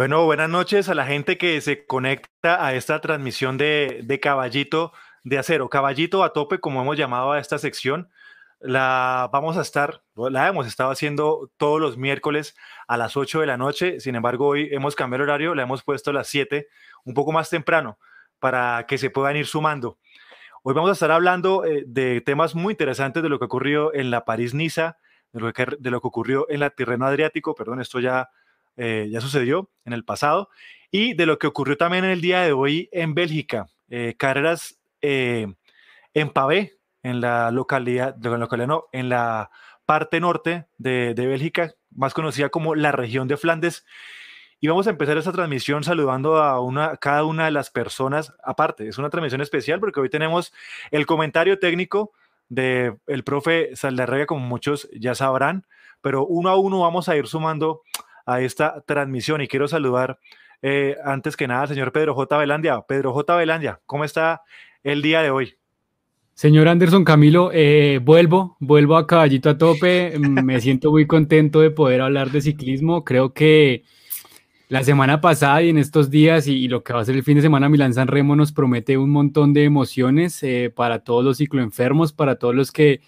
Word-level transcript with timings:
Bueno, 0.00 0.24
buenas 0.24 0.48
noches 0.48 0.88
a 0.88 0.94
la 0.94 1.04
gente 1.04 1.36
que 1.36 1.60
se 1.60 1.84
conecta 1.84 2.64
a 2.64 2.72
esta 2.72 3.02
transmisión 3.02 3.58
de, 3.58 4.00
de 4.02 4.18
Caballito 4.18 4.94
de 5.24 5.36
Acero. 5.36 5.68
Caballito 5.68 6.24
a 6.24 6.32
tope, 6.32 6.58
como 6.58 6.80
hemos 6.80 6.96
llamado 6.96 7.32
a 7.32 7.38
esta 7.38 7.58
sección. 7.58 8.08
La 8.60 9.28
vamos 9.30 9.58
a 9.58 9.60
estar, 9.60 10.02
la 10.14 10.48
hemos 10.48 10.66
estado 10.66 10.90
haciendo 10.90 11.50
todos 11.58 11.82
los 11.82 11.98
miércoles 11.98 12.56
a 12.88 12.96
las 12.96 13.14
8 13.14 13.40
de 13.40 13.46
la 13.46 13.58
noche. 13.58 14.00
Sin 14.00 14.14
embargo, 14.14 14.46
hoy 14.46 14.70
hemos 14.72 14.96
cambiado 14.96 15.24
el 15.24 15.28
horario, 15.28 15.54
la 15.54 15.64
hemos 15.64 15.82
puesto 15.82 16.12
a 16.12 16.14
las 16.14 16.28
7, 16.28 16.68
un 17.04 17.12
poco 17.12 17.32
más 17.32 17.50
temprano, 17.50 17.98
para 18.38 18.86
que 18.88 18.96
se 18.96 19.10
puedan 19.10 19.36
ir 19.36 19.46
sumando. 19.46 19.98
Hoy 20.62 20.72
vamos 20.72 20.88
a 20.88 20.94
estar 20.94 21.10
hablando 21.10 21.66
eh, 21.66 21.84
de 21.86 22.22
temas 22.22 22.54
muy 22.54 22.72
interesantes 22.72 23.22
de 23.22 23.28
lo 23.28 23.38
que 23.38 23.44
ocurrió 23.44 23.92
en 23.92 24.10
la 24.10 24.24
París-Niza, 24.24 24.96
de, 25.34 25.40
lo 25.40 25.52
que, 25.52 25.66
de 25.78 25.90
lo 25.90 26.00
que 26.00 26.08
ocurrió 26.08 26.46
en 26.48 26.60
la 26.60 26.70
Tirreno 26.70 27.04
Adriático, 27.04 27.54
perdón, 27.54 27.82
esto 27.82 28.00
ya 28.00 28.30
eh, 28.76 29.08
ya 29.10 29.20
sucedió 29.20 29.70
en 29.84 29.92
el 29.92 30.04
pasado, 30.04 30.48
y 30.90 31.14
de 31.14 31.26
lo 31.26 31.38
que 31.38 31.46
ocurrió 31.46 31.76
también 31.76 32.04
en 32.04 32.10
el 32.10 32.20
día 32.20 32.42
de 32.42 32.52
hoy 32.52 32.88
en 32.92 33.14
Bélgica. 33.14 33.68
Eh, 33.88 34.14
carreras 34.18 34.78
eh, 35.00 35.46
en 36.14 36.30
Pavé, 36.30 36.74
en 37.02 37.20
la 37.20 37.50
localidad, 37.50 38.16
localidad 38.16 38.80
en 38.92 39.08
la 39.08 39.50
parte 39.86 40.20
norte 40.20 40.66
de, 40.78 41.14
de, 41.14 41.26
Bélgica, 41.26 41.74
más 41.90 42.14
conocida 42.14 42.48
como 42.50 42.74
la 42.74 42.92
región 42.92 43.28
de 43.28 43.36
Flandes. 43.36 43.84
Y 44.60 44.68
vamos 44.68 44.86
a 44.86 44.90
empezar 44.90 45.16
esta 45.16 45.32
transmisión 45.32 45.84
saludando 45.84 46.36
a 46.36 46.96
cada 46.98 47.24
una 47.24 47.46
de 47.46 47.50
las 47.50 47.70
personas. 47.70 48.34
Aparte, 48.44 48.86
es 48.88 48.98
una 48.98 49.08
transmisión 49.08 49.40
especial 49.40 49.80
porque 49.80 50.00
hoy 50.00 50.10
tenemos 50.10 50.52
el 50.90 51.06
comentario 51.06 51.58
técnico 51.58 52.12
del 52.50 52.98
el 53.06 53.24
profe 53.24 53.74
Saldarrega, 53.74 54.26
como 54.26 54.46
muchos 54.46 54.88
ya 54.92 55.14
sabrán, 55.14 55.66
pero 56.02 56.26
uno 56.26 56.50
a 56.50 56.56
uno 56.56 56.80
vamos 56.80 57.08
a 57.08 57.16
ir 57.16 57.26
sumando 57.26 57.82
a 58.26 58.40
esta 58.40 58.82
transmisión 58.82 59.40
y 59.40 59.48
quiero 59.48 59.68
saludar 59.68 60.18
eh, 60.62 60.96
antes 61.04 61.36
que 61.36 61.48
nada 61.48 61.62
al 61.62 61.68
señor 61.68 61.92
Pedro 61.92 62.14
J. 62.14 62.36
Velandia. 62.36 62.82
Pedro 62.82 63.12
J. 63.12 63.36
Velandia, 63.36 63.80
¿cómo 63.86 64.04
está 64.04 64.42
el 64.82 65.02
día 65.02 65.22
de 65.22 65.30
hoy? 65.30 65.54
Señor 66.34 66.68
Anderson 66.68 67.04
Camilo, 67.04 67.50
eh, 67.52 68.00
vuelvo, 68.02 68.56
vuelvo 68.60 68.96
a 68.96 69.06
caballito 69.06 69.50
a 69.50 69.58
tope. 69.58 70.18
Me 70.18 70.60
siento 70.60 70.90
muy 70.90 71.06
contento 71.06 71.60
de 71.60 71.70
poder 71.70 72.00
hablar 72.00 72.30
de 72.30 72.40
ciclismo. 72.40 73.04
Creo 73.04 73.34
que 73.34 73.84
la 74.70 74.84
semana 74.84 75.20
pasada 75.20 75.62
y 75.62 75.68
en 75.68 75.78
estos 75.78 76.10
días 76.10 76.46
y, 76.46 76.68
lo 76.68 76.82
que 76.82 76.92
va 76.92 77.00
a 77.00 77.04
ser 77.04 77.16
el 77.16 77.24
fin 77.24 77.34
de 77.36 77.42
semana 77.42 77.68
Milán 77.68 77.92
San 77.92 78.08
Remo 78.08 78.36
nos 78.36 78.52
promete 78.52 78.96
un 78.96 79.10
montón 79.10 79.52
de 79.52 79.64
emociones 79.64 80.42
eh, 80.42 80.72
para 80.74 81.00
todos 81.00 81.24
los 81.24 81.38
cicloenfermos, 81.38 82.12
para 82.12 82.36
todos 82.36 82.54
los 82.54 82.72
que 82.72 83.00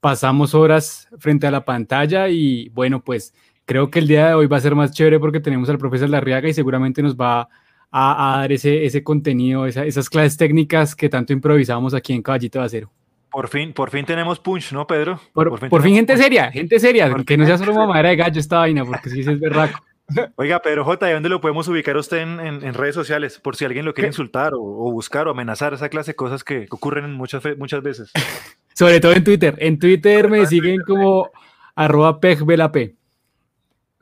pasamos 0.00 0.54
horas 0.54 1.08
frente 1.18 1.46
a 1.46 1.50
la 1.50 1.64
pantalla 1.64 2.28
y 2.28 2.68
bueno, 2.70 3.02
pues 3.02 3.34
creo 3.70 3.88
que 3.88 4.00
el 4.00 4.08
día 4.08 4.26
de 4.26 4.34
hoy 4.34 4.48
va 4.48 4.56
a 4.56 4.60
ser 4.60 4.74
más 4.74 4.90
chévere 4.90 5.20
porque 5.20 5.38
tenemos 5.38 5.70
al 5.70 5.78
profesor 5.78 6.10
Larriaga 6.10 6.48
y 6.48 6.52
seguramente 6.52 7.02
nos 7.04 7.14
va 7.14 7.48
a, 7.92 8.38
dar 8.40 8.50
ese, 8.50 8.84
ese 8.84 9.04
contenido, 9.04 9.64
esas 9.64 10.10
clases 10.10 10.36
técnicas 10.36 10.96
que 10.96 11.08
tanto 11.08 11.32
improvisamos 11.32 11.94
aquí 11.94 12.12
en 12.12 12.20
Caballito 12.20 12.58
de 12.58 12.64
Acero. 12.64 12.90
Por 13.30 13.46
fin, 13.46 13.72
por 13.72 13.90
fin 13.90 14.04
tenemos 14.04 14.40
punch, 14.40 14.72
¿no, 14.72 14.88
Pedro? 14.88 15.20
Por, 15.32 15.82
fin, 15.82 15.94
gente 15.94 16.16
seria, 16.16 16.50
gente 16.50 16.80
seria, 16.80 17.14
que 17.24 17.36
no 17.36 17.46
sea 17.46 17.58
solo 17.58 17.72
madera 17.86 18.08
de 18.08 18.16
gallo 18.16 18.40
esta 18.40 18.58
vaina, 18.58 18.84
porque 18.84 19.08
si 19.08 19.20
es 19.20 19.38
berraco. 19.38 19.78
Oiga, 20.34 20.60
Pedro 20.60 20.84
J, 20.84 21.08
¿y 21.08 21.12
dónde 21.12 21.28
lo 21.28 21.40
podemos 21.40 21.68
ubicar 21.68 21.96
usted 21.96 22.18
en, 22.22 22.74
redes 22.74 22.96
sociales? 22.96 23.38
Por 23.38 23.54
si 23.54 23.66
alguien 23.66 23.84
lo 23.84 23.94
quiere 23.94 24.08
insultar 24.08 24.52
o, 24.52 24.90
buscar 24.90 25.28
o 25.28 25.30
amenazar, 25.30 25.74
esa 25.74 25.88
clase 25.88 26.10
de 26.10 26.16
cosas 26.16 26.42
que 26.42 26.66
ocurren 26.70 27.14
muchas, 27.14 27.40
muchas 27.56 27.84
veces. 27.84 28.10
Sobre 28.74 28.98
todo 28.98 29.12
en 29.12 29.22
Twitter. 29.22 29.54
En 29.60 29.78
Twitter 29.78 30.28
me 30.28 30.44
siguen 30.46 30.80
como 30.84 31.30
arroba 31.76 32.18
pejvelap. 32.18 32.74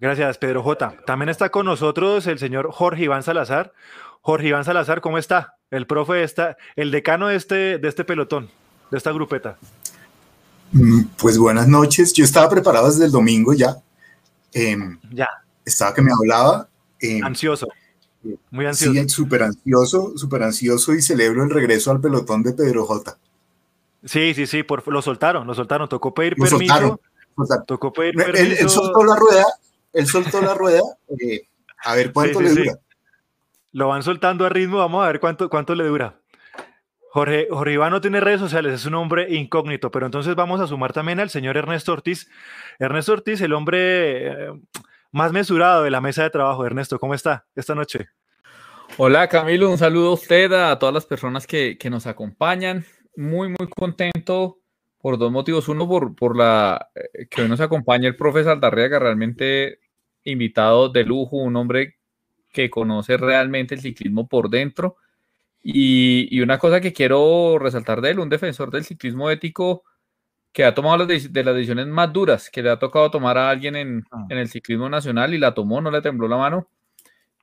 Gracias, 0.00 0.38
Pedro 0.38 0.62
J. 0.62 0.94
También 1.06 1.28
está 1.28 1.50
con 1.50 1.66
nosotros 1.66 2.26
el 2.28 2.38
señor 2.38 2.70
Jorge 2.70 3.04
Iván 3.04 3.24
Salazar. 3.24 3.72
Jorge 4.20 4.48
Iván 4.48 4.64
Salazar, 4.64 5.00
¿cómo 5.00 5.18
está? 5.18 5.56
El 5.70 5.86
profe 5.88 6.14
de 6.14 6.24
esta, 6.24 6.56
el 6.76 6.92
decano 6.92 7.26
de 7.26 7.36
este, 7.36 7.78
de 7.78 7.88
este 7.88 8.04
pelotón, 8.04 8.48
de 8.92 8.96
esta 8.96 9.10
grupeta. 9.10 9.58
Mm, 10.70 11.02
pues 11.16 11.36
buenas 11.36 11.66
noches. 11.66 12.12
Yo 12.12 12.24
estaba 12.24 12.48
preparado 12.48 12.86
desde 12.86 13.06
el 13.06 13.10
domingo 13.10 13.52
ya. 13.54 13.76
Em, 14.52 14.98
ya. 15.10 15.28
Estaba 15.64 15.92
que 15.92 16.02
me 16.02 16.12
hablaba. 16.12 16.68
Em, 17.00 17.24
ansioso. 17.24 17.66
Muy 18.50 18.66
ansioso. 18.66 18.92
Sí, 18.92 19.08
súper 19.08 19.42
ansioso, 19.42 20.12
súper 20.16 20.44
ansioso 20.44 20.94
y 20.94 21.02
celebro 21.02 21.42
el 21.42 21.50
regreso 21.50 21.90
al 21.90 22.00
pelotón 22.00 22.44
de 22.44 22.52
Pedro 22.52 22.86
J. 22.86 23.18
Sí, 24.04 24.32
sí, 24.34 24.46
sí, 24.46 24.62
por, 24.62 24.86
lo 24.86 25.02
soltaron, 25.02 25.44
lo 25.44 25.54
soltaron. 25.54 25.88
Tocó 25.88 26.14
pedir 26.14 26.36
permiso. 26.36 27.00
Tocó 27.66 27.92
pedir 27.92 28.14
permiso. 28.14 28.62
él 28.62 28.70
soltó 28.70 29.04
la 29.04 29.16
rueda 29.16 29.44
él 29.92 30.06
soltó 30.06 30.40
la 30.40 30.54
rueda, 30.54 30.82
eh, 31.20 31.42
a 31.84 31.94
ver 31.94 32.12
cuánto 32.12 32.40
le 32.40 32.50
dura. 32.50 32.78
Lo 33.72 33.88
van 33.88 34.02
soltando 34.02 34.46
a 34.46 34.48
ritmo, 34.48 34.78
vamos 34.78 35.04
a 35.04 35.08
ver 35.08 35.20
cuánto, 35.20 35.48
cuánto 35.48 35.74
le 35.74 35.84
dura. 35.84 36.20
Jorge, 37.10 37.48
Jorge 37.50 37.72
Iván 37.72 37.90
no 37.90 38.00
tiene 38.00 38.20
redes 38.20 38.40
sociales, 38.40 38.74
es 38.74 38.86
un 38.86 38.94
hombre 38.94 39.34
incógnito, 39.34 39.90
pero 39.90 40.06
entonces 40.06 40.34
vamos 40.34 40.60
a 40.60 40.66
sumar 40.66 40.92
también 40.92 41.20
al 41.20 41.30
señor 41.30 41.56
Ernesto 41.56 41.92
Ortiz. 41.92 42.28
Ernesto 42.78 43.12
Ortiz, 43.12 43.40
el 43.40 43.54
hombre 43.54 44.28
eh, 44.28 44.52
más 45.10 45.32
mesurado 45.32 45.82
de 45.82 45.90
la 45.90 46.00
mesa 46.00 46.22
de 46.22 46.30
trabajo. 46.30 46.66
Ernesto, 46.66 46.98
¿cómo 46.98 47.14
está 47.14 47.46
esta 47.54 47.74
noche? 47.74 48.08
Hola 48.96 49.28
Camilo, 49.28 49.70
un 49.70 49.78
saludo 49.78 50.10
a 50.10 50.14
usted, 50.14 50.52
a 50.52 50.78
todas 50.78 50.94
las 50.94 51.06
personas 51.06 51.46
que, 51.46 51.78
que 51.78 51.90
nos 51.90 52.06
acompañan. 52.06 52.84
Muy, 53.16 53.48
muy 53.48 53.68
contento 53.68 54.58
por 55.00 55.18
dos 55.18 55.32
motivos. 55.32 55.68
Uno, 55.68 55.88
por, 55.88 56.14
por 56.14 56.36
la 56.36 56.90
eh, 56.94 57.26
que 57.30 57.42
hoy 57.42 57.48
nos 57.48 57.60
acompaña 57.60 58.08
el 58.08 58.16
profesor 58.16 58.52
Aldarriaga, 58.52 58.98
realmente 58.98 59.80
invitado 60.24 60.88
de 60.88 61.04
lujo, 61.04 61.36
un 61.36 61.56
hombre 61.56 61.96
que 62.52 62.70
conoce 62.70 63.16
realmente 63.16 63.74
el 63.74 63.80
ciclismo 63.80 64.26
por 64.28 64.50
dentro. 64.50 64.96
Y, 65.62 66.28
y, 66.30 66.40
una 66.40 66.58
cosa 66.58 66.80
que 66.80 66.92
quiero 66.92 67.58
resaltar 67.58 68.00
de 68.00 68.10
él, 68.10 68.20
un 68.20 68.28
defensor 68.28 68.70
del 68.70 68.84
ciclismo 68.84 69.30
ético 69.30 69.84
que 70.52 70.64
ha 70.64 70.74
tomado 70.74 70.98
las 70.98 71.32
de, 71.32 71.44
las 71.44 71.54
decisiones 71.54 71.86
más 71.86 72.12
duras, 72.12 72.48
que 72.50 72.62
le 72.62 72.70
ha 72.70 72.78
tocado 72.78 73.10
tomar 73.10 73.36
a 73.38 73.50
alguien 73.50 73.76
en, 73.76 74.04
ah. 74.10 74.26
en, 74.30 74.38
el 74.38 74.48
ciclismo 74.48 74.88
nacional 74.88 75.34
y 75.34 75.38
la 75.38 75.54
tomó, 75.54 75.80
no 75.80 75.90
le 75.90 76.00
tembló 76.00 76.28
la 76.28 76.36
mano. 76.36 76.68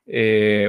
Eh, 0.06 0.68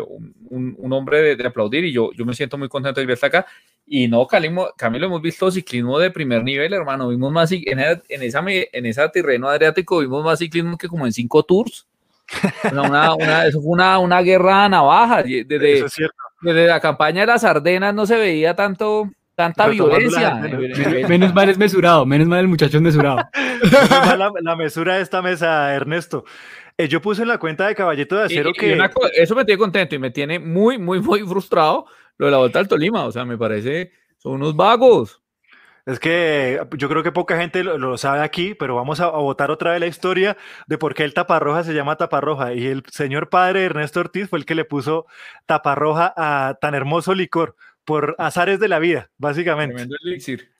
un, 0.49 0.75
un, 0.77 0.93
hombre 0.93 1.21
de, 1.21 1.35
de, 1.35 1.47
aplaudir 1.47 1.85
y 1.85 1.91
yo, 1.91 2.11
yo 2.13 2.25
me 2.25 2.33
siento 2.33 2.57
muy 2.57 2.69
contento 2.69 2.99
de 2.99 3.05
verse 3.05 3.25
acá. 3.25 3.45
Y 3.89 4.09
no, 4.09 4.27
Camilo, 4.27 4.73
Camilo, 4.77 5.05
hemos 5.05 5.21
visto 5.21 5.49
ciclismo 5.49 5.97
de 5.97 6.11
primer 6.11 6.43
nivel, 6.43 6.73
hermano. 6.73 7.07
Vimos 7.07 7.31
más 7.31 7.49
en, 7.53 7.79
en, 7.79 8.21
esa, 8.21 8.43
en 8.45 8.85
esa 8.85 9.09
terreno 9.09 9.47
adriático, 9.47 9.99
vimos 9.99 10.25
más 10.25 10.39
ciclismo 10.39 10.77
que 10.77 10.89
como 10.89 11.05
en 11.05 11.13
cinco 11.13 11.43
tours. 11.43 11.87
Una, 12.69 13.15
una, 13.15 13.45
eso 13.45 13.61
fue 13.61 13.71
una, 13.71 13.97
una 13.99 14.21
guerra 14.21 14.67
navaja. 14.67 15.23
Desde, 15.23 15.85
desde 16.41 16.67
la 16.67 16.81
campaña 16.81 17.21
de 17.21 17.27
las 17.27 17.45
Ardenas 17.45 17.95
no 17.95 18.05
se 18.05 18.17
veía 18.17 18.53
tanto, 18.53 19.09
tanta 19.35 19.67
violencia. 19.67 20.35
menos 21.07 21.33
mal 21.33 21.47
es 21.47 21.57
mesurado, 21.57 22.05
menos 22.05 22.27
mal 22.27 22.39
el 22.39 22.49
muchacho 22.49 22.77
es 22.77 22.83
mesurado. 22.83 23.19
la, 24.17 24.31
la, 24.41 24.55
mesura 24.57 24.97
de 24.97 25.03
esta 25.03 25.21
mesa, 25.21 25.73
Ernesto. 25.73 26.25
Eh, 26.77 26.89
yo 26.89 27.01
puse 27.01 27.21
en 27.21 27.29
la 27.29 27.37
cuenta 27.37 27.67
de 27.67 27.73
Caballito 27.73 28.17
de 28.17 28.25
Acero 28.25 28.51
que... 28.51 28.77
eso 29.15 29.33
me 29.33 29.45
tiene 29.45 29.57
contento 29.57 29.95
y 29.95 29.99
me 29.99 30.11
tiene 30.11 30.39
muy, 30.39 30.77
muy, 30.77 30.99
muy 30.99 31.21
frustrado 31.21 31.85
lo 32.17 32.25
de 32.27 32.31
la 32.31 32.37
Vuelta 32.37 32.59
al 32.59 32.67
Tolima, 32.67 33.05
o 33.05 33.11
sea, 33.11 33.25
me 33.25 33.37
parece, 33.37 33.91
son 34.17 34.33
unos 34.33 34.55
vagos. 34.55 35.21
Es 35.87 36.01
que 36.01 36.59
yo 36.77 36.89
creo 36.89 37.01
que 37.01 37.13
poca 37.13 37.37
gente 37.37 37.63
lo, 37.63 37.97
sabe 37.97 38.19
aquí, 38.19 38.53
pero 38.53 38.75
vamos 38.75 38.99
a, 38.99 39.07
votar 39.07 39.51
otra 39.51 39.71
vez 39.71 39.79
la 39.79 39.87
historia 39.87 40.35
de 40.67 40.77
por 40.77 40.93
qué 40.93 41.05
el 41.05 41.13
taparroja 41.13 41.63
se 41.63 41.73
llama 41.73 41.95
taparroja. 41.95 42.53
Y 42.53 42.67
el 42.67 42.83
señor 42.91 43.29
padre 43.29 43.63
Ernesto 43.63 44.01
Ortiz 44.01 44.29
fue 44.29 44.37
el 44.37 44.45
que 44.45 44.53
le 44.53 44.65
puso 44.65 45.05
taparroja 45.45 46.13
a 46.17 46.55
tan 46.59 46.75
hermoso 46.75 47.15
licor 47.15 47.55
por 47.85 48.15
azares 48.17 48.59
de 48.59 48.67
la 48.67 48.79
vida, 48.79 49.11
básicamente. 49.17 49.75
Tremendo 49.75 49.95
elixir. 50.03 50.51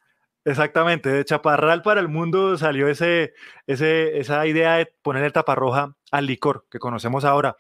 Exactamente, 0.46 1.10
de 1.10 1.26
Chaparral 1.26 1.82
para 1.82 2.00
el 2.00 2.08
mundo 2.08 2.58
salió 2.58 2.88
ese, 2.88 3.34
ese, 3.66 4.18
esa 4.20 4.48
idea 4.48 4.76
de 4.76 4.86
poner 5.02 5.26
el 5.26 5.34
taparroja 5.34 5.94
al 6.10 6.26
licor 6.26 6.66
que 6.72 6.80
conocemos 6.80 7.26
ahora. 7.26 7.58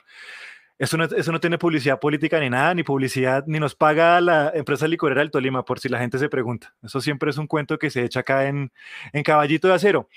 Eso 0.80 0.96
no, 0.96 1.06
eso 1.06 1.32
no 1.32 1.40
tiene 1.40 1.58
publicidad 1.58 2.00
política 2.00 2.40
ni 2.40 2.52
nada, 2.52 2.76
ni 2.76 2.84
publicidad, 2.84 3.44
ni 3.48 3.60
nos 3.60 3.74
paga 3.74 4.22
la 4.22 4.52
empresa 4.54 4.88
licorera 4.88 5.22
del 5.22 5.32
Tolima, 5.32 5.66
por 5.66 5.80
si 5.80 5.90
la 5.90 5.98
gente 5.98 6.20
se 6.20 6.30
pregunta. 6.30 6.76
Eso 6.84 7.02
siempre 7.02 7.32
es 7.32 7.38
un 7.40 7.48
cuento 7.48 7.80
que 7.80 7.90
se 7.90 8.04
echa 8.04 8.20
acá 8.20 8.48
en, 8.48 8.72
en 9.12 9.24
Caballito 9.24 9.68
de 9.68 9.74
Acero. 9.74 10.08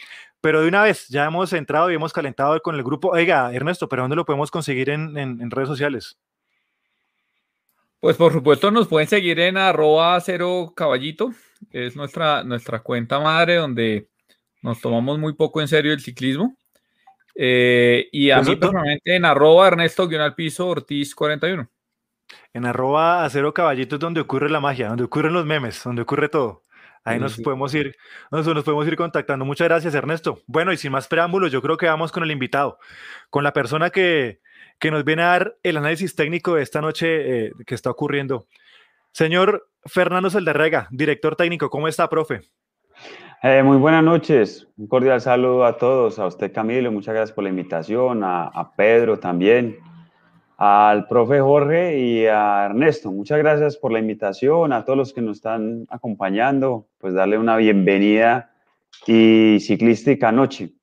Pero 0.42 0.60
de 0.60 0.68
una 0.68 0.82
vez, 0.82 1.08
ya 1.08 1.24
hemos 1.24 1.52
entrado 1.54 1.90
y 1.90 1.94
hemos 1.94 2.12
calentado 2.12 2.60
con 2.60 2.74
el 2.74 2.82
grupo. 2.82 3.08
Oiga, 3.08 3.52
Ernesto, 3.54 3.88
¿pero 3.88 4.02
dónde 4.02 4.16
lo 4.16 4.26
podemos 4.26 4.50
conseguir 4.50 4.90
en, 4.90 5.16
en, 5.16 5.50
redes 5.50 5.68
sociales? 5.68 6.18
Pues 7.98 8.16
por 8.16 8.32
supuesto 8.32 8.70
nos 8.70 8.88
pueden 8.88 9.08
seguir 9.08 9.40
en 9.40 9.58
arroba 9.58 10.18
cero 10.20 10.72
caballito, 10.74 11.34
es 11.70 11.96
nuestra, 11.96 12.42
nuestra 12.44 12.80
cuenta 12.80 13.20
madre 13.20 13.56
donde 13.56 14.08
nos 14.62 14.80
tomamos 14.80 15.18
muy 15.18 15.34
poco 15.34 15.60
en 15.60 15.68
serio 15.68 15.92
el 15.92 16.00
ciclismo. 16.00 16.56
Eh, 17.34 18.08
y 18.12 18.30
a 18.30 18.42
mí 18.42 18.56
personalmente 18.56 19.14
en 19.14 19.24
arroba 19.24 19.68
Ernesto 19.68 20.08
al 20.18 20.34
piso 20.34 20.68
Ortiz 20.68 21.14
41. 21.14 21.68
En 22.52 22.64
arroba 22.64 23.24
acero 23.24 23.54
caballito 23.54 23.96
es 23.96 24.00
donde 24.00 24.20
ocurre 24.20 24.50
la 24.50 24.60
magia, 24.60 24.88
donde 24.88 25.04
ocurren 25.04 25.32
los 25.32 25.46
memes, 25.46 25.82
donde 25.84 26.02
ocurre 26.02 26.28
todo. 26.28 26.62
Ahí 27.02 27.18
nos 27.18 27.40
podemos 27.40 27.74
ir, 27.74 27.96
nos, 28.30 28.46
nos, 28.46 28.62
podemos 28.62 28.86
ir 28.86 28.96
contactando. 28.96 29.44
Muchas 29.44 29.68
gracias, 29.68 29.94
Ernesto. 29.94 30.42
Bueno, 30.46 30.72
y 30.72 30.76
sin 30.76 30.92
más 30.92 31.08
preámbulos, 31.08 31.50
yo 31.50 31.62
creo 31.62 31.78
que 31.78 31.86
vamos 31.86 32.12
con 32.12 32.22
el 32.22 32.30
invitado, 32.30 32.78
con 33.30 33.42
la 33.42 33.54
persona 33.54 33.88
que, 33.88 34.40
que 34.78 34.90
nos 34.90 35.04
viene 35.04 35.22
a 35.22 35.26
dar 35.26 35.56
el 35.62 35.78
análisis 35.78 36.14
técnico 36.14 36.54
de 36.54 36.62
esta 36.62 36.80
noche 36.82 37.46
eh, 37.46 37.52
que 37.66 37.74
está 37.74 37.90
ocurriendo. 37.90 38.46
Señor 39.12 39.70
Fernando 39.86 40.30
Saldarrega, 40.30 40.88
director 40.90 41.36
técnico, 41.36 41.70
¿cómo 41.70 41.88
está, 41.88 42.08
profe? 42.08 42.42
Eh, 43.42 43.62
muy 43.62 43.78
buenas 43.78 44.04
noches, 44.04 44.68
un 44.76 44.86
cordial 44.86 45.18
saludo 45.18 45.64
a 45.64 45.78
todos, 45.78 46.18
a 46.18 46.26
usted 46.26 46.52
Camilo, 46.52 46.92
muchas 46.92 47.14
gracias 47.14 47.34
por 47.34 47.44
la 47.44 47.48
invitación, 47.48 48.20
a, 48.22 48.72
Pedro 48.76 49.18
también, 49.18 49.78
al 50.58 51.08
profe 51.08 51.40
Jorge 51.40 51.98
y 51.98 52.26
a 52.26 52.66
Ernesto, 52.66 53.10
muchas 53.10 53.38
gracias 53.38 53.78
por 53.78 53.92
la 53.92 53.98
invitación, 53.98 54.74
a 54.74 54.84
todos 54.84 54.98
los 54.98 55.14
que 55.14 55.22
nos 55.22 55.38
están 55.38 55.86
acompañando, 55.88 56.86
pues 56.98 57.14
darle 57.14 57.38
una 57.38 57.56
bienvenida 57.56 58.52
y 59.06 59.56
ciclística 59.60 60.30
noche. 60.30 60.74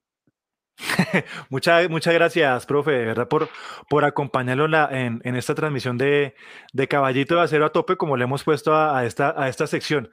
muchas, 1.51 1.87
muchas 1.91 2.15
gracias, 2.15 2.65
profe, 2.65 2.89
de 2.89 3.05
verdad, 3.05 3.27
por, 3.27 3.49
por 3.87 4.03
acompañarlo 4.03 4.65
en, 4.89 5.21
en, 5.23 5.35
esta 5.35 5.53
transmisión 5.53 5.99
de, 5.99 6.33
de, 6.73 6.87
Caballito 6.87 7.35
de 7.35 7.41
Acero 7.41 7.67
a 7.67 7.71
tope, 7.71 7.97
como 7.97 8.17
le 8.17 8.23
hemos 8.23 8.43
puesto 8.43 8.75
a, 8.75 9.05
esta, 9.05 9.39
a 9.39 9.47
esta 9.47 9.67
sección. 9.67 10.09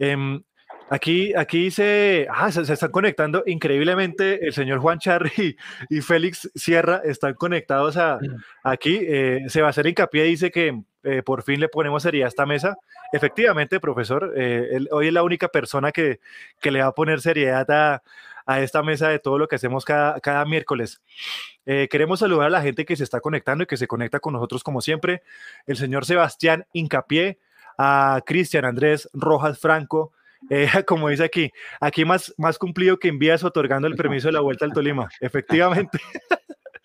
Em, 0.00 0.42
aquí, 0.90 1.34
aquí 1.34 1.70
se, 1.70 2.26
ah, 2.30 2.50
se, 2.50 2.72
están 2.72 2.90
conectando 2.90 3.42
increíblemente 3.46 4.46
el 4.46 4.52
señor 4.52 4.78
Juan 4.78 4.98
Charri 4.98 5.56
y, 5.90 6.00
Félix 6.00 6.50
Sierra 6.54 7.00
están 7.04 7.34
conectados 7.34 7.96
a, 7.96 8.18
aquí. 8.62 9.00
Eh, 9.02 9.44
se 9.48 9.60
va 9.60 9.68
a 9.68 9.70
hacer 9.70 9.86
hincapié, 9.86 10.24
dice 10.24 10.50
que 10.50 10.82
eh, 11.02 11.22
por 11.22 11.42
fin 11.42 11.60
le 11.60 11.68
ponemos 11.68 12.02
seriedad 12.02 12.26
a 12.26 12.28
esta 12.28 12.46
mesa. 12.46 12.76
Efectivamente, 13.12 13.80
profesor, 13.80 14.32
eh, 14.36 14.86
hoy 14.90 15.08
es 15.08 15.12
la 15.12 15.22
única 15.22 15.48
persona 15.48 15.92
que, 15.92 16.20
que 16.60 16.70
le 16.70 16.80
va 16.80 16.88
a 16.88 16.94
poner 16.94 17.20
seriedad 17.20 17.70
a 17.70 18.02
a 18.48 18.60
esta 18.60 18.80
mesa 18.80 19.08
de 19.08 19.18
todo 19.18 19.38
lo 19.38 19.48
que 19.48 19.56
hacemos 19.56 19.84
cada, 19.84 20.20
cada 20.20 20.44
miércoles. 20.44 21.02
Queremos 21.64 22.20
saludar 22.20 22.46
a 22.46 22.50
la 22.50 22.62
gente 22.62 22.84
que 22.84 22.94
se 22.94 23.02
está 23.02 23.18
conectando 23.20 23.64
y 23.64 23.66
que 23.66 23.76
se 23.76 23.88
conecta 23.88 24.20
con 24.20 24.34
nosotros 24.34 24.62
como 24.62 24.80
siempre. 24.80 25.24
El 25.66 25.76
señor 25.76 26.04
Sebastián 26.04 26.64
Incapié, 26.72 27.40
a 27.76 28.22
Cristian 28.24 28.64
Andrés 28.64 29.08
Rojas 29.12 29.58
Franco, 29.58 30.12
eh, 30.50 30.68
como 30.86 31.08
dice 31.08 31.24
aquí, 31.24 31.50
aquí 31.80 32.04
más, 32.04 32.34
más 32.38 32.58
cumplido 32.58 32.98
que 32.98 33.08
envías 33.08 33.44
otorgando 33.44 33.88
el 33.88 33.96
permiso 33.96 34.28
de 34.28 34.32
la 34.32 34.40
vuelta 34.40 34.64
al 34.64 34.72
Tolima. 34.72 35.08
Efectivamente. 35.20 35.98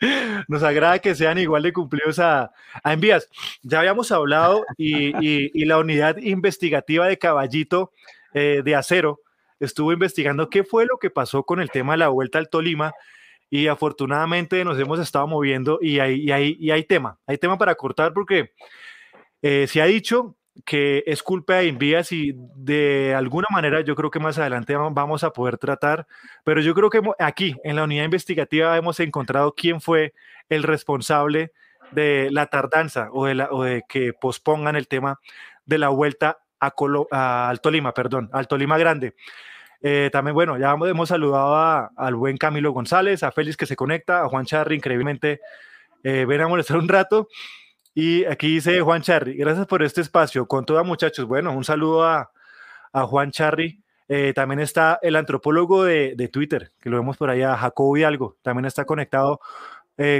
Nos 0.47 0.63
agrada 0.63 0.97
que 0.97 1.13
sean 1.13 1.37
igual 1.37 1.61
de 1.61 1.73
cumplidos 1.73 2.17
a, 2.17 2.51
a 2.83 2.93
envías. 2.93 3.29
Ya 3.61 3.79
habíamos 3.79 4.11
hablado 4.11 4.65
y, 4.75 5.13
y, 5.53 5.65
la 5.65 5.77
unidad 5.77 6.17
investigativa 6.17 7.07
de 7.07 7.19
Caballito 7.19 7.91
eh, 8.33 8.61
de 8.65 8.75
Acero 8.75 9.19
estuvo 9.59 9.93
investigando 9.93 10.49
qué 10.49 10.63
fue 10.63 10.87
lo 10.87 10.97
que 10.97 11.11
pasó 11.11 11.43
con 11.43 11.61
el 11.61 11.69
tema 11.69 11.93
de 11.93 11.99
la 11.99 12.07
vuelta 12.07 12.39
al 12.39 12.49
Tolima 12.49 12.93
y 13.51 13.67
afortunadamente 13.67 14.65
nos 14.65 14.79
hemos 14.79 14.99
estado 14.99 15.27
moviendo 15.27 15.77
y 15.79 15.99
hay, 15.99 16.23
y 16.23 16.71
hay, 16.71 16.83
tema, 16.85 17.19
hay 17.27 17.37
tema 17.37 17.59
para 17.59 17.75
cortar 17.75 18.11
porque 18.11 18.53
eh, 19.43 19.67
se 19.67 19.83
ha 19.83 19.85
dicho 19.85 20.35
que 20.65 21.03
es 21.05 21.23
culpa 21.23 21.55
de 21.55 21.67
Invías 21.67 22.11
y 22.11 22.33
de 22.55 23.13
alguna 23.15 23.47
manera 23.51 23.81
yo 23.81 23.95
creo 23.95 24.11
que 24.11 24.19
más 24.19 24.37
adelante 24.37 24.75
vamos 24.75 25.23
a 25.23 25.31
poder 25.31 25.57
tratar, 25.57 26.07
pero 26.43 26.61
yo 26.61 26.73
creo 26.73 26.89
que 26.89 27.01
aquí 27.19 27.55
en 27.63 27.75
la 27.75 27.83
unidad 27.83 28.05
investigativa 28.05 28.77
hemos 28.77 28.99
encontrado 28.99 29.53
quién 29.53 29.81
fue 29.81 30.13
el 30.49 30.63
responsable 30.63 31.51
de 31.91 32.29
la 32.31 32.47
tardanza 32.47 33.09
o 33.11 33.25
de, 33.25 33.35
la, 33.35 33.49
o 33.51 33.63
de 33.63 33.83
que 33.87 34.13
pospongan 34.13 34.75
el 34.75 34.87
tema 34.87 35.19
de 35.65 35.77
la 35.77 35.89
vuelta 35.89 36.39
a 36.59 37.49
al 37.49 37.61
Tolima, 37.61 37.93
perdón, 37.93 38.29
al 38.31 38.47
Tolima 38.47 38.77
Grande. 38.77 39.15
Eh, 39.81 40.09
también, 40.11 40.35
bueno, 40.35 40.59
ya 40.59 40.73
hemos 40.73 41.09
saludado 41.09 41.89
al 41.95 42.15
buen 42.15 42.37
Camilo 42.37 42.71
González, 42.71 43.23
a 43.23 43.31
Félix 43.31 43.57
que 43.57 43.65
se 43.65 43.75
conecta, 43.75 44.21
a 44.21 44.29
Juan 44.29 44.45
Charri, 44.45 44.75
increíblemente. 44.75 45.41
Eh, 46.03 46.25
ven 46.25 46.41
a 46.41 46.47
molestar 46.47 46.77
un 46.77 46.87
rato. 46.87 47.27
Y 47.93 48.25
aquí 48.25 48.55
dice 48.55 48.81
Juan 48.81 49.01
Charri, 49.01 49.35
gracias 49.35 49.67
por 49.67 49.83
este 49.83 50.01
espacio. 50.01 50.47
Con 50.47 50.65
toda, 50.65 50.83
muchachos. 50.83 51.25
Bueno, 51.25 51.51
un 51.51 51.63
saludo 51.63 52.03
a, 52.05 52.31
a 52.93 53.03
Juan 53.03 53.31
Charri. 53.31 53.81
Eh, 54.07 54.33
también 54.33 54.59
está 54.59 54.99
el 55.01 55.15
antropólogo 55.15 55.83
de, 55.83 56.15
de, 56.15 56.27
Twitter, 56.27 56.71
que 56.81 56.89
lo 56.89 56.97
vemos 56.97 57.17
por 57.17 57.29
allá, 57.29 57.55
Jacobo 57.55 57.95
Algo. 58.05 58.37
También 58.41 58.65
está 58.65 58.85
conectado 58.85 59.39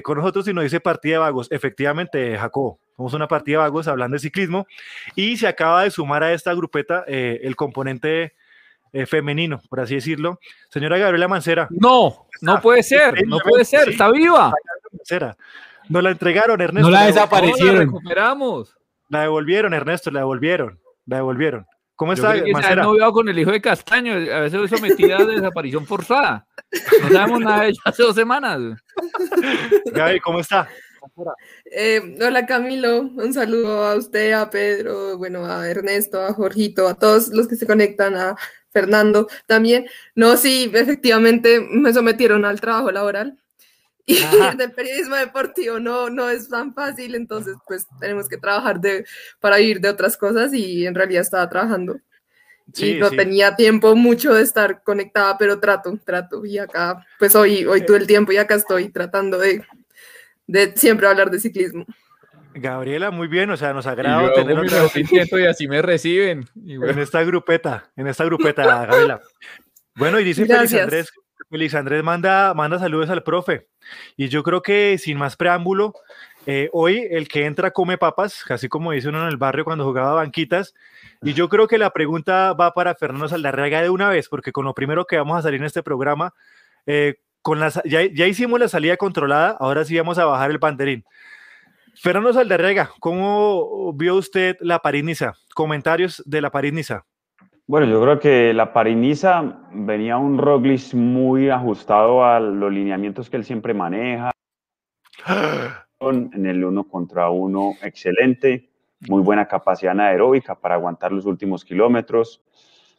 con 0.03 0.19
nosotros 0.19 0.47
y 0.47 0.53
nos 0.53 0.63
dice 0.63 0.79
partida 0.79 1.13
de 1.13 1.19
vagos. 1.19 1.47
Efectivamente, 1.50 2.38
Jacobo, 2.38 2.79
somos 2.95 3.15
una 3.15 3.27
partida 3.27 3.57
de 3.57 3.63
vagos 3.63 3.88
hablando 3.88 4.13
de 4.13 4.19
ciclismo. 4.19 4.67
Y 5.15 5.38
se 5.38 5.47
acaba 5.47 5.83
de 5.83 5.89
sumar 5.89 6.21
a 6.21 6.33
esta 6.33 6.53
grupeta 6.53 7.03
el 7.07 7.56
componente 7.56 8.35
eh, 8.94 9.06
femenino, 9.06 9.62
por 9.69 9.79
así 9.79 9.95
decirlo. 9.95 10.39
Señora 10.69 10.97
Gabriela 10.97 11.29
Mancera. 11.29 11.67
No, 11.69 12.27
no 12.41 12.62
puede 12.62 12.83
ser, 12.83 13.25
no 13.25 13.39
puede 13.39 13.63
ser, 13.63 13.89
está 13.89 14.12
viva. 14.12 14.53
Nos 15.89 16.03
la 16.03 16.11
entregaron, 16.11 16.61
Ernesto. 16.61 16.89
No 16.89 16.95
la 16.95 17.05
desaparecieron. 17.05 17.75
la 17.75 17.81
recuperamos. 17.81 18.77
La 19.09 19.21
devolvieron, 19.21 19.73
Ernesto, 19.73 20.11
la 20.11 20.21
devolvieron. 20.21 20.79
La 21.05 21.17
devolvieron. 21.17 21.65
¿Cómo 21.95 22.13
está, 22.13 22.33
Mancera? 22.51 22.83
No 22.83 23.11
con 23.11 23.29
el 23.29 23.37
hijo 23.37 23.51
de 23.51 23.61
Castaño, 23.61 24.13
a 24.13 24.39
veces 24.39 24.57
fue 24.57 24.67
sometida 24.67 25.17
a 25.17 25.23
desaparición 25.25 25.85
forzada. 25.85 26.47
No 27.03 27.09
sabemos 27.09 27.41
nada 27.41 27.61
de 27.61 27.69
ella 27.69 27.81
hace 27.85 28.01
dos 28.01 28.15
semanas. 28.15 28.59
Gaby, 29.93 30.19
¿cómo 30.21 30.39
está? 30.39 30.67
Eh, 31.65 32.17
hola 32.19 32.45
Camilo, 32.45 33.01
un 33.01 33.33
saludo 33.33 33.83
a 33.83 33.95
usted, 33.95 34.33
a 34.33 34.49
Pedro, 34.49 35.17
bueno, 35.17 35.45
a 35.45 35.69
Ernesto, 35.69 36.21
a 36.21 36.33
Jorgito, 36.33 36.87
a 36.87 36.95
todos 36.95 37.29
los 37.29 37.47
que 37.47 37.55
se 37.55 37.67
conectan, 37.67 38.15
a 38.15 38.35
Fernando 38.71 39.27
también. 39.45 39.85
No, 40.15 40.37
sí, 40.37 40.71
efectivamente 40.73 41.59
me 41.59 41.93
sometieron 41.93 42.45
al 42.45 42.61
trabajo 42.61 42.91
laboral. 42.91 43.37
Y 44.06 44.18
el 44.59 44.71
periodismo 44.71 45.15
deportivo 45.15 45.80
no, 45.80 46.09
no 46.09 46.30
es 46.30 46.50
tan 46.50 46.74
fácil, 46.74 47.15
entonces 47.15 47.56
pues 47.68 47.88
tenemos 48.00 48.27
que 48.27 48.38
trabajar 48.38 48.80
de, 48.80 49.06
para 49.39 49.59
ir 49.59 49.80
de 49.80 49.89
otras 49.89 50.18
cosas 50.18 50.53
y 50.53 50.86
en 50.86 50.95
realidad 50.95 51.21
estaba 51.21 51.50
trabajando. 51.50 52.00
y 52.77 52.95
no 52.95 53.09
tenía 53.09 53.56
tiempo 53.56 53.95
mucho 53.95 54.33
de 54.33 54.44
estar 54.44 54.83
conectada, 54.83 55.38
pero 55.38 55.59
trato, 55.59 55.98
trato. 56.03 56.45
Y 56.45 56.57
acá, 56.57 57.06
pues 57.19 57.36
hoy, 57.36 57.65
hoy 57.65 57.86
todo 57.86 57.98
el 57.98 58.07
tiempo 58.07 58.31
y 58.31 58.38
acá 58.38 58.56
estoy 58.56 58.89
tratando 58.89 59.38
de, 59.38 59.63
de 60.48 60.74
siempre 60.75 61.07
hablar 61.07 61.30
de 61.30 61.39
ciclismo. 61.39 61.86
Gabriela, 62.53 63.12
muy 63.12 63.27
bien, 63.27 63.50
o 63.50 63.58
sea, 63.58 63.74
nos 63.74 63.88
agrada 63.88 64.34
tener 64.34 64.58
otra 64.58 64.86
y 64.96 65.46
así 65.46 65.67
me 65.67 65.81
reciben. 65.81 66.46
En 66.65 67.00
esta 67.00 67.24
grupeta, 67.24 67.89
en 67.96 68.08
esta 68.08 68.25
grupeta, 68.25 68.65
Gabriela. 68.65 69.22
Bueno, 69.96 70.20
y 70.20 70.24
dice 70.24 70.46
Félix 70.46 70.74
Andrés, 70.74 71.12
Félix 71.51 71.75
Andrés 71.75 72.01
manda, 72.01 72.53
manda 72.53 72.79
saludos 72.79 73.10
al 73.10 73.24
profe. 73.24 73.67
Y 74.15 74.29
yo 74.29 74.41
creo 74.41 74.62
que 74.62 74.98
sin 74.98 75.17
más 75.17 75.36
preámbulo, 75.36 75.93
eh, 76.46 76.70
hoy 76.72 77.05
el 77.12 77.27
que 77.27 77.46
entra 77.46 77.72
come 77.72 77.98
papas, 77.98 78.50
así 78.50 78.70
como 78.70 78.93
dice 78.93 79.10
uno 79.10 79.22
en 79.22 79.27
el 79.27 79.36
barrio 79.36 79.65
cuando 79.65 79.84
jugaba 79.84 80.13
banquitas. 80.13 80.74
Y 81.22 81.34
yo 81.34 81.50
creo 81.50 81.67
que 81.67 81.77
la 81.77 81.89
pregunta 81.89 82.53
va 82.53 82.74
para 82.74 82.96
Fernando 82.96 83.27
Saldarriaga 83.27 83.81
de 83.81 83.89
una 83.89 84.08
vez, 84.08 84.29
porque 84.29 84.53
con 84.53 84.63
lo 84.63 84.74
primero 84.74 85.05
que 85.05 85.17
vamos 85.17 85.38
a 85.38 85.41
salir 85.41 85.60
en 85.60 85.65
este 85.65 85.84
programa, 85.84 86.34
eh, 86.86 87.15
con 87.41 87.60
las, 87.60 87.81
ya, 87.84 88.01
ya 88.05 88.27
hicimos 88.27 88.58
la 88.58 88.70
salida 88.70 88.96
controlada, 88.96 89.58
ahora 89.60 89.84
sí 89.84 89.98
vamos 89.98 90.17
a 90.20 90.25
bajar 90.25 90.51
el 90.51 90.58
banderín. 90.58 91.03
Fernando 91.96 92.31
Saldarrega, 92.31 92.91
¿cómo 93.01 93.91
vio 93.93 94.15
usted 94.15 94.55
la 94.62 94.79
París-Niza? 94.79 95.34
Comentarios 95.53 96.24
de 96.25 96.39
la 96.39 96.50
París-Niza. 96.50 97.03
Bueno, 97.71 97.87
yo 97.87 98.01
creo 98.01 98.19
que 98.19 98.53
la 98.53 98.73
París-Niza 98.73 99.61
venía 99.71 100.17
un 100.17 100.37
Roglic 100.37 100.93
muy 100.93 101.49
ajustado 101.49 102.25
a 102.25 102.37
los 102.37 102.69
lineamientos 102.69 103.29
que 103.29 103.37
él 103.37 103.45
siempre 103.45 103.73
maneja. 103.73 104.29
En 106.01 106.45
el 106.45 106.65
uno 106.65 106.83
contra 106.89 107.29
uno, 107.29 107.75
excelente. 107.81 108.69
Muy 109.07 109.21
buena 109.21 109.47
capacidad 109.47 109.93
anaeróbica 109.93 110.55
para 110.55 110.75
aguantar 110.75 111.13
los 111.13 111.25
últimos 111.25 111.63
kilómetros. 111.63 112.43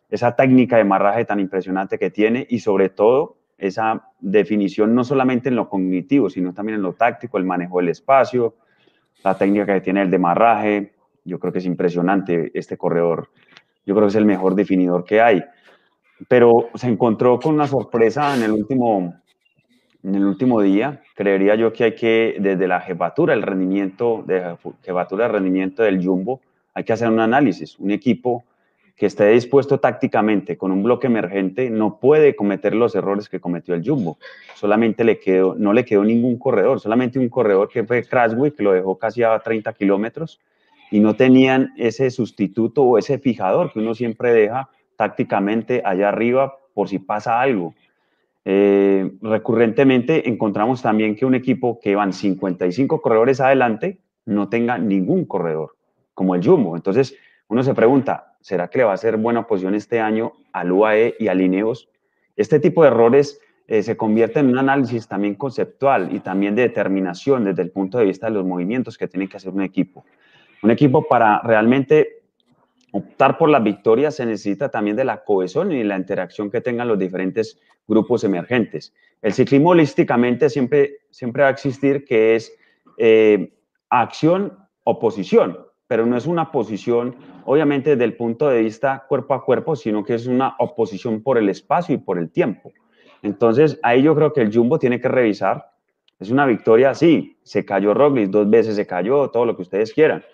Esa 0.09 0.35
técnica 0.35 0.79
de 0.79 0.85
marraje 0.85 1.27
tan 1.27 1.39
impresionante 1.39 1.99
que 1.99 2.09
tiene 2.09 2.47
y 2.49 2.61
sobre 2.61 2.89
todo 2.89 3.37
esa 3.59 4.09
definición 4.21 4.95
no 4.95 5.05
solamente 5.05 5.51
en 5.51 5.57
lo 5.57 5.69
cognitivo, 5.69 6.31
sino 6.31 6.55
también 6.55 6.77
en 6.77 6.83
lo 6.83 6.95
táctico, 6.95 7.37
el 7.37 7.45
manejo 7.45 7.77
del 7.77 7.91
espacio, 7.91 8.55
la 9.23 9.37
técnica 9.37 9.67
que 9.67 9.83
tiene 9.83 10.01
el 10.01 10.11
demarraje, 10.11 10.95
yo 11.27 11.39
creo 11.39 11.53
que 11.53 11.59
es 11.59 11.67
impresionante 11.67 12.51
este 12.55 12.79
corredor. 12.79 13.29
Yo 13.85 13.95
creo 13.95 14.07
que 14.07 14.11
es 14.11 14.17
el 14.17 14.25
mejor 14.25 14.55
definidor 14.55 15.05
que 15.05 15.21
hay. 15.21 15.43
Pero 16.29 16.69
se 16.75 16.89
encontró 16.89 17.39
con 17.41 17.55
una 17.55 17.67
sorpresa 17.67 18.37
en 18.37 18.43
el 18.43 18.53
último, 18.53 19.15
en 20.03 20.15
el 20.15 20.25
último 20.25 20.61
día. 20.61 21.03
Creería 21.15 21.55
yo 21.57 21.73
que 21.73 21.85
hay 21.85 21.95
que, 21.95 22.37
desde 22.39 22.69
la 22.69 22.81
jefatura, 22.81 23.35
el 23.35 23.43
rendimiento, 23.43 24.23
de 24.27 24.57
jefatura 24.83 25.29
rendimiento 25.29 25.83
del 25.83 26.05
Jumbo, 26.05 26.41
hay 26.75 26.85
que 26.85 26.93
hacer 26.93 27.09
un 27.09 27.21
análisis. 27.21 27.79
Un 27.79 27.91
equipo 27.91 28.45
que 28.97 29.07
esté 29.07 29.29
dispuesto 29.31 29.81
tácticamente 29.81 30.57
con 30.57 30.71
un 30.71 30.83
bloque 30.83 31.07
emergente 31.07 31.71
no 31.71 31.99
puede 31.99 32.37
cometer 32.37 32.75
los 32.75 32.95
errores 32.95 33.29
que 33.29 33.41
cometió 33.41 33.75
el 33.75 33.85
Jumbo. 33.85 34.19
Solamente 34.55 35.03
le 35.03 35.19
quedó, 35.19 35.55
no 35.57 35.73
le 35.73 35.85
quedó 35.85 36.05
ningún 36.05 36.39
corredor, 36.39 36.79
solamente 36.79 37.19
un 37.19 37.29
corredor 37.29 37.69
que 37.69 37.85
fue 37.85 38.05
Crashway, 38.05 38.53
que 38.53 38.63
lo 38.63 38.73
dejó 38.73 38.97
casi 38.97 39.23
a 39.23 39.39
30 39.39 39.73
kilómetros, 39.73 40.41
y 40.93 41.01
no 41.01 41.17
tenían 41.17 41.73
ese 41.79 42.11
sustituto 42.11 42.83
o 42.83 42.99
ese 42.99 43.19
fijador 43.19 43.73
que 43.73 43.79
uno 43.79 43.95
siempre 43.95 44.31
deja 44.35 44.69
tácticamente 44.95 45.81
allá 45.87 46.11
arriba 46.11 46.55
por 46.75 46.91
si 46.91 46.99
pasa 46.99 47.41
algo. 47.41 47.75
Eh, 48.45 49.11
recurrentemente 49.23 50.29
encontramos 50.29 50.83
también 50.83 51.17
que 51.17 51.25
un 51.25 51.35
equipo 51.35 51.81
que 51.81 51.95
van 51.95 52.13
55 52.13 53.01
corredores 53.01 53.41
adelante 53.41 54.01
no 54.27 54.51
tenga 54.51 54.77
ningún 54.77 55.25
corredor, 55.25 55.77
como 56.13 56.35
el 56.35 56.45
Jumbo. 56.45 56.77
Entonces, 56.77 57.17
uno 57.49 57.63
se 57.63 57.73
pregunta, 57.73 58.37
¿será 58.43 58.69
que 58.69 58.79
le 58.79 58.85
va 58.85 58.91
a 58.91 58.95
hacer 58.95 59.17
buena 59.17 59.47
posición 59.47 59.75
este 59.75 59.99
año 59.99 60.35
al 60.53 60.73
UAE 60.73 61.15
y 61.19 61.29
a 61.29 61.35
Lineos? 61.35 61.89
Este 62.37 62.61
tipo 62.61 62.83
de 62.83 62.89
errores 62.89 63.41
eh, 63.67 63.83
se 63.83 63.97
convierte 63.97 64.41
en 64.41 64.49
un 64.49 64.59
análisis 64.59 65.09
también 65.09 65.37
conceptual 65.37 66.15
y 66.15 66.21
también 66.21 66.55
de 66.55 66.63
determinación 66.63 67.45
desde 67.45 67.63
el 67.63 67.71
punto 67.71 67.97
de 67.97 68.05
vista 68.05 68.27
de 68.27 68.35
los 68.35 68.45
movimientos 68.45 68.99
que 68.99 69.09
tiene 69.09 69.27
que 69.27 69.39
hacer 69.39 69.55
un 69.55 69.63
equipo. 69.63 70.05
Un 70.63 70.71
equipo 70.71 71.07
para 71.09 71.41
realmente 71.43 72.23
optar 72.93 73.39
por 73.39 73.49
la 73.49 73.59
victoria 73.59 74.11
se 74.11 74.27
necesita 74.27 74.69
también 74.71 74.97
de 74.97 75.05
la 75.05 75.25
cohesión 75.25 75.73
y 75.73 75.83
la 75.83 75.97
interacción 75.97 76.51
que 76.51 76.61
tengan 76.61 76.89
los 76.89 76.99
diferentes 76.99 77.59
grupos 77.89 78.23
emergentes. 78.25 78.95
El 79.21 79.33
ciclismo 79.33 79.71
holísticamente 79.71 80.49
siempre, 80.51 80.99
siempre 81.11 81.43
va 81.43 81.49
a 81.49 81.53
existir 81.53 82.05
que 82.05 82.37
es 82.37 82.55
eh, 82.99 83.53
acción 83.89 84.57
o 84.85 84.99
posición, 84.99 85.59
pero 85.87 86.07
no 86.07 86.17
es 86.17 86.27
una 86.27 86.51
posición 86.51 87.17
obviamente 87.45 87.91
desde 87.91 88.05
el 88.05 88.15
punto 88.15 88.49
de 88.49 88.63
vista 88.63 89.05
cuerpo 89.09 89.35
a 89.35 89.45
cuerpo, 89.45 89.75
sino 89.77 90.05
que 90.05 90.15
es 90.15 90.27
una 90.27 90.55
oposición 90.59 91.23
por 91.23 91.39
el 91.39 91.49
espacio 91.49 91.95
y 91.95 91.99
por 91.99 92.19
el 92.19 92.31
tiempo. 92.31 92.73
Entonces, 93.23 93.79
ahí 93.83 94.03
yo 94.03 94.15
creo 94.15 94.33
que 94.33 94.41
el 94.43 94.53
Jumbo 94.53 94.79
tiene 94.79 95.01
que 95.01 95.09
revisar. 95.09 95.71
Es 96.19 96.31
una 96.31 96.47
victoria, 96.47 96.95
sí, 96.95 97.39
se 97.43 97.65
cayó 97.65 97.95
Roglic, 97.95 98.31
dos 98.31 98.49
veces 98.49 98.77
se 98.77 98.87
cayó, 98.87 99.29
todo 99.31 99.45
lo 99.45 99.57
que 99.57 99.63
ustedes 99.63 99.93
quieran, 99.93 100.25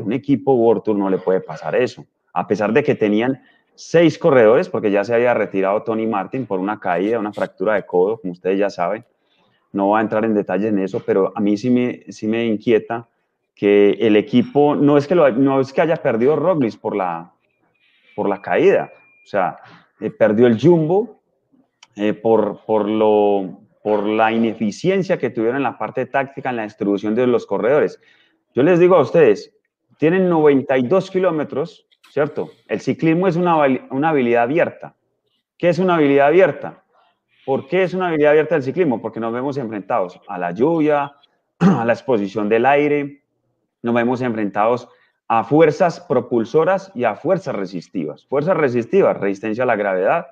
un 0.00 0.12
equipo 0.12 0.54
World 0.54 0.96
no 0.96 1.10
le 1.10 1.18
puede 1.18 1.40
pasar 1.40 1.74
eso. 1.74 2.04
A 2.32 2.46
pesar 2.46 2.72
de 2.72 2.82
que 2.82 2.94
tenían 2.94 3.42
seis 3.74 4.18
corredores, 4.18 4.68
porque 4.68 4.90
ya 4.90 5.04
se 5.04 5.14
había 5.14 5.34
retirado 5.34 5.82
Tony 5.82 6.06
Martin 6.06 6.46
por 6.46 6.60
una 6.60 6.78
caída, 6.78 7.18
una 7.18 7.32
fractura 7.32 7.74
de 7.74 7.84
codo, 7.84 8.20
como 8.20 8.32
ustedes 8.32 8.58
ya 8.58 8.70
saben. 8.70 9.04
No 9.72 9.86
voy 9.86 9.98
a 9.98 10.02
entrar 10.02 10.24
en 10.24 10.34
detalles 10.34 10.68
en 10.70 10.78
eso, 10.78 11.02
pero 11.04 11.32
a 11.34 11.40
mí 11.40 11.56
sí 11.56 11.70
me, 11.70 12.04
sí 12.08 12.26
me 12.26 12.44
inquieta 12.46 13.08
que 13.54 13.90
el 14.00 14.16
equipo, 14.16 14.74
no 14.74 14.96
es 14.96 15.06
que, 15.06 15.14
no 15.14 15.60
es 15.60 15.72
que 15.72 15.80
haya 15.80 15.96
perdido 15.96 16.36
Roglic 16.36 16.78
por 16.78 16.96
la, 16.96 17.32
por 18.14 18.28
la 18.28 18.40
caída, 18.40 18.90
o 19.24 19.26
sea, 19.26 19.58
eh, 20.00 20.10
perdió 20.10 20.46
el 20.46 20.60
Jumbo 20.60 21.20
eh, 21.96 22.12
por, 22.12 22.64
por, 22.64 22.88
lo, 22.88 23.60
por 23.82 24.04
la 24.04 24.32
ineficiencia 24.32 25.18
que 25.18 25.30
tuvieron 25.30 25.56
en 25.56 25.62
la 25.62 25.78
parte 25.78 26.06
táctica, 26.06 26.50
en 26.50 26.56
la 26.56 26.64
distribución 26.64 27.14
de 27.14 27.26
los 27.26 27.46
corredores. 27.46 28.00
Yo 28.54 28.62
les 28.62 28.78
digo 28.78 28.96
a 28.96 29.00
ustedes, 29.00 29.54
tienen 30.02 30.28
92 30.28 31.12
kilómetros, 31.12 31.86
¿cierto? 32.10 32.50
El 32.66 32.80
ciclismo 32.80 33.28
es 33.28 33.36
una, 33.36 33.56
una 33.92 34.08
habilidad 34.08 34.42
abierta. 34.42 34.96
¿Qué 35.56 35.68
es 35.68 35.78
una 35.78 35.94
habilidad 35.94 36.26
abierta? 36.26 36.82
¿Por 37.46 37.68
qué 37.68 37.84
es 37.84 37.94
una 37.94 38.08
habilidad 38.08 38.32
abierta 38.32 38.56
del 38.56 38.64
ciclismo? 38.64 39.00
Porque 39.00 39.20
nos 39.20 39.32
vemos 39.32 39.58
enfrentados 39.58 40.20
a 40.26 40.38
la 40.38 40.50
lluvia, 40.50 41.12
a 41.60 41.84
la 41.84 41.92
exposición 41.92 42.48
del 42.48 42.66
aire, 42.66 43.22
nos 43.80 43.94
vemos 43.94 44.22
enfrentados 44.22 44.88
a 45.28 45.44
fuerzas 45.44 46.00
propulsoras 46.00 46.90
y 46.96 47.04
a 47.04 47.14
fuerzas 47.14 47.54
resistivas. 47.54 48.26
Fuerzas 48.26 48.56
resistivas, 48.56 49.16
resistencia 49.16 49.62
a 49.62 49.68
la 49.68 49.76
gravedad. 49.76 50.26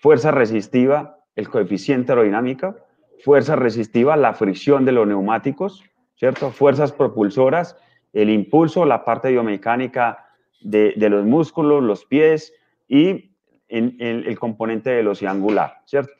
Fuerza 0.00 0.32
resistiva, 0.32 1.20
el 1.36 1.48
coeficiente 1.48 2.10
aerodinámica. 2.10 2.74
Fuerza 3.22 3.54
resistiva, 3.54 4.16
la 4.16 4.34
fricción 4.34 4.84
de 4.84 4.90
los 4.90 5.06
neumáticos, 5.06 5.84
¿cierto? 6.16 6.50
Fuerzas 6.50 6.90
propulsoras, 6.90 7.76
el 8.12 8.30
impulso, 8.30 8.84
la 8.84 9.04
parte 9.04 9.30
biomecánica 9.30 10.26
de, 10.60 10.94
los 10.96 11.24
músculos, 11.24 11.82
los 11.82 12.04
pies 12.04 12.52
y 12.88 13.32
el 13.68 14.38
componente 14.38 14.90
de 14.90 14.96
velocidad 14.96 15.32
angular, 15.32 15.80
¿cierto? 15.86 16.12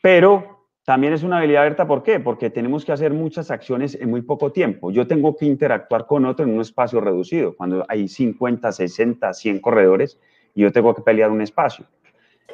Pero 0.00 0.52
también 0.84 1.12
es 1.12 1.22
una 1.22 1.38
habilidad 1.38 1.62
abierta, 1.62 1.86
¿por 1.86 2.02
qué? 2.02 2.18
Porque 2.18 2.50
tenemos 2.50 2.84
que 2.84 2.90
hacer 2.90 3.12
muchas 3.12 3.52
acciones 3.52 3.94
en 3.94 4.10
muy 4.10 4.22
poco 4.22 4.50
tiempo. 4.50 4.90
Yo 4.90 5.06
tengo 5.06 5.36
que 5.36 5.46
interactuar 5.46 6.06
con 6.06 6.24
otro 6.24 6.44
en 6.44 6.52
un 6.52 6.60
espacio 6.60 7.00
reducido, 7.00 7.56
cuando 7.56 7.84
hay 7.88 8.08
50, 8.08 8.72
60, 8.72 9.32
100 9.32 9.60
corredores 9.60 10.18
y 10.54 10.62
yo 10.62 10.72
tengo 10.72 10.92
que 10.92 11.02
pelear 11.02 11.30
un 11.30 11.40
espacio. 11.40 11.86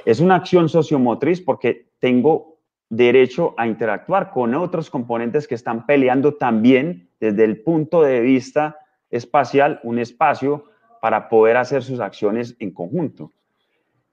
Es 0.05 0.21
una 0.21 0.37
acción 0.37 0.69
sociomotriz 0.69 1.41
porque 1.41 1.87
tengo 2.01 2.58
derecho 2.89 3.55
a 3.57 3.67
interactuar 3.67 4.31
con 4.31 4.55
otros 4.55 4.91
componentes 4.91 5.47
que 5.47 5.55
están 5.55 5.87
peleando 5.87 6.35
también 6.35 7.09
desde 7.21 7.45
el 7.45 7.61
punto 7.63 8.03
de 8.03 8.21
vista 8.21 8.79
espacial, 9.11 9.81
un 9.83 9.99
espacio 9.99 10.65
para 11.01 11.29
poder 11.29 11.57
hacer 11.57 11.83
sus 11.83 12.01
acciones 12.01 12.57
en 12.59 12.73
conjunto. 12.73 13.33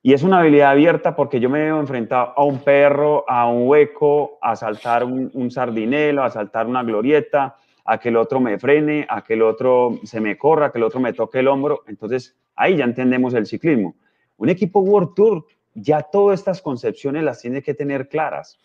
Y 0.02 0.14
es 0.14 0.22
una 0.22 0.40
habilidad 0.40 0.72
abierta 0.72 1.16
porque 1.16 1.40
yo 1.40 1.50
me 1.50 1.64
veo 1.64 1.80
enfrentado 1.80 2.34
a 2.36 2.44
un 2.44 2.60
perro, 2.60 3.28
a 3.28 3.50
un 3.50 3.68
hueco, 3.68 4.38
a 4.40 4.56
saltar 4.56 5.04
un, 5.04 5.50
sardinelo, 5.50 6.24
a 6.24 6.30
saltar 6.30 6.68
una 6.68 6.84
glorieta, 6.84 7.56
a 7.84 7.98
que 7.98 8.10
el 8.10 8.18
otro 8.18 8.40
me 8.40 8.60
frene, 8.60 9.08
a 9.10 9.24
que 9.24 9.34
el 9.34 9.42
otro 9.42 10.00
se 10.04 10.22
me 10.22 10.38
corra, 10.38 10.68
a 10.68 10.72
que 10.72 10.78
el 10.78 10.84
otro 10.84 11.00
me 11.00 11.14
toque 11.14 11.40
el 11.40 11.48
hombro. 11.48 11.82
Entonces, 11.88 12.36
ahí 12.56 12.78
ya 12.78 12.84
entendemos 12.84 13.34
el 13.34 13.48
ciclismo. 13.48 13.96
Un 14.38 14.50
equipo 14.50 14.82
World 14.82 15.16
Tour 15.16 15.46
ya 15.76 16.02
todas 16.02 16.40
estas 16.40 16.62
concepciones 16.62 17.24
las 17.24 17.42
tiene 17.42 17.62
que 17.62 17.74
tener 17.74 18.08
claras, 18.08 18.58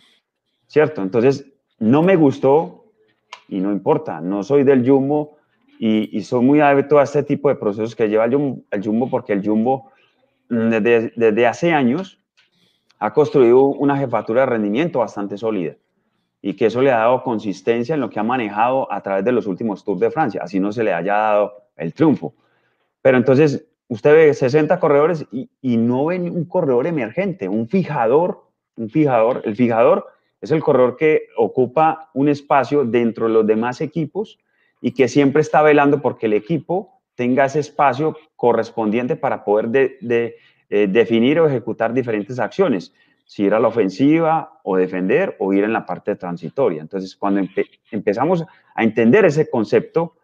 ¿cierto? 0.67 1.02
Entonces, 1.02 1.45
no 1.79 2.02
me 2.02 2.17
gustó 2.17 2.85
y 3.49 3.61
no 3.61 3.73
importa, 3.73 4.21
no 4.21 4.43
soy 4.45 4.62
del 4.62 4.88
Jumbo 4.88 5.37
y, 5.79 6.21
soy 6.23 6.45
muy 6.45 6.61
adepto 6.61 6.99
a 6.99 7.02
este 7.02 7.23
tipo 7.23 7.49
de 7.49 7.57
procesos 7.57 7.97
que 7.97 8.09
lleva 8.09 8.26
el 8.26 8.85
Jumbo 8.85 9.11
porque 9.11 9.33
el 9.33 9.45
Jumbo 9.45 9.90
desde, 10.49 11.47
hace 11.47 11.73
años 11.73 12.19
ha 12.99 13.12
construido 13.12 13.64
una 13.64 13.97
jefatura 13.97 14.43
de 14.43 14.47
rendimiento 14.47 14.99
bastante 14.99 15.38
sólida 15.38 15.76
y 16.43 16.55
que 16.55 16.67
eso 16.67 16.83
le 16.83 16.93
ha 16.93 16.99
dado 16.99 17.23
consistencia 17.23 17.95
en 17.95 18.00
lo 18.00 18.11
que 18.11 18.21
ha 18.21 18.23
manejado 18.23 18.93
a 18.93 19.00
través 19.00 19.25
de 19.25 19.33
los 19.33 19.47
últimos 19.47 19.85
Tours 19.85 20.00
de 20.00 20.11
Francia, 20.11 20.43
así 20.45 20.61
no 20.61 20.71
se 20.71 20.85
le 20.85 20.93
haya 20.93 21.14
dado 21.14 21.52
el 21.76 21.95
triunfo. 21.95 22.35
Pero 23.02 23.17
entonces 23.17 23.67
usted 23.90 24.14
ve 24.14 24.32
60 24.32 24.80
corredores 24.80 25.26
y, 25.32 25.50
y 25.61 25.76
no 25.76 26.06
ve 26.06 26.18
un 26.18 26.44
corredor 26.44 26.87
emergente, 26.87 27.49
un 27.49 27.68
fijador, 27.68 28.47
un 28.76 28.88
fijador. 28.88 29.42
El 29.44 29.56
fijador 29.56 30.06
es 30.40 30.52
el 30.52 30.62
corredor 30.62 30.97
que 30.97 31.26
ocupa 31.37 32.09
un 32.14 32.28
espacio 32.28 32.85
dentro 32.85 33.26
de 33.26 33.35
los 33.35 33.47
demás 33.47 33.80
equipos 33.80 34.38
y 34.80 34.92
que 34.92 35.09
siempre 35.09 35.42
está 35.42 35.61
velando 35.61 36.00
porque 36.00 36.26
el 36.26 36.32
equipo 36.35 37.00
tenga 37.16 37.44
ese 37.44 37.59
espacio 37.59 38.16
correspondiente 38.37 39.16
para 39.16 39.44
poder 39.44 39.68
de, 39.68 40.37
eh, 40.70 40.87
definir 40.88 41.40
o 41.40 41.49
ejecutar 41.49 41.92
diferentes 41.92 42.38
acciones, 42.38 42.94
si 43.26 43.42
ir 43.42 43.54
a 43.54 43.61
la 43.61 43.68
ofensiva 43.68 44.61
o 44.62 44.76
defender 44.76 45.37
o 45.40 45.52
ir 45.52 45.64
en 45.64 45.73
la 45.73 45.85
parte 45.85 46.14
transitoria. 46.14 46.80
Entonces, 46.80 47.16
cuando 47.16 47.42
empezamos 47.90 48.44
a 48.75 48.82
entender 48.85 49.25
ese 49.25 49.50
concepto, 49.50 50.14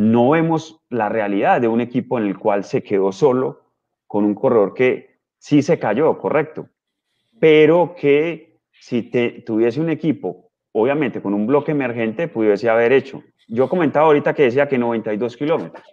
no 0.00 0.30
vemos 0.30 0.80
la 0.88 1.10
realidad 1.10 1.60
de 1.60 1.68
un 1.68 1.82
equipo 1.82 2.18
en 2.18 2.24
el 2.24 2.38
cual 2.38 2.64
se 2.64 2.82
quedó 2.82 3.12
solo 3.12 3.60
con 4.06 4.24
un 4.24 4.34
corredor 4.34 4.72
que 4.72 5.18
sí 5.36 5.60
se 5.60 5.78
cayó, 5.78 6.16
correcto, 6.16 6.70
pero 7.38 7.94
que 7.94 8.60
si 8.72 9.02
te, 9.02 9.42
tuviese 9.44 9.78
un 9.78 9.90
equipo, 9.90 10.52
obviamente 10.72 11.20
con 11.20 11.34
un 11.34 11.46
bloque 11.46 11.72
emergente, 11.72 12.28
pudiese 12.28 12.70
haber 12.70 12.92
hecho. 12.92 13.22
Yo 13.46 13.68
comentaba 13.68 14.06
ahorita 14.06 14.32
que 14.32 14.44
decía 14.44 14.68
que 14.68 14.78
92 14.78 15.36
kilómetros 15.36 15.84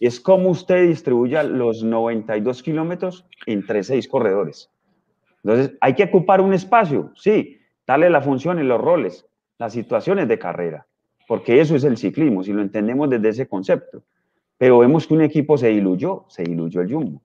es 0.00 0.18
cómo 0.18 0.48
usted 0.48 0.88
distribuya 0.88 1.44
los 1.44 1.84
92 1.84 2.64
kilómetros 2.64 3.26
entre 3.46 3.84
seis 3.84 4.08
corredores. 4.08 4.72
Entonces, 5.44 5.78
hay 5.80 5.94
que 5.94 6.02
ocupar 6.02 6.40
un 6.40 6.52
espacio, 6.52 7.12
sí, 7.14 7.60
darle 7.86 8.10
la 8.10 8.22
función 8.22 8.58
y 8.58 8.64
los 8.64 8.80
roles, 8.80 9.24
las 9.56 9.72
situaciones 9.72 10.26
de 10.26 10.38
carrera, 10.40 10.88
porque 11.26 11.60
eso 11.60 11.76
es 11.76 11.84
el 11.84 11.96
ciclismo, 11.96 12.42
si 12.42 12.52
lo 12.52 12.62
entendemos 12.62 13.10
desde 13.10 13.28
ese 13.28 13.48
concepto. 13.48 14.02
Pero 14.58 14.78
vemos 14.78 15.06
que 15.06 15.14
un 15.14 15.22
equipo 15.22 15.58
se 15.58 15.68
diluyó, 15.68 16.24
se 16.28 16.44
diluyó 16.44 16.80
el 16.80 16.92
Jumbo. 16.92 17.22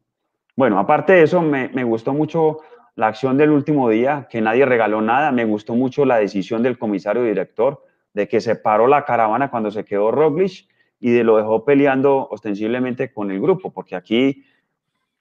Bueno, 0.55 0.79
aparte 0.79 1.13
de 1.13 1.24
eso, 1.24 1.41
me, 1.41 1.70
me 1.70 1.84
gustó 1.84 2.13
mucho 2.13 2.60
la 2.96 3.08
acción 3.08 3.38
del 3.38 3.51
último 3.51 3.89
día, 3.89 4.27
que 4.29 4.41
nadie 4.41 4.65
regaló 4.65 5.01
nada, 5.01 5.31
me 5.31 5.46
gustó 5.46 5.75
mucho 5.75 6.05
la 6.05 6.17
decisión 6.17 6.62
del 6.62 6.77
comisario 6.77 7.24
director 7.24 7.84
de 8.13 8.27
que 8.27 8.41
se 8.41 8.55
paró 8.55 8.88
la 8.88 9.05
caravana 9.05 9.50
cuando 9.50 9.72
se 9.72 9.86
quedó 9.86 10.12
Roglic 10.12 10.67
y 11.00 11.12
de 11.12 11.24
lo 11.24 11.38
dejó 11.38 11.65
peleando 11.65 12.27
ostensiblemente 12.29 13.12
con 13.12 13.31
el 13.31 13.41
grupo, 13.41 13.72
porque 13.72 13.96
aquí, 13.96 14.43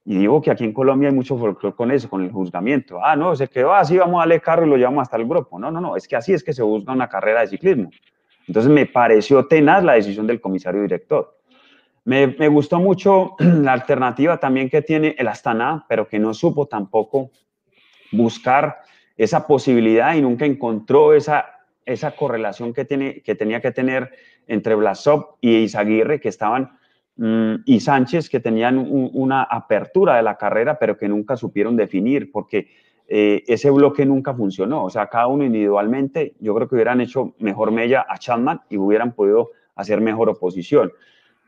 y 0.05 0.19
digo 0.19 0.43
que 0.43 0.51
aquí 0.51 0.65
en 0.65 0.73
Colombia 0.73 1.09
hay 1.09 1.15
mucho 1.15 1.39
folclore 1.39 1.75
con 1.75 1.91
eso, 1.91 2.11
con 2.11 2.23
el 2.23 2.31
juzgamiento. 2.31 2.99
Ah, 3.03 3.17
no, 3.17 3.35
se 3.37 3.49
quedó 3.49 3.73
así, 3.73 3.97
vamos 3.97 4.17
a 4.17 4.21
darle 4.21 4.41
carro 4.41 4.67
y 4.67 4.69
lo 4.69 4.77
llevamos 4.77 5.03
hasta 5.03 5.17
el 5.17 5.27
grupo. 5.27 5.59
No, 5.59 5.71
no, 5.71 5.81
no, 5.81 5.97
es 5.97 6.07
que 6.07 6.17
así 6.17 6.33
es 6.33 6.43
que 6.45 6.53
se 6.53 6.63
juzga 6.63 6.93
una 6.93 7.09
carrera 7.09 7.41
de 7.41 7.47
ciclismo. 7.47 7.91
Entonces 8.47 8.71
me 8.71 8.87
pareció 8.87 9.47
tenaz 9.47 9.85
la 9.85 9.95
decisión 9.95 10.27
del 10.27 10.41
comisario 10.41 10.83
director. 10.83 11.39
Me, 12.05 12.27
me 12.27 12.49
gustó 12.49 12.79
mucho 12.81 13.37
la 13.39 13.73
alternativa 13.73 14.39
también 14.39 14.69
que 14.69 14.83
tiene 14.83 15.15
el 15.19 15.29
Astana, 15.29 15.85
pero 15.89 16.09
que 16.09 16.19
no 16.19 16.35
supo 16.35 16.67
tampoco 16.67 17.31
buscar 18.13 18.79
esa 19.17 19.47
posibilidad 19.47 20.15
y 20.15 20.23
nunca 20.23 20.47
encontró 20.47 21.13
esa, 21.15 21.47
esa 21.85 22.13
correlación 22.13 22.73
que, 22.73 22.85
tiene, 22.85 23.21
que 23.21 23.35
tenía 23.35 23.61
que 23.61 23.71
tener 23.73 24.11
entre 24.47 24.75
Blasov 24.75 25.37
y 25.41 25.57
Izaguirre, 25.57 26.21
que 26.21 26.29
estaban, 26.29 26.79
mm, 27.17 27.57
y 27.67 27.81
Sánchez, 27.81 28.31
que 28.31 28.41
tenían 28.41 28.79
una 28.79 29.43
apertura 29.43 30.17
de 30.17 30.23
la 30.23 30.37
carrera, 30.37 30.79
pero 30.79 30.97
que 30.97 31.09
nunca 31.09 31.37
supieron 31.37 31.77
definir, 31.77 32.33
porque 32.33 32.69
eh, 33.13 33.43
ese 33.49 33.71
bloque 33.71 34.07
nunca 34.07 34.33
funcionó. 34.33 34.85
O 34.85 34.91
sea, 34.91 35.09
cada 35.09 35.27
uno 35.27 35.45
individualmente, 35.45 36.35
yo 36.39 36.55
creo 36.55 36.69
que 36.69 36.77
hubieran 36.77 37.01
hecho 37.01 37.35
mejor 37.41 37.73
mella 37.73 38.07
a 38.09 38.17
Chapman 38.19 38.61
y 38.71 38.77
hubieran 38.77 39.13
podido 39.13 39.51
hacer 39.75 40.01
mejor 40.01 40.29
oposición. 40.29 40.93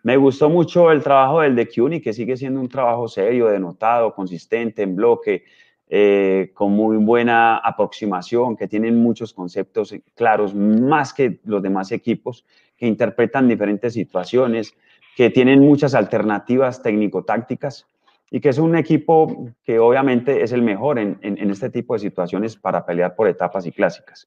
Me 0.03 0.17
gustó 0.17 0.51
mucho 0.51 0.91
el 0.91 1.05
trabajo 1.05 1.41
del 1.41 1.55
de 1.55 1.69
CUNY, 1.69 2.01
que 2.01 2.13
sigue 2.13 2.37
siendo 2.37 2.61
un 2.61 2.69
trabajo 2.69 3.07
serio, 3.07 3.47
denotado, 3.47 4.13
consistente, 4.13 4.83
en 4.83 4.97
bloque, 4.97 5.45
eh, 5.89 6.51
con 6.53 6.73
muy 6.73 6.97
buena 6.97 7.59
aproximación, 7.59 8.57
que 8.57 8.67
tienen 8.67 9.01
muchos 9.01 9.33
conceptos 9.33 9.95
claros, 10.17 10.57
más 10.57 11.15
que 11.15 11.39
los 11.45 11.63
demás 11.63 11.93
equipos, 11.93 12.45
que 12.77 12.89
interpretan 12.89 13.47
diferentes 13.47 13.93
situaciones, 13.93 14.75
que 15.17 15.31
tienen 15.31 15.61
muchas 15.61 15.95
alternativas 15.95 16.83
técnico-tácticas 16.83 17.87
y 18.35 18.41
que 18.41 18.49
es 18.49 18.59
un 18.59 18.75
equipo 18.77 19.51
que 19.63 19.79
obviamente 19.79 20.43
es 20.43 20.53
el 20.53 20.63
mejor 20.63 20.99
en, 20.99 21.19
este 21.51 21.69
tipo 21.69 21.93
de 21.93 22.01
situaciones 22.01 22.57
para 22.57 22.87
pelear 22.87 23.15
por 23.15 23.29
etapas 23.29 23.67
y 23.67 23.73
clásicas. 23.73 24.27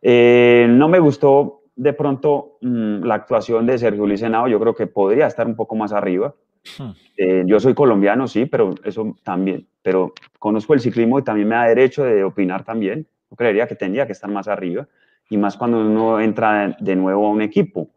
Eh, 0.00 0.66
no 0.70 0.88
me 0.88 0.98
gustó 0.98 1.60
de 1.76 1.92
pronto 1.92 2.56
mm, 2.62 3.04
la 3.04 3.16
actuación 3.16 3.66
de 3.66 3.76
Sergio 3.76 4.06
Luis 4.06 4.22
Henao, 4.22 4.48
yo 4.48 4.58
creo 4.58 4.74
que 4.74 4.86
podría 4.86 5.26
estar 5.26 5.46
un 5.46 5.56
poco 5.56 5.76
más 5.76 5.92
arriba. 5.92 6.34
Hmm. 6.78 6.92
Eh, 7.18 7.42
yo 7.44 7.60
soy 7.60 7.74
colombiano, 7.74 8.26
sí, 8.26 8.46
pero 8.46 8.74
eso 8.82 9.14
también, 9.22 9.66
pero 9.82 10.14
conozco 10.38 10.72
el 10.72 10.80
ciclismo 10.80 11.18
y 11.18 11.22
también 11.22 11.48
me 11.48 11.56
da 11.56 11.64
derecho 11.66 12.02
de 12.02 12.24
opinar 12.24 12.64
también. 12.64 13.06
Yo 13.30 13.36
creería 13.36 13.66
que 13.66 13.74
tendría 13.74 14.06
que 14.06 14.12
estar 14.12 14.30
más 14.30 14.48
arriba 14.48 14.88
y 15.28 15.36
más 15.36 15.58
cuando 15.58 15.80
uno 15.80 16.18
entra 16.18 16.74
de 16.80 16.96
nuevo 16.96 17.26
a 17.26 17.30
un 17.30 17.42
equipo 17.42 17.90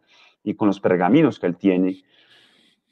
y 0.43 0.55
con 0.55 0.67
los 0.67 0.81
pergaminos 0.81 1.39
que 1.39 1.47
él 1.47 1.55
tiene 1.55 2.03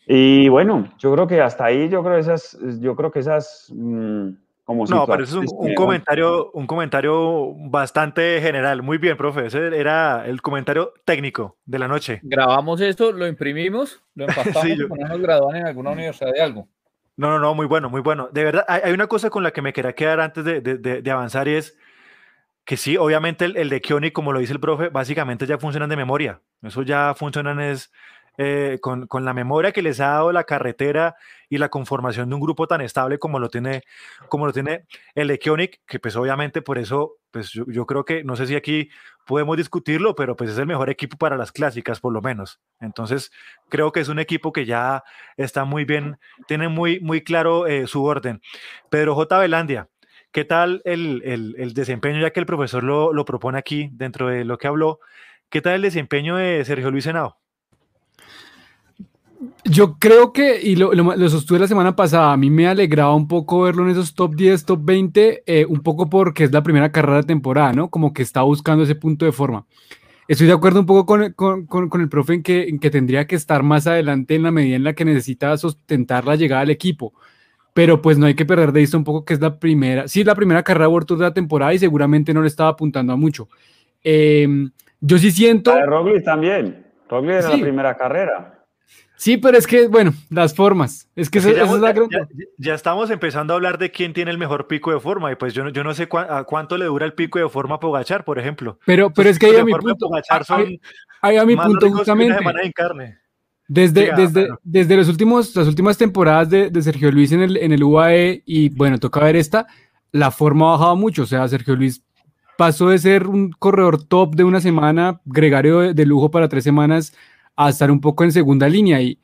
y 0.07 0.47
bueno, 0.49 0.93
yo 0.99 1.13
creo 1.13 1.27
que 1.27 1.41
hasta 1.41 1.65
ahí, 1.65 1.89
yo 1.89 2.03
creo 2.03 2.17
esas, 2.17 2.57
yo 2.79 2.95
creo 2.95 3.11
que 3.11 3.19
esas 3.19 3.71
mm, 3.75 4.29
como 4.65 4.85
No, 4.85 5.05
pero 5.05 5.23
eso 5.23 5.43
es 5.43 5.51
un, 5.55 5.75
comentario, 5.75 6.49
un 6.51 6.65
comentario 6.65 7.53
bastante 7.69 8.41
general. 8.41 8.81
Muy 8.81 8.97
bien, 8.97 9.15
profe. 9.15 9.45
Ese 9.45 9.79
era 9.79 10.25
el 10.25 10.41
comentario 10.41 10.91
técnico 11.05 11.57
de 11.65 11.77
la 11.77 11.87
noche. 11.87 12.19
Grabamos 12.23 12.81
esto, 12.81 13.11
lo 13.11 13.27
imprimimos, 13.27 14.01
lo 14.15 14.25
empastamos 14.27 14.63
sí, 14.63 14.75
yo... 14.75 14.87
y 14.87 15.21
graduan 15.21 15.57
en 15.57 15.67
alguna 15.67 15.91
universidad 15.91 16.31
de 16.33 16.41
algo. 16.41 16.67
No, 17.15 17.29
no, 17.29 17.39
no, 17.39 17.53
muy 17.53 17.67
bueno, 17.67 17.91
muy 17.91 18.01
bueno. 18.01 18.29
De 18.31 18.43
verdad, 18.43 18.65
hay, 18.67 18.91
una 18.91 19.05
cosa 19.05 19.29
con 19.29 19.43
la 19.43 19.51
que 19.51 19.61
me 19.61 19.71
quería 19.71 19.93
quedar 19.93 20.19
antes 20.19 20.43
de, 20.43 20.61
de, 20.61 20.77
de 20.77 21.11
avanzar 21.11 21.47
y 21.47 21.53
es 21.53 21.77
que 22.65 22.75
sí, 22.75 22.97
obviamente 22.97 23.45
el, 23.45 23.57
el 23.57 23.69
de 23.69 23.79
Kioni, 23.79 24.09
como 24.09 24.33
lo 24.33 24.39
dice 24.39 24.53
el 24.53 24.59
profe, 24.59 24.89
básicamente 24.89 25.45
ya 25.45 25.59
funcionan 25.59 25.89
de 25.89 25.95
memoria. 25.95 26.41
Eso 26.63 26.81
ya 26.81 27.13
funcionan 27.13 27.61
es 27.61 27.91
eh, 28.37 28.79
con, 28.81 29.07
la 29.25 29.33
memoria 29.33 29.71
que 29.71 29.81
les 29.81 29.99
ha 29.99 30.07
dado 30.07 30.31
la 30.31 30.43
carretera 30.43 31.15
y 31.49 31.57
la 31.57 31.69
conformación 31.69 32.29
de 32.29 32.35
un 32.35 32.41
grupo 32.41 32.67
tan 32.67 32.81
estable 32.81 33.17
como 33.17 33.39
lo 33.39 33.49
tiene, 33.49 33.83
como 34.29 34.45
lo 34.45 34.53
tiene 34.53 34.85
el 35.13 35.27
de 35.29 35.39
que 35.39 35.99
pues 35.99 36.15
obviamente 36.15 36.61
por 36.61 36.77
eso, 36.77 37.17
pues 37.31 37.51
yo, 37.51 37.85
creo 37.85 38.03
que, 38.03 38.23
no 38.23 38.35
sé 38.35 38.47
si 38.47 38.55
aquí 38.55 38.89
podemos 39.25 39.57
discutirlo, 39.57 40.15
pero 40.15 40.35
pues 40.35 40.49
es 40.49 40.57
el 40.57 40.67
mejor 40.67 40.89
equipo 40.89 41.17
para 41.17 41.37
las 41.37 41.51
clásicas, 41.51 41.99
por 41.99 42.13
lo 42.13 42.21
menos. 42.21 42.59
Entonces, 42.79 43.31
creo 43.69 43.91
que 43.91 44.01
es 44.01 44.09
un 44.09 44.19
equipo 44.19 44.51
que 44.51 44.65
ya 44.65 45.03
está 45.37 45.65
muy 45.65 45.85
bien, 45.85 46.17
tiene 46.47 46.67
muy, 46.67 46.99
muy 46.99 47.23
claro 47.23 47.67
eh, 47.67 47.87
su 47.87 48.03
orden. 48.03 48.41
Pedro 48.89 49.15
J. 49.15 49.39
Velandia, 49.39 49.89
¿qué 50.31 50.45
tal 50.45 50.81
el, 50.85 51.21
el, 51.57 51.73
desempeño, 51.73 52.19
ya 52.19 52.31
que 52.31 52.39
el 52.39 52.45
profesor 52.45 52.83
lo, 52.83 53.13
lo 53.13 53.25
propone 53.25 53.57
aquí 53.57 53.89
dentro 53.93 54.27
de 54.27 54.45
lo 54.45 54.57
que 54.57 54.67
habló? 54.67 54.99
¿Qué 55.49 55.61
tal 55.61 55.75
el 55.75 55.81
desempeño 55.83 56.35
de 56.35 56.65
Sergio 56.65 56.91
Luis 56.91 57.05
Senado? 57.05 57.37
Yo 59.67 59.97
creo 59.97 60.31
que, 60.31 60.61
y 60.61 60.75
lo, 60.75 60.91
sostuve 61.27 61.57
la 61.57 61.67
semana 61.67 61.95
pasada, 61.95 62.31
a 62.31 62.37
mí 62.37 62.51
me 62.51 62.67
alegraba 62.67 63.15
un 63.15 63.27
poco 63.27 63.63
verlo 63.63 63.83
en 63.83 63.89
esos 63.89 64.13
top 64.13 64.35
10, 64.35 64.63
top 64.63 64.79
20, 64.83 65.43
eh, 65.47 65.65
un 65.65 65.81
poco 65.81 66.07
porque 66.07 66.43
es 66.43 66.51
la 66.51 66.61
primera 66.61 66.91
carrera 66.91 67.17
de 67.17 67.23
temporada, 67.23 67.73
¿no? 67.73 67.89
Como 67.89 68.13
que 68.13 68.21
está 68.21 68.43
buscando 68.43 68.83
ese 68.83 68.93
punto 68.93 69.25
de 69.25 69.31
forma. 69.31 69.65
Estoy 70.27 70.45
de 70.45 70.53
acuerdo 70.53 70.81
un 70.81 70.85
poco 70.85 71.07
con, 71.07 71.33
con, 71.33 71.65
con, 71.65 72.01
el 72.01 72.09
profe 72.09 72.35
en 72.35 72.43
que, 72.43 72.63
en 72.69 72.77
que 72.77 72.91
tendría 72.91 73.25
que 73.25 73.35
estar 73.35 73.63
más 73.63 73.87
adelante 73.87 74.35
en 74.35 74.43
la 74.43 74.51
medida 74.51 74.75
en 74.75 74.83
la 74.83 74.93
que 74.93 75.03
necesita 75.03 75.57
sustentar 75.57 76.25
la 76.25 76.35
llegada 76.35 76.61
del 76.61 76.69
equipo. 76.69 77.13
Pero 77.73 78.03
pues 78.03 78.19
no 78.19 78.27
hay 78.27 78.35
que 78.35 78.45
perder 78.45 78.71
de 78.71 78.81
vista 78.81 78.97
un 78.97 79.03
poco 79.03 79.25
que 79.25 79.33
es 79.33 79.41
la 79.41 79.59
primera, 79.59 80.07
sí, 80.07 80.21
es 80.21 80.27
la 80.27 80.35
primera 80.35 80.61
carrera 80.61 80.89
World 80.89 81.07
Tour 81.07 81.19
de 81.19 81.25
la 81.25 81.33
temporada 81.33 81.73
y 81.73 81.79
seguramente 81.79 82.35
no 82.35 82.41
le 82.41 82.47
estaba 82.47 82.69
apuntando 82.69 83.13
a 83.13 83.15
mucho. 83.15 83.49
Em, 84.03 84.69
yo 85.01 85.17
sí 85.17 85.31
siento... 85.31 85.73
La 85.73 85.85
también. 86.23 86.85
Roglic 87.09 87.33
era 87.33 87.49
la 87.49 87.57
primera 87.57 87.97
carrera. 87.97 88.54
Sí, 89.17 89.37
pero 89.37 89.57
es 89.57 89.65
que, 89.65 89.87
bueno, 89.87 90.13
las 90.29 90.53
formas. 90.53 91.09
Es 91.15 91.29
que, 91.29 91.39
ya, 92.57 92.73
estamos 92.73 93.09
empezando 93.09 93.53
a 93.53 93.55
hablar 93.55 93.77
de 93.77 93.91
quién 93.91 94.13
tiene 94.13 94.31
el 94.31 94.37
mejor 94.37 94.67
pico 94.67 94.91
de 94.91 94.99
forma. 94.99 95.31
Y 95.31 95.35
pues 95.35 95.53
yo 95.53 95.63
no, 95.63 95.69
yo 95.69 95.83
no 95.83 95.93
sé 95.93 96.07
a 96.11 96.43
cuánto 96.43 96.77
le 96.77 96.85
dura 96.85 97.05
el 97.05 97.13
pico 97.13 97.39
de 97.39 97.47
forma 97.49 97.75
a 97.75 97.79
Pogachar, 97.79 98.25
por 98.25 98.39
ejemplo. 98.39 98.79
Pero, 98.85 99.11
pero 99.11 99.29
es 99.29 99.39
que 99.39 99.47
ahí 99.47 99.57
a 99.57 99.63
mi 99.63 99.73
punto. 99.73 100.07
A 101.21 101.45
mi 101.45 101.55
punto 101.55 101.89
justamente. 101.91 102.35
Desde, 103.67 104.13
desde, 104.15 104.49
desde 104.63 104.95
los 104.95 105.09
últimos, 105.09 105.55
las 105.55 105.67
últimas 105.67 105.97
temporadas 105.97 106.49
de, 106.51 106.69
de, 106.69 106.81
Sergio 106.83 107.11
Luis 107.11 107.31
en 107.31 107.41
el, 107.41 107.57
en 107.57 107.71
el 107.71 107.83
UAE, 107.83 108.43
y 108.45 108.69
bueno, 108.69 108.99
toca 108.99 109.21
ver 109.21 109.35
esta, 109.35 109.65
la 110.11 110.29
forma 110.29 110.67
ha 110.67 110.71
bajado 110.73 110.95
mucho. 110.95 111.23
O 111.23 111.25
sea, 111.25 111.47
Sergio 111.47 111.75
Luis 111.75 112.03
pasó 112.57 112.89
de 112.89 112.99
ser 112.99 113.27
un 113.27 113.51
corredor 113.51 114.03
top 114.03 114.35
de 114.35 114.43
una 114.43 114.61
semana, 114.61 115.21
gregario 115.25 115.93
de 115.93 116.05
lujo 116.05 116.29
para 116.29 116.47
tres 116.47 116.63
semanas, 116.63 117.13
a 117.55 117.69
estar 117.69 117.91
un 117.91 118.01
poco 118.01 118.23
en 118.23 118.31
segunda 118.31 118.67
línea 118.67 119.01
y, 119.01 119.17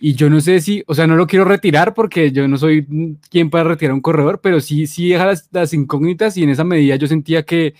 y 0.00 0.14
yo 0.14 0.28
no 0.28 0.40
sé 0.40 0.60
si, 0.60 0.82
o 0.86 0.94
sea, 0.94 1.06
no 1.06 1.16
lo 1.16 1.26
quiero 1.26 1.44
retirar 1.44 1.94
porque 1.94 2.32
yo 2.32 2.46
no 2.48 2.58
soy 2.58 2.86
quien 3.30 3.50
para 3.50 3.64
retirar 3.64 3.94
un 3.94 4.00
corredor, 4.00 4.40
pero 4.42 4.60
sí, 4.60 4.86
sí 4.86 5.10
deja 5.10 5.32
las, 5.50 5.74
incógnitas 5.74 6.36
y 6.36 6.42
en 6.42 6.50
esa 6.50 6.64
medida 6.64 6.96
yo 6.96 7.06
sentía 7.06 7.44
que, 7.44 7.74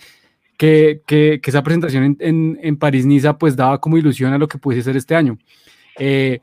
que, 0.57 1.01
que, 1.05 1.39
esa 1.43 1.63
presentación 1.63 2.03
en, 2.03 2.17
en, 2.19 2.59
en 2.61 2.77
París-Niza 2.77 3.37
pues 3.37 3.55
daba 3.55 3.79
como 3.79 3.97
ilusión 3.97 4.33
a 4.33 4.37
lo 4.37 4.47
que 4.47 4.57
pudiese 4.57 4.85
ser 4.85 4.97
este 4.97 5.15
año. 5.15 5.37
Eh, 5.99 6.39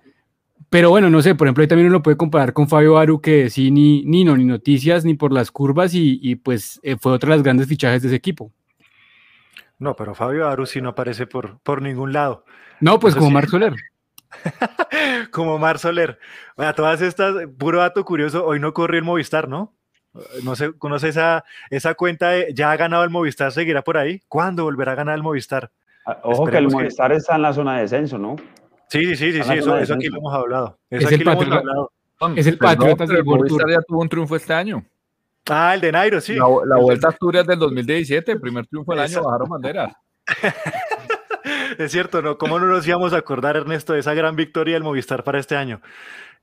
pero 0.69 0.91
bueno, 0.91 1.11
no 1.11 1.21
sé, 1.21 1.35
por 1.35 1.49
ejemplo, 1.49 1.63
ahí 1.63 1.69
también 1.69 1.89
uno 1.89 1.99
lo 1.99 2.03
puede 2.03 2.17
comparar 2.17 2.53
con 2.53 2.69
Fabio 2.69 2.97
Aru, 2.97 3.21
que 3.21 3.51
sí, 3.51 3.73
ni, 3.73 4.05
ni 4.05 4.23
no, 4.23 4.37
ni 4.37 4.45
noticias, 4.45 5.05
ni 5.05 5.15
por 5.15 5.33
las 5.33 5.51
curvas, 5.51 5.95
y, 5.95 6.21
y 6.23 6.37
pues 6.37 6.79
eh, 6.85 6.97
fue 6.97 7.13
otra 7.13 7.31
de 7.31 7.37
las 7.37 7.43
grandes 7.43 7.67
fichajes 7.67 8.03
de 8.03 8.09
ese 8.09 8.17
equipo. 8.17 8.53
No, 9.81 9.97
pero 9.97 10.15
Fabio 10.15 10.47
Aru 10.47 10.67
sí 10.67 10.81
no 10.81 10.91
aparece 10.91 11.27
por, 11.27 11.59
por 11.61 11.81
ningún 11.81 12.13
lado. 12.13 12.45
No, 12.81 13.01
pues 13.01 13.15
como 13.17 13.31
Mar 13.31 13.49
Soler. 13.49 13.75
como 15.33 15.59
Mar 15.59 15.79
Soler. 15.79 16.19
Bueno, 16.57 16.73
todas 16.75 17.01
estas, 17.01 17.35
puro 17.59 17.79
dato 17.79 18.05
curioso, 18.05 18.45
hoy 18.45 18.61
no 18.61 18.73
corrió 18.73 18.99
el 18.99 19.05
Movistar, 19.05 19.49
¿no? 19.49 19.75
No 20.43 20.55
sé, 20.55 20.73
¿conoce 20.77 21.09
esa, 21.09 21.45
esa 21.71 21.95
cuenta 21.95 22.31
de 22.31 22.53
ya 22.55 22.71
ha 22.71 22.77
ganado 22.77 23.05
el 23.05 23.11
Movistar? 23.11 23.53
¿Seguirá 23.53 23.83
por 23.83 23.97
ahí? 23.97 24.21
¿Cuándo 24.29 24.65
volverá 24.65 24.93
a 24.93 24.97
ganar 24.97 25.15
el 25.15 25.23
Movistar? 25.23 25.71
Ah, 26.05 26.21
ojo 26.25 26.47
que 26.47 26.59
el 26.59 26.69
Movistar 26.69 27.13
está 27.13 27.37
en 27.37 27.43
la 27.43 27.53
zona 27.55 27.77
de 27.77 27.83
descenso, 27.83 28.19
¿no? 28.19 28.37
Sí, 28.89 29.07
sí, 29.07 29.33
sí, 29.33 29.43
sí, 29.43 29.53
eso, 29.55 29.79
eso, 29.79 29.95
aquí 29.95 30.09
lo 30.09 30.19
hemos 30.19 30.35
hablado. 30.35 30.79
es, 30.91 31.01
el 31.01 31.07
es 32.37 32.47
el 32.47 32.59
Patriotas 32.59 33.09
del 33.09 33.25
Movistar 33.25 33.71
ya 33.71 33.81
tuvo 33.87 34.01
un 34.01 34.09
triunfo 34.09 34.37
este 34.37 34.53
año. 34.53 34.85
Ah, 35.49 35.75
el 35.75 35.81
de 35.81 35.93
Nairo, 35.93 36.21
sí. 36.21 36.35
La, 36.35 36.77
Vuelta 36.77 37.09
a 37.09 37.11
Asturias 37.11 37.47
del 37.47 37.59
2017, 37.59 38.33
el 38.33 38.41
primer 38.41 38.67
triunfo 38.67 38.93
del 38.93 39.01
año, 39.01 39.23
bajaron 39.23 39.49
banderas. 39.49 39.93
es 41.79 41.91
cierto, 41.91 42.23
¿no? 42.23 42.39
¿Cómo 42.39 42.59
no 42.59 42.67
nos 42.67 42.87
íbamos 42.87 43.13
a 43.13 43.19
acordar, 43.19 43.57
Ernesto, 43.57 43.95
de 43.95 44.01
esa 44.01 44.15
gran 44.15 44.37
victoria 44.37 44.75
del 44.75 44.85
Movistar 44.85 45.25
para 45.25 45.39
este 45.41 45.57
año? 45.57 45.81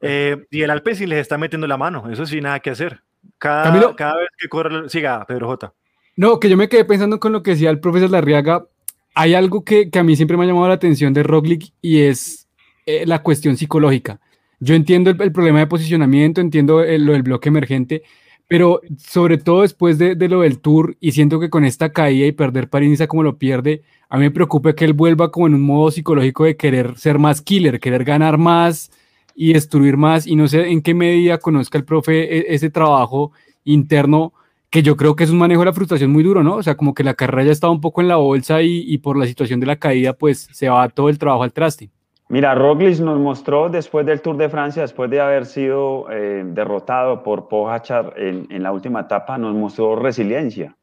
Eh, 0.01 0.45
y 0.51 0.61
el 0.61 0.69
Alpecin 0.69 1.09
les 1.09 1.19
está 1.19 1.37
metiendo 1.37 1.67
la 1.67 1.77
mano, 1.77 2.09
eso 2.11 2.25
sí, 2.25 2.41
nada 2.41 2.59
que 2.59 2.69
hacer. 2.69 3.01
Cada, 3.37 3.95
cada 3.95 4.17
vez 4.17 4.29
que 4.37 4.47
corre, 4.47 4.89
siga, 4.89 5.25
Pedro 5.25 5.47
J. 5.47 5.73
No, 6.15 6.39
que 6.39 6.49
yo 6.49 6.57
me 6.57 6.69
quedé 6.69 6.85
pensando 6.85 7.19
con 7.19 7.31
lo 7.31 7.43
que 7.43 7.51
decía 7.51 7.69
el 7.69 7.79
profesor 7.79 8.09
Larriaga. 8.09 8.65
Hay 9.13 9.35
algo 9.35 9.63
que, 9.63 9.89
que 9.89 9.99
a 9.99 10.03
mí 10.03 10.15
siempre 10.15 10.37
me 10.37 10.43
ha 10.43 10.47
llamado 10.47 10.67
la 10.67 10.75
atención 10.75 11.13
de 11.13 11.23
Roglic 11.23 11.71
y 11.81 12.01
es 12.01 12.47
eh, 12.85 13.05
la 13.05 13.21
cuestión 13.21 13.57
psicológica. 13.57 14.19
Yo 14.59 14.73
entiendo 14.73 15.11
el, 15.11 15.31
problema 15.31 15.59
de 15.59 15.67
posicionamiento, 15.67 16.41
entiendo 16.41 16.83
lo 16.83 17.11
del 17.13 17.23
bloque 17.23 17.49
emergente, 17.49 18.03
pero 18.47 18.81
sobre 18.97 19.37
todo 19.37 19.61
después 19.61 19.97
de, 19.97 20.15
lo 20.29 20.41
del 20.41 20.59
tour 20.59 20.95
y 20.99 21.11
siento 21.11 21.39
que 21.39 21.49
con 21.49 21.65
esta 21.65 21.91
caída 21.91 22.25
y 22.25 22.31
perder 22.31 22.69
París 22.69 23.03
como 23.07 23.23
lo 23.23 23.37
pierde, 23.37 23.83
a 24.09 24.17
mí 24.17 24.23
me 24.23 24.31
preocupa 24.31 24.73
que 24.73 24.85
él 24.85 24.93
vuelva 24.93 25.31
como 25.31 25.47
en 25.47 25.53
un 25.55 25.61
modo 25.61 25.91
psicológico 25.91 26.45
de 26.45 26.55
querer 26.55 26.97
ser 26.97 27.19
más 27.19 27.41
killer, 27.41 27.79
querer 27.79 28.05
ganar 28.05 28.37
más 28.37 28.89
y 29.35 29.53
destruir 29.53 29.97
más 29.97 30.25
y 30.25 30.35
no 30.35 30.47
sé 30.47 30.69
en 30.69 30.81
qué 30.81 30.93
medida 30.93 31.39
conozca 31.39 31.77
el 31.77 31.83
profe 31.85 32.37
e, 32.37 32.55
ese 32.55 32.69
trabajo 32.69 33.33
interno 33.65 34.33
que 34.69 34.81
yo 34.83 34.95
creo 34.97 35.15
que 35.15 35.23
es 35.25 35.29
un 35.29 35.37
manejo 35.37 35.61
de 35.61 35.65
la 35.67 35.73
frustración 35.73 36.11
muy 36.11 36.23
duro, 36.23 36.43
¿no? 36.43 36.55
O 36.55 36.63
sea, 36.63 36.75
como 36.75 36.93
que 36.93 37.03
la 37.03 37.13
carrera 37.13 37.45
ya 37.45 37.51
estaba 37.51 37.71
un 37.71 37.81
poco 37.81 38.01
en 38.01 38.09
la 38.09 38.17
bolsa 38.17 38.61
y, 38.61 38.83
y 38.85 38.97
por 38.97 39.17
la 39.17 39.25
situación 39.25 39.59
de 39.59 39.65
la 39.65 39.77
caída, 39.77 40.13
pues 40.13 40.49
se 40.51 40.67
va 40.69 40.89
todo 40.89 41.09
el 41.09 41.17
trabajo 41.17 41.43
al 41.43 41.53
traste. 41.53 41.89
Mira, 42.29 42.55
Roglic 42.55 42.99
nos 42.99 43.17
mostró 43.19 43.69
después 43.69 44.05
del 44.05 44.21
Tour 44.21 44.35
de 44.35 44.49
Francia, 44.49 44.81
después 44.81 45.09
de 45.09 45.21
haber 45.21 45.45
sido 45.45 46.11
eh, 46.11 46.43
derrotado 46.45 47.23
por 47.23 47.47
Pogacar 47.47 48.13
en, 48.17 48.47
en, 48.49 48.63
la 48.63 48.73
última 48.73 49.01
etapa, 49.01 49.37
nos 49.37 49.55
mostró 49.55 49.95
resiliencia. 49.95 50.75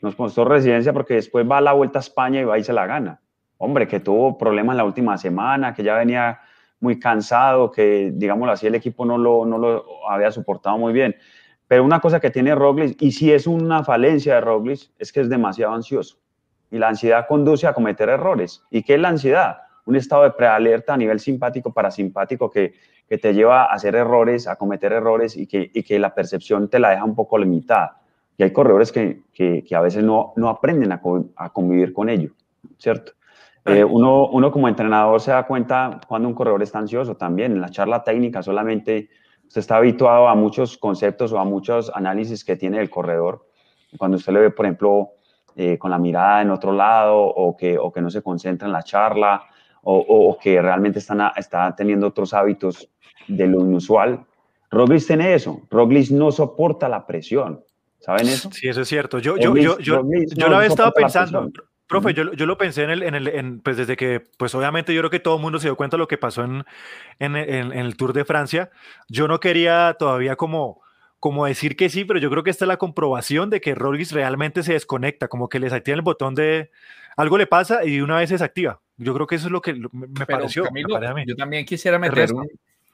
Nos 0.00 0.16
mostró 0.16 0.44
resiliencia 0.44 0.92
porque 0.92 1.14
después 1.14 1.44
va 1.50 1.58
a 1.58 1.60
la 1.60 1.72
Vuelta 1.72 1.98
a 1.98 2.00
España 2.00 2.40
y 2.40 2.44
va 2.44 2.56
y 2.56 2.62
se 2.62 2.72
la 2.72 2.86
gana. 2.86 3.20
Hombre, 3.58 3.88
que 3.88 3.98
tuvo 3.98 4.38
problemas 4.38 4.76
la 4.76 4.84
última 4.84 5.18
semana, 5.18 5.74
que 5.74 5.82
ya 5.82 5.96
venía 5.96 6.40
muy 6.78 7.00
cansado, 7.00 7.72
que, 7.72 8.12
digámoslo 8.14 8.52
así, 8.52 8.68
el 8.68 8.76
equipo 8.76 9.04
no 9.04 9.18
lo, 9.18 9.44
no 9.44 9.58
lo 9.58 10.08
había 10.08 10.30
soportado 10.30 10.78
muy 10.78 10.92
bien. 10.92 11.16
Pero 11.66 11.84
una 11.84 12.00
cosa 12.00 12.20
que 12.20 12.30
tiene 12.30 12.54
Roglic, 12.54 13.02
y 13.02 13.10
si 13.10 13.32
es 13.32 13.46
una 13.46 13.82
falencia 13.82 14.36
de 14.36 14.40
Roglic, 14.40 14.90
es 14.98 15.12
que 15.12 15.20
es 15.20 15.28
demasiado 15.28 15.74
ansioso. 15.74 16.18
Y 16.70 16.78
la 16.78 16.88
ansiedad 16.88 17.26
conduce 17.28 17.66
a 17.66 17.74
cometer 17.74 18.08
errores. 18.08 18.64
¿Y 18.70 18.82
qué 18.82 18.94
es 18.94 19.00
la 19.00 19.08
ansiedad? 19.08 19.58
Un 19.90 19.96
estado 19.96 20.22
de 20.22 20.30
prealerta 20.30 20.94
a 20.94 20.96
nivel 20.96 21.18
simpático, 21.18 21.72
parasimpático, 21.72 22.48
que, 22.48 22.74
que 23.08 23.18
te 23.18 23.34
lleva 23.34 23.64
a 23.64 23.74
hacer 23.74 23.96
errores, 23.96 24.46
a 24.46 24.54
cometer 24.54 24.92
errores 24.92 25.36
y 25.36 25.48
que, 25.48 25.68
y 25.74 25.82
que 25.82 25.98
la 25.98 26.14
percepción 26.14 26.68
te 26.68 26.78
la 26.78 26.90
deja 26.90 27.04
un 27.04 27.16
poco 27.16 27.36
limitada. 27.38 28.00
Y 28.36 28.44
hay 28.44 28.52
corredores 28.52 28.92
que, 28.92 29.24
que, 29.34 29.64
que 29.64 29.74
a 29.74 29.80
veces 29.80 30.04
no, 30.04 30.32
no 30.36 30.48
aprenden 30.48 30.92
a, 30.92 31.02
a, 31.34 31.52
convivir 31.52 31.92
con 31.92 32.08
ello, 32.08 32.30
¿cierto? 32.78 33.12
Eh, 33.64 33.82
uno, 33.82 34.28
uno 34.28 34.52
como 34.52 34.68
entrenador 34.68 35.20
se 35.20 35.32
da 35.32 35.44
cuenta 35.44 36.00
cuando 36.06 36.28
un 36.28 36.34
corredor 36.34 36.62
está 36.62 36.78
ansioso 36.78 37.16
también. 37.16 37.50
En 37.50 37.60
la 37.60 37.70
charla 37.70 38.04
técnica 38.04 38.44
solamente 38.44 39.08
usted 39.48 39.58
está 39.58 39.78
habituado 39.78 40.28
a 40.28 40.36
muchos 40.36 40.78
conceptos 40.78 41.32
o 41.32 41.40
a 41.40 41.44
muchos 41.44 41.90
análisis 41.92 42.44
que 42.44 42.54
tiene 42.54 42.78
el 42.80 42.90
corredor. 42.90 43.44
Cuando 43.98 44.18
usted 44.18 44.32
le 44.32 44.38
ve, 44.38 44.50
por 44.50 44.66
ejemplo, 44.66 45.10
eh, 45.56 45.76
con 45.78 45.90
la 45.90 45.98
mirada 45.98 46.42
en 46.42 46.50
otro 46.50 46.72
lado 46.72 47.18
o 47.20 47.56
que, 47.56 47.76
o 47.76 47.90
que 47.90 48.00
no 48.00 48.08
se 48.08 48.22
concentra 48.22 48.68
en 48.68 48.72
la 48.72 48.84
charla 48.84 49.42
o, 49.82 49.98
o, 49.98 50.38
que 50.38 50.60
realmente 50.60 50.98
están 50.98 51.20
está 51.36 51.74
teniendo 51.74 52.06
otros 52.06 52.34
hábitos 52.34 52.88
de 53.28 53.46
lo 53.46 53.60
inusual. 53.60 54.24
Roglic 54.70 55.06
tiene 55.06 55.34
eso. 55.34 55.62
Roglic 55.70 56.10
no 56.10 56.30
soporta 56.30 56.88
la 56.88 57.06
presión. 57.06 57.64
¿Saben 57.98 58.28
eso? 58.28 58.50
Sí, 58.52 58.68
eso 58.68 58.82
es 58.82 58.88
cierto. 58.88 59.18
Yo, 59.18 59.36
yo, 59.36 59.56
yo, 59.56 59.78
yo, 59.78 60.02
yo 60.26 60.48
lo 60.48 60.56
había 60.56 60.68
estado 60.68 60.92
pensando. 60.92 61.50
Profe, 61.86 62.14
yo, 62.14 62.32
yo, 62.32 62.46
lo 62.46 62.56
pensé 62.56 62.84
en 62.84 62.90
el, 62.90 63.02
en 63.02 63.16
el 63.16 63.26
en, 63.26 63.60
pues 63.60 63.76
desde 63.76 63.96
que, 63.96 64.22
pues 64.38 64.54
obviamente 64.54 64.94
yo 64.94 65.00
creo 65.00 65.10
que 65.10 65.18
todo 65.18 65.36
el 65.36 65.42
mundo 65.42 65.58
se 65.58 65.66
dio 65.66 65.76
cuenta 65.76 65.96
de 65.96 65.98
lo 65.98 66.06
que 66.06 66.18
pasó 66.18 66.44
en, 66.44 66.64
en, 67.18 67.34
en, 67.34 67.72
el 67.72 67.96
Tour 67.96 68.12
de 68.12 68.24
Francia. 68.24 68.70
Yo 69.08 69.26
no 69.26 69.40
quería 69.40 69.96
todavía 69.98 70.36
como, 70.36 70.80
como 71.18 71.46
decir 71.46 71.74
que 71.74 71.88
sí, 71.88 72.04
pero 72.04 72.20
yo 72.20 72.30
creo 72.30 72.44
que 72.44 72.50
esta 72.50 72.64
es 72.64 72.68
la 72.68 72.76
comprobación 72.76 73.50
de 73.50 73.60
que 73.60 73.74
Roglic 73.74 74.12
realmente 74.12 74.62
se 74.62 74.74
desconecta, 74.74 75.26
como 75.26 75.48
que 75.48 75.58
les 75.58 75.72
activa 75.72 75.96
el 75.96 76.02
botón 76.02 76.36
de 76.36 76.70
algo 77.16 77.36
le 77.36 77.48
pasa 77.48 77.84
y 77.84 78.00
una 78.00 78.18
vez 78.18 78.28
se 78.28 78.36
desactiva. 78.36 78.80
Yo 79.00 79.14
creo 79.14 79.26
que 79.26 79.36
eso 79.36 79.46
es 79.46 79.52
lo 79.52 79.62
que 79.62 79.74
me, 79.92 80.26
pareció. 80.26 80.64
Yo 81.26 81.36
también 81.36 81.64
quisiera 81.64 81.98
meter 81.98 82.32
un, 82.32 82.48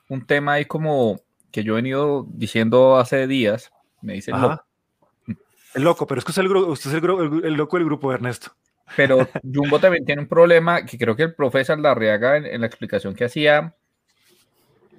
un, 0.08 0.24
tema 0.24 0.54
ahí 0.54 0.64
como 0.64 1.20
que 1.50 1.64
yo 1.64 1.74
he 1.74 1.76
venido 1.76 2.26
diciendo 2.28 2.96
hace 2.96 3.26
días. 3.26 3.72
Me 4.02 4.14
dice 4.14 4.30
el 4.30 4.40
loco. 4.40 4.64
El 5.74 5.82
loco, 5.82 6.06
pero 6.06 6.20
es 6.20 6.24
que 6.24 6.30
usted 6.30 6.44
es 6.44 6.50
el, 6.50 6.56
usted 6.56 6.90
es 6.90 7.02
el, 7.02 7.44
el 7.44 7.54
loco 7.54 7.76
del 7.76 7.86
grupo, 7.86 8.12
Ernesto. 8.12 8.52
Pero 8.94 9.28
Jumbo 9.42 9.80
también 9.80 10.04
tiene 10.04 10.22
un 10.22 10.28
problema 10.28 10.84
que 10.84 10.96
creo 10.96 11.16
que 11.16 11.24
el 11.24 11.34
profesor 11.34 11.78
Larriaga 11.78 12.36
en, 12.36 12.46
en 12.46 12.60
la 12.60 12.68
explicación 12.68 13.14
que 13.14 13.24
hacía, 13.24 13.74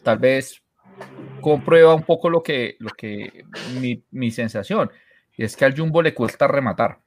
tal 0.04 0.20
vez 0.20 0.62
comprueba 1.42 1.94
un 1.94 2.04
poco 2.04 2.30
lo 2.30 2.44
que, 2.44 2.76
lo 2.80 2.90
que 2.90 3.46
mi, 3.80 4.04
mi, 4.12 4.32
sensación, 4.32 4.92
y 5.36 5.44
es 5.44 5.56
que 5.56 5.66
al 5.66 5.78
Jumbo 5.78 6.02
le 6.02 6.14
cuesta 6.14 6.48
rematar. 6.48 7.00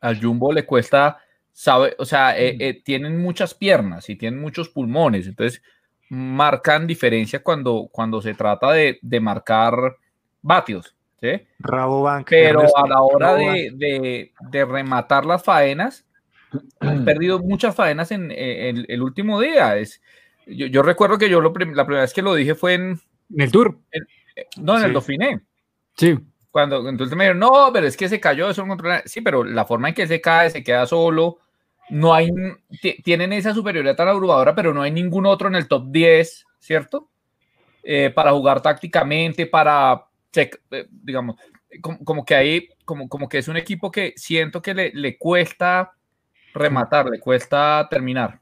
Al 0.00 0.20
Jumbo 0.20 0.52
le 0.52 0.64
cuesta, 0.64 1.18
sabe, 1.52 1.94
o 1.98 2.04
sea, 2.04 2.38
eh, 2.38 2.56
eh, 2.58 2.82
tienen 2.82 3.20
muchas 3.20 3.54
piernas 3.54 4.08
y 4.08 4.16
tienen 4.16 4.40
muchos 4.40 4.68
pulmones, 4.68 5.26
entonces 5.26 5.62
marcan 6.08 6.86
diferencia 6.86 7.42
cuando, 7.42 7.88
cuando 7.92 8.20
se 8.20 8.34
trata 8.34 8.72
de, 8.72 8.98
de 9.02 9.20
marcar 9.20 9.96
vatios. 10.42 10.96
¿sí? 11.20 11.28
Rabobank. 11.58 12.28
Pero 12.28 12.62
a 12.76 12.88
la 12.88 13.02
hora 13.02 13.34
de, 13.34 13.70
de, 13.74 14.32
de, 14.50 14.64
rematar 14.64 15.26
las 15.26 15.44
faenas, 15.44 16.06
han 16.80 17.04
perdido 17.04 17.38
muchas 17.38 17.74
faenas 17.74 18.10
en, 18.10 18.30
en, 18.30 18.84
el 18.88 19.02
último 19.02 19.40
día. 19.40 19.76
Es, 19.76 20.02
yo, 20.46 20.66
yo 20.66 20.82
recuerdo 20.82 21.18
que 21.18 21.30
yo 21.30 21.40
lo, 21.40 21.50
la 21.50 21.84
primera 21.84 22.02
vez 22.02 22.12
que 22.12 22.22
lo 22.22 22.34
dije 22.34 22.54
fue 22.54 22.74
en, 22.74 23.00
¿En 23.34 23.40
el 23.40 23.52
Tour. 23.52 23.78
En, 23.92 24.06
no, 24.64 24.74
en 24.74 24.80
sí. 24.80 24.86
el 24.86 24.92
Dauphiné. 24.92 25.40
Sí. 25.96 26.18
Cuando 26.50 26.88
entonces 26.88 27.16
me 27.16 27.24
dijeron, 27.24 27.38
no, 27.38 27.70
pero 27.72 27.86
es 27.86 27.96
que 27.96 28.08
se 28.08 28.20
cayó, 28.20 28.50
eso 28.50 28.62
no 28.62 28.68
controla. 28.68 29.02
Sí, 29.06 29.20
pero 29.20 29.44
la 29.44 29.64
forma 29.64 29.88
en 29.88 29.94
que 29.94 30.06
se 30.06 30.20
cae, 30.20 30.50
se 30.50 30.64
queda 30.64 30.86
solo. 30.86 31.38
No 31.90 32.14
hay, 32.14 32.30
tienen 33.02 33.32
esa 33.32 33.52
superioridad 33.52 33.96
tan 33.96 34.08
abrumadora, 34.08 34.54
pero 34.54 34.72
no 34.72 34.82
hay 34.82 34.92
ningún 34.92 35.26
otro 35.26 35.48
en 35.48 35.56
el 35.56 35.68
top 35.68 35.86
10, 35.90 36.46
¿cierto? 36.58 37.08
Eh, 37.82 38.10
para 38.10 38.32
jugar 38.32 38.60
tácticamente, 38.62 39.46
para 39.46 40.06
eh, 40.34 40.50
digamos, 40.90 41.36
como, 41.80 42.04
como, 42.04 42.24
que 42.24 42.34
ahí, 42.34 42.68
como, 42.84 43.08
como 43.08 43.28
que 43.28 43.38
es 43.38 43.48
un 43.48 43.56
equipo 43.56 43.90
que 43.90 44.12
siento 44.16 44.62
que 44.62 44.74
le, 44.74 44.92
le 44.92 45.18
cuesta 45.18 45.92
rematar, 46.54 47.06
le 47.06 47.18
cuesta 47.20 47.86
terminar. 47.90 48.40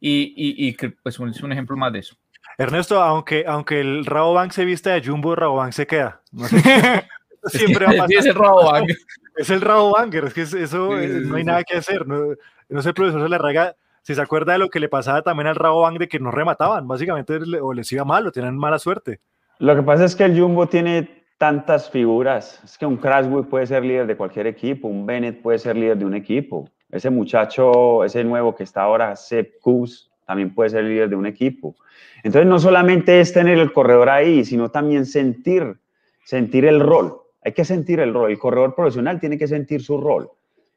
Y, 0.00 0.34
y, 0.36 0.68
y 0.68 0.72
pues 0.72 1.18
es 1.20 1.40
un 1.42 1.52
ejemplo 1.52 1.76
más 1.76 1.92
de 1.92 2.00
eso. 2.00 2.16
Ernesto, 2.58 3.02
aunque, 3.02 3.44
aunque 3.46 3.80
el 3.80 4.06
Rabobank 4.06 4.52
se 4.52 4.64
vista 4.64 4.94
de 4.94 5.06
Jumbo, 5.06 5.36
Rabobank 5.36 5.72
se 5.72 5.86
queda. 5.86 6.22
No 6.32 6.48
sé, 6.48 6.56
siempre 7.46 7.86
va 7.86 7.92
a 7.92 7.94
pasar. 7.94 8.08
Sí, 8.08 8.16
es 8.16 8.26
el 8.26 8.34
Rabobank. 8.34 10.14
Es 10.14 10.20
el 10.20 10.26
es 10.26 10.34
que 10.34 10.62
eso 10.62 10.90
no 10.90 11.36
hay 11.36 11.44
nada 11.44 11.64
que 11.64 11.76
hacer. 11.76 12.06
No, 12.06 12.34
no 12.68 12.82
sé, 12.82 12.88
el 12.88 12.94
profesor 12.94 13.22
se 13.22 13.28
le 13.28 13.38
rega 13.38 13.74
si 14.02 14.14
se 14.14 14.22
acuerda 14.22 14.52
de 14.52 14.58
lo 14.58 14.68
que 14.68 14.78
le 14.78 14.88
pasaba 14.88 15.22
también 15.22 15.48
al 15.48 15.56
Rabobank 15.56 15.98
de 15.98 16.08
que 16.08 16.20
no 16.20 16.30
remataban, 16.30 16.86
básicamente 16.86 17.38
o 17.60 17.72
les 17.72 17.90
iba 17.90 18.04
mal 18.04 18.26
o 18.26 18.30
tenían 18.30 18.56
mala 18.56 18.78
suerte. 18.78 19.20
Lo 19.58 19.74
que 19.74 19.82
pasa 19.82 20.04
es 20.04 20.14
que 20.14 20.24
el 20.24 20.40
Jumbo 20.40 20.68
tiene 20.68 21.24
tantas 21.38 21.90
figuras. 21.90 22.60
Es 22.64 22.78
que 22.78 22.86
un 22.86 22.98
Crashwood 22.98 23.46
puede 23.46 23.66
ser 23.66 23.84
líder 23.84 24.06
de 24.06 24.16
cualquier 24.16 24.46
equipo, 24.46 24.86
un 24.86 25.06
Bennett 25.06 25.42
puede 25.42 25.58
ser 25.58 25.76
líder 25.76 25.98
de 25.98 26.04
un 26.04 26.14
equipo. 26.14 26.70
Ese 26.90 27.10
muchacho, 27.10 28.04
ese 28.04 28.22
nuevo 28.22 28.54
que 28.54 28.62
está 28.62 28.82
ahora, 28.82 29.16
Sepp 29.16 29.60
Kuss, 29.60 30.10
también 30.24 30.54
puede 30.54 30.70
ser 30.70 30.84
líder 30.84 31.08
de 31.08 31.16
un 31.16 31.26
equipo. 31.26 31.74
Entonces, 32.22 32.48
no 32.48 32.58
solamente 32.58 33.20
es 33.20 33.32
tener 33.32 33.58
el 33.58 33.72
corredor 33.72 34.08
ahí, 34.08 34.44
sino 34.44 34.70
también 34.70 35.04
sentir, 35.04 35.78
sentir 36.24 36.64
el 36.64 36.80
rol. 36.80 37.22
Hay 37.46 37.52
que 37.52 37.64
sentir 37.64 38.00
el 38.00 38.12
rol. 38.12 38.32
El 38.32 38.40
corredor 38.40 38.74
profesional 38.74 39.20
tiene 39.20 39.38
que 39.38 39.46
sentir 39.46 39.80
su 39.80 40.00
rol 40.00 40.28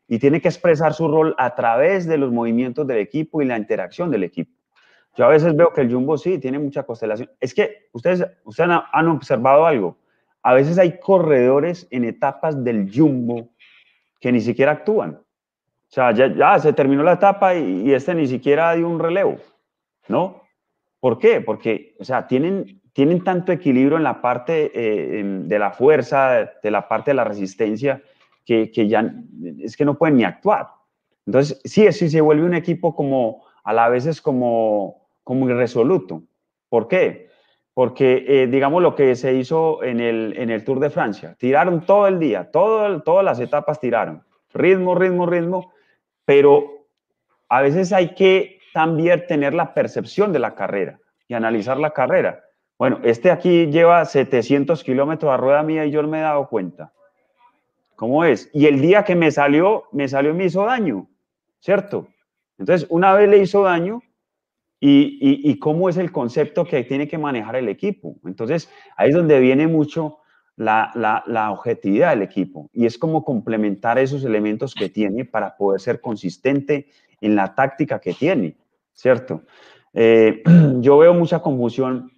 y 0.08 0.20
tiene 0.20 0.40
que 0.40 0.50
expresar 0.50 0.94
su 0.94 1.08
rol 1.08 1.34
a 1.40 1.56
través 1.56 2.06
de 2.06 2.16
los 2.20 2.32
movimientos 2.32 2.86
del 2.86 3.00
equipo 3.00 3.42
y 3.42 3.46
la 3.46 3.58
interacción 3.58 4.12
del 4.12 4.24
equipo. 4.24 4.52
Yo 5.18 5.26
a 5.26 5.30
veces 5.30 5.56
veo 5.56 5.74
que 5.74 5.82
el 5.82 5.92
Jumbo 5.92 6.16
sí 6.16 6.38
tiene 6.38 6.60
mucha 6.60 6.84
constelación. 6.84 7.28
Es 7.40 7.56
que 7.56 7.88
ustedes, 7.92 8.24
ustedes 8.44 8.70
han 8.92 9.08
observado 9.08 9.66
algo. 9.66 9.98
A 10.44 10.54
veces 10.54 10.78
hay 10.78 11.00
corredores 11.00 11.88
en 11.90 12.04
etapas 12.04 12.64
del 12.64 12.92
Jumbo 12.96 13.50
que 14.20 14.32
ni 14.32 14.40
siquiera 14.40 14.74
actúan. 14.74 15.14
O 15.16 15.92
sea, 15.92 16.12
ya, 16.12 16.32
ya 16.32 16.60
se 16.60 16.72
terminó 16.74 17.02
la 17.02 17.14
etapa 17.14 17.56
y, 17.56 17.90
y, 17.90 17.94
este 17.96 18.14
ni 18.14 18.28
siquiera 18.28 18.76
dio 18.76 18.88
un 18.88 19.00
relevo, 19.00 19.38
¿no? 20.08 20.44
¿Por 21.00 21.18
qué? 21.18 21.42
Porque, 21.42 21.96
o 22.00 22.04
sea, 22.04 22.28
tienen, 22.28 22.79
tienen 23.00 23.24
tanto 23.24 23.54
equilibrio 23.54 23.96
en 23.96 24.04
la 24.04 24.22
parte 24.22 24.74
eh, 24.76 25.24
de 25.24 25.58
la 25.58 25.72
fuerza, 25.72 26.52
de 26.62 26.70
la 26.70 26.86
parte 26.90 27.12
de 27.12 27.16
la 27.16 27.24
resistencia, 27.24 28.02
que, 28.46 28.70
ya 28.90 29.14
es 29.60 29.78
que 29.78 29.86
no 29.86 29.98
pueden 29.98 30.18
ni 30.18 30.26
actuar. 30.26 30.68
Entonces, 31.26 31.62
sí, 31.64 31.90
sí 31.94 32.10
se 32.10 32.20
vuelve 32.20 32.44
un 32.44 32.56
equipo 32.56 32.94
como, 32.94 33.46
a 33.64 33.72
la 33.72 33.88
vez 33.88 34.06
es 34.06 34.20
como, 34.20 35.08
como 35.24 35.50
irresoluto. 35.50 36.24
¿Por 36.68 36.90
qué? 36.90 37.30
Porque, 37.74 38.26
eh, 38.28 38.48
digamos, 38.48 38.84
lo 38.84 38.94
que 38.96 39.16
se 39.16 39.34
hizo 39.34 39.82
en 39.82 40.02
el, 40.02 40.36
en 40.38 40.50
el 40.50 40.66
Tour 40.66 40.82
de 40.82 40.90
Francia, 40.90 41.38
tiraron 41.40 41.86
todo 41.86 42.06
el 42.06 42.20
día, 42.20 42.52
todo, 42.52 43.02
todas 43.04 43.24
las 43.24 43.40
etapas 43.40 43.80
tiraron, 43.80 44.26
ritmo, 44.54 44.94
ritmo, 44.94 45.26
ritmo, 45.26 45.72
pero 46.26 46.86
a 47.48 47.62
veces 47.62 47.94
hay 47.94 48.14
que 48.14 48.60
también 48.74 49.26
tener 49.26 49.54
la 49.54 49.74
percepción 49.74 50.34
de 50.34 50.40
la 50.40 50.54
carrera 50.54 51.00
y 51.30 51.34
analizar 51.34 51.78
la 51.78 51.92
carrera. 51.92 52.44
Bueno, 52.80 53.00
este 53.04 53.30
aquí 53.30 53.68
lleva 53.68 54.06
700 54.06 54.84
kilómetros 54.84 55.32
a 55.32 55.38
rueda 55.38 55.62
mía 55.62 55.86
y 55.86 55.92
yo 55.92 56.02
no 56.02 56.08
me 56.08 56.20
he 56.20 56.22
dado 56.22 56.48
cuenta. 56.48 56.94
¿Cómo 57.96 58.24
es? 58.24 58.50
Y 58.54 58.66
el 58.66 58.82
día 58.82 59.04
que 59.04 59.16
me 59.16 59.30
salió, 59.30 59.84
me 59.92 60.08
salió 60.08 60.32
y 60.32 60.34
me 60.34 60.46
hizo 60.46 60.66
daño, 60.66 61.08
¿cierto? 61.60 62.08
Entonces, 62.58 62.88
una 62.90 63.14
vez 63.14 63.30
le 63.30 63.40
hizo 63.40 63.64
daño, 63.64 64.02
y, 64.82 65.52
y, 65.52 65.60
cómo 65.60 65.90
es 65.90 65.98
el 65.98 66.10
concepto 66.10 66.64
que 66.64 66.86
tiene 66.86 67.08
que 67.08 67.18
manejar 67.18 67.58
el 67.58 67.68
equipo. 67.68 68.16
Entonces, 68.24 68.70
ahí 68.96 69.10
es 69.10 69.16
donde 69.16 69.38
viene 69.42 69.68
mucho 69.68 70.20
la, 70.56 70.92
la, 70.96 71.22
la, 71.28 71.52
objetividad 71.52 72.12
del 72.12 72.22
equipo 72.22 72.70
y 72.72 72.86
es 72.86 72.98
como 72.98 73.26
complementar 73.26 74.00
esos 74.00 74.24
elementos 74.24 74.74
que 74.74 74.88
tiene 74.88 75.26
para 75.26 75.58
poder 75.58 75.82
ser 75.82 76.00
consistente 76.00 76.88
en 77.20 77.36
la 77.36 77.56
táctica 77.56 78.00
que 78.00 78.14
tiene, 78.14 78.56
¿cierto? 78.94 79.44
Eh, 79.94 80.44
yo 80.80 80.98
veo 80.98 81.14
mucha 81.14 81.42
confusión 81.42 82.10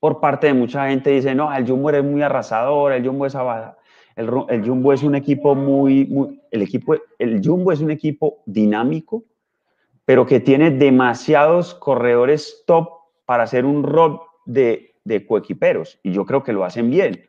por 0.00 0.20
parte 0.20 0.46
de 0.48 0.54
mucha 0.54 0.88
gente, 0.88 1.10
dice, 1.10 1.34
no, 1.34 1.54
el 1.54 1.66
Jumbo 1.66 1.90
es 1.90 2.04
muy 2.04 2.22
arrasador, 2.22 2.92
el 2.92 3.06
Jumbo 3.06 3.26
es 3.26 3.34
el, 4.16 4.30
el 4.48 4.66
Jumbo 4.66 4.92
es 4.92 5.02
un 5.02 5.14
equipo 5.14 5.54
muy, 5.54 6.40
el 6.50 6.62
equipo, 6.62 6.96
el 7.18 7.40
Jumbo 7.44 7.72
es 7.72 7.80
un 7.80 7.90
equipo 7.90 8.42
dinámico, 8.46 9.24
pero 10.04 10.26
que 10.26 10.40
tiene 10.40 10.70
demasiados 10.70 11.74
corredores 11.74 12.64
top 12.66 12.88
para 13.24 13.42
hacer 13.42 13.64
un 13.64 13.82
rol 13.82 14.20
de, 14.46 14.94
de 15.04 15.26
coequiperos, 15.26 15.98
y 16.02 16.12
yo 16.12 16.24
creo 16.24 16.42
que 16.42 16.52
lo 16.52 16.64
hacen 16.64 16.90
bien. 16.90 17.24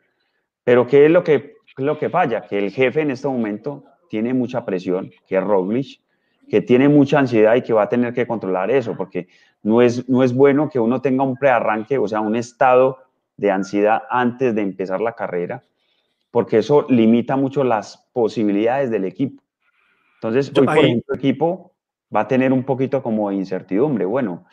Pero 0.64 0.86
¿qué 0.86 1.06
es 1.06 1.12
lo 1.12 1.24
que, 1.24 1.56
lo 1.78 1.98
que 1.98 2.10
falla? 2.10 2.42
Que 2.42 2.60
el 2.60 2.72
jefe 2.72 3.02
en 3.02 3.12
este 3.12 3.28
momento 3.28 3.84
tiene 4.10 4.34
mucha 4.34 4.66
presión, 4.66 5.12
que 5.28 5.38
es 5.38 5.44
Roglic, 5.44 6.02
que 6.50 6.62
tiene 6.62 6.90
mucha 6.90 7.20
ansiedad 7.20 7.56
y 7.56 7.62
que 7.62 7.74
va 7.74 7.84
a 7.84 7.90
tener 7.90 8.14
que 8.14 8.28
controlar 8.28 8.72
eso, 8.72 8.96
porque 8.98 9.28
no 9.64 9.82
es, 9.82 10.08
no 10.08 10.24
es 10.24 10.34
bueno 10.34 10.70
que 10.70 10.80
uno 10.80 11.02
tenga 11.02 11.24
un 11.24 11.36
prearranque, 11.36 11.98
o 11.98 12.08
sea, 12.08 12.22
un 12.22 12.36
estado 12.36 13.00
de 13.38 13.52
ansiedad 13.52 14.04
antes 14.10 14.54
de 14.56 14.62
empezar 14.62 15.02
la 15.02 15.14
carrera, 15.14 15.64
porque 16.32 16.60
eso 16.60 16.86
limita 16.90 17.36
mucho 17.36 17.64
las 17.64 18.10
posibilidades 18.14 18.92
del 18.92 19.06
equipo. 19.06 19.44
Entonces, 20.16 20.52
hoy, 20.58 20.66
por 20.66 20.78
ejemplo, 20.78 21.14
el 21.14 21.20
equipo 21.20 21.74
va 22.14 22.22
a 22.22 22.28
tener 22.28 22.52
un 22.52 22.64
poquito 22.64 23.02
como 23.02 23.30
de 23.30 23.36
incertidumbre. 23.36 24.06
Bueno, 24.06 24.46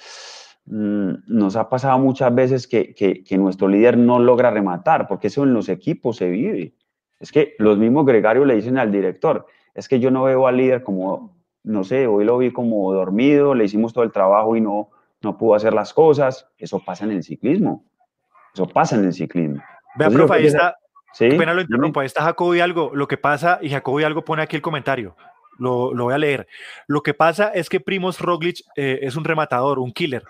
mm, 0.67 1.11
nos 1.27 1.57
ha 1.57 1.69
pasado 1.69 1.99
muchas 1.99 2.35
veces 2.35 2.67
que, 2.67 2.95
que, 2.95 3.39
nuestro 3.39 3.69
líder 3.69 3.99
no 3.99 4.19
logra 4.19 4.51
rematar, 4.51 5.09
porque 5.09 5.27
eso 5.27 5.43
en 5.43 5.55
los 5.55 5.69
equipos 5.69 6.17
se 6.17 6.29
vive. 6.29 6.75
Es 7.19 7.33
que 7.33 7.55
los 7.59 7.79
mismos 7.79 8.07
gregarios 8.07 8.47
le 8.47 8.55
dicen 8.55 8.79
al 8.79 8.93
director, 8.93 9.47
es 9.75 9.89
que 9.89 9.99
yo 9.99 10.11
no 10.11 10.25
veo 10.25 10.47
al 10.47 10.57
líder 10.57 10.83
como, 10.83 11.37
no 11.65 11.83
sé, 11.83 12.07
hoy 12.07 12.25
lo 12.25 12.39
vi 12.39 12.53
como 12.53 12.93
dormido, 12.93 13.55
le 13.55 13.65
hicimos 13.65 13.93
todo 13.93 14.05
el 14.05 14.13
trabajo 14.13 14.55
y 14.57 14.61
no, 14.61 14.91
no 15.27 15.37
pudo 15.37 15.55
hacer 15.55 15.75
las 15.75 15.93
cosas. 15.93 16.49
Eso 16.57 16.79
pasa 16.79 17.05
en 17.05 17.13
el 17.13 17.23
ciclismo. 17.23 17.85
Eso 18.55 18.67
pasa 18.67 18.97
en 18.97 19.05
el 19.05 19.13
ciclismo. 19.13 19.63
Vea, 19.97 20.09
profe, 20.09 20.35
ahí 20.35 20.47
está, 20.47 20.77
¿Sí? 21.13 21.29
Pena 21.29 21.55
lo 21.55 21.61
interrumpo, 21.61 22.01
ahí 22.01 22.07
está 22.07 22.23
Jacobo 22.23 22.55
y 22.55 22.61
algo. 22.61 22.91
Lo 22.95 23.09
que 23.09 23.19
pasa, 23.19 23.59
y 23.61 23.71
Jacobo 23.71 24.01
y 24.01 24.05
algo 24.05 24.25
pone 24.25 24.43
aquí 24.43 24.57
el 24.57 24.63
comentario 24.63 25.17
lo, 25.59 25.93
voy 25.95 26.15
a 26.15 26.19
leer. 26.19 26.47
Lo 26.87 27.03
que 27.03 27.15
pasa 27.15 27.49
es 27.49 27.69
que 27.69 27.81
Primos 27.81 28.21
Roglic 28.21 28.61
eh, 28.77 29.01
es 29.03 29.17
un 29.17 29.25
rematador, 29.25 29.79
un 29.79 29.93
killer. 29.93 30.25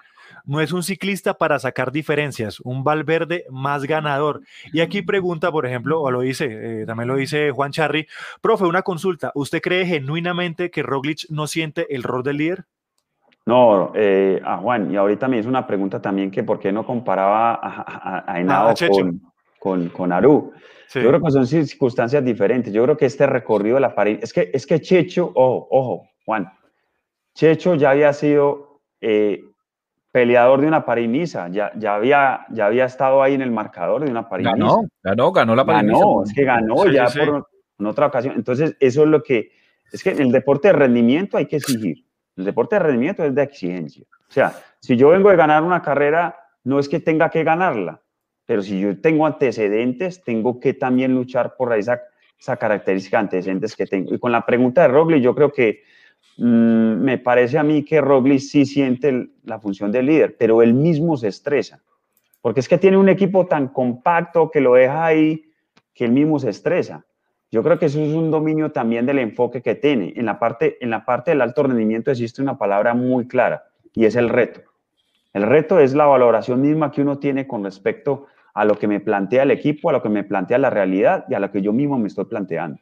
No 0.45 0.61
es 0.61 0.73
un 0.73 0.83
ciclista 0.83 1.35
para 1.35 1.59
sacar 1.59 1.91
diferencias, 1.91 2.61
un 2.61 2.85
Valverde 2.85 3.47
más 3.51 3.85
ganador. 3.85 4.43
Y 4.73 4.81
aquí 4.81 5.03
pregunta, 5.03 5.51
por 5.51 5.67
ejemplo, 5.67 6.01
o 6.01 6.11
lo 6.11 6.21
dice, 6.21 6.47
eh, 6.83 6.87
también 6.87 7.09
lo 7.09 7.17
dice 7.17 7.51
Juan 7.51 7.73
Charri, 7.73 8.07
profe, 8.41 8.65
una 8.65 8.83
consulta. 8.83 9.33
¿Usted 9.35 9.61
cree 9.61 9.87
genuinamente 9.87 10.71
que 10.71 10.83
Roglic 10.83 11.29
no 11.31 11.47
siente 11.47 11.95
el 11.95 12.05
rol 12.05 12.23
del 12.23 12.37
líder? 12.37 12.65
No, 13.47 13.93
eh, 13.95 14.41
a 14.45 14.59
Juan, 14.59 14.91
y 14.91 14.97
ahorita 14.97 15.29
me 15.29 15.39
hizo 15.39 15.49
una 15.49 15.67
pregunta 15.67 16.03
también 16.03 16.33
que 16.33 16.43
por 16.43 16.59
qué 16.59 16.73
no 16.73 16.85
comparaba 16.85 17.55
a, 17.55 17.81
a, 17.81 18.25
ah, 18.27 18.75
con, 18.91 19.21
con, 19.61 19.89
con 19.91 20.13
Aru. 20.13 20.53
Yo 20.93 21.09
creo 21.09 21.21
que 21.21 21.31
son 21.31 21.47
circunstancias 21.47 22.25
diferentes. 22.25 22.73
Yo 22.73 22.83
creo 22.83 22.97
que 22.97 23.07
este 23.07 23.27
recorrido 23.27 23.77
de 23.77 23.83
la 23.83 23.95
París, 23.95 24.19
es 24.23 24.33
que, 24.33 24.51
es 24.53 24.67
que 24.67 24.81
Checho, 24.81 25.31
ojo, 25.35 25.69
ojo, 25.71 26.09
Juan, 26.25 26.51
Checho 27.35 27.77
ya 27.77 27.91
había 27.91 28.13
sido 28.13 28.81
eh, 29.01 29.45
peleador 30.11 30.61
de 30.61 30.67
una 30.67 30.85
París-Niza, 30.85 31.49
ya, 31.49 31.71
ya, 31.77 31.95
había, 31.95 32.47
ya 32.51 32.67
había 32.67 32.87
estado 32.87 33.23
ahí 33.23 33.35
en 33.35 33.43
el 33.43 33.53
marcador 33.53 34.05
de 34.05 34.11
una 34.11 34.29
París-Niza. 34.29 34.57
Ganó, 34.59 34.83
ganó, 35.03 35.33
ganó 35.33 35.55
la 35.55 35.65
París. 35.65 35.93
Ganó, 35.93 36.23
es 36.25 36.33
que 36.35 36.45
ganó 36.45 36.87
ya 36.87 37.07
por 37.07 37.47
en 37.79 37.87
otra 37.87 38.07
ocasión. 38.07 38.35
Entonces, 38.37 38.77
eso 38.81 39.03
es 39.03 39.09
lo 39.09 39.23
que, 39.23 39.51
es 39.93 40.03
que 40.03 40.11
en 40.11 40.23
el 40.23 40.33
deporte 40.33 40.69
de 40.69 40.73
rendimiento 40.73 41.37
hay 41.37 41.47
que 41.47 41.57
exigir. 41.57 42.06
El 42.37 42.45
deporte 42.45 42.77
de 42.77 42.81
rendimiento 42.81 43.25
es 43.25 43.35
de 43.35 43.43
exigencia. 43.43 44.05
O 44.29 44.33
sea, 44.33 44.53
si 44.81 44.97
yo 44.97 45.09
vengo 45.11 45.31
de 45.31 45.37
ganar 45.37 45.63
una 45.63 45.83
carrera, 45.83 46.37
no 46.65 46.79
es 46.79 46.89
que 46.89 47.01
tenga 47.01 47.31
que 47.31 47.45
ganarla, 47.45 48.03
pero 48.45 48.63
si 48.63 48.81
yo 48.81 49.01
tengo 49.01 49.27
antecedentes, 49.27 50.23
tengo 50.23 50.61
que 50.61 50.75
también 50.75 51.15
luchar 51.15 51.57
por 51.57 51.73
esa, 51.75 52.01
esa 52.39 52.57
característica 52.57 53.19
antecedentes 53.19 53.75
que 53.75 53.87
tengo. 53.87 54.15
Y 54.15 54.19
con 54.19 54.33
la 54.33 54.45
pregunta 54.45 54.83
de 54.83 54.89
Roglic, 54.89 55.23
yo 55.23 55.35
creo 55.35 55.53
que 55.53 55.83
mm, 56.39 57.03
me 57.03 57.19
parece 57.19 57.59
a 57.59 57.63
mí 57.63 57.85
que 57.85 58.01
Roglic 58.01 58.41
sí 58.41 58.67
siente 58.67 59.31
la 59.45 59.59
función 59.59 59.91
de 59.91 60.03
líder, 60.03 60.37
pero 60.37 60.63
él 60.63 60.75
mismo 60.75 61.17
se 61.17 61.29
estresa, 61.29 61.81
porque 62.43 62.61
es 62.61 62.69
que 62.69 62.79
tiene 62.79 62.97
un 62.97 63.09
equipo 63.09 63.47
tan 63.47 63.69
compacto 63.69 64.51
que 64.51 64.61
lo 64.61 64.75
deja 64.75 65.07
ahí, 65.07 65.51
que 65.95 66.05
él 66.05 66.13
mismo 66.13 66.39
se 66.39 66.51
estresa. 66.51 67.05
Yo 67.57 67.63
creo 67.63 67.79
que 67.79 67.87
eso 67.87 68.03
es 68.03 68.13
un 68.13 68.31
dominio 68.31 68.71
también 68.71 69.07
del 69.07 69.19
enfoque 69.19 69.63
que 69.63 69.75
tiene. 69.75 70.13
En 70.15 70.27
la 70.27 70.39
parte, 70.39 70.77
en 70.83 70.91
la 70.91 71.07
parte 71.07 71.31
del 71.31 71.41
alto 71.41 71.63
rendimiento 71.63 72.11
existe 72.11 72.43
una 72.43 72.59
palabra 72.59 72.93
muy 72.93 73.27
clara 73.27 73.65
y 73.95 74.05
es 74.05 74.15
el 74.15 74.29
reto. 74.29 74.61
El 75.33 75.45
reto 75.45 75.81
es 75.81 75.95
la 75.95 76.05
valoración 76.05 76.61
misma 76.61 76.91
que 76.91 77.01
uno 77.01 77.19
tiene 77.19 77.47
con 77.47 77.65
respecto 77.65 78.27
a 78.53 78.67
lo 78.67 78.79
que 78.79 78.87
me 78.87 79.01
plantea 79.01 79.45
el 79.45 79.51
equipo, 79.53 79.89
a 79.89 79.95
lo 79.95 80.03
que 80.03 80.11
me 80.11 80.23
plantea 80.23 80.59
la 80.59 80.69
realidad 80.69 81.25
y 81.31 81.35
a 81.35 81.41
lo 81.41 81.51
que 81.51 81.63
yo 81.63 81.73
mismo 81.73 81.99
me 81.99 82.09
estoy 82.09 82.27
planteando. 82.27 82.79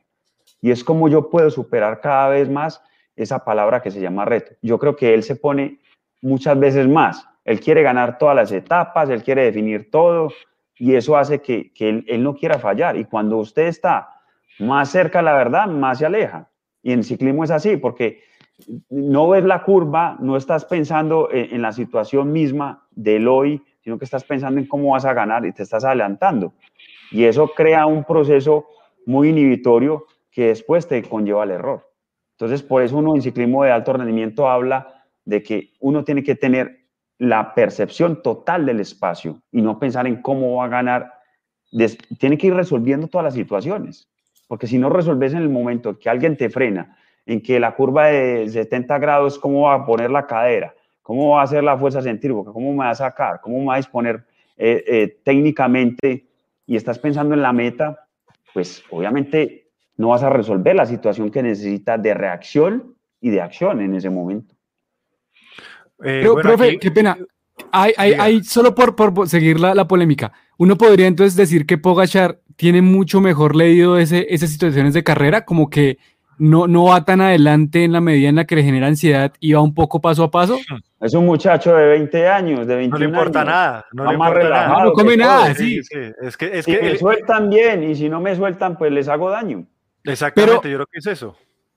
Y 0.61 0.73
es 0.73 0.83
como 0.83 1.09
yo 1.09 1.31
puedo 1.31 1.51
superar 1.51 2.01
cada 2.01 2.31
vez 2.31 2.51
más 2.51 2.83
esa 3.15 3.45
palabra 3.45 3.81
que 3.81 3.93
se 3.93 4.01
llama 4.01 4.25
reto. 4.25 4.57
Yo 4.61 4.81
creo 4.81 4.97
que 4.97 5.15
él 5.15 5.23
se 5.23 5.37
pone 5.37 5.79
muchas 6.21 6.59
veces 6.59 6.89
más. 6.89 7.25
Él 7.45 7.61
quiere 7.61 7.85
ganar 7.85 8.19
todas 8.19 8.35
las 8.35 8.51
etapas, 8.51 9.09
él 9.09 9.23
quiere 9.23 9.45
definir 9.45 9.89
todo 9.93 10.33
y 10.77 10.97
eso 10.97 11.17
hace 11.17 11.41
que, 11.41 11.71
él, 11.79 12.05
él, 12.09 12.25
no 12.25 12.35
quiera 12.35 12.59
fallar. 12.59 12.97
Y 12.97 13.05
cuando 13.05 13.37
usted 13.37 13.69
está 13.69 14.14
más 14.59 14.91
cerca 14.91 15.23
la 15.23 15.35
verdad, 15.35 15.67
más 15.67 15.99
se 15.99 16.07
aleja. 16.07 16.51
Y 16.83 16.93
en 16.93 17.03
ciclismo 17.03 17.45
es 17.45 17.51
así, 17.51 17.77
porque 17.77 18.23
no 18.89 19.29
ves 19.29 19.45
la 19.45 19.63
curva, 19.63 20.17
no 20.21 20.37
estás 20.37 20.65
pensando 20.65 21.31
en, 21.33 21.55
en 21.55 21.63
la 21.63 21.73
situación 21.73 22.33
misma 22.33 22.87
del 22.91 23.27
hoy, 23.29 23.63
sino 23.83 23.99
que 23.99 24.05
estás 24.05 24.25
pensando 24.25 24.61
en 24.61 24.67
cómo 24.67 24.93
vas 24.93 25.05
a 25.05 25.13
ganar 25.13 25.45
y 25.45 25.53
te 25.53 25.63
estás 25.63 25.85
adelantando. 25.85 26.55
Y 27.11 27.25
eso 27.25 27.49
crea 27.49 27.87
un 27.87 28.05
proceso 28.05 28.67
muy 29.07 29.29
inhibitorio 29.29 30.07
que 30.31 30.49
después 30.49 30.89
te 30.89 31.03
conlleva 31.03 31.43
al 31.43 31.51
error. 31.51 31.91
Entonces, 32.33 32.63
por 32.63 32.83
eso 32.83 32.97
uno 32.97 33.15
en 33.15 33.23
ciclismo 33.23 33.63
de 33.63 33.71
alto 33.71 33.93
rendimiento 33.93 34.49
habla 34.49 35.05
de 35.25 35.43
que 35.43 35.73
uno 35.81 36.05
tiene 36.05 36.23
que 36.23 36.35
tener 36.35 36.85
la 37.19 37.55
percepción 37.55 38.23
total 38.23 38.67
del 38.67 38.81
espacio 38.81 39.41
y 39.53 39.63
no 39.63 39.79
pensar 39.79 40.07
en 40.07 40.21
cómo 40.21 40.57
va 40.57 40.65
a 40.65 40.69
ganar. 40.69 41.13
Tiene 42.19 42.37
que 42.37 42.49
ir 42.49 42.55
resolviendo 42.55 43.07
todas 43.07 43.25
las 43.25 43.35
situaciones, 43.35 44.09
porque 44.47 44.67
si 44.67 44.79
no 44.79 44.91
resolves 44.91 45.33
en 45.33 45.43
el 45.43 45.49
momento 45.49 45.99
que 45.99 46.09
alguien 46.11 46.37
te 46.37 46.51
frena, 46.51 46.97
en 47.27 47.41
que 47.41 47.59
la 47.59 47.75
curva 47.75 48.09
de 48.09 48.49
70 48.49 48.99
grados, 48.99 49.39
cómo 49.39 49.63
va 49.63 49.75
a 49.75 49.87
poner 49.87 50.11
la 50.11 50.27
cadera, 50.27 50.75
¿Cómo 51.05 51.33
va 51.33 51.43
a 51.43 51.47
ser 51.47 51.63
la 51.63 51.77
fuerza 51.77 52.01
centrífuga? 52.01 52.51
¿Cómo 52.51 52.73
me 52.73 52.79
va 52.79 52.89
a 52.89 52.95
sacar? 52.95 53.39
¿Cómo 53.43 53.61
me 53.61 53.67
va 53.67 53.75
a 53.75 53.77
disponer 53.77 54.25
eh, 54.57 54.83
eh, 54.87 55.19
técnicamente? 55.23 56.25
Y 56.67 56.77
estás 56.77 56.99
pensando 56.99 57.35
en 57.35 57.43
la 57.43 57.53
meta, 57.53 58.09
pues 58.55 58.83
obviamente 58.89 59.69
no 59.99 60.09
vas 60.09 60.23
a 60.23 60.31
resolver 60.31 60.75
la 60.75 60.87
situación 60.87 61.31
que 61.31 61.43
necesitas 61.43 62.03
de 62.03 62.15
reacción 62.15 62.97
y 63.21 63.29
de 63.29 63.43
acción 63.43 63.83
en 63.83 63.95
ese 63.95 64.09
momento. 64.09 64.55
Eh, 66.03 66.23
Pero, 66.23 66.37
profe, 66.37 66.79
qué 66.79 66.91
pena. 66.91 67.19
Hay, 67.71 67.93
hay, 67.99 68.43
solo 68.43 68.75
por, 68.75 68.97
por 68.97 69.29
seguir 69.29 69.61
la, 69.61 69.75
la, 69.75 69.87
polémica, 69.87 70.33
uno 70.57 70.79
podría 70.79 71.07
entonces 71.07 71.37
decir 71.37 71.67
que 71.67 71.77
Pogachar 71.77 72.41
tiene 72.57 72.83
mucho 72.83 73.21
mejor 73.21 73.57
leído 73.57 73.99
ese, 73.99 74.27
esas 74.31 74.51
situaciones 74.51 74.95
de 74.95 75.05
carrera, 75.05 75.45
como 75.45 75.71
que 75.71 75.99
no, 76.39 76.67
no 76.67 76.85
va 76.85 77.05
tan 77.05 77.21
adelante 77.21 77.85
en 77.85 77.93
la 77.93 78.01
medida 78.01 78.29
en 78.29 78.37
la 78.37 78.45
que 78.45 78.57
le 78.57 78.65
genera 78.65 78.87
ansiedad 78.87 79.33
y 79.41 79.53
va 79.53 79.61
un 79.61 79.75
poco 79.75 80.01
paso 80.01 80.25
a 80.25 80.31
paso. 80.31 80.59
Es 81.01 81.15
un 81.15 81.27
muchacho 81.27 81.77
de 81.77 81.87
20 81.87 82.29
años, 82.29 82.67
de 82.67 82.77
21 82.77 82.91
No 82.91 82.99
le 82.99 83.05
importa 83.05 83.45
nada, 83.45 83.87
no, 83.93 84.05
le 84.07 84.15
importa 84.15 84.49
nada. 84.49 84.85
no 84.85 84.93
come 84.93 85.17
nada, 85.17 85.55
sí. 85.55 85.79
Es 86.23 86.37
que, 86.37 86.59
es 86.59 86.67
que 86.67 86.81
me 86.81 86.97
sueltan 86.97 87.51
bien 87.51 87.83
y 87.85 87.95
si 87.95 88.09
no 88.09 88.21
me 88.21 88.35
sueltan, 88.35 88.77
pues 88.77 88.93
les 88.93 89.09
hago 89.09 89.31
daño. 89.31 89.67
Exactamente, 90.05 90.71
yo 90.71 90.77
creo 90.77 90.87
que 90.87 90.99
es 90.99 91.07
eso. 91.07 91.37